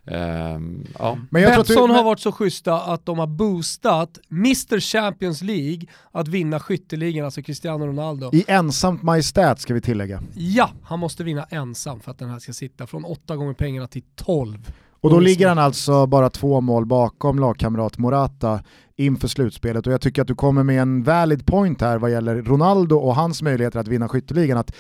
Um, 0.08 0.86
ja. 1.00 1.18
men 1.30 1.42
jag 1.42 1.58
Betsson 1.58 1.90
har 1.90 2.04
varit 2.04 2.20
så 2.20 2.32
schyssta 2.32 2.82
att 2.82 3.06
de 3.06 3.20
har 3.20 3.28
boostat 3.28 4.20
Mr 4.32 4.80
Champions 4.80 5.42
League 5.42 5.82
att 6.12 6.28
vinna 6.28 6.60
skytteligan, 6.60 7.26
alltså 7.26 7.42
Cristiano 7.42 7.88
Ronaldo. 7.88 8.30
I 8.34 8.46
ensamt 8.48 9.04
majestät 9.04 9.60
ska 9.60 9.74
vi 9.74 9.82
tillägga. 9.82 10.22
Ja, 10.36 10.70
han 10.84 11.00
måste 11.00 11.24
vinna 11.24 11.44
ensam 11.44 12.00
för 12.00 12.12
att 12.12 12.20
den 12.20 12.30
här 12.30 12.40
ska 12.40 12.54
sitta 12.54 12.88
från 12.88 13.06
åtta 13.06 13.36
gånger 13.36 13.54
pengarna 13.54 13.88
till 13.88 14.04
tolv. 14.16 14.72
Och 15.02 15.12
då 15.12 15.20
ligger 15.20 15.48
han 15.48 15.60
alltså 15.60 16.08
bara 16.08 16.30
två 16.30 16.62
mål 16.62 16.86
bakom 16.86 17.40
lagkamrat 17.40 17.98
Morata 17.98 18.60
inför 18.96 19.28
slutspelet 19.28 19.88
och 19.88 19.94
jag 19.94 20.02
tycker 20.02 20.22
att 20.22 20.28
du 20.28 20.36
kommer 20.36 20.64
med 20.64 20.82
en 20.82 21.04
valid 21.04 21.46
point 21.46 21.82
här 21.82 21.98
vad 21.98 22.12
gäller 22.12 22.36
Ronaldo 22.42 22.96
och 22.96 23.16
hans 23.16 23.42
möjligheter 23.42 23.80
att 23.80 23.88
vinna 23.88 24.08
skytteligan. 24.08 24.58
Att 24.58 24.76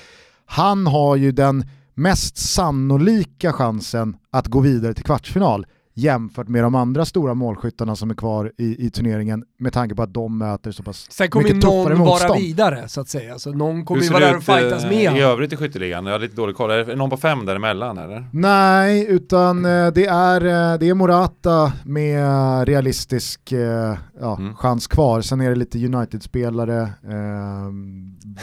han 0.45 0.88
har 0.88 1.15
ju 1.15 1.32
den 1.32 1.65
mest 1.96 2.38
sannolika 2.38 3.54
chansen 3.54 4.18
att 4.32 4.48
gå 4.48 4.60
vidare 4.60 4.93
till 4.93 5.06
kvartsfinal 5.06 5.66
jämfört 5.96 6.48
med 6.48 6.64
de 6.64 6.76
andra 6.76 7.06
stora 7.06 7.34
målskyttarna 7.34 7.96
som 7.96 8.10
är 8.10 8.16
kvar 8.16 8.52
i, 8.58 8.86
i 8.86 8.89
turneringen 8.89 9.43
med 9.60 9.74
tanke 9.74 9.96
på 9.96 10.04
att 10.04 10.14
de 10.14 10.38
möter 10.38 10.72
så 10.72 10.84
pass 10.84 11.08
Sen 11.10 11.30
kommer 11.30 11.43
mycket 11.43 11.62
tuffare 11.62 11.96
någon 11.96 12.08
vara 12.08 12.34
vidare 12.34 12.88
så 12.88 13.02
att 13.02 13.10
säga, 13.10 13.39
så 13.39 13.52
någon 13.52 13.86
kommer 13.86 14.04
ju 14.04 14.10
vara 14.10 14.26
där 14.26 14.38
och 14.38 14.43
fightas 14.43 14.84
eh, 14.84 14.89
med. 14.89 15.18
i 15.18 15.22
övrigt 15.22 15.54
i 15.54 15.56
skytteligan? 15.56 16.06
Jag 16.06 16.14
har 16.14 16.20
lite 16.20 16.36
dålig 16.36 16.56
koll, 16.56 16.72
är 16.72 16.86
det 16.86 16.96
någon 16.96 17.10
på 17.10 17.18
fem 17.18 17.46
däremellan 17.46 17.98
eller? 17.98 18.28
Nej, 18.34 19.06
utan 19.10 19.66
eh, 19.66 19.88
det 19.88 20.06
är, 20.06 20.41
eh, 20.46 20.80
det 20.80 20.89
är 20.89 20.93
Morata 20.93 21.74
med 21.84 22.68
realistisk 22.68 23.54
ja, 24.20 24.38
mm. 24.38 24.56
chans 24.56 24.88
kvar. 24.88 25.22
Sen 25.22 25.41
är 25.41 25.50
det 25.50 25.56
lite 25.56 25.86
United-spelare, 25.86 26.82
eh, 26.82 27.72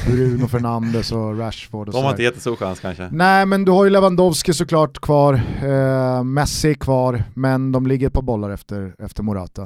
Bruno 0.07 0.49
Fernandes 0.49 1.13
och 1.13 1.39
Rashford. 1.39 1.89
Och 1.89 1.95
de 1.95 2.05
har 2.05 2.11
inte 2.11 2.23
jättestor 2.23 2.57
chans 2.57 2.81
kanske? 2.81 3.09
Nej, 3.13 3.47
men 3.47 3.65
du 3.65 3.73
har 3.73 3.85
ju 3.85 3.91
Lewandowski 3.91 4.53
såklart 4.53 5.01
kvar, 5.01 5.35
eh, 5.63 6.25
Messi 6.25 6.75
kvar, 6.75 7.25
men 7.35 7.73
de 7.73 7.87
ligger 7.87 8.11
på 8.11 8.23
bollar 8.23 8.51
efter, 8.51 8.95
efter 8.99 9.23
Morata. 9.23 9.63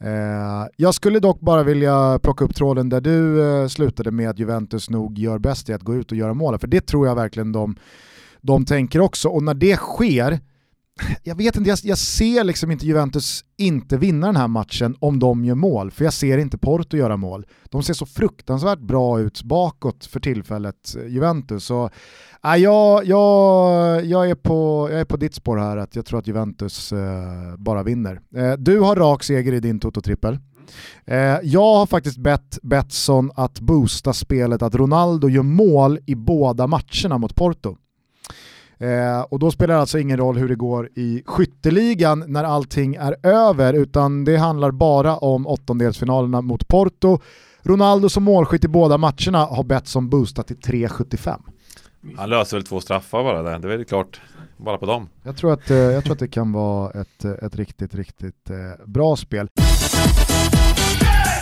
Eh, 0.00 0.66
jag 0.76 0.94
skulle 0.94 1.20
dock 1.20 1.40
bara 1.40 1.62
vilja 1.62 2.18
plocka 2.22 2.44
upp 2.44 2.54
tråden 2.54 2.88
där 2.88 3.00
du 3.00 3.48
eh, 3.48 3.68
slutade 3.68 4.10
med 4.10 4.30
att 4.30 4.38
Juventus 4.38 4.90
nog 4.90 5.18
gör 5.18 5.38
bäst 5.38 5.68
i 5.68 5.72
att 5.72 5.82
gå 5.82 5.94
ut 5.94 6.12
och 6.12 6.18
göra 6.18 6.34
mål, 6.34 6.58
för 6.58 6.66
det 6.66 6.86
tror 6.86 7.06
jag 7.06 7.14
verkligen 7.14 7.52
de, 7.52 7.76
de 8.40 8.64
tänker 8.64 9.00
också. 9.00 9.28
Och 9.28 9.42
när 9.42 9.54
det 9.54 9.76
sker, 9.76 10.40
jag 11.22 11.34
vet 11.34 11.56
inte, 11.56 11.70
jag, 11.70 11.78
jag, 11.82 11.98
ser 11.98 12.44
liksom 12.44 12.70
inte 12.70 12.86
Juventus 12.86 13.44
inte 13.56 13.96
vinna 13.96 14.26
den 14.26 14.36
här 14.36 14.48
matchen 14.48 14.96
om 14.98 15.18
de 15.18 15.44
gör 15.44 15.54
mål, 15.54 15.90
för 15.90 16.04
jag 16.04 16.12
ser 16.12 16.38
inte 16.38 16.58
Porto 16.58 16.96
göra 16.96 17.16
mål. 17.16 17.46
De 17.64 17.82
ser 17.82 17.94
så 17.94 18.06
fruktansvärt 18.06 18.78
bra 18.78 19.20
ut 19.20 19.42
bakåt 19.42 20.06
för 20.06 20.20
tillfället, 20.20 20.96
eh, 20.96 21.06
Juventus. 21.06 21.64
Så, 21.64 21.90
äh, 22.44 22.56
jag, 22.56 23.04
jag, 23.04 24.04
jag, 24.04 24.30
är 24.30 24.34
på, 24.34 24.88
jag 24.90 25.00
är 25.00 25.04
på 25.04 25.16
ditt 25.16 25.34
spår 25.34 25.56
här, 25.56 25.76
att 25.76 25.96
jag 25.96 26.06
tror 26.06 26.18
att 26.18 26.26
Juventus 26.26 26.92
eh, 26.92 27.56
bara 27.58 27.82
vinner. 27.82 28.20
Eh, 28.36 28.52
du 28.52 28.80
har 28.80 28.96
rak 28.96 29.22
seger 29.24 29.52
i 29.52 29.60
din 29.60 29.80
Toto-trippel. 29.80 30.38
Eh, 31.04 31.38
jag 31.42 31.74
har 31.74 31.86
faktiskt 31.86 32.18
bett 32.18 32.58
Betsson 32.62 33.30
att 33.34 33.60
boosta 33.60 34.12
spelet 34.12 34.62
att 34.62 34.74
Ronaldo 34.74 35.28
gör 35.28 35.42
mål 35.42 35.98
i 36.06 36.14
båda 36.14 36.66
matcherna 36.66 37.18
mot 37.18 37.34
Porto. 37.34 37.76
Eh, 38.78 39.20
och 39.20 39.38
då 39.38 39.50
spelar 39.50 39.74
det 39.74 39.80
alltså 39.80 39.98
ingen 39.98 40.16
roll 40.16 40.36
hur 40.36 40.48
det 40.48 40.54
går 40.54 40.88
i 40.94 41.22
skytteligan 41.26 42.24
när 42.26 42.44
allting 42.44 42.94
är 42.94 43.26
över, 43.26 43.74
utan 43.74 44.24
det 44.24 44.36
handlar 44.36 44.70
bara 44.70 45.16
om 45.16 45.46
åttondelsfinalerna 45.46 46.40
mot 46.40 46.68
Porto. 46.68 47.18
Ronaldo 47.62 48.08
som 48.08 48.22
målskytt 48.24 48.64
i 48.64 48.68
båda 48.68 48.98
matcherna 48.98 49.44
har 49.44 49.64
bett 49.64 49.86
som 49.88 50.08
boostat 50.08 50.46
till 50.46 50.56
3,75. 50.56 51.40
Han 52.16 52.30
löser 52.30 52.56
väl 52.56 52.66
två 52.66 52.80
straffar 52.80 53.22
bara 53.22 53.42
där, 53.42 53.58
det 53.58 53.72
är 53.72 53.76
väl 53.76 53.84
klart. 53.84 54.20
Bara 54.56 54.78
på 54.78 54.86
dem. 54.86 55.08
Jag 55.22 55.36
tror 55.36 55.52
att, 55.52 55.70
eh, 55.70 55.76
jag 55.76 56.04
tror 56.04 56.12
att 56.12 56.18
det 56.18 56.28
kan 56.28 56.52
vara 56.52 56.90
ett, 56.90 57.24
ett 57.24 57.56
riktigt, 57.56 57.94
riktigt 57.94 58.50
eh, 58.50 58.86
bra 58.86 59.16
spel. 59.16 59.48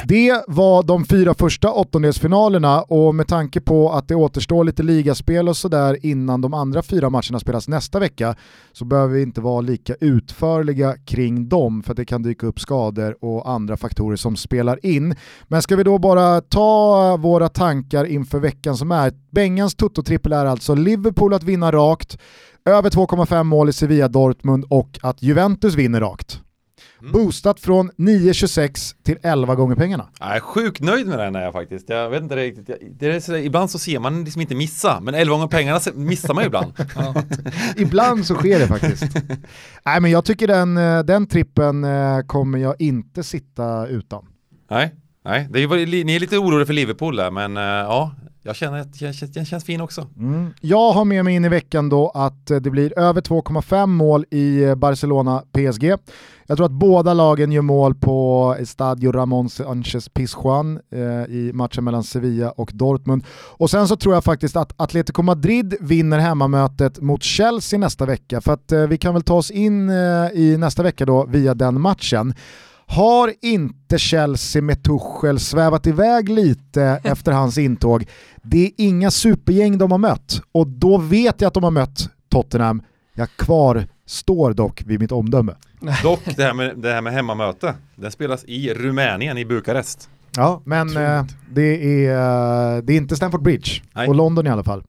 Det 0.09 0.45
var 0.47 0.83
de 0.83 1.05
fyra 1.05 1.35
första 1.35 1.73
åttondelsfinalerna 1.73 2.83
och 2.83 3.15
med 3.15 3.29
tanke 3.29 3.61
på 3.61 3.93
att 3.93 4.09
det 4.09 4.15
återstår 4.15 4.65
lite 4.65 4.83
ligaspel 4.83 5.49
och 5.49 5.57
sådär 5.57 6.07
innan 6.07 6.41
de 6.41 6.55
andra 6.55 6.83
fyra 6.83 7.11
matcherna 7.11 7.41
spelas 7.41 7.69
nästa 7.69 7.99
vecka 7.99 8.35
så 8.73 8.85
behöver 8.85 9.15
vi 9.15 9.23
inte 9.23 9.41
vara 9.41 9.61
lika 9.61 9.95
utförliga 10.01 10.97
kring 11.05 11.49
dem 11.49 11.83
för 11.83 11.91
att 11.91 11.97
det 11.97 12.05
kan 12.05 12.23
dyka 12.23 12.47
upp 12.47 12.61
skador 12.61 13.17
och 13.21 13.51
andra 13.51 13.77
faktorer 13.77 14.17
som 14.17 14.37
spelar 14.37 14.87
in. 14.87 15.15
Men 15.49 15.63
ska 15.63 15.77
vi 15.77 15.83
då 15.83 15.99
bara 15.99 16.41
ta 16.41 17.17
våra 17.17 17.49
tankar 17.49 18.05
inför 18.05 18.39
veckan 18.39 18.77
som 18.77 18.93
är. 18.93 19.13
Bengans 19.31 19.75
tuttotrippel 19.75 20.33
är 20.33 20.47
alltså 20.47 20.75
Liverpool 20.75 21.35
att 21.35 21.43
vinna 21.43 21.73
rakt, 21.73 22.19
över 22.65 22.91
2,5 22.91 23.45
mål 23.45 23.69
i 23.69 23.73
Sevilla 23.73 24.09
Dortmund 24.09 24.65
och 24.69 24.99
att 25.03 25.23
Juventus 25.23 25.75
vinner 25.75 26.01
rakt. 26.01 26.41
Mm. 27.01 27.13
Boostat 27.13 27.61
från 27.61 27.91
9,26 27.91 28.95
till 29.03 29.19
11 29.23 29.55
gånger 29.55 29.77
pengarna. 29.77 30.09
Jag 30.21 30.37
är 30.37 30.41
sjukt 30.41 30.81
nöjd 30.81 31.07
med 31.07 31.19
den 31.19 31.37
är 31.37 31.43
jag 31.43 31.53
faktiskt. 31.53 31.89
Jag 31.89 32.11
vet 32.11 32.23
inte 32.23 32.37
riktigt. 32.37 32.71
Det 32.99 33.07
är 33.07 33.21
så, 33.21 33.37
ibland 33.37 33.71
så 33.71 33.79
ser 33.79 33.99
man 33.99 34.25
liksom 34.25 34.41
inte 34.41 34.55
missa, 34.55 35.01
men 35.01 35.15
11 35.15 35.35
gånger 35.35 35.47
pengarna 35.47 35.81
missar 35.95 36.35
man 36.35 36.45
ibland. 36.45 36.73
ibland 37.77 38.27
så 38.27 38.35
sker 38.35 38.59
det 38.59 38.67
faktiskt. 38.67 39.05
Nej 39.85 40.01
men 40.01 40.11
jag 40.11 40.25
tycker 40.25 40.47
den, 40.47 40.77
eh, 40.77 40.99
den 40.99 41.27
trippen 41.27 41.85
eh, 41.85 42.21
kommer 42.27 42.59
jag 42.59 42.81
inte 42.81 43.23
sitta 43.23 43.87
utan. 43.87 44.27
Nej, 44.71 44.95
Nej, 45.27 45.47
det 45.51 45.63
är, 45.63 46.05
ni 46.05 46.17
är 46.17 46.21
lite 46.21 46.39
oroliga 46.39 46.67
för 46.67 46.73
Liverpool 46.73 47.17
där, 47.17 47.31
men 47.31 47.57
uh, 47.57 47.63
ja, 47.63 48.15
jag 48.47 48.57
känner 48.57 48.79
att 48.79 48.99
den 48.99 49.13
känns, 49.13 49.49
känns 49.49 49.65
fin 49.65 49.81
också. 49.81 50.07
Mm. 50.17 50.51
Jag 50.61 50.93
har 50.93 51.05
med 51.05 51.25
mig 51.25 51.35
in 51.35 51.45
i 51.45 51.49
veckan 51.49 51.89
då 51.89 52.11
att 52.15 52.51
eh, 52.51 52.57
det 52.57 52.71
blir 52.71 52.99
över 52.99 53.21
2,5 53.21 53.87
mål 53.87 54.25
i 54.31 54.63
eh, 54.63 54.75
Barcelona-PSG. 54.75 55.95
Jag 56.47 56.57
tror 56.59 56.67
att 56.67 56.73
båda 56.73 57.15
lagen 57.15 57.53
gör 57.53 57.63
mål 57.63 57.95
på 57.95 58.55
eh, 58.57 58.63
Estadio 58.63 59.13
Ramon 59.13 59.49
Sánchez 59.49 60.11
Pizjuan 60.15 60.81
eh, 60.93 61.01
i 61.35 61.51
matchen 61.55 61.85
mellan 61.85 62.05
Sevilla 62.05 62.51
och 62.51 62.71
Dortmund. 62.75 63.25
Och 63.31 63.71
sen 63.71 63.89
så 63.89 63.97
tror 63.97 64.15
jag 64.15 64.25
faktiskt 64.25 64.57
att 64.57 64.73
Atletico 64.77 65.23
Madrid 65.23 65.75
vinner 65.81 66.19
hemmamötet 66.19 67.01
mot 67.01 67.23
Chelsea 67.23 67.79
nästa 67.79 68.07
vecka, 68.07 68.41
för 68.41 68.53
att 68.53 68.73
eh, 68.73 68.87
vi 68.87 68.99
kan 68.99 69.15
väl 69.15 69.23
ta 69.23 69.35
oss 69.35 69.51
in 69.51 69.89
eh, 69.89 69.95
i 70.33 70.57
nästa 70.59 70.83
vecka 70.83 71.07
då 71.07 71.27
via 71.27 71.55
den 71.55 71.81
matchen. 71.81 72.35
Har 72.87 73.33
inte 73.43 73.99
Chelsea 73.99 74.63
med 74.63 74.83
Tuchel 74.83 75.41
svävat 75.41 75.87
iväg 75.87 76.29
lite 76.29 76.83
efter 77.05 77.33
hans 77.33 77.59
intåg? 77.59 78.07
Det 78.43 78.67
är 78.67 78.71
inga 78.77 79.11
supergäng 79.11 79.79
de 79.79 79.91
har 79.91 79.99
mött 79.99 80.41
och 80.53 80.67
då 80.67 80.99
vet 80.99 81.41
jag 81.41 81.49
att 81.49 81.55
de 81.55 81.65
har 81.65 81.71
mött 81.71 82.09
Tottenham. 82.29 82.83
Jag 83.15 83.29
kvarstår 83.37 84.53
dock 84.53 84.83
vid 84.87 85.01
mitt 85.01 85.13
omdöme. 85.13 85.55
Dock 86.03 86.21
det 86.37 86.43
här 86.43 86.55
med, 86.55 86.79
det 86.79 86.93
här 86.93 87.01
med 87.01 87.13
hemmamöte, 87.13 87.75
den 87.95 88.11
spelas 88.11 88.45
i 88.45 88.75
Rumänien, 88.75 89.39
i 89.39 89.45
Bukarest. 89.45 90.11
Ja, 90.37 90.63
men 90.65 90.97
eh, 90.97 91.25
det, 91.51 92.07
är, 92.07 92.11
eh, 92.11 92.83
det 92.83 92.93
är 92.93 92.97
inte 92.97 93.17
Stamford 93.17 93.43
Bridge, 93.43 93.71
Nej. 93.93 94.09
och 94.09 94.15
London 94.15 94.47
i 94.47 94.51
alla 94.51 94.65
fall. 94.65 94.85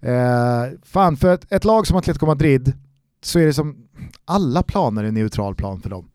Eh, 0.00 0.78
fan, 0.84 1.16
för 1.16 1.34
ett, 1.34 1.52
ett 1.52 1.64
lag 1.64 1.86
som 1.86 1.96
Atletico 1.96 2.26
Madrid 2.26 2.72
så 3.22 3.38
är 3.38 3.46
det 3.46 3.54
som 3.54 3.76
alla 4.24 4.62
planer 4.62 5.04
är 5.04 5.12
neutral 5.12 5.54
plan 5.54 5.80
för 5.80 5.90
dem. 5.90 6.08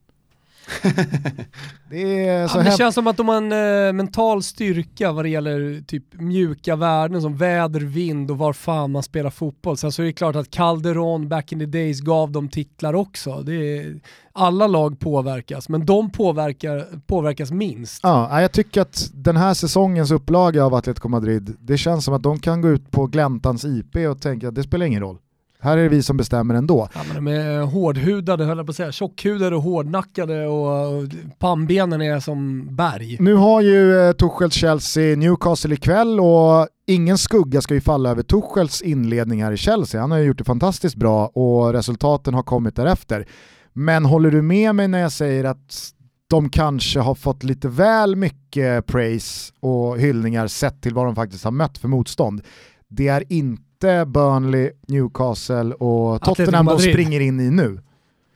det, 1.89 2.28
är 2.28 2.47
så 2.47 2.57
ja, 2.57 2.63
det 2.63 2.78
känns 2.78 2.95
som 2.95 3.07
att 3.07 3.18
de 3.18 3.28
har 3.28 3.38
en 3.38 3.88
eh, 3.88 3.93
mental 3.93 4.43
styrka 4.43 5.11
vad 5.11 5.26
det 5.26 5.30
gäller 5.30 5.82
typ 5.82 6.03
mjuka 6.13 6.76
värden 6.76 7.22
som 7.22 7.38
väder, 7.38 7.80
vind 7.80 8.32
och 8.32 8.38
var 8.38 8.53
fan 8.53 8.91
man 8.91 9.03
spelar 9.03 9.30
fotboll. 9.30 9.78
Sen 9.78 9.91
så 9.91 10.01
är 10.01 10.05
det 10.05 10.13
klart 10.13 10.36
att 10.36 10.51
Calderon 10.51 11.30
back 11.30 11.51
in 11.51 11.59
the 11.59 11.66
days 11.66 12.01
gav 12.01 12.32
dem 12.32 12.49
titlar 12.49 12.93
också. 12.93 13.41
Det 13.41 13.78
är, 13.78 13.99
alla 14.34 14.68
lag 14.68 14.99
påverkas, 14.99 15.70
men 15.70 15.86
de 15.86 16.09
påverkar, 16.09 16.88
påverkas 17.07 17.51
minst. 17.51 17.99
Ja, 18.03 18.41
jag 18.41 18.51
tycker 18.51 18.82
att 18.82 19.11
den 19.13 19.38
här 19.38 19.53
säsongens 19.53 20.11
upplaga 20.11 20.66
av 20.66 20.74
Atletico 20.74 21.07
Madrid, 21.07 21.57
det 21.59 21.78
känns 21.78 22.05
som 22.05 22.13
att 22.13 22.24
de 22.24 22.39
kan 22.39 22.61
gå 22.61 22.70
ut 22.70 22.91
på 22.91 23.07
gläntans 23.07 23.66
IP 23.66 23.95
och 23.95 24.22
tänka 24.22 24.47
att 24.47 24.55
det 24.55 24.63
spelar 24.63 24.86
ingen 24.86 25.01
roll. 25.01 25.18
Här 25.66 25.78
är 25.78 25.84
det 25.84 25.89
vi 25.89 26.03
som 26.03 26.18
bestämmer 26.18 26.55
ändå. 26.55 26.89
Ja, 26.93 27.01
men 27.07 27.26
de 27.26 27.32
är 27.32 27.61
hårdhudade, 27.61 28.45
höll 28.45 28.57
jag 28.57 28.66
på 28.66 28.70
att 28.70 28.76
säga. 28.76 28.91
Tjockhudade 28.91 29.55
och 29.55 29.61
hårdnackade 29.61 30.47
och 30.47 31.07
pannbenen 31.39 32.01
är 32.01 32.20
som 32.20 32.68
berg. 32.76 33.18
Nu 33.20 33.34
har 33.34 33.61
ju 33.61 33.99
eh, 33.99 34.11
Tuchels 34.11 34.53
Chelsea 34.53 35.16
Newcastle 35.16 35.74
ikväll 35.74 36.20
och 36.20 36.68
ingen 36.88 37.18
skugga 37.18 37.61
ska 37.61 37.74
ju 37.74 37.82
falla 37.82 38.09
över 38.09 38.24
Tuchels 38.24 38.82
inledning 38.82 39.43
här 39.43 39.51
i 39.51 39.57
Chelsea. 39.57 40.01
Han 40.01 40.11
har 40.11 40.18
ju 40.18 40.26
gjort 40.26 40.38
det 40.38 40.43
fantastiskt 40.43 40.95
bra 40.95 41.28
och 41.28 41.74
resultaten 41.74 42.34
har 42.34 42.43
kommit 42.43 42.76
därefter. 42.76 43.28
Men 43.74 44.05
håller 44.05 44.32
du 44.32 44.41
med 44.41 44.76
mig 44.76 44.88
när 44.88 44.99
jag 44.99 45.11
säger 45.11 45.43
att 45.43 45.91
de 46.28 46.49
kanske 46.49 46.99
har 46.99 47.16
fått 47.16 47.43
lite 47.43 47.68
väl 47.68 48.16
mycket 48.16 48.86
praise 48.86 49.53
och 49.59 49.99
hyllningar 49.99 50.47
sett 50.47 50.82
till 50.82 50.93
vad 50.93 51.05
de 51.05 51.16
faktiskt 51.16 51.43
har 51.43 51.51
mött 51.51 51.78
för 51.78 51.88
motstånd. 51.88 52.41
Det 52.88 53.07
är 53.07 53.24
inte 53.30 53.61
inte 53.86 54.06
Burnley, 54.06 54.72
Newcastle 54.88 55.74
och 55.74 56.22
Tottenham 56.22 56.66
de 56.66 56.80
springer 56.80 57.20
in 57.20 57.40
i 57.40 57.50
nu. 57.50 57.80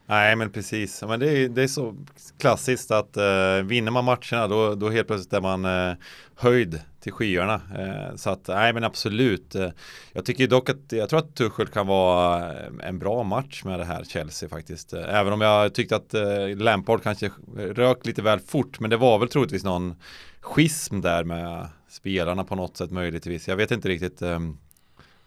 Nej 0.06 0.36
men 0.36 0.50
precis, 0.50 1.02
men 1.08 1.20
det, 1.20 1.30
är, 1.30 1.48
det 1.48 1.62
är 1.62 1.68
så 1.68 1.94
klassiskt 2.38 2.90
att 2.90 3.16
uh, 3.16 3.66
vinner 3.66 3.90
man 3.90 4.04
matcherna 4.04 4.48
då, 4.48 4.74
då 4.74 4.90
helt 4.90 5.06
plötsligt 5.06 5.32
är 5.32 5.40
man 5.40 5.64
uh, 5.64 5.94
höjd 6.34 6.80
till 7.00 7.12
skyarna. 7.12 7.54
Uh, 7.54 8.16
så 8.16 8.30
att 8.30 8.48
nej 8.48 8.72
men 8.72 8.84
absolut. 8.84 9.56
Uh, 9.56 9.68
jag 10.12 10.24
tycker 10.24 10.46
dock 10.46 10.70
att 10.70 10.92
jag 10.92 11.08
tror 11.08 11.18
att 11.18 11.34
Tuchel 11.34 11.66
kan 11.66 11.86
vara 11.86 12.52
en 12.82 12.98
bra 12.98 13.22
match 13.22 13.64
med 13.64 13.78
det 13.78 13.84
här 13.84 14.04
Chelsea 14.04 14.48
faktiskt. 14.48 14.92
även 14.92 15.32
om 15.32 15.40
jag 15.40 15.74
tyckte 15.74 15.96
att 15.96 16.14
Lampard 16.56 17.02
kanske 17.02 17.30
rök 17.56 18.06
lite 18.06 18.22
väl 18.22 18.40
fort 18.40 18.80
men 18.80 18.90
det 18.90 18.96
var 18.96 19.18
väl 19.18 19.28
troligtvis 19.28 19.64
någon 19.64 19.94
schism 20.40 21.00
där 21.00 21.24
med 21.24 21.68
spelarna 21.88 22.44
på 22.44 22.54
något 22.54 22.76
sätt 22.76 22.90
möjligtvis. 22.90 23.48
Jag 23.48 23.56
vet 23.56 23.70
inte 23.70 23.88
riktigt 23.88 24.22
um, 24.22 24.58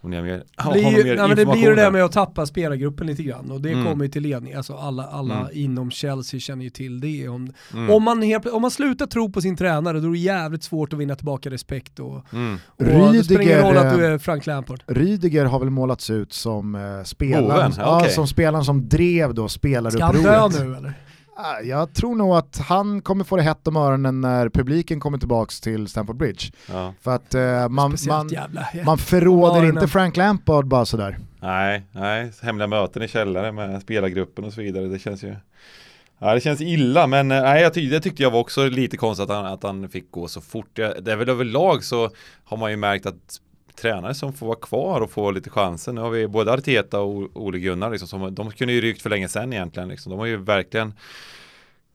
om 0.04 0.10
ni 0.10 0.16
har 0.16 0.24
mer, 0.24 0.38
blir, 0.38 0.46
har 0.56 0.74
mer 0.74 1.28
nej, 1.28 1.36
det 1.36 1.46
blir 1.46 1.70
ju 1.70 1.76
det 1.76 1.92
med 1.92 2.04
att 2.04 2.12
tappa 2.12 2.46
spelargruppen 2.46 3.08
lite 3.08 3.24
grann 3.24 3.52
och 3.52 3.62
det 3.62 3.72
mm. 3.72 3.86
kommer 3.86 4.06
ju 4.06 4.12
till 4.12 4.24
ledning. 4.24 4.54
Alltså 4.54 4.74
alla 4.74 5.04
alla 5.04 5.40
mm. 5.40 5.48
inom 5.52 5.92
Chelsea 5.92 6.40
känner 6.40 6.64
ju 6.64 6.70
till 6.70 7.00
det. 7.00 7.28
Om, 7.28 7.54
mm. 7.74 7.90
om, 7.90 8.04
man 8.04 8.22
helt, 8.22 8.46
om 8.46 8.62
man 8.62 8.72
slutar 8.72 9.06
tro 9.06 9.32
på 9.32 9.42
sin 9.42 9.58
tränare 9.58 10.00
då 10.00 10.08
är 10.08 10.12
det 10.12 10.18
jävligt 10.18 10.64
svårt 10.64 10.94
att 10.94 11.00
vinna 11.00 11.16
tillbaka 11.16 11.50
respekt 11.50 12.00
och, 12.00 12.34
mm. 12.34 12.58
och 12.68 12.86
Rydiger, 12.86 13.14
det 13.14 13.24
spelar 13.24 13.42
ingen 13.42 13.60
roll 13.60 13.78
att 13.78 13.98
du 13.98 14.06
är 14.06 14.18
Frank 14.18 14.46
Lampard. 14.46 14.84
Rydiger 14.88 15.46
har 15.46 15.60
väl 15.60 15.70
målats 15.70 16.10
ut 16.10 16.34
som 16.34 16.76
uh, 16.76 17.04
spelaren, 17.04 17.74
ja, 17.78 18.06
som 18.10 18.28
spelaren 18.28 18.66
som 18.66 18.90
drev 18.90 19.34
då 19.34 19.48
spelarupproret. 19.48 20.22
Ska 20.22 20.32
han 20.32 20.52
dö 20.52 20.66
nu 20.66 20.76
eller? 20.76 20.94
Ah, 21.36 21.60
jag 21.60 21.94
tror 21.94 22.16
nog 22.16 22.36
att 22.36 22.58
han 22.58 23.02
kommer 23.02 23.24
få 23.24 23.38
det 23.38 23.44
hett 23.44 23.68
om 23.68 23.76
öronen 23.76 24.22
när 24.22 24.50
publiken 24.50 25.00
kommer 25.00 25.18
tillbaka 25.18 25.52
till 25.62 25.88
Stamford 25.88 26.16
Bridge. 26.16 26.52
Ja. 26.72 26.94
För 27.02 27.16
att 27.16 27.36
uh, 27.36 27.70
man, 27.70 27.98
man, 28.08 28.30
man 28.86 28.98
förråder 28.98 29.66
inte 29.66 29.88
Frank 29.88 30.18
Lampard 30.18 30.68
bara 30.68 30.86
sådär. 30.86 31.18
Nej, 31.40 31.84
nej, 31.92 32.32
hemliga 32.42 32.68
möten 32.68 33.04
i 33.04 33.08
källaren 33.08 33.56
med 33.56 33.82
spelargruppen 33.82 34.46
och 34.46 34.54
så 34.54 34.62
vidare. 34.62 34.88
Det 34.88 35.00
känns 35.00 35.24
ju 35.24 35.36
Ja 36.20 36.34
det 36.34 36.42
känns 36.42 36.62
illa 36.62 37.08
men 37.08 37.32
eh, 37.32 37.42
nej, 37.42 37.62
jag 37.62 37.74
tyckte, 37.74 37.96
det 37.96 38.02
tyckte 38.02 38.24
jag 38.24 38.32
var 38.32 38.40
också 38.40 38.70
lite 38.70 38.98
konstigt 38.98 39.30
att 39.30 39.36
han, 39.36 39.46
att 39.46 39.64
han 39.64 39.90
fick 39.90 40.12
gå 40.12 40.28
så 40.28 40.42
fort. 40.42 40.76
Det 40.76 41.12
är 41.12 41.16
väl 41.16 41.30
överlag 41.30 41.84
så 41.84 42.10
har 42.44 42.58
man 42.58 42.72
ju 42.72 42.78
märkt 42.78 43.06
att 43.06 43.40
tränare 43.76 44.14
som 44.14 44.34
får 44.34 44.48
vara 44.48 44.60
kvar 44.60 45.02
och 45.02 45.12
få 45.12 45.32
lite 45.32 45.50
chansen. 45.50 45.96
Nu 45.96 46.02
har 46.02 46.10
vi 46.10 46.28
både 46.28 46.54
Arteta 46.54 47.00
och 47.00 47.30
Ole 47.34 47.60
Gunnar 47.60 47.92
liksom, 47.92 48.08
som, 48.08 48.36
de 48.36 48.52
kunde 48.52 48.74
ju 48.74 48.82
rykt 48.82 49.02
för 49.02 49.10
länge 49.10 49.28
sedan 49.28 49.54
egentligen. 49.54 49.90
Liksom. 49.90 50.10
De 50.10 50.20
har 50.20 50.26
ju 50.26 50.38
verkligen 50.38 50.94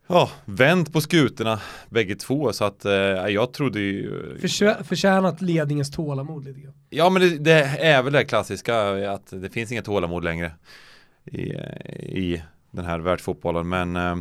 ja, 0.06 0.30
vänt 0.44 0.92
på 0.92 1.00
skutorna 1.00 1.60
bägge 1.88 2.14
två 2.14 2.52
så 2.52 2.64
att 2.64 2.84
eh, 2.84 2.92
jag 2.92 3.52
trodde 3.52 3.80
ju 3.80 4.38
Förtjänat 4.84 5.42
ledningens 5.42 5.90
tålamod 5.90 6.44
lite 6.44 6.60
grann. 6.60 6.74
Ja 6.90 7.10
men 7.10 7.22
det, 7.22 7.38
det, 7.38 7.62
är 7.64 8.02
väl 8.02 8.12
det 8.12 8.24
klassiska 8.24 9.10
att 9.12 9.26
det 9.30 9.50
finns 9.50 9.72
inget 9.72 9.84
tålamod 9.84 10.24
längre 10.24 10.52
i, 11.24 11.42
i 11.42 12.42
den 12.70 12.84
här 12.84 12.98
världsfotbollen 12.98 13.68
men 13.68 13.96
eh, 13.96 14.16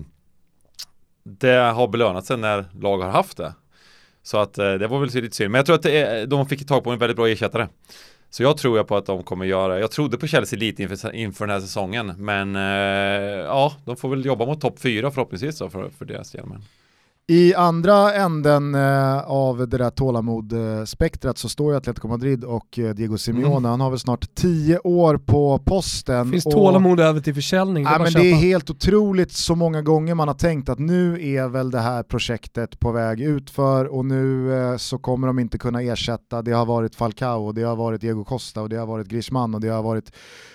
det 1.24 1.56
har 1.56 1.88
belönat 1.88 2.26
sig 2.26 2.38
när 2.38 2.66
lag 2.80 2.98
har 2.98 3.10
haft 3.10 3.38
det. 3.38 3.54
Så 4.28 4.38
att 4.38 4.58
eh, 4.58 4.74
det 4.74 4.88
var 4.88 5.00
väl 5.00 5.10
lite 5.10 5.36
synd. 5.36 5.52
Men 5.52 5.60
jag 5.60 5.66
tror 5.66 5.76
att 5.76 5.86
är, 5.86 6.26
de 6.26 6.46
fick 6.46 6.68
tag 6.68 6.84
på 6.84 6.92
en 6.92 7.00
väldigt 7.00 7.18
bra 7.18 7.28
ersättare. 7.28 7.68
Så 8.30 8.44
jag 8.44 8.58
tror 8.58 8.78
jag 8.78 8.88
på 8.88 8.98
att 8.98 9.06
de 9.06 9.24
kommer 9.24 9.46
göra, 9.46 9.80
jag 9.80 9.92
trodde 9.92 10.18
på 10.18 10.28
Chelsea 10.28 10.60
lite 10.60 10.84
inför, 10.84 11.16
inför 11.16 11.48
den 11.48 11.54
här 11.54 11.62
säsongen. 11.62 12.14
Men 12.18 12.56
eh, 12.56 12.62
ja, 13.46 13.74
de 13.86 13.98
får 13.98 14.10
väl 14.10 14.26
jobba 14.26 14.46
mot 14.46 14.62
topp 14.62 14.80
fyra 14.80 15.12
förhoppningsvis 15.12 15.60
då 15.60 15.70
för, 15.70 15.90
för 15.90 16.06
deras 16.06 16.32
del. 16.32 16.46
Men. 16.46 16.64
I 17.30 17.54
andra 17.56 18.14
änden 18.14 18.76
eh, 18.76 19.20
av 19.20 19.68
det 19.68 19.78
där 19.78 19.90
tålamod-spektrat 19.90 21.38
så 21.38 21.50
står 21.50 21.72
ju 21.72 21.78
Atletico 21.78 22.08
Madrid 22.08 22.44
och 22.44 22.80
eh, 22.80 22.94
Diego 22.94 23.18
Simeone. 23.18 23.58
Mm. 23.58 23.66
Han 23.66 23.82
har 23.82 23.90
väl 23.90 24.00
snart 24.00 24.36
tio 24.36 24.80
år 24.80 25.18
på 25.18 25.60
posten. 25.66 26.26
Det 26.26 26.32
finns 26.32 26.46
och, 26.46 26.52
tålamod 26.52 27.00
över 27.00 27.22
till 27.22 27.36
försäljning. 27.36 27.84
Det, 27.84 27.90
ja, 27.90 28.00
men 28.00 28.14
det 28.14 28.32
är 28.32 28.36
helt 28.36 28.70
otroligt 28.70 29.32
så 29.32 29.56
många 29.56 29.82
gånger 29.82 30.16
man 30.16 30.28
har 30.28 30.36
tänkt 30.36 30.70
att 30.70 30.80
nu 30.80 31.28
är 31.36 31.48
väl 31.48 31.72
det 31.72 31.80
här 31.80 32.04
projektet 32.04 32.80
på 32.80 32.92
väg 32.92 33.22
utför 33.22 33.86
och 33.86 34.06
nu 34.06 34.54
eh, 34.54 34.78
så 34.78 34.98
kommer 34.98 35.28
de 35.28 35.40
inte 35.40 35.58
kunna 35.58 35.82
ersätta. 35.82 36.42
Det 36.42 36.52
har 36.52 36.66
varit 36.66 36.96
Falcao, 36.96 37.52
det 37.52 37.64
har 37.64 37.76
varit 37.76 38.02
Diego 38.02 38.24
Costa 38.24 38.62
och 38.62 38.70
det 38.70 38.78
har 38.78 38.86
varit 38.86 39.08
Griezmann 39.08 39.56
och 39.56 39.62
det 39.62 39.70
har 39.70 39.84
varit 39.84 40.12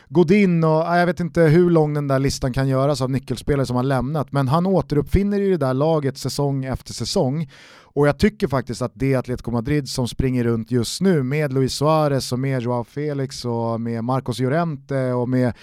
Godin 0.08 0.64
och 0.64 0.70
jag 0.70 1.06
vet 1.06 1.20
inte 1.20 1.40
hur 1.40 1.70
lång 1.70 1.94
den 1.94 2.08
där 2.08 2.18
listan 2.18 2.52
kan 2.52 2.68
göras 2.68 3.00
av 3.00 3.10
nyckelspelare 3.10 3.66
som 3.66 3.76
har 3.76 3.82
lämnat, 3.82 4.32
men 4.32 4.48
han 4.48 4.66
återuppfinner 4.66 5.38
ju 5.38 5.50
det 5.50 5.66
där 5.66 5.74
laget 5.74 6.18
säsong 6.18 6.61
efter 6.64 6.92
säsong. 6.92 7.50
Och 7.94 8.08
jag 8.08 8.18
tycker 8.18 8.48
faktiskt 8.48 8.82
att 8.82 8.92
det 8.94 9.14
Atletico 9.14 9.50
Madrid 9.50 9.88
som 9.88 10.08
springer 10.08 10.44
runt 10.44 10.70
just 10.70 11.00
nu 11.00 11.22
med 11.22 11.52
Luis 11.52 11.74
Suarez 11.74 12.32
och 12.32 12.38
med 12.38 12.62
Joao 12.62 12.84
Felix 12.84 13.44
och 13.44 13.80
med 13.80 14.04
Marcos 14.04 14.38
Llorente 14.38 15.12
och 15.12 15.28
med 15.28 15.54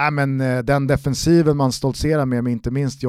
äh, 0.00 0.10
men, 0.10 0.40
eh, 0.40 0.58
den 0.58 0.86
defensiven 0.86 1.56
man 1.56 1.72
stoltserar 1.72 2.26
med, 2.26 2.44
med 2.44 2.52
inte 2.52 2.70
minst 2.70 3.02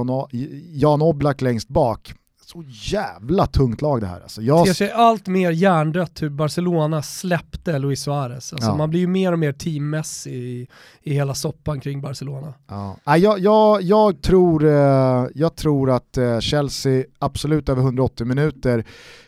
Jan 0.74 1.02
Oblak 1.02 1.42
längst 1.42 1.68
bak 1.68 2.14
så 2.52 2.64
jävla 2.68 3.46
tungt 3.46 3.82
lag 3.82 4.02
det 4.02 4.08
här. 4.08 4.22
Alltså 4.22 4.42
jag... 4.42 4.66
Det 4.66 4.74
ser 4.74 4.92
allt 4.92 5.28
mer 5.28 5.52
hjärndött 5.52 6.22
hur 6.22 6.30
Barcelona 6.30 7.02
släppte 7.02 7.80
Luis 7.80 8.02
Suarez. 8.02 8.54
Alltså 8.54 8.70
ja. 8.70 8.76
Man 8.76 8.90
blir 8.90 9.00
ju 9.00 9.08
mer 9.08 9.32
och 9.32 9.40
mer 9.40 9.54
teammässig 9.54 10.34
i, 10.34 10.68
i 11.02 11.14
hela 11.14 11.34
soppan 11.34 11.80
kring 11.80 12.02
Barcelona. 12.02 12.54
Ja. 12.68 13.18
Jag, 13.18 13.40
jag, 13.40 13.82
jag, 13.82 14.22
tror, 14.22 14.66
eh, 14.66 15.28
jag 15.36 15.56
tror 15.56 15.90
att 15.90 16.18
eh, 16.18 16.40
Chelsea 16.40 17.04
absolut 17.20 17.70
över 17.70 17.82
180 17.82 18.26
minuter 18.26 18.86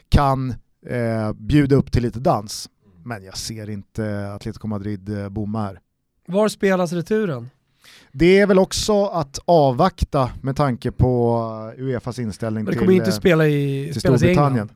kan 0.09 0.49
eh, 0.87 1.33
bjuda 1.33 1.75
upp 1.75 1.91
till 1.91 2.03
lite 2.03 2.19
dans. 2.19 2.69
Men 3.03 3.23
jag 3.23 3.37
ser 3.37 3.69
inte 3.69 4.33
Atletico 4.33 4.67
Madrid 4.67 5.31
bomma 5.31 5.61
här. 5.61 5.79
Var 6.27 6.47
spelas 6.47 6.93
returen? 6.93 7.49
Det 8.11 8.39
är 8.39 8.47
väl 8.47 8.59
också 8.59 9.05
att 9.05 9.39
avvakta 9.45 10.29
med 10.41 10.55
tanke 10.55 10.91
på 10.91 11.73
Uefas 11.77 12.19
inställning 12.19 12.65
till, 12.65 12.79
kommer 12.79 12.93
inte 12.93 13.09
eh, 13.09 13.13
spela 13.13 13.47
i, 13.47 13.89
till 13.91 14.01
Storbritannien. 14.01 14.69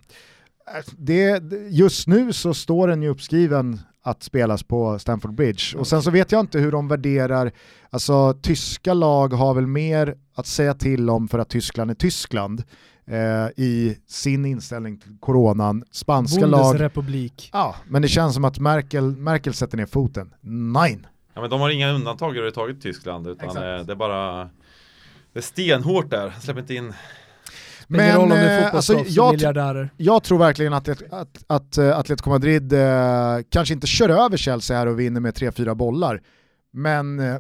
Det, 0.97 1.43
just 1.69 2.07
nu 2.07 2.33
så 2.33 2.53
står 2.53 2.87
den 2.87 3.01
ju 3.03 3.09
uppskriven 3.09 3.79
att 4.03 4.23
spelas 4.23 4.63
på 4.63 4.99
Stamford 4.99 5.33
Bridge. 5.33 5.77
Och 5.77 5.87
sen 5.87 6.01
så 6.01 6.11
vet 6.11 6.31
jag 6.31 6.39
inte 6.39 6.59
hur 6.59 6.71
de 6.71 6.87
värderar, 6.87 7.51
alltså 7.89 8.33
tyska 8.33 8.93
lag 8.93 9.33
har 9.33 9.53
väl 9.53 9.67
mer 9.67 10.15
att 10.35 10.47
säga 10.47 10.73
till 10.73 11.09
om 11.09 11.27
för 11.27 11.39
att 11.39 11.49
Tyskland 11.49 11.91
är 11.91 11.95
Tyskland 11.95 12.63
eh, 13.07 13.63
i 13.63 13.97
sin 14.07 14.45
inställning 14.45 14.97
till 14.97 15.17
coronan. 15.19 15.83
Spanska 15.91 16.45
lag... 16.45 16.91
Ja, 17.53 17.75
men 17.87 18.01
det 18.01 18.07
känns 18.07 18.33
som 18.33 18.45
att 18.45 18.59
Merkel, 18.59 19.15
Merkel 19.17 19.53
sätter 19.53 19.77
ner 19.77 19.85
foten. 19.85 20.33
Nej. 20.41 20.99
Ja, 21.35 21.41
men 21.41 21.49
de 21.49 21.61
har 21.61 21.69
inga 21.69 21.91
undantag 21.91 22.29
överhuvudtaget 22.29 22.81
Tyskland 22.81 23.27
utan 23.27 23.49
Exakt. 23.49 23.87
det 23.87 23.93
är 23.93 23.95
bara 23.95 24.49
det 25.33 25.39
är 25.39 25.41
stenhårt 25.41 26.09
där, 26.09 26.33
släpper 26.41 26.61
inte 26.61 26.75
in 26.75 26.93
men 27.87 28.15
roll 28.15 28.23
om 28.23 28.29
det 28.29 28.35
är 28.35 28.61
eh, 28.61 28.75
alltså, 28.75 29.03
jag, 29.07 29.89
jag 29.97 30.23
tror 30.23 30.37
verkligen 30.39 30.73
att, 30.73 30.89
att, 30.89 31.13
att, 31.13 31.43
att 31.47 31.77
eh, 31.77 31.97
Atletico 31.97 32.29
Madrid 32.29 32.73
eh, 32.73 33.37
kanske 33.49 33.73
inte 33.73 33.87
kör 33.87 34.09
över 34.09 34.37
Chelsea 34.37 34.77
här 34.77 34.87
och 34.87 34.99
vinner 34.99 35.21
med 35.21 35.33
3-4 35.33 35.75
bollar. 35.75 36.21
Men 36.71 37.19
eh, 37.19 37.37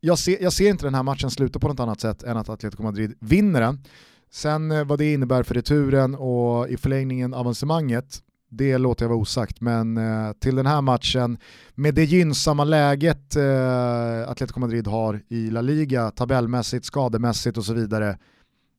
jag, 0.00 0.18
ser, 0.18 0.42
jag 0.42 0.52
ser 0.52 0.68
inte 0.68 0.86
den 0.86 0.94
här 0.94 1.02
matchen 1.02 1.30
sluta 1.30 1.58
på 1.58 1.68
något 1.68 1.80
annat 1.80 2.00
sätt 2.00 2.22
än 2.22 2.36
att 2.36 2.48
Atletico 2.48 2.82
Madrid 2.82 3.14
vinner 3.20 3.60
den. 3.60 3.84
Sen 4.30 4.70
eh, 4.70 4.84
vad 4.84 4.98
det 4.98 5.12
innebär 5.12 5.42
för 5.42 5.54
returen 5.54 6.14
och 6.14 6.68
i 6.68 6.76
förlängningen 6.76 7.34
avancemanget, 7.34 8.22
det 8.48 8.78
låter 8.78 9.04
jag 9.04 9.08
vara 9.08 9.18
osagt, 9.18 9.60
men 9.60 9.96
eh, 9.96 10.32
till 10.32 10.56
den 10.56 10.66
här 10.66 10.80
matchen, 10.80 11.38
med 11.74 11.94
det 11.94 12.04
gynnsamma 12.04 12.64
läget 12.64 13.36
eh, 13.36 14.28
Atletico 14.28 14.60
Madrid 14.60 14.86
har 14.86 15.22
i 15.28 15.50
La 15.50 15.60
Liga, 15.60 16.10
tabellmässigt, 16.10 16.84
skademässigt 16.84 17.58
och 17.58 17.64
så 17.64 17.74
vidare, 17.74 18.18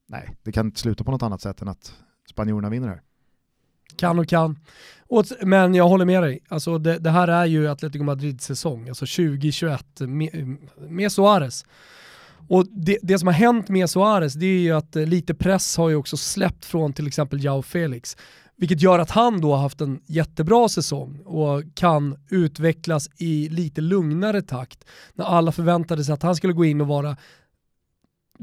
nej, 0.08 0.36
det 0.42 0.52
kan 0.52 0.66
inte 0.66 0.80
sluta 0.80 1.04
på 1.04 1.10
något 1.10 1.22
annat 1.22 1.40
sätt 1.40 1.62
än 1.62 1.68
att 1.68 1.92
spanjorerna 2.30 2.70
vinner 2.70 2.88
här. 2.88 3.02
Kan 3.96 4.18
och 4.18 4.28
kan. 4.28 4.58
men 5.42 5.74
jag 5.74 5.88
håller 5.88 6.04
med 6.04 6.22
dig. 6.22 6.40
Alltså 6.48 6.78
det, 6.78 6.98
det 6.98 7.10
här 7.10 7.28
är 7.28 7.44
ju 7.44 7.68
Atletico 7.68 8.04
Madrids 8.04 8.44
säsong, 8.44 8.88
alltså 8.88 9.06
2021 9.06 9.84
med, 10.00 10.56
med 10.88 11.12
Suarez. 11.12 11.64
Och 12.48 12.66
det, 12.70 12.98
det, 13.02 13.18
som 13.18 13.28
har 13.28 13.34
hänt 13.34 13.68
med 13.68 13.90
Suarez 13.90 14.34
det 14.34 14.46
är 14.46 14.60
ju 14.60 14.72
att 14.72 14.96
eh, 14.96 15.06
lite 15.06 15.34
press 15.34 15.76
har 15.76 15.88
ju 15.88 15.96
också 15.96 16.16
släppt 16.16 16.64
från 16.64 16.92
till 16.92 17.06
exempel 17.06 17.44
Jao 17.44 17.62
Felix. 17.62 18.16
Vilket 18.60 18.82
gör 18.82 18.98
att 18.98 19.10
han 19.10 19.40
då 19.40 19.52
har 19.52 19.62
haft 19.62 19.80
en 19.80 20.00
jättebra 20.06 20.68
säsong 20.68 21.20
och 21.24 21.62
kan 21.74 22.16
utvecklas 22.30 23.08
i 23.16 23.48
lite 23.48 23.80
lugnare 23.80 24.42
takt. 24.42 24.84
När 25.14 25.24
alla 25.24 25.52
förväntade 25.52 26.04
sig 26.04 26.12
att 26.12 26.22
han 26.22 26.36
skulle 26.36 26.52
gå 26.52 26.64
in 26.64 26.80
och 26.80 26.86
vara 26.86 27.16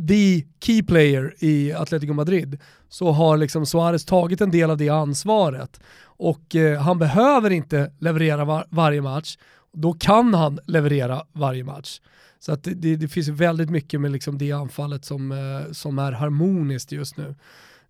the 0.07 0.43
key 0.59 0.83
player 0.83 1.35
i 1.39 1.73
Atletico 1.73 2.13
Madrid 2.13 2.59
så 2.89 3.11
har 3.11 3.37
liksom 3.37 3.65
Suarez 3.65 4.05
tagit 4.05 4.41
en 4.41 4.51
del 4.51 4.69
av 4.69 4.77
det 4.77 4.89
ansvaret 4.89 5.79
och 6.03 6.55
eh, 6.55 6.81
han 6.81 6.99
behöver 6.99 7.49
inte 7.49 7.91
leverera 7.99 8.45
var 8.45 8.65
varje 8.69 9.01
match. 9.01 9.37
Då 9.73 9.93
kan 9.93 10.33
han 10.33 10.59
leverera 10.65 11.23
varje 11.33 11.63
match. 11.63 12.01
Så 12.39 12.51
att 12.51 12.63
det, 12.63 12.95
det 12.95 13.07
finns 13.07 13.27
väldigt 13.27 13.69
mycket 13.69 14.01
med 14.01 14.11
liksom 14.11 14.37
det 14.37 14.51
anfallet 14.51 15.05
som, 15.05 15.31
eh, 15.31 15.71
som 15.71 15.99
är 15.99 16.11
harmoniskt 16.11 16.91
just 16.91 17.17
nu. 17.17 17.35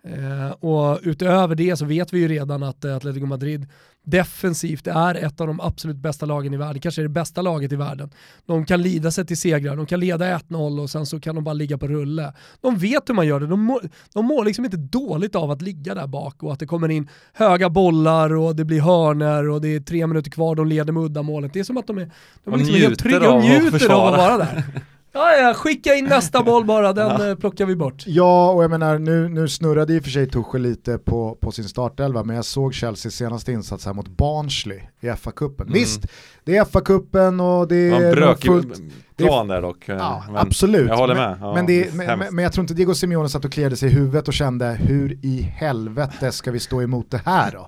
Eh, 0.06 0.51
och 0.51 0.99
utöver 1.03 1.56
det 1.56 1.78
så 1.78 1.86
vet 1.86 2.14
vi 2.14 2.20
ju 2.20 2.28
redan 2.28 2.64
att 2.64 2.86
eh, 2.86 2.95
Atletico 2.95 3.26
Madrid 3.26 3.68
defensivt 4.03 4.88
är 4.88 5.16
ett 5.16 5.41
av 5.41 5.47
de 5.47 5.62
absolut 5.62 5.95
bästa 5.95 6.26
lagen 6.26 6.53
i 6.53 6.58
världen, 6.58 6.82
kanske 6.82 7.01
är 7.01 7.03
det 7.03 7.10
bästa 7.10 7.41
laget 7.41 7.72
i 7.72 7.76
världen. 7.76 8.10
De 8.45 8.66
kan 8.66 8.82
lida 8.82 9.12
sig 9.12 9.26
till 9.26 9.38
segrar, 9.38 9.76
de 9.76 9.86
kan 9.86 9.99
leda 9.99 10.38
1-0 10.38 10.82
och 10.82 10.89
sen 10.89 11.06
så 11.06 11.20
kan 11.20 11.36
de 11.36 11.43
bara 11.43 11.53
ligga 11.53 11.78
på 11.78 11.88
rulle. 11.88 12.34
De 12.62 12.78
vet 12.78 13.10
hur 13.10 13.14
man 13.14 13.28
gör 13.28 13.39
det, 13.39 13.47
de 13.47 13.60
mår, 13.60 13.82
de 14.14 14.26
mår 14.26 14.45
liksom 14.45 14.66
inte 14.66 14.78
dåligt 14.78 15.36
av 15.36 15.51
att 15.51 15.62
ligga 15.62 15.95
där 15.95 16.08
bak 16.08 16.43
och 16.43 16.53
att 16.53 16.60
det 16.60 16.66
kommer 16.66 16.89
in 16.89 17.10
höga 17.34 17.70
bollar 17.70 18.36
och 18.36 18.56
det 18.56 18.66
blir 18.66 18.82
hörner 18.82 19.49
och 19.49 19.62
det 19.62 19.76
är 19.76 19.80
tre 19.80 20.08
minuter 20.08 20.32
kvar, 20.32 20.56
de 20.56 20.68
leder 20.68 20.93
med 20.93 21.03
uddamålet. 21.03 21.53
Det 21.53 21.60
är 21.60 21.64
som 21.64 21.78
att 21.78 21.88
de 21.88 21.97
är, 21.97 22.12
de 22.43 22.53
är 22.53 22.58
liksom 22.58 22.76
helt 22.76 22.99
trygga 22.99 23.32
och 23.32 23.43
njuter 23.43 23.91
av 23.91 24.14
att 24.14 24.18
vara 24.18 24.38
där. 24.38 24.64
Ja, 25.16 25.36
ja, 25.36 25.53
skicka 25.53 25.93
in 25.93 26.05
nästa 26.05 26.43
boll 26.43 26.66
bara, 26.66 26.93
den 26.93 27.07
ja. 27.07 27.30
Eh, 27.30 27.36
plockar 27.36 27.66
vi 27.66 27.76
bort. 27.76 28.03
Ja, 28.05 28.51
och 28.51 28.63
jag 28.63 28.72
menar 28.72 28.99
nu, 28.99 29.30
nu 29.30 29.47
snurrade 29.47 29.93
i 29.93 29.99
och 29.99 30.03
för 30.03 30.09
sig 30.09 30.30
Tuchel 30.30 30.61
lite 30.61 30.97
på, 30.97 31.38
på 31.41 31.51
sin 31.51 31.66
startelva, 31.66 32.24
men 32.24 32.36
jag 32.36 32.45
såg 32.45 32.74
Chelseas 32.74 33.16
senaste 33.16 33.51
insats 33.51 33.86
här 33.86 33.93
mot 33.93 34.07
Barnsley 34.07 34.80
i 34.99 35.07
FA-cupen. 35.07 35.61
Mm. 35.61 35.74
Visst, 35.74 36.05
det 36.43 36.57
är 36.57 36.66
FA-cupen 36.66 37.41
och 37.41 37.68
det 37.68 37.76
är... 37.76 38.01
Ja, 38.01 38.16
brökig 38.16 38.51
plan 39.18 39.47
där 39.47 39.61
dock. 39.61 39.84
Ja, 39.86 40.24
absolut. 40.36 40.88
Jag 40.88 40.97
håller 40.97 41.16
med. 41.16 41.38
Ja, 41.41 41.53
men, 41.53 41.66
det, 41.66 41.93
men, 41.93 42.20
men, 42.20 42.43
jag 42.43 42.53
tror 42.53 42.63
inte 42.63 42.74
Diego 42.74 42.93
Simeone 42.93 43.30
satt 43.30 43.45
och 43.45 43.51
kliade 43.51 43.76
sig 43.76 43.89
i 43.89 43.91
huvudet 43.91 44.28
och 44.28 44.34
kände 44.34 44.66
hur 44.66 45.26
i 45.26 45.41
helvete 45.41 46.32
ska 46.32 46.51
vi 46.51 46.59
stå 46.59 46.82
emot 46.82 47.11
det 47.11 47.22
här 47.26 47.51
då? 47.51 47.68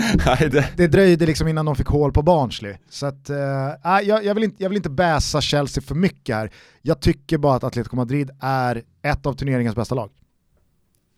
Det... 0.50 0.76
det 0.76 0.86
dröjde 0.86 1.26
liksom 1.26 1.48
innan 1.48 1.66
de 1.66 1.76
fick 1.76 1.86
hål 1.86 2.12
på 2.12 2.22
Barnsley. 2.22 2.74
Så 2.88 3.06
att, 3.06 3.30
uh, 3.30 3.36
jag, 4.02 4.24
jag, 4.24 4.34
vill 4.34 4.44
inte, 4.44 4.62
jag 4.62 4.68
vill 4.68 4.76
inte 4.76 4.90
bäsa 4.90 5.40
Chelsea 5.40 5.82
för 5.82 5.94
mycket 5.94 6.36
här. 6.36 6.50
Jag 6.82 7.00
tycker 7.00 7.38
bara 7.38 7.56
att 7.56 7.64
Atletico 7.64 7.96
Madrid 7.96 8.30
är 8.40 8.82
ett 9.02 9.26
av 9.26 9.32
turneringens 9.32 9.76
bästa 9.76 9.94
lag. 9.94 10.10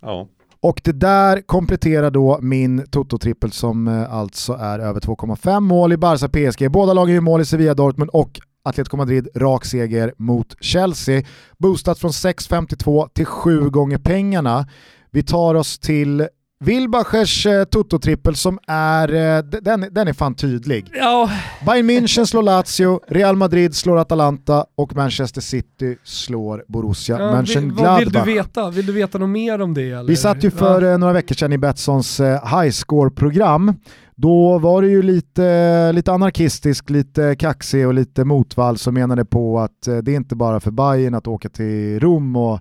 Ja. 0.02 0.28
Och 0.60 0.80
det 0.84 0.92
där 0.92 1.40
kompletterar 1.40 2.10
då 2.10 2.38
min 2.42 2.86
Toto-trippel 2.86 3.50
som 3.50 3.88
uh, 3.88 4.14
alltså 4.14 4.52
är 4.52 4.78
över 4.78 5.00
2,5 5.00 5.60
mål 5.60 5.92
i 5.92 5.96
Barca 5.96 6.28
PSG. 6.28 6.70
Båda 6.70 6.92
lagen 6.92 7.14
gör 7.14 7.20
mål 7.20 7.40
i 7.40 7.44
Sevilla 7.44 7.74
Dortmund 7.74 8.10
och 8.10 8.40
Atletico 8.64 8.96
Madrid 8.96 9.28
rak 9.34 9.64
seger 9.64 10.14
mot 10.16 10.56
Chelsea. 10.60 11.22
Boostat 11.58 11.98
från 11.98 12.10
6,52 12.10 13.08
till 13.12 13.26
7 13.26 13.70
gånger 13.70 13.98
pengarna. 13.98 14.66
Vi 15.10 15.22
tar 15.22 15.54
oss 15.54 15.78
till 15.78 16.28
Wilbachers 16.62 17.46
eh, 17.46 17.64
Toto-trippel 17.64 18.34
som 18.34 18.58
är, 18.66 19.14
eh, 19.14 19.42
den, 19.42 19.86
den 19.90 20.08
är 20.08 20.12
fan 20.12 20.34
tydlig. 20.34 20.90
Ja. 20.94 21.30
Bayern 21.66 21.90
München 21.90 22.24
slår 22.24 22.42
Lazio, 22.42 23.00
Real 23.08 23.36
Madrid 23.36 23.74
slår 23.74 23.98
Atalanta 23.98 24.64
och 24.74 24.96
Manchester 24.96 25.40
City 25.40 25.96
slår 26.04 26.64
Borussia 26.68 27.18
ja, 27.18 27.32
Mönchengladbach. 27.32 28.00
Vill 28.00 28.12
du 28.12 28.22
veta? 28.22 28.70
Vill 28.70 28.86
du 28.86 28.92
veta 28.92 29.18
något 29.18 29.28
mer 29.28 29.60
om 29.60 29.74
det? 29.74 29.90
Eller? 29.90 30.08
Vi 30.08 30.16
satt 30.16 30.44
ju 30.44 30.50
för 30.50 30.82
ja. 30.82 30.92
Eh, 30.92 30.98
några 30.98 31.12
veckor 31.12 31.34
sedan 31.34 31.52
i 31.52 31.58
Betssons 31.58 32.20
eh, 32.20 32.60
highscore-program. 32.60 33.74
Då 34.16 34.58
var 34.58 34.82
det 34.82 34.88
ju 34.88 35.02
lite, 35.02 35.92
lite 35.92 36.12
anarkistisk, 36.12 36.90
lite 36.90 37.36
kaxig 37.38 37.86
och 37.86 37.94
lite 37.94 38.24
motvall 38.24 38.78
som 38.78 38.94
menade 38.94 39.24
på 39.24 39.60
att 39.60 39.86
eh, 39.86 39.96
det 39.96 40.12
är 40.12 40.16
inte 40.16 40.36
bara 40.36 40.60
för 40.60 40.70
Bayern 40.70 41.14
att 41.14 41.26
åka 41.26 41.48
till 41.48 42.00
Rom 42.00 42.36
och 42.36 42.60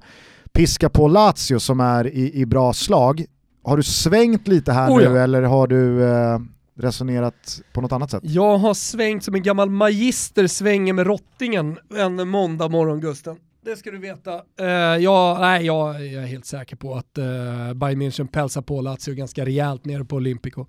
piska 0.54 0.90
på 0.90 1.08
Lazio 1.08 1.60
som 1.60 1.80
är 1.80 2.08
i, 2.08 2.42
i 2.42 2.46
bra 2.46 2.74
slag. 2.74 3.26
Har 3.64 3.78
du 3.78 3.84
svängt 3.84 4.48
lite 4.48 4.74
här 4.74 4.92
oh 4.92 5.04
ja. 5.04 5.10
nu 5.10 5.20
eller 5.20 5.42
har 5.42 5.68
du 5.68 6.04
eh, 6.04 6.40
resonerat 6.80 7.62
på 7.74 7.82
något 7.82 7.92
annat 7.92 8.12
sätt? 8.12 8.24
Jag 8.26 8.58
har 8.58 8.74
svängt 8.74 9.24
som 9.24 9.36
en 9.36 9.44
gammal 9.44 9.70
magister 9.70 10.48
svänger 10.48 10.94
med 10.94 11.08
rottingen 11.08 11.78
en 11.98 12.28
måndag 12.28 12.70
morgon 12.70 13.02
Gusten. 13.02 13.36
Det 13.66 13.76
ska 13.76 13.92
du 13.92 13.98
veta. 13.98 14.42
Uh, 14.62 14.68
jag, 15.04 15.42
nej, 15.42 15.66
jag, 15.66 16.06
jag, 16.06 16.24
är 16.24 16.28
helt 16.28 16.46
säker 16.46 16.76
på 16.76 16.96
att 16.96 17.18
uh, 17.18 17.74
Bayern 17.74 18.02
München 18.02 18.28
pälsar 18.28 18.62
på 18.62 18.82
Lazio 18.82 19.14
ganska 19.14 19.46
rejält 19.46 19.86
nere 19.86 20.06
på 20.06 20.16
Olympico. 20.16 20.66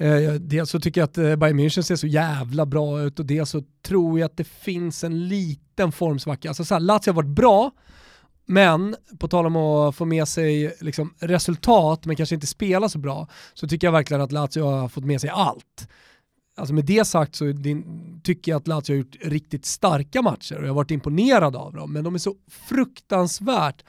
Uh, 0.00 0.32
dels 0.32 0.70
så 0.70 0.80
tycker 0.80 1.00
jag 1.00 1.08
att 1.08 1.18
uh, 1.18 1.36
Bayern 1.36 1.60
München 1.60 1.82
ser 1.82 1.96
så 1.96 2.06
jävla 2.06 2.66
bra 2.66 3.02
ut 3.02 3.18
och 3.18 3.26
dels 3.26 3.50
så 3.50 3.62
tror 3.86 4.18
jag 4.18 4.26
att 4.26 4.36
det 4.36 4.46
finns 4.46 5.04
en 5.04 5.28
liten 5.28 5.92
formsvacka. 5.92 6.48
Alltså 6.48 6.64
så 6.64 6.74
här, 6.74 6.80
Lazio 6.80 7.10
har 7.10 7.14
varit 7.14 7.36
bra, 7.36 7.70
men 8.50 8.96
på 9.18 9.28
tal 9.28 9.46
om 9.46 9.56
att 9.56 9.96
få 9.96 10.04
med 10.04 10.28
sig 10.28 10.76
liksom, 10.80 11.14
resultat 11.18 12.06
men 12.06 12.16
kanske 12.16 12.34
inte 12.34 12.46
spela 12.46 12.88
så 12.88 12.98
bra 12.98 13.28
så 13.54 13.68
tycker 13.68 13.86
jag 13.86 13.92
verkligen 13.92 14.20
att 14.20 14.32
Lazio 14.32 14.64
har 14.64 14.88
fått 14.88 15.04
med 15.04 15.20
sig 15.20 15.30
allt. 15.30 15.88
Alltså 16.56 16.74
med 16.74 16.84
det 16.84 17.04
sagt 17.04 17.34
så 17.34 17.44
tycker 18.22 18.52
jag 18.52 18.58
att 18.58 18.68
Lazio 18.68 18.92
har 18.92 18.98
gjort 18.98 19.16
riktigt 19.20 19.66
starka 19.66 20.22
matcher 20.22 20.56
och 20.56 20.62
jag 20.62 20.68
har 20.68 20.74
varit 20.74 20.90
imponerad 20.90 21.56
av 21.56 21.72
dem 21.72 21.92
men 21.92 22.04
de 22.04 22.14
är 22.14 22.18
så 22.18 22.34
fruktansvärt 22.48 23.84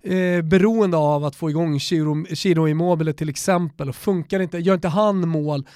eh, 0.00 0.42
beroende 0.42 0.96
av 0.96 1.24
att 1.24 1.36
få 1.36 1.50
igång 1.50 1.80
Chiro, 1.80 2.34
Chiro 2.34 2.68
Immobile 2.68 3.12
till 3.12 3.28
exempel 3.28 3.88
och 3.88 3.96
funkar 3.96 4.40
inte, 4.40 4.58
gör 4.58 4.74
inte 4.74 4.88
han 4.88 5.28
mål 5.28 5.66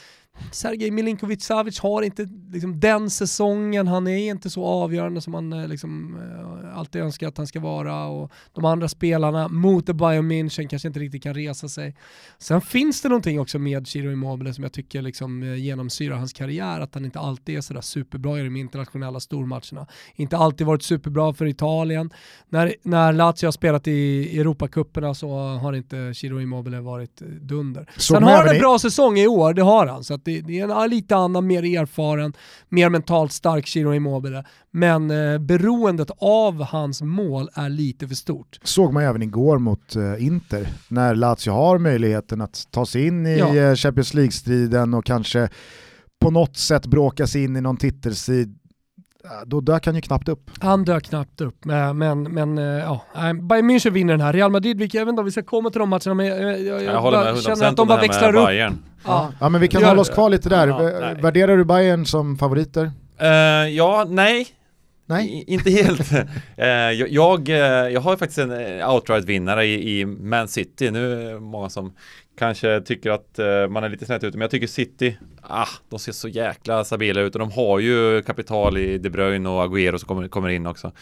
Sergej 0.52 0.90
Milinkovic 0.90 1.44
Savic 1.44 1.80
har 1.80 2.02
inte 2.02 2.28
liksom, 2.52 2.80
den 2.80 3.10
säsongen, 3.10 3.86
han 3.88 4.06
är 4.06 4.30
inte 4.30 4.50
så 4.50 4.64
avgörande 4.64 5.20
som 5.20 5.32
man 5.32 5.52
eh, 5.52 5.68
liksom, 5.68 6.16
eh, 6.16 6.78
alltid 6.78 7.02
önskar 7.02 7.28
att 7.28 7.38
han 7.38 7.46
ska 7.46 7.60
vara 7.60 8.06
och 8.06 8.32
de 8.52 8.64
andra 8.64 8.88
spelarna 8.88 9.48
mot 9.48 9.86
Bayern 9.86 10.32
München 10.32 10.68
kanske 10.68 10.88
inte 10.88 11.00
riktigt 11.00 11.22
kan 11.22 11.34
resa 11.34 11.68
sig. 11.68 11.96
Sen 12.38 12.60
finns 12.60 13.02
det 13.02 13.08
någonting 13.08 13.40
också 13.40 13.58
med 13.58 13.86
Chiro 13.86 14.12
Immobile 14.12 14.54
som 14.54 14.64
jag 14.64 14.72
tycker 14.72 15.02
liksom, 15.02 15.42
eh, 15.42 15.54
genomsyrar 15.54 16.16
hans 16.16 16.32
karriär, 16.32 16.80
att 16.80 16.94
han 16.94 17.04
inte 17.04 17.18
alltid 17.18 17.56
är 17.56 17.60
sådär 17.60 17.80
superbra 17.80 18.40
i 18.40 18.42
de 18.42 18.56
internationella 18.56 19.20
stormatcherna. 19.20 19.86
Inte 20.14 20.36
alltid 20.36 20.66
varit 20.66 20.82
superbra 20.82 21.32
för 21.32 21.46
Italien. 21.46 22.10
När, 22.48 22.74
när 22.82 23.12
Lazio 23.12 23.46
har 23.46 23.52
spelat 23.52 23.88
i 23.88 24.38
Europacuperna 24.40 25.14
så 25.14 25.38
har 25.38 25.72
inte 25.72 26.12
Chiro 26.14 26.40
Immobile 26.40 26.80
varit 26.80 27.22
dunder. 27.40 27.90
Sen 27.96 28.22
har 28.22 28.36
han 28.36 28.48
en 28.48 28.58
bra 28.58 28.78
säsong 28.78 29.18
i 29.18 29.26
år, 29.26 29.54
det 29.54 29.62
har 29.62 29.86
han. 29.86 30.04
Så 30.04 30.14
det, 30.26 30.40
det, 30.40 30.60
är 30.60 30.84
en 30.84 30.90
lite 30.90 31.16
annan, 31.16 31.46
mer 31.46 31.78
erfaren, 31.78 32.32
mer 32.68 32.88
mentalt 32.88 33.32
stark 33.32 33.68
Ciro 33.68 33.94
Immobile. 33.94 34.44
Men 34.70 35.10
eh, 35.10 35.38
beroendet 35.38 36.10
av 36.18 36.62
hans 36.62 37.02
mål 37.02 37.48
är 37.54 37.68
lite 37.68 38.08
för 38.08 38.14
stort. 38.14 38.58
Såg 38.62 38.92
man 38.92 39.02
även 39.02 39.22
igår 39.22 39.58
mot 39.58 39.96
eh, 39.96 40.26
Inter, 40.26 40.68
när 40.88 41.14
Lazio 41.14 41.50
har 41.52 41.78
möjligheten 41.78 42.40
att 42.40 42.68
ta 42.70 42.86
sig 42.86 43.06
in 43.06 43.26
i 43.26 43.38
ja. 43.38 43.56
Eh, 43.56 43.74
Champions 43.74 44.14
League-striden 44.14 44.94
och 44.94 45.04
kanske 45.04 45.48
på 46.20 46.30
något 46.30 46.56
sätt 46.56 46.86
bråka 46.86 47.26
sig 47.26 47.44
in 47.44 47.56
i 47.56 47.60
någon 47.60 47.76
titelstrid 47.76 48.58
då 49.46 49.60
dök 49.60 49.86
han 49.86 49.94
ju 49.94 50.00
knappt 50.00 50.28
upp. 50.28 50.50
Han 50.60 50.84
dök 50.84 51.04
knappt 51.04 51.40
upp, 51.40 51.64
men, 51.64 52.22
men, 52.22 52.58
eh, 52.58 52.64
ja, 52.64 53.02
Bayern 53.42 53.70
München 53.70 53.90
vinner 53.90 54.12
den 54.12 54.20
här. 54.20 54.32
Real 54.32 54.50
Madrid, 54.50 54.80
jag 54.94 55.04
vet 55.04 55.08
inte 55.08 55.20
om 55.20 55.24
vi 55.24 55.30
ska 55.32 55.42
komma 55.42 55.70
till 55.70 55.78
de 55.78 55.88
matcherna, 55.88 56.14
men 56.14 56.26
jag, 56.26 56.42
jag, 56.42 56.60
jag, 56.60 56.82
jag 56.82 57.00
håller 57.00 57.32
med 57.32 57.42
känner 57.42 57.68
att 57.68 57.76
de 57.76 57.88
bara 57.88 58.00
växlar 58.00 58.36
upp. 58.36 58.46
Bayern. 58.46 58.78
Ja. 59.04 59.32
ja, 59.40 59.48
men 59.48 59.60
vi 59.60 59.68
kan 59.68 59.84
hålla 59.84 60.00
oss 60.00 60.10
kvar 60.10 60.30
lite 60.30 60.48
där. 60.48 60.68
Ja, 60.68 61.14
Värderar 61.22 61.56
du 61.56 61.64
Bayern 61.64 62.06
som 62.06 62.38
favoriter? 62.38 62.92
Uh, 63.22 63.28
ja, 63.68 64.06
nej. 64.08 64.46
Nej. 65.06 65.26
I, 65.26 65.54
inte 65.54 65.70
helt. 65.70 66.12
uh, 66.12 66.18
jag, 67.10 67.48
jag, 67.48 68.00
har 68.00 68.16
faktiskt 68.16 68.38
en 68.38 68.50
outright-vinnare 68.82 69.64
i, 69.64 70.00
i 70.00 70.06
Man 70.06 70.48
City. 70.48 70.90
Nu 70.90 71.12
är 71.12 71.32
det 71.32 71.40
många 71.40 71.70
som 71.70 71.92
kanske 72.38 72.80
tycker 72.80 73.10
att 73.10 73.38
eh, 73.38 73.68
man 73.68 73.84
är 73.84 73.88
lite 73.88 74.06
snett 74.06 74.24
ute, 74.24 74.38
men 74.38 74.40
jag 74.40 74.50
tycker 74.50 74.66
City, 74.66 75.18
ah, 75.42 75.68
de 75.88 75.98
ser 75.98 76.12
så 76.12 76.28
jäkla 76.28 76.84
stabila 76.84 77.20
ut 77.20 77.34
och 77.34 77.38
de 77.38 77.50
har 77.52 77.78
ju 77.78 78.22
kapital 78.22 78.78
i 78.78 78.98
De 78.98 79.10
Bruyne 79.10 79.48
och 79.48 79.62
Agüero 79.62 79.98
som 79.98 80.08
kommer, 80.08 80.28
kommer 80.28 80.48
in 80.48 80.66
också. 80.66 80.92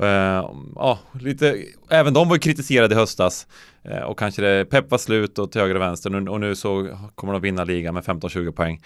Uh, 0.00 0.50
ja, 0.74 0.98
lite, 1.20 1.56
även 1.90 2.14
de 2.14 2.28
var 2.28 2.36
ju 2.36 2.40
kritiserade 2.40 2.94
i 2.94 2.98
höstas 2.98 3.46
uh, 3.88 4.02
och 4.02 4.18
kanske 4.18 4.42
det, 4.42 4.64
Pep 4.64 4.90
var 4.90 4.98
slut 4.98 5.38
och 5.38 5.52
till 5.52 5.60
höger 5.60 5.74
och 5.74 5.80
vänster 5.80 6.16
och, 6.16 6.28
och 6.28 6.40
nu 6.40 6.54
så 6.54 6.88
kommer 7.14 7.32
de 7.32 7.42
vinna 7.42 7.64
ligan 7.64 7.94
med 7.94 8.04
15-20 8.04 8.52
poäng. 8.52 8.82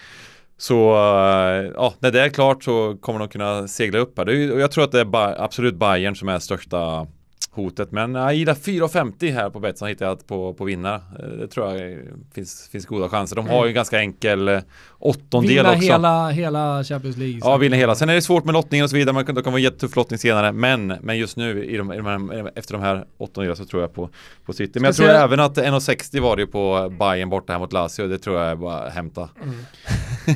Så 0.57 0.93
uh, 0.93 1.71
ja, 1.75 1.93
när 1.99 2.11
det 2.11 2.21
är 2.21 2.29
klart 2.29 2.63
så 2.63 2.97
kommer 3.01 3.19
de 3.19 3.29
kunna 3.29 3.67
segla 3.67 3.99
upp 3.99 4.17
här. 4.17 4.25
Det 4.25 4.51
och 4.51 4.59
jag 4.59 4.71
tror 4.71 4.83
att 4.83 4.91
det 4.91 4.99
är 5.01 5.43
absolut 5.43 5.75
Bayern 5.75 6.15
som 6.15 6.29
är 6.29 6.39
största 6.39 7.07
hotet. 7.55 7.91
Men 7.91 8.15
jag 8.15 8.35
gillar 8.35 8.53
4,50 8.53 9.33
här 9.33 9.49
på 9.49 9.59
Betsson 9.59 9.87
hittar 9.87 10.05
jag 10.05 10.27
på, 10.27 10.53
på 10.53 10.63
vinna. 10.63 10.95
Eh, 10.95 11.27
det 11.39 11.47
tror 11.47 11.75
jag 11.75 11.99
finns, 12.33 12.69
finns 12.71 12.85
goda 12.85 13.09
chanser. 13.09 13.35
De 13.35 13.47
har 13.47 13.55
ju 13.55 13.59
en 13.59 13.63
mm. 13.63 13.73
ganska 13.73 13.99
enkel 13.99 14.47
eh, 14.47 14.59
åttondel 14.99 15.49
vinna 15.49 15.69
också. 15.71 15.81
Hela, 15.81 16.29
hela 16.29 16.83
Champions 16.83 17.17
League. 17.17 17.39
Ja, 17.43 17.57
vinna 17.57 17.75
hela. 17.75 17.95
Sen 17.95 18.09
är 18.09 18.13
det 18.13 18.21
svårt 18.21 18.45
med 18.45 18.53
lottningen 18.53 18.83
och 18.83 18.89
så 18.89 18.95
vidare. 18.95 19.13
Man 19.13 19.25
kan, 19.25 19.35
det 19.35 19.43
kan 19.43 19.53
vara 19.53 19.61
jättetuff 19.61 19.95
lottning 19.95 20.19
senare. 20.19 20.51
Men, 20.51 20.87
men 20.87 21.17
just 21.17 21.37
nu 21.37 21.65
i 21.65 21.77
de, 21.77 21.93
i 21.93 21.97
de 21.97 22.05
här, 22.05 22.51
efter 22.55 22.73
de 22.73 22.81
här 22.81 23.05
åttondelarna 23.17 23.55
så 23.55 23.65
tror 23.65 23.81
jag 23.81 23.93
på, 23.93 24.09
på 24.45 24.53
City. 24.53 24.79
Men 24.79 24.85
jag 24.85 24.95
tror 24.95 25.09
jag... 25.09 25.23
även 25.23 25.39
att 25.39 25.57
1,60 25.57 26.21
var 26.21 26.35
det 26.35 26.41
ju 26.41 26.47
på 26.47 26.95
Bayern 26.99 27.29
borta 27.29 27.53
här 27.53 27.59
mot 27.59 27.73
Lazio. 27.73 28.07
Det 28.07 28.17
tror 28.17 28.39
jag 28.39 28.51
är 28.51 28.55
bara 28.55 28.89
hämta. 28.89 29.29
Mm. 29.43 29.55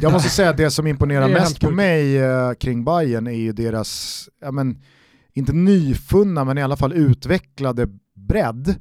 jag 0.02 0.12
måste 0.12 0.30
säga 0.30 0.50
att 0.50 0.58
det 0.58 0.72
som 0.72 0.88
imponerar 0.88 1.22
det 1.28 1.34
mest 1.34 1.62
på 1.62 1.72
mig 1.72 2.22
uh, 2.22 2.54
kring 2.54 2.84
Bayern 2.84 3.28
är 3.28 3.32
ju 3.32 3.52
deras, 3.52 4.30
ja 4.42 4.52
men 4.52 4.78
inte 5.40 5.54
nyfunna 5.54 6.44
men 6.44 6.58
i 6.58 6.64
alla 6.64 6.78
fall 6.78 6.94
utvecklade 6.94 7.88
bredd. 8.16 8.76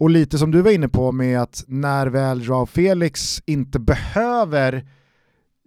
Och 0.00 0.10
lite 0.10 0.38
som 0.38 0.50
du 0.50 0.62
var 0.62 0.70
inne 0.70 0.88
på 0.88 1.12
med 1.12 1.42
att 1.42 1.64
när 1.66 2.06
väl 2.06 2.42
Joao 2.42 2.66
Felix 2.66 3.42
inte 3.46 3.78
behöver 3.78 4.84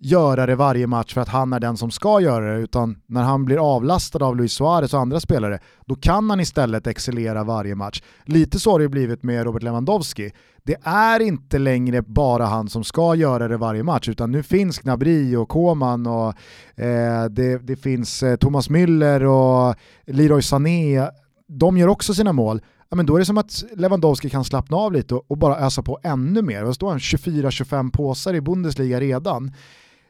göra 0.05 0.45
det 0.45 0.55
varje 0.55 0.87
match 0.87 1.13
för 1.13 1.21
att 1.21 1.29
han 1.29 1.53
är 1.53 1.59
den 1.59 1.77
som 1.77 1.91
ska 1.91 2.21
göra 2.21 2.53
det, 2.53 2.59
utan 2.59 2.97
när 3.05 3.23
han 3.23 3.45
blir 3.45 3.75
avlastad 3.75 4.25
av 4.25 4.35
Luis 4.35 4.53
Suarez 4.53 4.93
och 4.93 4.99
andra 4.99 5.19
spelare, 5.19 5.59
då 5.85 5.95
kan 5.95 6.29
han 6.29 6.39
istället 6.39 6.87
excellera 6.87 7.43
varje 7.43 7.75
match. 7.75 8.03
Lite 8.25 8.59
så 8.59 8.71
har 8.71 8.79
det 8.79 8.89
blivit 8.89 9.23
med 9.23 9.43
Robert 9.43 9.63
Lewandowski. 9.63 10.31
Det 10.63 10.77
är 10.83 11.19
inte 11.19 11.57
längre 11.57 12.01
bara 12.01 12.45
han 12.45 12.69
som 12.69 12.83
ska 12.83 13.15
göra 13.15 13.47
det 13.47 13.57
varje 13.57 13.83
match, 13.83 14.09
utan 14.09 14.31
nu 14.31 14.43
finns 14.43 14.79
Gnabry 14.79 15.35
och 15.35 15.49
Koman 15.49 16.07
och 16.07 16.27
eh, 16.75 17.25
det, 17.29 17.57
det, 17.57 17.75
finns 17.75 18.23
eh, 18.23 18.35
Thomas 18.35 18.69
Müller 18.69 19.23
och 19.23 19.75
Leroy 20.05 20.41
Sané. 20.41 21.09
De 21.47 21.77
gör 21.77 21.87
också 21.87 22.13
sina 22.13 22.33
mål. 22.33 22.61
Ja, 22.89 22.95
men 22.95 23.05
då 23.05 23.15
är 23.15 23.19
det 23.19 23.25
som 23.25 23.37
att 23.37 23.63
Lewandowski 23.75 24.29
kan 24.29 24.43
slappna 24.43 24.77
av 24.77 24.93
lite 24.93 25.15
och, 25.15 25.25
och 25.31 25.37
bara 25.37 25.57
ösa 25.57 25.81
på 25.81 25.99
ännu 26.03 26.41
mer. 26.41 26.63
Då 26.63 26.73
står 26.73 26.89
han 26.89 26.99
24-25 26.99 27.91
påsar 27.91 28.33
i 28.33 28.41
Bundesliga 28.41 28.99
redan. 28.99 29.51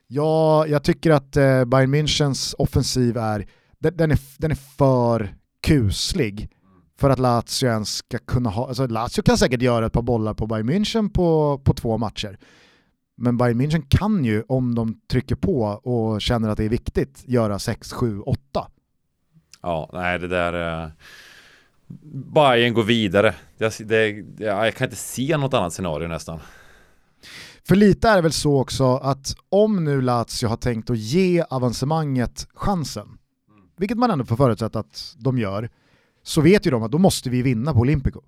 Ja, 0.07 0.67
jag 0.67 0.83
tycker 0.83 1.11
att 1.11 1.37
eh, 1.37 1.65
Bayern 1.65 1.95
Münchens 1.95 2.55
offensiv 2.57 3.17
är 3.17 3.47
den, 3.79 3.97
den, 3.97 4.11
är, 4.11 4.19
den 4.37 4.51
är 4.51 4.77
för 4.77 5.35
kuslig 5.63 6.49
för 6.99 7.09
att 7.09 7.19
Lazio 7.19 7.67
ens 7.69 7.95
ska 7.95 8.17
kunna 8.17 8.49
ha, 8.49 8.67
alltså 8.67 8.87
Lazio 8.87 9.21
kan 9.21 9.37
säkert 9.37 9.61
göra 9.61 9.85
ett 9.85 9.93
par 9.93 10.01
bollar 10.01 10.33
på 10.33 10.47
Bayern 10.47 10.69
München 10.69 11.09
på, 11.09 11.59
på 11.63 11.73
två 11.73 11.97
matcher. 11.97 12.37
Men 13.17 13.37
Bayern 13.37 13.61
München 13.61 13.85
kan 13.89 14.25
ju, 14.25 14.43
om 14.47 14.75
de 14.75 15.01
trycker 15.11 15.35
på 15.35 15.61
och 15.61 16.21
känner 16.21 16.49
att 16.49 16.57
det 16.57 16.65
är 16.65 16.69
viktigt, 16.69 17.23
göra 17.27 17.59
6, 17.59 17.93
7, 17.93 18.19
8. 18.19 18.67
Ja, 19.61 19.89
nej 19.93 20.19
det 20.19 20.27
där... 20.27 20.83
Eh... 20.83 20.89
Bayern 22.33 22.73
går 22.73 22.83
vidare. 22.83 23.35
Det, 23.57 23.77
det, 23.79 24.25
jag 24.37 24.75
kan 24.75 24.85
inte 24.85 24.95
se 24.95 25.37
något 25.37 25.53
annat 25.53 25.73
scenario 25.73 26.07
nästan. 26.07 26.39
För 27.67 27.75
lite 27.75 28.09
är 28.09 28.15
det 28.15 28.21
väl 28.21 28.31
så 28.31 28.59
också 28.59 28.95
att 28.95 29.35
om 29.49 29.83
nu 29.83 30.01
Lazio 30.01 30.47
har 30.47 30.57
tänkt 30.57 30.89
att 30.89 30.97
ge 30.97 31.43
avancemanget 31.49 32.47
chansen, 32.53 33.07
vilket 33.77 33.97
man 33.97 34.11
ändå 34.11 34.25
får 34.25 34.35
förutsätta 34.35 34.79
att 34.79 35.15
de 35.17 35.37
gör, 35.37 35.69
så 36.23 36.41
vet 36.41 36.67
ju 36.67 36.71
de 36.71 36.83
att 36.83 36.91
då 36.91 36.97
måste 36.97 37.29
vi 37.29 37.41
vinna 37.41 37.73
på 37.73 37.79
Olympico. 37.79 38.21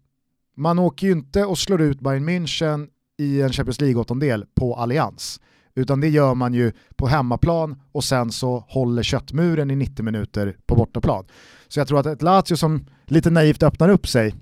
Man 0.56 0.80
åker 0.80 1.08
ju 1.08 1.14
inte 1.14 1.46
och 1.46 1.58
slår 1.58 1.82
ut 1.82 2.00
Bayern 2.00 2.30
München 2.30 2.88
i 3.18 3.42
en 3.42 3.52
Champions 3.52 3.82
League-åttondel 3.82 4.46
på 4.56 4.76
Allians, 4.76 5.42
utan 5.76 6.02
det 6.02 6.10
gör 6.10 6.36
man 6.36 6.54
ju 6.54 6.72
på 6.96 7.08
hemmaplan 7.08 7.82
och 7.92 8.04
sen 8.04 8.32
så 8.32 8.66
håller 8.68 9.04
köttmuren 9.04 9.72
i 9.72 9.76
90 9.76 10.06
minuter 10.06 10.58
på 10.66 10.76
bortaplan. 10.76 11.26
Så 11.68 11.80
jag 11.80 11.88
tror 11.88 12.00
att 12.00 12.06
ett 12.06 12.22
Lazio 12.22 12.56
som 12.56 12.86
lite 13.06 13.30
naivt 13.30 13.64
öppnar 13.64 13.90
upp 13.90 14.08
sig 14.08 14.36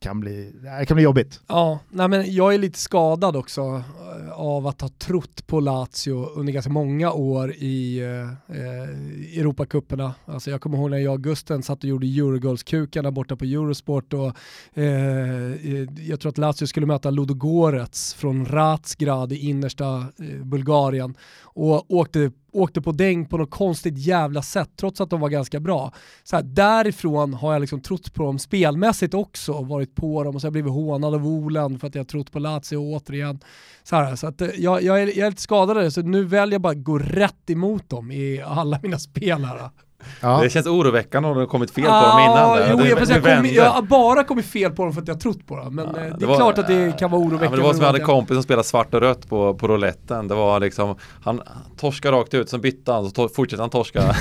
kan 0.00 0.20
bli, 0.20 0.52
det 0.78 0.86
kan 0.86 0.94
bli 0.94 1.04
jobbigt. 1.04 1.40
Ja, 1.46 1.78
nej 1.88 2.08
men 2.08 2.34
jag 2.34 2.54
är 2.54 2.58
lite 2.58 2.78
skadad 2.78 3.36
också 3.36 3.60
eh, 3.60 4.32
av 4.32 4.66
att 4.66 4.80
ha 4.80 4.88
trott 4.88 5.46
på 5.46 5.60
Lazio 5.60 6.26
under 6.34 6.52
ganska 6.52 6.70
många 6.70 7.12
år 7.12 7.52
i 7.52 7.98
eh, 7.98 8.56
eh 8.56 9.38
Europacuperna. 9.38 10.14
Alltså 10.24 10.50
jag 10.50 10.60
kommer 10.60 10.78
ihåg 10.78 10.90
när 10.90 10.98
jag 10.98 11.14
och 11.14 11.22
Gusten 11.22 11.62
satt 11.62 11.78
och 11.78 11.90
gjorde 11.90 12.06
Eurogoals-kukarna 12.06 13.10
borta 13.10 13.36
på 13.36 13.44
Eurosport 13.44 14.12
och 14.12 14.32
eh, 14.74 15.52
eh, 15.52 15.88
jag 16.08 16.20
tror 16.20 16.30
att 16.30 16.38
Lazio 16.38 16.66
skulle 16.66 16.86
möta 16.86 17.10
Ludogorets 17.10 18.14
från 18.14 18.46
Razgrad 18.46 19.32
i 19.32 19.36
innersta 19.36 20.06
eh, 20.18 20.44
Bulgarien 20.44 21.14
och 21.42 21.90
åkte 21.90 22.30
åkte 22.52 22.82
på 22.82 22.92
däng 22.92 23.26
på 23.26 23.36
något 23.38 23.50
konstigt 23.50 23.98
jävla 23.98 24.42
sätt 24.42 24.70
trots 24.76 25.00
att 25.00 25.10
de 25.10 25.20
var 25.20 25.28
ganska 25.28 25.60
bra. 25.60 25.92
Så 26.22 26.36
här, 26.36 26.42
därifrån 26.42 27.34
har 27.34 27.52
jag 27.52 27.60
liksom 27.60 27.80
trott 27.80 28.14
på 28.14 28.22
dem 28.22 28.38
spelmässigt 28.38 29.14
också, 29.14 29.62
varit 29.62 29.94
på 29.94 30.24
dem 30.24 30.34
och 30.34 30.40
så 30.40 30.44
har 30.44 30.48
jag 30.48 30.52
blivit 30.52 30.72
hånad 30.72 31.14
av 31.14 31.26
Olen 31.26 31.78
för 31.78 31.86
att 31.86 31.94
jag 31.94 32.02
har 32.02 32.06
trott 32.06 32.32
på 32.32 32.38
Lazio 32.38 32.76
återigen. 32.76 33.40
Så, 33.82 33.96
här, 33.96 34.16
så 34.16 34.26
att, 34.26 34.40
eh, 34.40 34.48
jag, 34.58 34.82
jag, 34.82 35.02
är, 35.02 35.06
jag 35.06 35.26
är 35.26 35.30
lite 35.30 35.42
skadad 35.42 35.92
så 35.92 36.02
nu 36.02 36.24
väljer 36.24 36.54
jag 36.54 36.60
bara 36.60 36.72
att 36.72 36.84
gå 36.84 36.98
rätt 36.98 37.50
emot 37.50 37.90
dem 37.90 38.10
i 38.12 38.42
alla 38.46 38.80
mina 38.82 38.98
spel 38.98 39.44
här. 39.44 39.70
Ja. 40.20 40.40
Det 40.42 40.50
känns 40.50 40.66
oroväckande 40.66 41.28
om 41.28 41.34
du 41.34 41.40
har 41.40 41.46
kommit 41.46 41.70
fel 41.70 41.84
på 41.84 41.90
dem 41.90 42.20
innan. 42.20 42.58
Jo, 42.70 42.76
det, 42.76 42.88
jag, 42.88 43.00
jag, 43.00 43.22
kom, 43.22 43.46
jag 43.46 43.70
har 43.70 43.82
bara 43.82 44.24
kommit 44.24 44.46
fel 44.46 44.70
på 44.70 44.84
dem 44.84 44.92
för 44.92 45.02
att 45.02 45.08
jag 45.08 45.14
har 45.14 45.20
trott 45.20 45.46
på 45.46 45.56
dem. 45.56 45.74
Men 45.74 45.88
ja, 45.94 46.00
eh, 46.00 46.04
det, 46.04 46.16
det 46.18 46.24
är 46.24 46.28
var, 46.28 46.36
klart 46.36 46.58
att 46.58 46.66
det 46.66 46.98
kan 46.98 47.10
vara 47.10 47.20
oroväckande. 47.20 47.56
Ja, 47.56 47.56
det 47.56 47.62
var 47.62 47.72
som 47.72 47.80
jag 47.80 47.86
hade 47.86 47.98
en 47.98 48.06
kompis 48.06 48.34
som 48.34 48.42
spelade 48.42 48.64
svart 48.68 48.94
och 48.94 49.00
rött 49.00 49.28
på, 49.28 49.54
på 49.54 49.68
rouletten. 49.68 50.28
Det 50.28 50.34
var 50.34 50.60
liksom, 50.60 50.94
han 51.22 51.42
torskade 51.76 52.16
rakt 52.16 52.34
ut, 52.34 52.50
sen 52.50 52.60
bytte 52.60 52.92
han, 52.92 53.10
så 53.10 53.28
fortsatte 53.28 53.62
han 53.62 53.70
torska. 53.70 54.02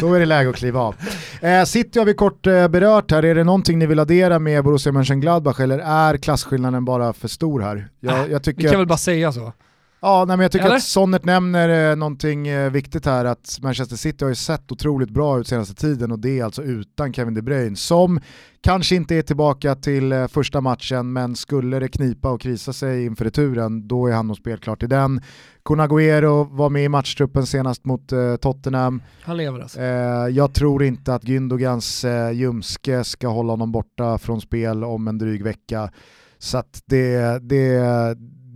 Då 0.00 0.14
är 0.14 0.20
det 0.20 0.26
läge 0.26 0.50
att 0.50 0.56
kliva 0.56 0.80
av. 0.80 0.94
Eh, 1.40 1.64
City 1.64 1.98
har 1.98 2.06
vi 2.06 2.14
kort 2.14 2.46
eh, 2.46 2.68
berört 2.68 3.10
här. 3.10 3.24
Är 3.24 3.34
det 3.34 3.44
någonting 3.44 3.78
ni 3.78 3.86
vill 3.86 3.98
addera 3.98 4.38
med 4.38 4.64
Borussia 4.64 4.92
Mönchengladbach 4.92 5.60
eller 5.60 5.78
är 5.78 6.16
klasskillnaden 6.16 6.84
bara 6.84 7.12
för 7.12 7.28
stor 7.28 7.60
här? 7.60 7.88
Jag, 8.00 8.30
jag 8.30 8.42
tycker 8.42 8.62
vi 8.62 8.68
kan 8.68 8.74
att... 8.74 8.80
väl 8.80 8.86
bara 8.86 8.98
säga 8.98 9.32
så. 9.32 9.52
Ja, 10.00 10.24
nej, 10.28 10.36
men 10.36 10.44
jag 10.44 10.52
tycker 10.52 10.66
Eller? 10.66 10.76
att 10.76 10.82
Sonnet 10.82 11.24
nämner 11.24 11.90
eh, 11.90 11.96
någonting 11.96 12.48
eh, 12.48 12.70
viktigt 12.70 13.06
här, 13.06 13.24
att 13.24 13.58
Manchester 13.62 13.96
City 13.96 14.24
har 14.24 14.28
ju 14.28 14.34
sett 14.34 14.72
otroligt 14.72 15.10
bra 15.10 15.40
ut 15.40 15.48
senaste 15.48 15.74
tiden 15.74 16.12
och 16.12 16.18
det 16.18 16.38
är 16.38 16.44
alltså 16.44 16.62
utan 16.62 17.12
Kevin 17.12 17.34
De 17.34 17.42
Bruyne 17.42 17.76
som 17.76 18.20
kanske 18.60 18.96
inte 18.96 19.14
är 19.14 19.22
tillbaka 19.22 19.74
till 19.74 20.12
eh, 20.12 20.26
första 20.26 20.60
matchen 20.60 21.12
men 21.12 21.36
skulle 21.36 21.78
det 21.78 21.88
knipa 21.88 22.30
och 22.30 22.40
krisa 22.40 22.72
sig 22.72 23.06
inför 23.06 23.24
returen 23.24 23.88
då 23.88 24.06
är 24.06 24.12
han 24.12 24.26
nog 24.26 24.36
spelklar 24.36 24.76
till 24.76 24.88
den. 24.88 25.20
Kun 25.64 25.80
Agüero 25.80 26.56
var 26.56 26.70
med 26.70 26.84
i 26.84 26.88
matchtruppen 26.88 27.46
senast 27.46 27.84
mot 27.84 28.12
eh, 28.12 28.36
Tottenham. 28.36 29.02
Han 29.22 29.36
lever 29.36 29.60
alltså. 29.60 29.80
Eh, 29.80 30.28
jag 30.28 30.54
tror 30.54 30.82
inte 30.82 31.14
att 31.14 31.24
Gündogans 31.24 32.08
eh, 32.08 32.32
ljumske 32.32 33.04
ska 33.04 33.28
hålla 33.28 33.52
honom 33.52 33.72
borta 33.72 34.18
från 34.18 34.40
spel 34.40 34.84
om 34.84 35.08
en 35.08 35.18
dryg 35.18 35.42
vecka. 35.42 35.90
Så 36.38 36.58
att 36.58 36.82
det, 36.86 37.38
det, 37.42 37.78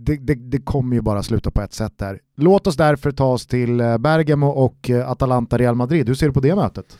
det, 0.05 0.17
det, 0.17 0.35
det, 0.35 0.59
kommer 0.59 0.95
ju 0.95 1.01
bara 1.01 1.23
sluta 1.23 1.51
på 1.51 1.61
ett 1.61 1.73
sätt 1.73 1.93
där. 1.97 2.19
Låt 2.37 2.67
oss 2.67 2.75
därför 2.75 3.11
ta 3.11 3.25
oss 3.25 3.47
till 3.47 3.79
eh, 3.79 3.97
Bergamo 3.97 4.47
och 4.47 4.89
eh, 4.89 5.11
Atalanta-Real 5.11 5.75
Madrid. 5.75 6.07
Hur 6.07 6.15
ser 6.15 6.27
du 6.27 6.33
på 6.33 6.39
det 6.39 6.55
mötet? 6.55 6.97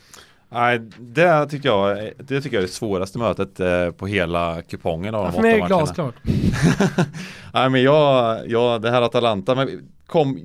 Nej, 0.49 0.81
det 0.99 1.45
tycker 1.45 1.69
jag, 1.69 2.11
det 2.17 2.41
tycker 2.41 2.57
jag 2.57 2.63
är 2.63 2.67
det 2.67 2.73
svåraste 2.73 3.19
mötet 3.19 3.59
eh, 3.59 3.91
på 3.91 4.07
hela 4.07 4.61
kupongen 4.61 5.15
av 5.15 5.23
de 5.23 5.33
För 5.33 5.41
mig 5.41 5.61
åtta 5.61 5.65
är 5.65 5.69
det 5.69 5.75
matcherna. 5.75 5.85
glasklart. 5.85 6.15
Nej 7.53 7.69
men 7.69 7.83
jag, 7.83 8.39
jag, 8.47 8.81
det 8.81 8.91
här 8.91 9.01
Atalanta, 9.01 9.55
men 9.55 9.89
kom, 10.05 10.39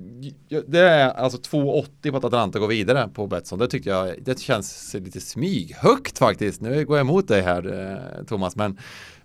det 0.66 0.80
är 0.80 1.10
alltså 1.10 1.56
2,80 1.56 2.10
på 2.10 2.16
att 2.16 2.24
Atalanta 2.24 2.59
går 2.59 2.68
vidare 2.68 3.09
på 3.14 3.26
Betsson. 3.26 3.59
Det 3.59 3.66
tyckte 3.66 3.90
jag, 3.90 4.14
det 4.22 4.40
känns 4.40 4.94
lite 4.94 5.20
smyghögt 5.20 6.18
faktiskt. 6.18 6.60
Nu 6.60 6.85
går 6.85 6.97
jag 6.97 7.05
emot 7.05 7.28
dig 7.28 7.43
här 7.43 8.24
Thomas, 8.28 8.56
men, 8.56 8.78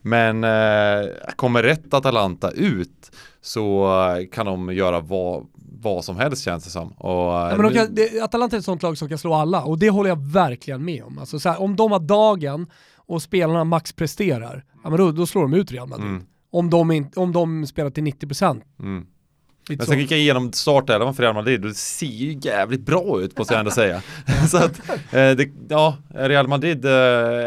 men 0.03 0.43
eh, 0.43 1.09
kommer 1.35 1.63
rätt 1.63 1.93
Atalanta 1.93 2.51
ut 2.51 3.11
så 3.41 3.89
kan 4.31 4.45
de 4.45 4.73
göra 4.73 4.99
vad, 4.99 5.45
vad 5.81 6.05
som 6.05 6.17
helst 6.17 6.43
känns 6.43 6.63
det 6.63 6.69
som. 6.69 6.91
Och, 6.91 7.33
Ja, 7.33 7.53
men 7.57 7.61
de 7.61 7.73
kan, 7.73 7.95
det, 7.95 8.21
Atalanta 8.21 8.55
är 8.55 8.59
ett 8.59 8.65
sånt 8.65 8.83
lag 8.83 8.97
som 8.97 9.09
kan 9.09 9.17
slå 9.17 9.33
alla 9.33 9.63
och 9.63 9.79
det 9.79 9.89
håller 9.89 10.09
jag 10.09 10.31
verkligen 10.31 10.85
med 10.85 11.03
om. 11.03 11.19
Alltså, 11.19 11.39
så 11.39 11.49
här, 11.49 11.61
om 11.61 11.75
de 11.75 11.91
har 11.91 11.99
dagen 11.99 12.67
och 12.95 13.21
spelarna 13.21 13.63
maxpresterar, 13.63 14.65
ja, 14.83 14.89
men 14.89 14.99
då, 14.99 15.11
då 15.11 15.25
slår 15.25 15.41
de 15.41 15.53
ut 15.53 15.71
Real 15.71 15.87
Madrid. 15.87 16.09
Mm. 16.09 16.25
Om, 16.51 16.69
de 16.69 16.91
in, 16.91 17.11
om 17.15 17.31
de 17.31 17.67
spelar 17.67 17.89
till 17.89 18.03
90%. 18.03 18.61
Mm. 18.79 19.05
Lite 19.69 19.81
Jag 19.81 19.87
så. 19.87 19.91
ska 19.91 20.01
kicka 20.01 20.15
igenom 20.15 20.53
startelvan 20.53 21.13
för 21.13 21.23
Real 21.23 21.35
Madrid 21.35 21.61
det 21.61 21.73
ser 21.73 22.05
ju 22.05 22.39
jävligt 22.41 22.85
bra 22.85 23.21
ut 23.21 23.37
måste 23.37 23.53
jag 23.53 23.59
ändå 23.59 23.71
säga. 23.71 24.01
så 24.49 24.57
att, 24.57 24.89
eh, 24.89 25.31
det, 25.31 25.49
ja, 25.69 25.97
Real 26.09 26.47
Madrid, 26.47 26.85
eh, 26.85 26.91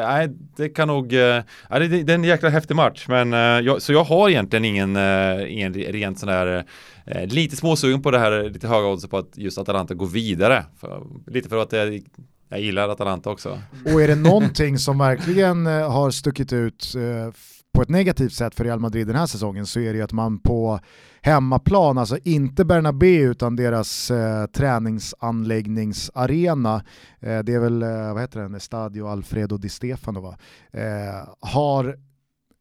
nej, 0.09 0.29
det 0.57 0.69
kan 0.69 0.89
nog, 0.89 1.13
eh, 1.13 1.43
ja, 1.71 1.79
det, 1.79 1.89
det 1.89 2.13
är 2.13 2.15
en 2.15 2.25
jäkla 2.25 2.49
häftig 2.49 2.75
match. 2.77 3.05
Men, 3.09 3.33
eh, 3.33 3.39
jag, 3.39 3.83
så 3.83 3.93
jag 3.93 4.05
har 4.05 4.29
egentligen 4.29 4.65
ingen, 4.65 4.97
eh, 4.97 5.53
ingen 5.53 5.75
rent 5.75 6.19
sån 6.19 6.29
här, 6.29 6.65
eh, 7.07 7.27
lite 7.27 7.57
småsugen 7.57 8.03
på 8.03 8.11
det 8.11 8.19
här 8.19 8.51
lite 8.51 8.69
höga 8.69 8.89
odds 8.89 9.09
på 9.09 9.19
att 9.19 9.31
just 9.35 9.59
Atalanta 9.59 9.95
går 9.95 10.07
vidare. 10.07 10.65
För, 10.81 11.03
lite 11.27 11.49
för 11.49 11.63
att 11.63 11.73
jag, 11.73 12.03
jag 12.49 12.61
gillar 12.61 12.89
Atalanta 12.89 13.31
också. 13.31 13.59
Och 13.85 14.03
är 14.03 14.09
det 14.09 14.15
någonting 14.15 14.79
som 14.79 14.99
verkligen 14.99 15.67
eh, 15.67 15.91
har 15.93 16.11
stuckit 16.11 16.53
ut 16.53 16.95
eh, 16.97 17.33
på 17.77 17.83
ett 17.83 17.89
negativt 17.89 18.33
sätt 18.33 18.55
för 18.55 18.65
Real 18.65 18.81
Madrid 18.81 19.07
den 19.07 19.17
här 19.17 19.27
säsongen 19.27 19.67
så 19.67 19.81
är 19.81 19.93
det 19.93 19.97
ju 19.97 20.03
att 20.03 20.13
man 20.13 20.39
på 20.39 20.81
hemmaplan, 21.23 21.99
alltså 21.99 22.19
inte 22.25 22.65
Bernabeu 22.65 23.31
utan 23.31 23.57
deras 23.57 24.11
eh, 24.11 24.47
träningsanläggningsarena, 24.47 26.85
eh, 27.21 27.39
det 27.39 27.55
är 27.55 27.59
väl, 27.59 27.83
eh, 27.83 28.13
vad 28.13 28.21
heter 28.21 28.41
den, 28.41 28.61
Stadio 28.61 29.07
Alfredo 29.07 29.57
Di 29.57 29.69
Stefano 29.69 30.21
va, 30.21 30.37
eh, 30.71 31.29
har 31.41 31.99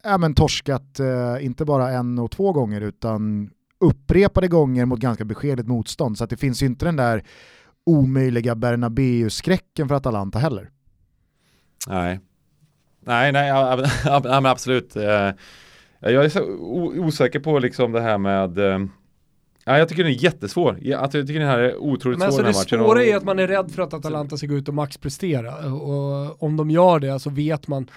ja, 0.04 0.18
men 0.18 0.34
torskat 0.34 1.00
eh, 1.00 1.46
inte 1.46 1.66
bara 1.66 1.92
en 1.92 2.20
och 2.20 2.32
två 2.32 2.54
gånger 2.54 2.82
utan 2.82 3.50
upprepade 3.80 4.48
gånger 4.48 4.86
mot 4.86 5.00
ganska 5.00 5.26
beskedligt 5.26 5.68
motstånd. 5.68 6.18
Så 6.18 6.24
att 6.24 6.30
det 6.30 6.38
finns 6.38 6.64
ju 6.64 6.66
inte 6.66 6.86
den 6.86 6.96
där 6.96 7.24
omöjliga 7.86 8.56
Bernabeu-skräcken 8.56 9.88
för 9.88 9.96
Atalanta 9.96 10.40
heller. 10.40 10.70
Nej. 11.88 12.20
Nej, 13.06 13.32
nej, 13.32 13.52
men 14.23 14.45
absolut. 14.45 14.95
Eh, 14.95 15.32
Jag 15.99 16.26
är 16.26 16.30
så 16.30 16.44
osäker 16.99 17.40
på 17.40 17.60
liksom 17.60 17.91
det 17.91 18.02
här 18.02 18.18
med 18.18 18.57
eh, 18.57 18.80
Ja, 19.68 19.77
jag 19.77 19.90
tycker 19.90 20.03
den 20.03 20.11
är 20.11 20.23
jättesvår. 20.23 20.77
Jag, 20.82 21.02
alltså, 21.02 21.18
jag 21.18 21.27
tycker 21.27 21.40
den 21.40 21.49
här 21.49 21.60
är 21.60 21.77
otroligt 21.77 22.19
Men 22.19 22.32
svår 22.32 22.44
alltså 22.44 22.44
den 22.44 22.52
det 22.52 22.57
här 22.57 22.64
matchen. 22.64 22.80
svåra 22.80 23.03
är 23.03 23.15
att 23.18 23.23
man 23.23 23.40
är 23.40 23.48
rädd 23.48 23.72
för 23.72 23.82
att 23.82 23.94
Atalanta 23.94 24.38
ska 24.38 24.48
gå 24.48 24.56
ut 24.56 24.68
och 24.68 24.73
maxprestera. 24.73 25.73
Och 25.73 26.44
om 26.44 26.57
de 26.57 26.69
gör 26.72 26.99
det 26.99 27.19
så 27.19 27.30
vet 27.30 27.68
man 27.68 27.90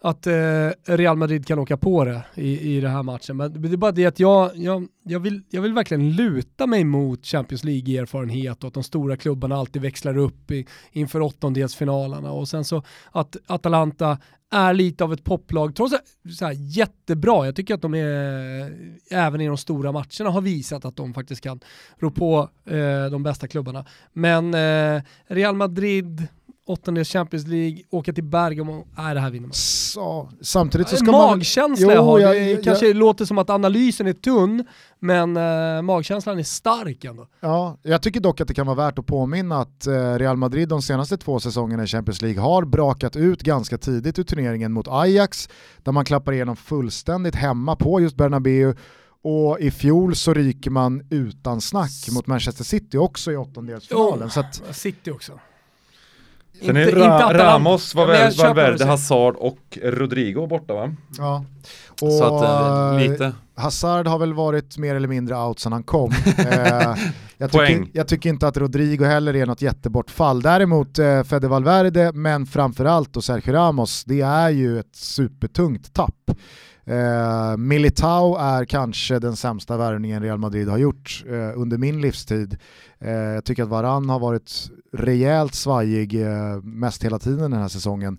att 0.00 0.26
eh, 0.26 0.70
Real 0.84 1.16
Madrid 1.16 1.46
kan 1.46 1.58
åka 1.58 1.76
på 1.76 2.04
det 2.04 2.22
i, 2.34 2.76
i 2.76 2.80
den 2.80 2.90
här 2.90 3.02
matchen. 3.02 3.36
Men 3.36 3.62
det 3.62 3.72
är 3.72 3.76
bara 3.76 3.92
det 3.92 4.06
att 4.06 4.20
jag, 4.20 4.50
jag, 4.54 4.88
jag, 5.02 5.20
vill, 5.20 5.42
jag 5.50 5.62
vill 5.62 5.72
verkligen 5.72 6.12
luta 6.12 6.66
mig 6.66 6.84
mot 6.84 7.26
Champions 7.26 7.64
League-erfarenhet 7.64 8.64
och 8.64 8.68
att 8.68 8.74
de 8.74 8.82
stora 8.82 9.16
klubbarna 9.16 9.56
alltid 9.56 9.82
växlar 9.82 10.16
upp 10.16 10.50
i, 10.50 10.66
inför 10.92 11.20
åttondelsfinalerna. 11.20 12.32
Och 12.32 12.48
sen 12.48 12.64
så 12.64 12.82
att 13.12 13.36
Atalanta 13.46 14.18
är 14.50 14.74
lite 14.74 15.04
av 15.04 15.12
ett 15.12 15.24
poplag, 15.24 15.74
trots 15.76 15.94
att 15.94 16.34
så 16.34 16.44
här, 16.44 16.52
jättebra, 16.58 17.46
jag 17.46 17.56
tycker 17.56 17.74
att 17.74 17.82
de 17.82 17.94
är, 17.94 18.72
även 19.10 19.40
i 19.40 19.46
de 19.46 19.56
stora 19.56 19.92
matcherna 19.92 20.30
har 20.30 20.40
visat 20.40 20.84
att 20.84 20.96
de 20.96 21.14
faktiskt 21.14 21.40
kan 21.42 21.60
rå 21.96 22.10
på 22.10 22.48
eh, 22.64 23.06
de 23.10 23.22
bästa 23.22 23.48
klubbarna. 23.48 23.84
Men 24.12 24.54
eh, 24.54 25.02
Real 25.26 25.56
Madrid, 25.56 26.28
åttondels 26.68 27.08
Champions 27.12 27.46
League, 27.46 27.82
åka 27.90 28.12
till 28.12 28.24
Bergamo, 28.24 28.86
nej 28.96 29.14
det 29.14 29.20
här 29.20 29.30
vinner 29.30 29.46
man. 29.46 29.52
Så, 29.54 30.30
samtidigt 30.40 30.88
så 30.88 30.96
ska 30.96 31.10
man... 31.10 31.30
magkänsla 31.36 31.86
jag 31.92 31.96
Jo, 31.96 32.02
har, 32.04 32.18
jag- 32.18 32.34
det 32.34 32.50
jag- 32.50 32.64
kanske 32.64 32.92
låter 32.94 33.24
som 33.24 33.38
att 33.38 33.50
analysen 33.50 34.06
är 34.06 34.12
tunn, 34.12 34.64
men 34.98 35.36
eh, 35.36 35.82
magkänslan 35.82 36.38
är 36.38 36.42
stark 36.42 37.04
ändå. 37.04 37.26
Ja, 37.40 37.76
jag 37.82 38.02
tycker 38.02 38.20
dock 38.20 38.40
att 38.40 38.48
det 38.48 38.54
kan 38.54 38.66
vara 38.66 38.76
värt 38.76 38.98
att 38.98 39.06
påminna 39.06 39.56
att 39.60 39.86
eh, 39.86 40.14
Real 40.14 40.36
Madrid 40.36 40.68
de 40.68 40.82
senaste 40.82 41.16
två 41.16 41.40
säsongerna 41.40 41.82
i 41.82 41.86
Champions 41.86 42.22
League 42.22 42.40
har 42.42 42.64
brakat 42.64 43.16
ut 43.16 43.42
ganska 43.42 43.78
tidigt 43.78 44.18
ur 44.18 44.24
turneringen 44.24 44.72
mot 44.72 44.88
Ajax, 44.88 45.48
där 45.82 45.92
man 45.92 46.04
klappar 46.04 46.32
igenom 46.32 46.56
fullständigt 46.56 47.34
hemma 47.34 47.76
på 47.76 48.00
just 48.00 48.16
Bernabéu 48.16 48.74
och 49.22 49.60
i 49.60 49.70
fjol 49.70 50.16
så 50.16 50.34
ryker 50.34 50.70
man 50.70 51.02
utan 51.10 51.60
snack 51.60 51.90
mot 52.12 52.26
Manchester 52.26 52.64
City 52.64 52.98
också 52.98 53.32
i 53.32 53.36
åttondelsfinalen. 53.36 54.22
Oh. 54.26 54.30
Så 54.30 54.40
att, 54.40 54.62
City 54.72 55.10
också. 55.10 55.32
Sen 56.66 56.76
är 56.76 56.86
Ra- 56.86 57.34
Ramos, 57.34 57.94
Ja, 57.94 58.00
Valverde, 58.00 58.30
du 58.30 58.42
Valverde. 58.42 58.84
Hazard 58.84 59.36
och 59.36 59.78
Rodrigo 59.82 60.46
borta 60.46 60.74
va? 60.74 60.94
ja. 61.18 61.44
Och, 62.02 62.12
Så 62.12 62.24
att 62.36 62.42
eh, 63.02 63.08
lite. 63.10 63.32
Hazard 63.54 64.06
har 64.06 64.18
väl 64.18 64.34
varit 64.34 64.78
mer 64.78 64.94
eller 64.94 65.08
mindre 65.08 65.36
out 65.36 65.58
sedan 65.60 65.72
han 65.72 65.82
kom. 65.82 66.10
eh, 66.38 66.94
jag, 67.38 67.50
tycker, 67.52 67.86
jag 67.92 68.08
tycker 68.08 68.30
inte 68.30 68.48
att 68.48 68.56
Rodrigo 68.56 69.04
heller 69.04 69.36
är 69.36 69.46
något 69.46 69.62
jättebortfall. 69.62 70.42
Däremot 70.42 70.98
eh, 70.98 71.22
Fede 71.22 71.48
Valverde, 71.48 72.12
men 72.14 72.46
framförallt 72.46 73.16
och 73.16 73.24
Sergio 73.24 73.52
Ramos, 73.52 74.04
det 74.04 74.20
är 74.20 74.50
ju 74.50 74.78
ett 74.78 74.96
supertungt 74.96 75.94
tapp. 75.94 76.30
Eh, 76.86 77.56
Militao 77.56 78.36
är 78.36 78.64
kanske 78.64 79.18
den 79.18 79.36
sämsta 79.36 79.76
värvningen 79.76 80.22
Real 80.22 80.38
Madrid 80.38 80.68
har 80.68 80.78
gjort 80.78 81.24
eh, 81.28 81.60
under 81.60 81.78
min 81.78 82.00
livstid. 82.00 82.56
Eh, 83.00 83.10
jag 83.12 83.44
tycker 83.44 83.62
att 83.62 83.68
Varann 83.68 84.08
har 84.10 84.18
varit 84.18 84.52
rejält 84.92 85.54
svajig 85.54 86.22
eh, 86.22 86.62
mest 86.62 87.04
hela 87.04 87.18
tiden 87.18 87.50
den 87.50 87.60
här 87.60 87.68
säsongen. 87.68 88.18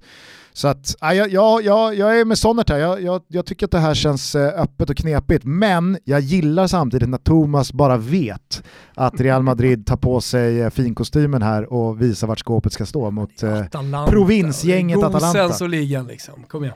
Så 0.53 0.67
att, 0.67 0.95
ja, 1.01 1.13
jag, 1.13 1.63
jag, 1.63 1.95
jag, 1.95 2.19
är 2.19 2.25
med 2.25 2.37
Sonnert 2.37 2.69
här, 2.69 2.77
jag, 2.77 3.01
jag, 3.01 3.21
jag 3.27 3.45
tycker 3.45 3.65
att 3.65 3.71
det 3.71 3.79
här 3.79 3.93
känns 3.93 4.35
eh, 4.35 4.61
öppet 4.61 4.89
och 4.89 4.97
knepigt, 4.97 5.45
men 5.45 5.97
jag 6.03 6.19
gillar 6.19 6.67
samtidigt 6.67 7.09
när 7.09 7.17
Thomas 7.17 7.73
bara 7.73 7.97
vet 7.97 8.63
att 8.95 9.21
Real 9.21 9.43
Madrid 9.43 9.85
tar 9.85 9.97
på 9.97 10.21
sig 10.21 10.61
eh, 10.61 10.69
finkostymen 10.69 11.41
här 11.41 11.73
och 11.73 12.01
visar 12.01 12.27
vart 12.27 12.39
skåpet 12.39 12.73
ska 12.73 12.85
stå 12.85 13.11
mot 13.11 13.43
eh, 13.43 13.63
provinsgänget 14.07 14.97
Atalanta. 14.97 15.27
Gosens 15.27 15.61
och 15.61 15.69
ligan 15.69 16.07
liksom, 16.07 16.43
kom 16.47 16.63
igen. 16.63 16.75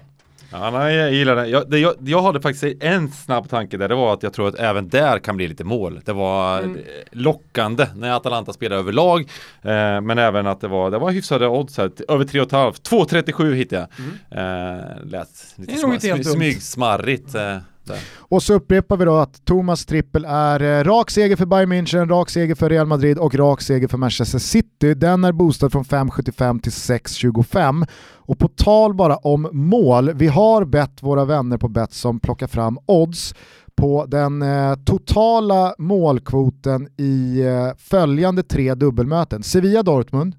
Ja, 0.53 0.71
nej, 0.71 0.95
jag 0.95 1.13
gillar 1.13 1.35
det. 1.35 1.47
Jag, 1.47 1.69
det 1.69 1.80
jag, 1.80 1.93
jag 2.05 2.21
hade 2.21 2.41
faktiskt 2.41 2.84
en 2.84 3.11
snabb 3.11 3.49
tanke 3.49 3.77
där, 3.77 3.89
det 3.89 3.95
var 3.95 4.13
att 4.13 4.23
jag 4.23 4.34
tror 4.34 4.47
att 4.47 4.55
även 4.55 4.89
där 4.89 5.19
kan 5.19 5.35
bli 5.38 5.47
lite 5.47 5.63
mål. 5.63 6.01
Det 6.05 6.13
var 6.13 6.59
Mm. 6.59 6.75
eh, 6.75 6.81
lockande 7.11 7.88
när 7.95 8.11
Atalanta 8.15 8.53
spelade 8.53 8.81
överlag, 8.81 9.21
eh, 9.61 10.01
men 10.01 10.17
även 10.17 10.47
att 10.47 10.61
det 10.61 10.67
var, 10.67 10.91
det 10.91 10.97
var 10.97 11.11
hyfsade 11.11 11.47
odds 11.47 11.77
här, 11.77 11.91
över 12.07 12.25
3,5. 12.25 12.71
2,37 12.81 13.53
hittade 13.53 13.88
jag. 14.30 14.39
Eh, 14.39 14.81
lät 15.05 15.30
lite 15.55 15.71
är 15.71 15.75
nog 15.75 15.80
sma, 15.81 15.93
inte 15.93 16.07
helt 16.07 16.23
smy, 16.25 16.31
dumt. 16.34 16.39
smygsmarrigt. 16.39 17.35
Eh, 17.35 17.57
där. 17.85 17.99
Och 18.18 18.43
så 18.43 18.53
upprepar 18.53 18.97
vi 18.97 19.05
då 19.05 19.15
att 19.15 19.45
Thomas 19.45 19.85
trippel 19.85 20.26
är 20.26 20.61
eh, 20.61 20.84
rak 20.84 21.11
seger 21.11 21.35
för 21.35 21.45
Bayern 21.45 21.73
München, 21.73 22.10
rak 22.10 22.30
seger 22.30 22.55
för 22.55 22.69
Real 22.69 22.88
Madrid 22.88 23.18
och 23.18 23.35
rak 23.35 23.61
seger 23.61 23.88
för 23.88 23.97
Manchester 23.97 24.39
City. 24.39 24.93
Den 24.93 25.23
är 25.23 25.31
boostad 25.31 25.69
från 25.69 25.84
5,75 25.84 26.60
till 26.60 26.72
6,25. 26.72 27.88
Och 28.26 28.39
på 28.39 28.47
tal 28.47 28.93
bara 28.93 29.15
om 29.15 29.49
mål, 29.51 30.14
vi 30.14 30.27
har 30.27 30.65
bett 30.65 31.03
våra 31.03 31.26
vänner 31.26 31.57
på 31.57 31.68
Betsson 31.68 32.19
plocka 32.19 32.47
fram 32.47 32.80
odds 32.85 33.35
på 33.76 34.05
den 34.05 34.41
eh, 34.41 34.76
totala 34.76 35.76
målkvoten 35.77 36.88
i 36.97 37.41
eh, 37.41 37.76
följande 37.77 38.43
tre 38.43 38.73
dubbelmöten. 38.73 39.43
Sevilla-Dortmund, 39.43 40.35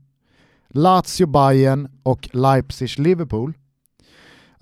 Lazio-Bayern 0.68 1.88
och 2.02 2.28
Leipzig-Liverpool. 2.32 3.52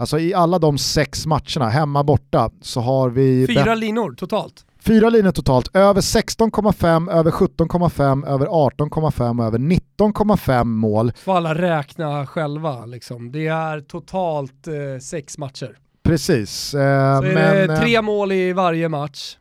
Alltså 0.03 0.19
i 0.19 0.35
alla 0.35 0.59
de 0.59 0.79
sex 0.79 1.27
matcherna, 1.27 1.69
hemma 1.69 2.05
borta, 2.05 2.51
så 2.61 2.81
har 2.81 3.11
vi 3.11 3.47
Fyra 3.47 3.74
linor 3.74 4.12
totalt. 4.15 4.65
fyra 4.81 5.11
linjer 5.11 5.33
totalt. 5.33 5.77
Över 5.77 6.01
16,5, 6.01 7.11
över 7.12 7.31
17,5, 7.31 8.27
över 8.27 8.47
18,5 8.47 9.39
och 9.41 9.47
över 9.47 9.59
19,5 9.59 10.65
mål. 10.65 11.12
Får 11.24 11.37
alla 11.37 11.55
räkna 11.55 12.27
själva 12.27 12.87
liksom. 12.87 13.33
Det 13.33 13.47
är 13.47 13.81
totalt 13.81 14.66
eh, 14.66 15.01
sex 15.01 15.39
matcher. 15.39 15.77
Precis. 16.03 16.74
Eh, 16.74 17.20
Så 17.20 17.27
är 17.27 17.35
men, 17.35 17.69
det 17.69 17.74
eh, 17.74 17.81
tre 17.81 18.03
mål 18.03 18.33
i 18.33 18.53
varje 18.53 18.89
match, 18.89 19.37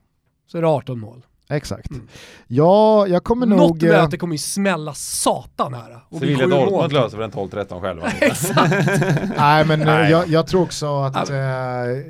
så 0.52 0.58
är 0.58 0.62
det 0.62 0.68
18 0.68 1.00
mål. 1.00 1.26
Exakt. 1.52 1.90
Mm. 1.92 2.08
Ja, 2.48 3.08
jag 3.08 3.24
kommer 3.24 3.46
Något 3.46 3.60
nog... 3.60 3.84
eh, 3.84 3.90
möte 4.02 4.18
kommer 4.18 4.34
ju 4.34 4.38
smälla 4.38 4.94
satan 4.94 5.74
här. 5.74 6.20
Sevilla. 6.20 6.48
Dortmund 6.48 6.94
löser 6.94 7.18
väl 7.18 7.26
en 7.26 7.32
12-13 7.32 7.82
själva. 7.82 8.08
Exakt. 8.22 8.72
Nej 9.38 9.66
men 9.66 9.82
eh, 9.82 9.86
Nej. 9.86 10.12
Jag, 10.12 10.28
jag 10.28 10.48
tror 10.48 10.62
också 10.62 11.02
att 11.02 11.30
eh, 11.30 11.38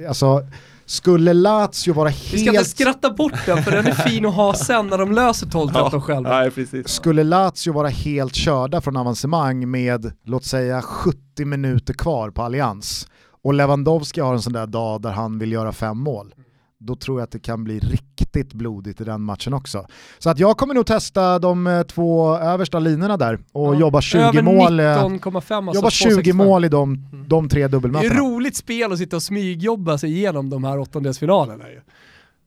alltså, 0.08 0.42
Skulle 0.86 1.34
Lazio 1.34 1.94
vara 1.94 2.10
helt... 2.10 2.34
Vi 2.34 2.40
ska 2.40 2.50
inte 2.50 2.66
skratta 2.66 3.10
bort 3.10 3.46
den 3.46 3.64
för 3.64 3.72
den 3.72 3.88
är 3.88 3.92
fin 3.94 4.26
att 4.26 4.36
ha 4.36 4.54
sen 4.54 4.88
när 4.88 4.98
de 4.98 5.12
löser 5.12 5.48
12-13 5.48 5.90
ja, 5.92 6.02
själva. 6.02 6.30
Nej, 6.30 6.52
precis. 6.52 6.88
Skulle 6.88 7.24
Lazio 7.24 7.74
vara 7.74 7.88
helt 7.88 8.36
körda 8.36 8.82
från 8.82 8.98
avancemang 8.98 9.72
med, 9.72 10.14
låt 10.26 10.46
säga 10.46 10.82
70 10.82 11.46
minuter 11.46 11.94
kvar 11.94 12.30
på 12.30 12.42
Allians 12.42 13.08
och 13.44 13.54
Lewandowski 13.54 14.22
har 14.22 14.34
en 14.34 14.42
sån 14.42 14.54
där 14.54 14.68
dag 14.68 15.02
där 15.02 15.12
han 15.12 15.40
vill 15.40 15.52
göra 15.52 15.72
fem 15.72 15.98
mål, 15.98 16.34
då 16.82 16.96
tror 16.96 17.20
jag 17.20 17.24
att 17.24 17.32
det 17.32 17.40
kan 17.40 17.64
bli 17.64 17.80
riktigt 17.80 18.54
blodigt 18.54 19.02
i 19.02 19.04
den 19.04 19.22
matchen 19.22 19.54
också. 19.54 19.86
Så 20.20 20.30
att 20.30 20.40
jag 20.40 20.58
kommer 20.58 20.74
nog 20.74 20.86
testa 20.86 21.40
de 21.40 21.68
eh, 21.68 21.84
två 21.84 22.36
översta 22.36 22.80
linorna 22.80 23.18
där 23.18 23.40
och 23.52 23.76
ja, 23.76 23.80
jobba 23.80 24.02
20 24.02 24.42
mål. 24.42 24.80
19,5 24.80 25.68
alltså 25.68 25.76
jobba 25.76 25.90
20 25.90 26.34
mål 26.34 26.66
i 26.66 26.70
de, 26.70 26.94
mm. 26.94 27.26
de 27.28 27.50
tre 27.50 27.68
dubbelmötena. 27.68 28.14
Det 28.14 28.20
är 28.20 28.22
roligt 28.22 28.56
spel 28.56 28.92
att 28.92 28.98
sitta 28.98 29.16
och 29.16 29.24
smygjobba 29.24 29.98
sig 29.98 30.12
igenom 30.12 30.50
de 30.50 30.64
här 30.64 30.80
åttondelsfinalerna 30.80 31.70
ju. 31.70 31.82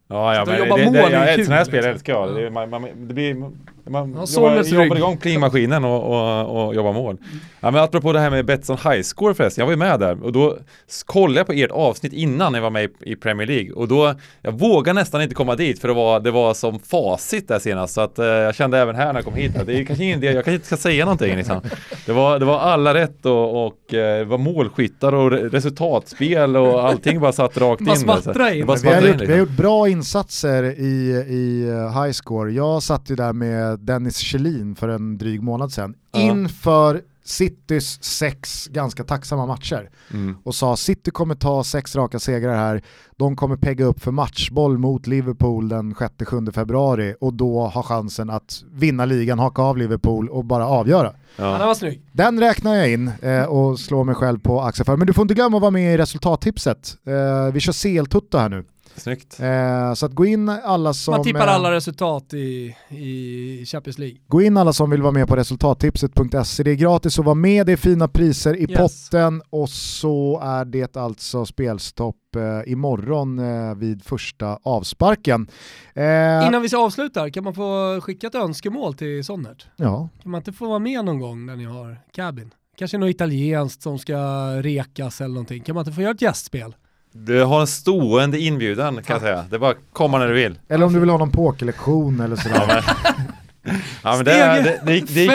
Ja, 0.09 0.35
ja 0.35 0.44
men 0.47 0.61
det, 0.61 0.77
det, 0.77 0.90
det, 0.90 1.11
ja, 1.11 1.24
ett 1.24 1.44
sånt 1.44 1.56
här 1.56 1.65
spel 1.65 1.74
liksom. 1.74 1.93
älskar 1.93 2.12
jag. 2.12 2.35
Det, 2.35 2.51
man, 2.51 2.70
man, 2.70 2.82
det 2.82 3.15
blir, 3.15 3.51
man 3.86 4.15
ja, 4.15 4.27
jobbar, 4.35 4.62
jobbar 4.62 4.97
igång 4.97 5.16
cleanmaskinen 5.16 5.85
och, 5.85 6.02
och, 6.02 6.66
och 6.66 6.74
jobbar 6.74 6.93
mål. 6.93 7.16
Ja, 7.61 7.70
men 7.70 7.82
apropå 7.82 8.12
det 8.12 8.20
här 8.20 8.31
med 8.31 8.47
Betsson 8.47 8.77
High 8.85 9.02
Score 9.02 9.35
förresten, 9.35 9.62
jag 9.62 9.66
var 9.66 9.73
ju 9.73 9.77
med 9.77 10.01
där 10.01 10.24
och 10.24 10.32
då 10.32 10.59
kollade 11.06 11.40
jag 11.40 11.47
på 11.47 11.52
ert 11.52 11.70
avsnitt 11.70 12.12
innan 12.12 12.55
jag 12.55 12.62
var 12.62 12.70
med 12.70 12.90
i, 13.01 13.16
Premier 13.16 13.47
League 13.47 13.73
och 13.73 13.89
då, 13.89 14.15
jag 14.43 14.59
vågar 14.59 14.94
nästan 14.94 15.23
inte 15.23 15.35
komma 15.35 15.56
dit 15.56 15.81
för 15.81 15.89
det 15.89 15.94
var, 15.94 16.20
det 16.20 16.31
var 16.31 16.55
som 16.55 16.78
facit 16.78 17.48
där 17.48 17.59
senast 17.59 17.94
så 17.94 18.01
att 18.01 18.19
eh, 18.19 18.27
jag 18.27 18.55
kände 18.55 18.78
även 18.78 18.97
här 18.97 19.06
när 19.06 19.15
jag 19.15 19.24
kom 19.24 19.35
hit 19.35 19.56
att 19.56 19.66
det 19.66 19.81
är 19.81 19.85
kanske 19.85 20.05
ingen 20.05 20.19
idé, 20.19 20.27
jag 20.27 20.35
kanske 20.35 20.55
inte 20.55 20.66
ska 20.66 20.77
säga 20.77 21.05
någonting 21.05 21.36
liksom. 21.36 21.61
Det 22.06 22.12
var, 22.12 22.39
det 22.39 22.44
var 22.44 22.59
alla 22.59 22.94
rätt 22.94 23.27
och, 23.27 23.66
och 23.66 23.94
eh, 23.94 24.19
det 24.19 24.24
var 24.24 24.39
målskyttar 24.39 25.15
och 25.15 25.31
resultatspel 25.31 26.56
och 26.56 26.89
allting 26.89 27.20
bara 27.20 27.32
satt 27.32 27.56
rakt 27.56 27.81
in. 27.81 27.86
Bara 28.06 28.52
in. 28.52 28.66
Bara 28.66 28.77
vi, 28.82 28.89
har 28.89 28.94
gjort, 28.94 29.05
liksom. 29.05 29.27
vi 29.27 29.32
har 29.32 29.39
gjort 29.39 29.56
bra 29.56 29.89
insatser 29.89 30.62
i, 30.62 31.24
i 31.28 31.69
eh, 31.69 32.02
High 32.02 32.12
Score. 32.12 32.52
Jag 32.52 32.82
satt 32.82 33.11
ju 33.11 33.15
där 33.15 33.32
med 33.32 33.73
Dennis 33.76 34.16
Kjellin 34.16 34.74
för 34.74 34.88
en 34.88 35.18
dryg 35.18 35.42
månad 35.42 35.72
sedan. 35.72 35.94
Ja. 36.12 36.20
Inför 36.20 37.02
Citys 37.24 38.02
sex 38.02 38.66
ganska 38.66 39.05
tacksamma 39.05 39.46
matcher 39.46 39.90
mm. 40.10 40.36
och 40.44 40.55
sa 40.55 40.76
City 40.76 41.10
kommer 41.10 41.34
ta 41.34 41.64
sex 41.64 41.96
raka 41.96 42.18
segrar 42.18 42.56
här, 42.56 42.82
de 43.16 43.36
kommer 43.36 43.56
pegga 43.56 43.84
upp 43.84 44.01
för 44.01 44.10
matchboll 44.10 44.78
mot 44.78 45.06
Liverpool 45.06 45.68
den 45.68 45.94
6-7 45.94 46.52
februari 46.52 47.14
och 47.20 47.34
då 47.34 47.66
ha 47.66 47.82
chansen 47.82 48.30
att 48.30 48.64
vinna 48.72 49.05
ligan, 49.05 49.38
haka 49.38 49.62
av 49.62 49.78
Liverpool 49.78 50.28
och 50.28 50.44
bara 50.44 50.66
avgöra. 50.66 51.12
Ja. 51.36 51.59
Den 51.59 51.66
var 51.66 51.74
snygg. 51.74 52.02
Den 52.12 52.40
räknar 52.40 52.74
jag 52.74 52.92
in 52.92 53.10
eh, 53.22 53.44
och 53.44 53.78
slår 53.78 54.05
mig 54.05 54.14
själv 54.14 54.38
på 54.38 54.60
axeln 54.60 54.84
för. 54.84 54.96
Men 54.96 55.06
du 55.06 55.12
får 55.12 55.22
inte 55.22 55.34
glömma 55.34 55.56
att 55.56 55.60
vara 55.60 55.70
med 55.70 55.94
i 55.94 55.98
resultattipset. 55.98 56.96
Eh, 57.06 57.52
vi 57.52 57.60
kör 57.60 57.72
CL-tutto 57.72 58.38
här 58.38 58.48
nu. 58.48 58.64
Snyggt. 58.96 59.40
Eh, 59.40 59.94
så 59.94 60.06
att 60.06 60.12
gå 60.12 60.26
in 60.26 60.48
alla 60.48 60.94
som... 60.94 61.12
Man 61.12 61.22
tippar 61.22 61.46
alla 61.46 61.70
resultat 61.70 62.34
i, 62.34 62.76
i 62.88 63.64
Champions 63.66 63.98
League. 63.98 64.18
Gå 64.26 64.42
in 64.42 64.56
alla 64.56 64.72
som 64.72 64.90
vill 64.90 65.02
vara 65.02 65.12
med 65.12 65.28
på 65.28 65.36
resultattipset.se. 65.36 66.62
Det 66.62 66.70
är 66.70 66.74
gratis 66.74 67.18
att 67.18 67.24
vara 67.24 67.34
med, 67.34 67.66
det 67.66 67.72
är 67.72 67.76
fina 67.76 68.08
priser 68.08 68.56
i 68.56 68.70
yes. 68.70 68.78
potten 68.78 69.42
och 69.50 69.68
så 69.68 70.40
är 70.44 70.64
det 70.64 70.96
alltså 70.96 71.46
spelstopp 71.46 72.36
eh, 72.36 72.72
imorgon 72.72 73.38
eh, 73.38 73.74
vid 73.74 74.04
första 74.04 74.58
avsparken. 74.62 75.48
Eh, 75.94 76.04
Innan 76.46 76.62
vi 76.62 76.76
avslutar, 76.76 77.28
kan 77.28 77.44
man 77.44 77.54
få 77.54 78.00
skicka 78.00 78.26
ett 78.26 78.34
önskemål 78.34 78.94
till 78.94 79.24
Sonnert? 79.24 79.66
Ja. 79.76 80.08
Kan 80.22 80.30
man 80.30 80.38
inte 80.38 80.52
få 80.52 80.68
vara 80.68 80.78
med 80.78 81.04
någon 81.04 81.18
gång 81.18 81.46
när 81.46 81.56
ni 81.56 81.64
har 81.64 81.98
cabin? 82.12 82.50
Kanske 82.76 82.98
något 82.98 83.10
italienskt 83.10 83.82
som 83.82 83.98
ska 83.98 84.16
rekas 84.62 85.20
eller 85.20 85.34
någonting. 85.34 85.62
Kan 85.62 85.74
man 85.74 85.82
inte 85.82 85.92
få 85.92 86.02
göra 86.02 86.12
ett 86.12 86.22
gästspel? 86.22 86.74
Du 87.16 87.45
har 87.45 87.61
en 87.61 87.66
stående 87.66 88.39
inbjudan 88.39 89.03
kan 89.03 89.15
jag 89.15 89.20
säga. 89.20 89.45
Det 89.51 89.57
är 89.57 89.61
bara 89.61 89.74
komma 89.93 90.19
när 90.19 90.28
du 90.28 90.35
vill. 90.35 90.59
Eller 90.69 90.86
om 90.86 90.93
du 90.93 91.01
vill 91.01 91.09
ha 91.09 91.19
någon 91.19 91.31
pokerlektion 91.31 92.20
eller 92.20 92.36
sådär. 92.36 92.85
Ja, 94.03 94.16
men 94.16 94.24
det, 94.24 94.32
det, 94.32 94.81
det, 94.86 94.95
gick, 94.95 95.09
det, 95.09 95.20
gick, 95.20 95.31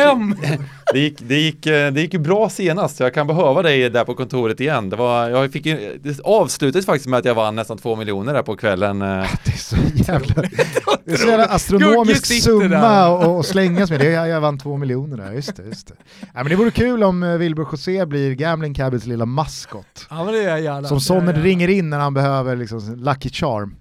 det, 0.93 0.99
gick, 0.99 1.19
det, 1.19 1.35
gick, 1.35 1.63
det 1.63 2.01
gick 2.01 2.13
ju 2.13 2.19
bra 2.19 2.49
senast, 2.49 2.99
jag 2.99 3.13
kan 3.13 3.27
behöva 3.27 3.61
dig 3.61 3.89
där 3.89 4.05
på 4.05 4.15
kontoret 4.15 4.59
igen. 4.59 4.89
Det, 4.89 4.95
var, 4.95 5.29
jag 5.29 5.51
fick 5.51 5.65
ju, 5.65 5.99
det 6.03 6.19
avslutades 6.23 6.85
faktiskt 6.85 7.07
med 7.07 7.19
att 7.19 7.25
jag 7.25 7.35
vann 7.35 7.55
nästan 7.55 7.77
två 7.77 7.95
miljoner 7.95 8.33
där 8.33 8.43
på 8.43 8.55
kvällen. 8.55 8.99
Det 8.99 9.51
är 9.51 9.57
så 9.57 9.75
jävla, 9.95 10.33
det 11.05 11.11
är 11.11 11.17
så 11.17 11.27
jävla 11.27 11.45
astronomisk 11.45 12.43
summa 12.43 13.39
att 13.39 13.45
slängas 13.45 13.89
med. 13.89 13.99
Det, 13.99 14.11
jag, 14.11 14.27
jag 14.27 14.41
vann 14.41 14.57
två 14.57 14.77
miljoner 14.77 15.17
där, 15.17 15.33
just 15.33 15.55
det. 15.55 15.63
Just 15.63 15.87
det. 15.87 15.93
Ja, 16.21 16.27
men 16.33 16.49
det 16.49 16.55
vore 16.55 16.71
kul 16.71 17.03
om 17.03 17.23
eh, 17.23 17.37
Wilbur 17.37 17.67
José 17.71 18.05
blir 18.05 18.35
Gambling 18.35 18.73
Cabins 18.73 19.05
lilla 19.05 19.25
maskot. 19.25 20.07
Ja, 20.09 20.23
men 20.23 20.33
det 20.33 20.43
är 20.43 20.57
gärna. 20.57 20.87
Som 20.87 20.99
Sonnet 20.99 21.37
ringer 21.37 21.67
in 21.67 21.89
när 21.89 21.99
han 21.99 22.13
behöver 22.13 22.55
liksom, 22.55 22.95
Lucky 22.95 23.29
Charm. 23.29 23.75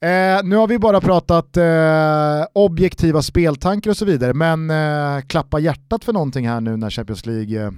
Eh, 0.00 0.44
nu 0.44 0.56
har 0.56 0.66
vi 0.66 0.78
bara 0.78 1.00
pratat 1.00 1.56
eh, 1.56 2.46
objektiva 2.52 3.22
speltankar 3.22 3.90
och 3.90 3.96
så 3.96 4.04
vidare, 4.04 4.34
men 4.34 4.70
eh, 4.70 5.22
klappa 5.26 5.58
hjärtat 5.58 6.04
för 6.04 6.12
någonting 6.12 6.48
här 6.48 6.49
nu 6.58 6.76
när 6.76 6.90
Champions 6.90 7.26
League 7.26 7.64
eh, 7.64 7.70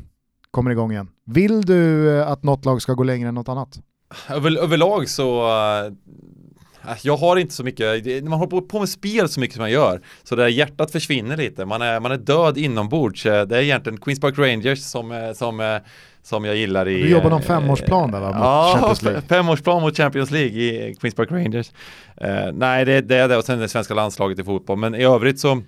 kommer 0.51 0.70
igång 0.70 0.93
igen. 0.93 1.09
Vill 1.27 1.62
du 1.62 2.11
eh, 2.19 2.28
att 2.28 2.43
något 2.43 2.65
lag 2.65 2.82
ska 2.82 2.93
gå 2.93 3.03
längre 3.03 3.28
än 3.28 3.35
något 3.35 3.49
annat? 3.49 3.81
Över, 4.28 4.59
överlag 4.59 5.09
så 5.09 5.49
uh 5.49 5.93
jag 7.03 7.16
har 7.16 7.36
inte 7.36 7.55
så 7.55 7.65
mycket, 7.65 8.24
man 8.24 8.39
håller 8.39 8.61
på 8.61 8.78
med 8.78 8.89
spel 8.89 9.28
så 9.28 9.40
mycket 9.40 9.55
som 9.55 9.62
man 9.62 9.70
gör. 9.70 10.01
Så 10.23 10.36
det 10.36 10.43
där 10.43 10.49
hjärtat 10.49 10.90
försvinner 10.90 11.36
lite, 11.36 11.65
man 11.65 11.82
är, 11.82 12.01
man 12.01 12.12
är 12.12 12.16
död 12.16 12.59
inombords. 12.59 13.23
Det 13.23 13.31
är 13.31 13.55
egentligen 13.55 14.01
Queens 14.01 14.20
Park 14.20 14.39
Rangers 14.39 14.78
som, 14.78 15.35
som, 15.36 15.81
som 16.23 16.44
jag 16.44 16.57
gillar 16.57 16.89
i... 16.89 17.03
Du 17.03 17.11
jobbar 17.11 17.31
någon 17.31 17.43
femårsplan 17.43 18.11
där 18.11 18.20
va? 18.20 18.27
Mot 18.27 18.36
ja, 18.36 18.73
Champions 18.74 19.03
League. 19.03 19.20
femårsplan 19.28 19.82
mot 19.82 19.97
Champions 19.97 20.31
League 20.31 20.62
i 20.62 20.94
Queens 21.01 21.15
Park 21.15 21.31
Rangers. 21.31 21.70
Uh, 22.24 22.53
nej, 22.53 22.85
det, 22.85 23.01
det 23.01 23.16
är 23.16 23.28
det 23.28 23.36
och 23.36 23.44
sen 23.44 23.59
det 23.59 23.69
svenska 23.69 23.94
landslaget 23.94 24.39
i 24.39 24.44
fotboll. 24.44 24.78
Men 24.78 24.94
i 24.94 25.05
övrigt 25.05 25.40
så 25.40 25.62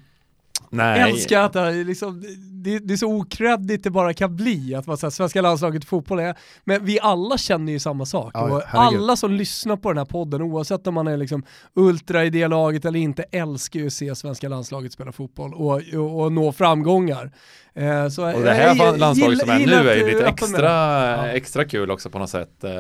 Nej. 0.70 1.10
Älskar 1.10 1.42
att 1.42 1.52
det, 1.52 1.84
liksom, 1.84 2.22
det, 2.64 2.78
det 2.78 2.94
är 2.94 2.96
så 2.96 3.12
okreddigt 3.12 3.84
det 3.84 3.90
bara 3.90 4.14
kan 4.14 4.36
bli, 4.36 4.74
att 4.74 4.86
man 4.86 4.96
säger 4.96 5.10
svenska 5.10 5.42
landslaget 5.42 5.84
i 5.84 5.86
fotboll 5.86 6.18
är, 6.18 6.34
men 6.64 6.84
vi 6.84 7.00
alla 7.00 7.38
känner 7.38 7.72
ju 7.72 7.78
samma 7.78 8.06
sak. 8.06 8.30
Ja, 8.34 8.62
alla 8.70 9.16
som 9.16 9.32
lyssnar 9.32 9.76
på 9.76 9.88
den 9.88 9.98
här 9.98 10.04
podden, 10.04 10.42
oavsett 10.42 10.86
om 10.86 10.94
man 10.94 11.06
är 11.06 11.16
liksom 11.16 11.42
ultra 11.74 12.24
i 12.24 12.30
det 12.30 12.48
laget 12.48 12.84
eller 12.84 12.98
inte, 12.98 13.22
älskar 13.22 13.80
ju 13.80 13.86
att 13.86 13.92
se 13.92 14.14
svenska 14.14 14.48
landslaget 14.48 14.92
spela 14.92 15.12
fotboll 15.12 15.54
och, 15.54 15.82
och, 15.94 16.20
och 16.20 16.32
nå 16.32 16.52
framgångar. 16.52 17.30
Eh, 17.74 18.08
så, 18.08 18.34
och 18.34 18.40
det 18.40 18.54
här 18.54 18.74
jag, 18.76 18.98
landslaget 18.98 19.38
som 19.38 19.50
är 19.50 19.66
nu 19.66 19.90
är 19.90 19.96
ju 19.96 20.06
lite 20.06 20.26
extra, 20.26 20.70
ja. 20.70 21.26
extra 21.26 21.64
kul 21.64 21.90
också 21.90 22.10
på 22.10 22.18
något 22.18 22.30
sätt. 22.30 22.64
Eh, 22.64 22.72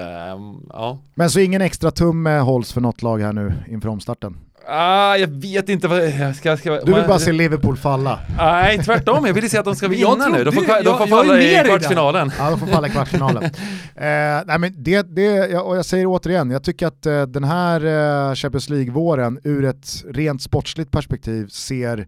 ja. 0.68 0.98
Men 1.14 1.30
så 1.30 1.40
ingen 1.40 1.62
extra 1.62 1.90
tumme 1.90 2.38
hålls 2.38 2.72
för 2.72 2.80
något 2.80 3.02
lag 3.02 3.18
här 3.18 3.32
nu 3.32 3.52
inför 3.68 3.88
omstarten? 3.88 4.36
Ah, 4.66 5.16
jag 5.16 5.28
vet 5.28 5.68
inte 5.68 5.88
vad 5.88 6.08
jag 6.08 6.36
ska, 6.36 6.56
ska 6.56 6.80
Du 6.80 6.94
vill 6.94 7.04
bara 7.06 7.18
se 7.18 7.32
Liverpool 7.32 7.76
falla? 7.76 8.20
Nej, 8.38 8.78
tvärtom. 8.78 9.26
Jag 9.26 9.34
vill 9.34 9.50
se 9.50 9.58
att 9.58 9.64
de 9.64 9.76
ska 9.76 9.88
vinna 9.98 10.28
nu. 10.28 10.44
De 10.44 10.52
får, 10.52 10.84
de 10.84 10.98
får 10.98 11.06
falla 11.06 11.40
i 11.40 11.64
kvartsfinalen. 11.64 12.32
Ja, 12.38 12.50
de 12.50 12.60
får 12.60 12.66
falla 12.66 12.86
i 12.88 12.90
kvartsfinalen. 12.90 13.44
eh, 13.94 14.42
nej, 14.46 14.58
men 14.58 14.74
det, 14.76 15.02
det, 15.16 15.58
och 15.58 15.76
jag 15.76 15.84
säger 15.84 16.06
återigen, 16.06 16.50
jag 16.50 16.64
tycker 16.64 16.86
att 16.86 17.06
eh, 17.06 17.22
den 17.22 17.44
här 17.44 17.84
eh, 18.30 18.34
Champions 18.34 18.68
League-våren 18.68 19.40
ur 19.44 19.64
ett 19.64 20.04
rent 20.08 20.42
sportsligt 20.42 20.90
perspektiv 20.90 21.48
ser 21.48 22.06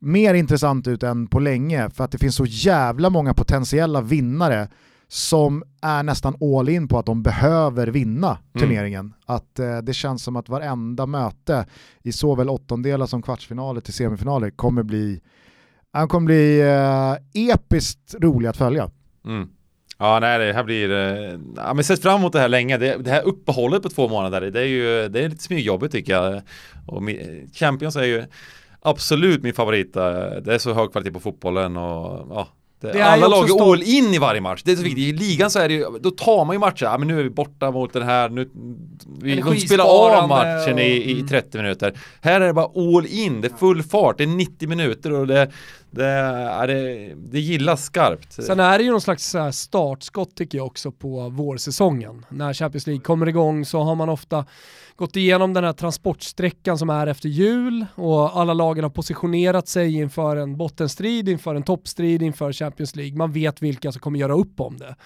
mer 0.00 0.34
intressant 0.34 0.86
ut 0.88 1.02
än 1.02 1.26
på 1.26 1.38
länge 1.38 1.90
för 1.90 2.04
att 2.04 2.12
det 2.12 2.18
finns 2.18 2.36
så 2.36 2.44
jävla 2.46 3.10
många 3.10 3.34
potentiella 3.34 4.00
vinnare 4.00 4.68
som 5.12 5.62
är 5.82 6.02
nästan 6.02 6.36
all 6.40 6.68
in 6.68 6.88
på 6.88 6.98
att 6.98 7.06
de 7.06 7.22
behöver 7.22 7.86
vinna 7.86 8.28
mm. 8.28 8.68
turneringen. 8.68 9.00
Mm. 9.00 9.14
Att 9.26 9.58
eh, 9.58 9.78
det 9.78 9.94
känns 9.94 10.22
som 10.22 10.36
att 10.36 10.48
varenda 10.48 11.06
möte 11.06 11.66
i 12.02 12.12
såväl 12.12 12.48
åttondelar 12.48 13.06
som 13.06 13.22
kvartsfinaler 13.22 13.80
till 13.80 13.94
semifinaler 13.94 14.50
kommer 14.50 14.82
bli, 14.82 15.20
han 15.92 16.08
kommer 16.08 16.26
bli 16.26 16.60
eh, 16.60 17.52
episkt 17.52 18.14
rolig 18.20 18.48
att 18.48 18.56
följa. 18.56 18.90
Mm. 19.26 19.48
Ja, 19.98 20.18
nej, 20.20 20.38
det 20.38 20.52
här 20.52 20.64
blir, 20.64 20.90
eh, 20.90 21.38
ja 21.56 21.74
men 21.74 21.84
sett 21.84 22.02
fram 22.02 22.20
emot 22.20 22.32
det 22.32 22.40
här 22.40 22.48
länge. 22.48 22.78
Det, 22.78 22.96
det, 22.96 23.10
här 23.10 23.22
uppehållet 23.22 23.82
på 23.82 23.88
två 23.88 24.08
månader, 24.08 24.40
det 24.40 24.60
är 24.60 24.64
ju, 24.64 25.08
det 25.08 25.24
är 25.24 25.28
lite 25.28 25.42
smygjobbigt 25.42 25.92
tycker 25.92 26.12
jag. 26.12 26.42
Och 26.86 27.02
Champions 27.54 27.96
är 27.96 28.04
ju 28.04 28.24
absolut 28.80 29.42
min 29.42 29.54
favorit. 29.54 29.96
Eh, 29.96 30.02
det 30.42 30.54
är 30.54 30.58
så 30.58 30.72
hög 30.72 30.92
kvalitet 30.92 31.12
på 31.12 31.20
fotbollen 31.20 31.76
och 31.76 32.26
ja, 32.30 32.48
det, 32.80 33.02
alla 33.02 33.28
lag 33.28 33.50
är 33.50 33.72
all 33.72 33.82
in 33.82 34.14
i 34.14 34.18
varje 34.18 34.40
match. 34.40 34.62
Det 34.64 34.72
är 34.72 34.76
så 34.76 34.82
viktigt. 34.82 35.04
I 35.04 35.12
ligan 35.12 35.50
så 35.50 35.58
är 35.58 35.68
det 35.68 35.74
ju, 35.74 35.86
då 36.00 36.10
tar 36.10 36.44
man 36.44 36.54
ju 36.54 36.60
matcher. 36.60 36.84
Ja, 36.84 36.98
men 36.98 37.08
nu 37.08 37.18
är 37.18 37.22
vi 37.22 37.30
borta 37.30 37.70
mot 37.70 37.92
den 37.92 38.02
här, 38.02 38.28
nu, 38.28 38.50
vi, 39.20 39.40
de 39.40 39.56
spelar 39.56 39.84
av 39.84 40.28
matchen 40.28 40.74
och, 40.74 40.80
i, 40.80 41.18
i 41.18 41.22
30 41.22 41.56
minuter. 41.58 41.94
Här 42.20 42.40
är 42.40 42.46
det 42.46 42.52
bara 42.52 42.96
all 42.96 43.06
in, 43.06 43.40
det 43.40 43.52
är 43.52 43.56
full 43.56 43.82
fart, 43.82 44.18
det 44.18 44.24
är 44.24 44.28
90 44.28 44.68
minuter 44.68 45.12
och 45.12 45.26
det, 45.26 45.50
Det, 45.90 46.04
är 46.06 46.66
det, 46.66 47.14
det 47.14 47.40
gillas 47.40 47.84
skarpt. 47.84 48.32
Sen 48.32 48.60
är 48.60 48.78
det 48.78 48.84
ju 48.84 48.90
någon 48.90 49.00
slags 49.00 49.36
startskott 49.52 50.34
tycker 50.34 50.58
jag 50.58 50.66
också 50.66 50.92
på 50.92 51.28
vårsäsongen. 51.28 52.26
När 52.28 52.52
Champions 52.52 52.86
League 52.86 53.02
kommer 53.02 53.28
igång 53.28 53.64
så 53.64 53.82
har 53.82 53.94
man 53.94 54.08
ofta 54.08 54.44
gått 55.00 55.16
igenom 55.16 55.52
den 55.52 55.64
här 55.64 55.72
transportsträckan 55.72 56.78
som 56.78 56.90
är 56.90 57.06
efter 57.06 57.28
jul 57.28 57.86
och 57.94 58.40
alla 58.40 58.54
lagen 58.54 58.84
har 58.84 58.90
positionerat 58.90 59.68
sig 59.68 59.96
inför 59.96 60.36
en 60.36 60.56
bottenstrid, 60.56 61.28
inför 61.28 61.54
en 61.54 61.62
toppstrid, 61.62 62.22
inför 62.22 62.52
Champions 62.52 62.96
League. 62.96 63.16
Man 63.16 63.32
vet 63.32 63.62
vilka 63.62 63.92
som 63.92 64.00
kommer 64.00 64.18
göra 64.18 64.34
upp 64.34 64.60
om 64.60 64.76
det. 64.78 64.96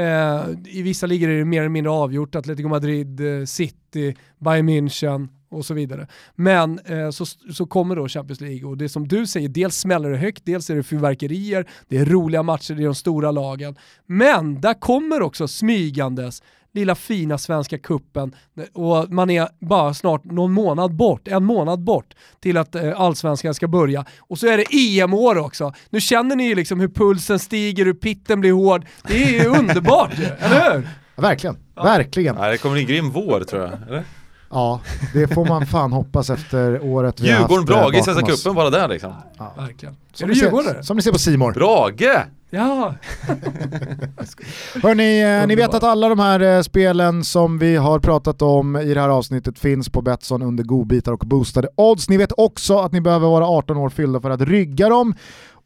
Eh, 0.00 0.42
I 0.78 0.82
vissa 0.82 1.06
ligor 1.06 1.28
är 1.28 1.38
det 1.38 1.44
mer 1.44 1.60
eller 1.60 1.68
mindre 1.68 1.92
avgjort, 1.92 2.34
Atletico 2.34 2.68
Madrid, 2.68 3.20
eh, 3.20 3.44
City, 3.44 4.16
Bayern 4.38 4.68
München 4.68 5.28
och 5.50 5.64
så 5.66 5.74
vidare. 5.74 6.06
Men 6.34 6.78
eh, 6.78 7.10
så, 7.10 7.26
så 7.26 7.66
kommer 7.66 7.96
då 7.96 8.08
Champions 8.08 8.40
League 8.40 8.64
och 8.68 8.78
det 8.78 8.88
som 8.88 9.08
du 9.08 9.26
säger, 9.26 9.48
dels 9.48 9.76
smäller 9.76 10.10
det 10.10 10.16
högt, 10.16 10.42
dels 10.44 10.70
är 10.70 10.76
det 10.76 10.82
fyrverkerier, 10.82 11.68
det 11.88 11.98
är 11.98 12.04
roliga 12.04 12.42
matcher, 12.42 12.74
det 12.74 12.82
är 12.82 12.86
de 12.86 12.94
stora 12.94 13.30
lagen. 13.30 13.76
Men 14.06 14.60
där 14.60 14.74
kommer 14.74 15.22
också 15.22 15.48
smygandes 15.48 16.42
lilla 16.74 16.94
fina 16.94 17.38
svenska 17.38 17.78
kuppen 17.78 18.34
och 18.72 19.10
man 19.10 19.30
är 19.30 19.48
bara 19.58 19.94
snart 19.94 20.24
någon 20.24 20.52
månad 20.52 20.94
bort, 20.94 21.28
en 21.28 21.44
månad 21.44 21.80
bort 21.80 22.14
till 22.40 22.56
att 22.56 22.74
eh, 22.74 23.00
allsvenskan 23.00 23.54
ska 23.54 23.68
börja. 23.68 24.04
Och 24.18 24.38
så 24.38 24.46
är 24.46 24.56
det 24.56 24.98
EM-år 25.00 25.38
också. 25.38 25.72
Nu 25.90 26.00
känner 26.00 26.36
ni 26.36 26.44
ju 26.48 26.54
liksom 26.54 26.80
hur 26.80 26.88
pulsen 26.88 27.38
stiger, 27.38 27.84
hur 27.84 27.94
pitten 27.94 28.40
blir 28.40 28.52
hård. 28.52 28.86
Det 29.08 29.24
är 29.24 29.44
ju 29.44 29.48
underbart 29.58 30.12
eller 30.38 30.72
hur? 30.72 30.88
Ja, 31.16 31.22
verkligen, 31.22 31.56
ja. 31.74 31.82
verkligen. 31.82 32.36
Ja, 32.36 32.48
det 32.48 32.58
kommer 32.58 32.76
en 32.76 32.86
grym 32.86 33.10
vår 33.10 33.40
tror 33.40 33.62
jag, 33.62 33.72
eller? 33.88 34.04
Ja, 34.50 34.80
det 35.12 35.28
får 35.28 35.44
man 35.44 35.66
fan 35.66 35.92
hoppas 35.92 36.30
efter 36.30 36.84
året 36.84 37.20
vi 37.20 37.28
Djurgården, 37.28 37.56
haft 37.56 37.66
Brage 37.66 37.94
i 37.94 38.02
Svenska 38.02 38.26
cupen 38.26 38.54
bara 38.54 38.70
där 38.70 38.88
liksom. 38.88 39.12
Ja, 39.38 39.54
verkligen. 39.56 39.96
Som, 40.12 40.30
är 40.30 40.34
ni 40.34 40.40
ser, 40.40 40.82
som 40.82 40.96
ni 40.96 41.02
ser 41.02 41.12
på 41.12 41.18
Simor. 41.18 41.52
Brage! 41.52 42.26
Ja. 42.54 42.94
Hörni, 44.82 45.22
eh, 45.22 45.46
ni 45.46 45.54
vet 45.54 45.74
att 45.74 45.82
alla 45.82 46.08
de 46.08 46.18
här 46.18 46.40
eh, 46.40 46.62
spelen 46.62 47.24
som 47.24 47.58
vi 47.58 47.76
har 47.76 47.98
pratat 47.98 48.42
om 48.42 48.76
i 48.76 48.94
det 48.94 49.00
här 49.00 49.08
avsnittet 49.08 49.58
finns 49.58 49.88
på 49.88 50.02
Betsson 50.02 50.42
under 50.42 50.64
godbitar 50.64 51.12
och 51.12 51.18
boostade 51.18 51.68
odds. 51.76 52.08
Ni 52.08 52.16
vet 52.16 52.32
också 52.36 52.78
att 52.78 52.92
ni 52.92 53.00
behöver 53.00 53.28
vara 53.28 53.46
18 53.46 53.76
år 53.76 53.88
fyllda 53.88 54.20
för 54.20 54.30
att 54.30 54.40
rygga 54.40 54.88
dem. 54.88 55.14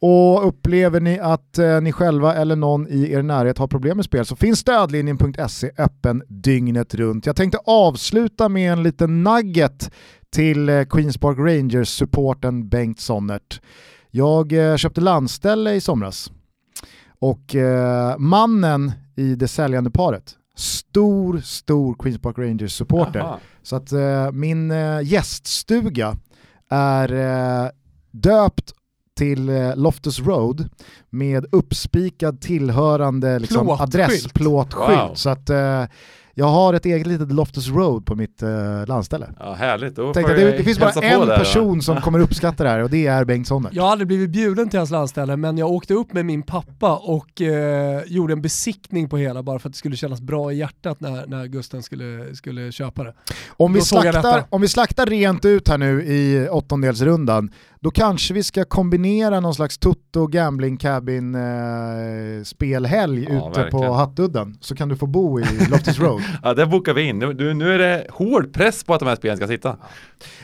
Och 0.01 0.47
upplever 0.47 0.99
ni 0.99 1.19
att 1.19 1.57
eh, 1.57 1.81
ni 1.81 1.91
själva 1.91 2.35
eller 2.35 2.55
någon 2.55 2.87
i 2.87 3.11
er 3.11 3.21
närhet 3.21 3.57
har 3.57 3.67
problem 3.67 3.97
med 3.97 4.05
spel 4.05 4.25
så 4.25 4.35
finns 4.35 4.59
stödlinjen.se 4.59 5.71
öppen 5.77 6.23
dygnet 6.27 6.95
runt. 6.95 7.25
Jag 7.25 7.35
tänkte 7.35 7.59
avsluta 7.65 8.49
med 8.49 8.71
en 8.71 8.83
liten 8.83 9.23
nugget 9.23 9.91
till 10.33 10.69
eh, 10.69 10.83
Queens 10.83 11.17
Park 11.17 11.37
Rangers-supporten 11.37 12.69
Bengt 12.69 12.99
Sonnert. 12.99 13.61
Jag 14.11 14.53
eh, 14.53 14.75
köpte 14.75 15.01
landställe 15.01 15.73
i 15.73 15.81
somras 15.81 16.31
och 17.19 17.55
eh, 17.55 18.17
mannen 18.17 18.91
i 19.15 19.35
det 19.35 19.47
säljande 19.47 19.91
paret, 19.91 20.35
stor, 20.55 21.37
stor 21.39 21.95
Queens 21.99 22.21
Park 22.21 22.37
Rangers 22.37 22.77
supporter. 22.77 23.19
Aha. 23.19 23.39
Så 23.63 23.75
att 23.75 23.91
eh, 23.91 24.31
min 24.31 24.71
eh, 24.71 25.01
gäststuga 25.01 26.17
är 26.69 27.13
eh, 27.13 27.69
döpt 28.11 28.73
till 29.17 29.49
eh, 29.49 29.75
Loftus 29.75 30.19
Road 30.19 30.69
med 31.09 31.45
uppspikad 31.51 32.41
tillhörande 32.41 33.39
liksom, 33.39 33.69
adressplåtskylt. 33.69 34.99
Wow. 34.99 35.15
Så 35.15 35.29
att 35.29 35.49
eh, 35.49 35.83
jag 36.39 36.45
har 36.45 36.73
ett 36.73 36.85
eget 36.85 37.07
litet 37.07 37.31
Loftus 37.31 37.67
Road 37.67 38.05
på 38.05 38.15
mitt 38.15 38.43
uh, 38.43 38.87
landställe. 38.87 39.29
Ja, 39.39 39.53
härligt. 39.53 39.95
Då 39.95 40.13
Tänkte, 40.13 40.33
det, 40.33 40.57
det 40.57 40.63
finns 40.63 40.79
bara 40.79 40.91
en 40.91 41.27
där, 41.27 41.37
person 41.37 41.75
va? 41.75 41.81
som 41.81 42.01
kommer 42.01 42.19
uppskatta 42.19 42.63
det 42.63 42.69
här 42.69 42.79
och 42.79 42.89
det 42.89 43.07
är 43.07 43.25
Bengt 43.25 43.47
Sonner. 43.47 43.71
Jag 43.73 43.83
har 43.83 43.91
aldrig 43.91 44.07
blivit 44.07 44.29
bjuden 44.29 44.69
till 44.69 44.79
hans 44.79 44.91
landställe 44.91 45.37
men 45.37 45.57
jag 45.57 45.71
åkte 45.71 45.93
upp 45.93 46.13
med 46.13 46.25
min 46.25 46.43
pappa 46.43 46.97
och 46.97 47.41
uh, 47.41 47.47
gjorde 48.05 48.33
en 48.33 48.41
besiktning 48.41 49.09
på 49.09 49.17
hela 49.17 49.43
bara 49.43 49.59
för 49.59 49.69
att 49.69 49.73
det 49.73 49.77
skulle 49.77 49.95
kännas 49.95 50.21
bra 50.21 50.51
i 50.51 50.57
hjärtat 50.57 50.99
när, 50.99 51.27
när 51.27 51.45
Gusten 51.45 51.83
skulle, 51.83 52.35
skulle 52.35 52.71
köpa 52.71 53.03
det. 53.03 53.13
Om 53.49 53.73
vi, 53.73 53.81
slaktar, 53.81 54.43
om 54.49 54.61
vi 54.61 54.67
slaktar 54.67 55.05
rent 55.05 55.45
ut 55.45 55.67
här 55.67 55.77
nu 55.77 56.03
i 56.03 56.49
åttondelsrundan, 56.49 57.51
då 57.81 57.91
kanske 57.91 58.33
vi 58.33 58.43
ska 58.43 58.65
kombinera 58.65 59.39
någon 59.39 59.55
slags 59.55 59.77
Toto 59.77 60.27
Gambling 60.27 60.77
Cabin 60.77 61.35
eh, 61.35 62.43
spelhelg 62.43 63.23
ja, 63.23 63.29
ute 63.29 63.59
verkligen. 63.59 63.87
på 63.87 63.93
Hattudden 63.93 64.57
så 64.61 64.75
kan 64.75 64.89
du 64.89 64.95
få 64.95 65.05
bo 65.05 65.39
i 65.39 65.43
Loftus 65.71 65.99
Road. 65.99 66.21
ja, 66.43 66.53
det 66.53 66.65
bokar 66.65 66.93
vi 66.93 67.01
in. 67.01 67.19
Nu, 67.19 67.53
nu 67.53 67.73
är 67.73 67.77
det 67.77 68.07
hård 68.09 68.53
press 68.53 68.83
på 68.83 68.93
att 68.93 68.99
de 68.99 69.09
här 69.09 69.15
spelen 69.15 69.37
ska 69.37 69.47
sitta. 69.47 69.69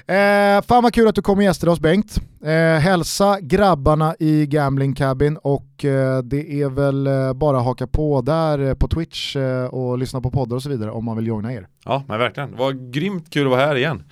Eh, 0.07 0.61
fan 0.61 0.83
vad 0.83 0.93
kul 0.93 1.07
att 1.07 1.15
du 1.15 1.21
kom 1.21 1.37
och 1.37 1.43
gästade 1.43 1.71
oss 1.71 1.79
Bengt. 1.79 2.15
Eh, 2.43 2.79
hälsa 2.79 3.39
grabbarna 3.41 4.15
i 4.19 4.45
Gambling 4.45 4.95
Cabin 4.95 5.37
och 5.37 5.85
eh, 5.85 6.21
det 6.23 6.61
är 6.61 6.69
väl 6.69 7.07
eh, 7.07 7.33
bara 7.33 7.59
haka 7.59 7.87
på 7.87 8.21
där 8.21 8.59
eh, 8.59 8.73
på 8.73 8.87
Twitch 8.87 9.35
eh, 9.35 9.65
och 9.65 9.97
lyssna 9.97 10.21
på 10.21 10.31
poddar 10.31 10.55
och 10.55 10.63
så 10.63 10.69
vidare 10.69 10.91
om 10.91 11.05
man 11.05 11.17
vill 11.17 11.27
joina 11.27 11.53
er. 11.53 11.67
Ja, 11.85 12.03
men 12.07 12.19
verkligen. 12.19 12.51
Det 12.51 12.57
var 12.57 12.91
grymt 12.91 13.29
kul 13.29 13.45
att 13.45 13.51
vara 13.51 13.65
här 13.65 13.75
igen. 13.75 14.03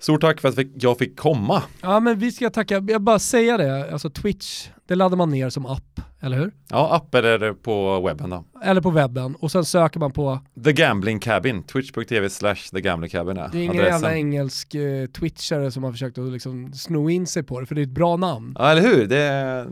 Stort 0.00 0.20
tack 0.20 0.40
för 0.40 0.48
att 0.48 0.58
jag 0.74 0.98
fick 0.98 1.18
komma. 1.18 1.62
Ja 1.80 2.00
men 2.00 2.18
vi 2.18 2.32
ska 2.32 2.50
tacka, 2.50 2.84
jag 2.88 3.02
bara 3.02 3.18
säga 3.18 3.56
det, 3.56 3.92
alltså 3.92 4.10
Twitch, 4.10 4.68
det 4.88 4.94
laddar 4.94 5.16
man 5.16 5.30
ner 5.30 5.50
som 5.50 5.66
app, 5.66 6.00
eller 6.20 6.38
hur? 6.38 6.52
Ja, 6.68 6.94
app 6.94 7.14
eller 7.14 7.52
på 7.52 8.00
webben 8.00 8.30
då. 8.30 8.44
Eller 8.64 8.80
på 8.80 8.90
webben 8.90 9.34
och 9.34 9.52
sen 9.52 9.64
söker 9.64 10.00
man 10.00 10.12
på 10.12 10.38
The 10.64 10.72
Gambling 10.72 11.18
Cabin, 11.18 11.62
twitch.tv 11.62 12.30
slash 12.30 12.54
The 12.54 12.80
Gambling 12.80 13.10
Cabin 13.10 13.36
är 13.36 13.48
Det 13.52 13.58
är 13.58 13.62
ingen 13.62 13.76
adressen. 13.76 14.02
jävla 14.02 14.16
engelsk 14.16 14.74
uh, 14.74 15.06
twitchare 15.06 15.70
som 15.70 15.84
har 15.84 15.92
försökt 15.92 16.18
att 16.18 16.32
liksom 16.32 16.72
sno 16.72 17.10
in 17.10 17.26
sig 17.26 17.42
på 17.42 17.60
det, 17.60 17.66
för 17.66 17.74
det 17.74 17.80
är 17.80 17.86
ett 17.86 17.88
bra 17.88 18.16
namn. 18.16 18.56
Ja, 18.58 18.70
eller 18.70 18.82
hur? 18.82 19.06
Det, 19.06 19.16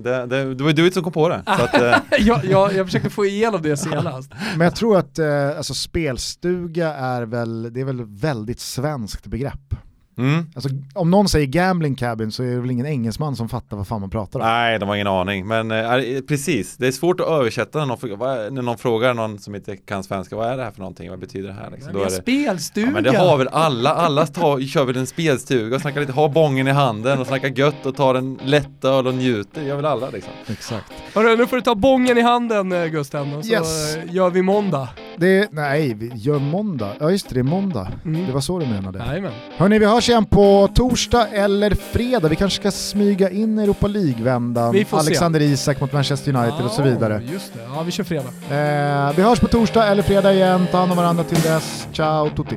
det, 0.05 0.27
det, 0.27 0.55
det 0.55 0.65
var 0.65 0.73
du 0.73 0.91
som 0.91 1.03
kom 1.03 1.13
på 1.13 1.29
det. 1.29 1.43
Så 1.47 1.65
att, 1.65 1.75
uh... 1.83 2.27
jag, 2.27 2.45
jag, 2.45 2.75
jag 2.75 2.87
försökte 2.87 3.11
få 3.11 3.25
igenom 3.25 3.63
det 3.63 3.77
senast. 3.77 4.33
Men 4.57 4.65
jag 4.65 4.77
tror 4.77 4.99
att 4.99 5.19
uh, 5.19 5.57
alltså, 5.57 5.75
spelstuga 5.75 6.95
är 6.95 7.23
väl, 7.23 7.73
det 7.73 7.81
är 7.81 7.85
väl 7.85 8.05
väldigt 8.05 8.61
svenskt 8.61 9.27
begrepp. 9.27 9.75
Mm. 10.19 10.47
Alltså, 10.55 10.70
om 10.95 11.11
någon 11.11 11.28
säger 11.28 11.47
gambling 11.47 11.95
cabin 11.95 12.32
så 12.32 12.43
är 12.43 12.47
det 12.47 12.61
väl 12.61 12.70
ingen 12.70 12.86
engelsman 12.86 13.36
som 13.36 13.49
fattar 13.49 13.77
vad 13.77 13.86
fan 13.89 14.01
man 14.01 14.11
pratar 14.11 14.40
om. 14.40 14.47
Nej, 14.47 14.78
de 14.78 14.89
har 14.89 14.97
ingen 14.97 15.07
aning. 15.07 15.47
Men 15.47 15.70
äh, 15.70 16.20
precis, 16.28 16.77
det 16.77 16.86
är 16.86 16.93
svårt 16.93 17.20
att 17.20 17.28
översätta 17.28 17.78
när 17.78 17.86
någon, 17.86 18.55
när 18.55 18.62
någon 18.62 18.78
frågar 18.78 19.15
någon 19.15 19.39
som 19.39 19.55
inte 19.55 19.77
kan 19.77 20.05
svenska. 20.05 20.36
Vad 20.36 20.49
är 20.49 20.57
det 20.57 20.65
här 20.65 20.70
för 20.70 20.81
någonting? 20.81 21.11
Vad 21.11 21.19
betyder 21.19 21.49
det 21.49 21.55
här? 21.55 21.70
Liksom? 21.70 21.93
Då 21.93 22.01
är 22.01 22.05
det, 22.05 22.11
spelstuga! 22.11 22.86
Ja, 22.86 22.93
men 22.93 23.05
det 23.05 23.16
har 23.16 23.39
väl 23.39 23.49
alla. 23.49 23.90
Alla 23.90 24.27
tar, 24.27 24.61
kör 24.61 24.85
väl 24.85 24.97
en 24.97 25.07
spelstuga 25.07 25.77
och 25.77 25.82
snackar 25.82 26.01
lite, 26.01 26.12
har 26.12 26.28
bången 26.28 26.69
i 26.69 26.70
handen 26.70 27.20
och 27.20 27.27
snackar 27.27 27.49
gött 27.49 27.86
och 27.86 27.97
tar 27.97 28.15
en 28.15 28.39
lätt 28.45 28.85
öl 28.85 29.07
och 29.07 29.15
njuter. 29.15 29.62
gör 29.62 29.77
väl 29.77 29.85
alla 29.85 30.11
liksom. 30.11 30.32
Exakt. 30.47 30.93
Hörru, 31.15 31.36
nu 31.36 31.47
får 31.47 31.57
du 31.57 31.62
ta 31.62 31.74
bången 31.74 32.19
i 32.19 32.20
handen 32.20 32.73
eh, 32.73 32.86
Gusten 32.86 33.35
och 33.35 33.45
så 33.45 33.53
yes. 33.53 33.97
Eh, 33.97 34.15
gör 34.15 34.31
vi 34.31 34.43
måndag. 34.43 34.89
Det, 35.19 35.49
nej, 35.53 35.95
vi 35.95 36.12
gör 36.15 36.39
måndag. 36.39 36.93
Ja 37.01 37.11
just 37.11 37.28
det, 37.28 37.35
det 37.35 37.40
är 37.40 37.43
måndag. 37.43 37.89
Mm. 38.05 38.27
Det 38.27 38.32
var 38.32 38.40
så 38.40 38.59
du 38.59 38.66
menade. 38.66 38.99
Jajamän. 38.99 39.32
Hörni, 39.57 39.78
vi 39.78 39.86
hörs 39.86 40.09
igen 40.09 40.24
på 40.24 40.69
torsdag 40.74 41.27
eller 41.32 41.74
fredag. 41.74 42.28
Vi 42.28 42.36
kanske 42.36 42.61
ska 42.61 42.70
smyga 42.70 43.31
in 43.31 43.59
Europa 43.59 43.86
League-vändan. 43.86 44.85
Alexander 44.90 45.40
se. 45.40 45.47
Isak 45.47 45.81
mot 45.81 45.93
Manchester 45.93 46.36
United 46.36 46.61
ja, 46.61 46.65
och 46.65 46.70
så 46.70 46.82
vidare. 46.82 47.23
Just 47.32 47.55
det, 47.55 47.61
ja 47.74 47.82
vi 47.82 47.90
kör 47.90 48.05
fredag. 48.05 48.28
Eh, 48.28 49.16
vi 49.16 49.23
hörs 49.23 49.40
på 49.40 49.49
torsdag 49.49 49.86
eller 49.86 50.03
fredag 50.03 50.32
igen. 50.32 50.66
Ta 50.70 50.78
hand 50.78 50.90
om 50.90 50.97
varandra 50.97 51.24
till 51.24 51.40
dess. 51.40 51.89
Ciao 51.93 52.31
tutti. 52.31 52.57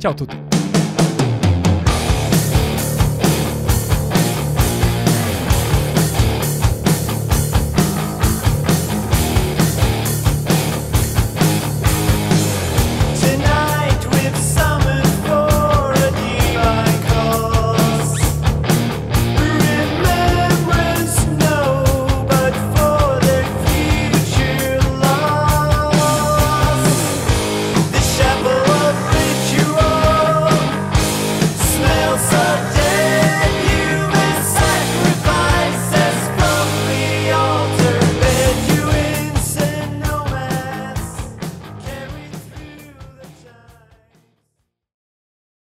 Ciao 0.00 0.12
tutti. 0.12 0.57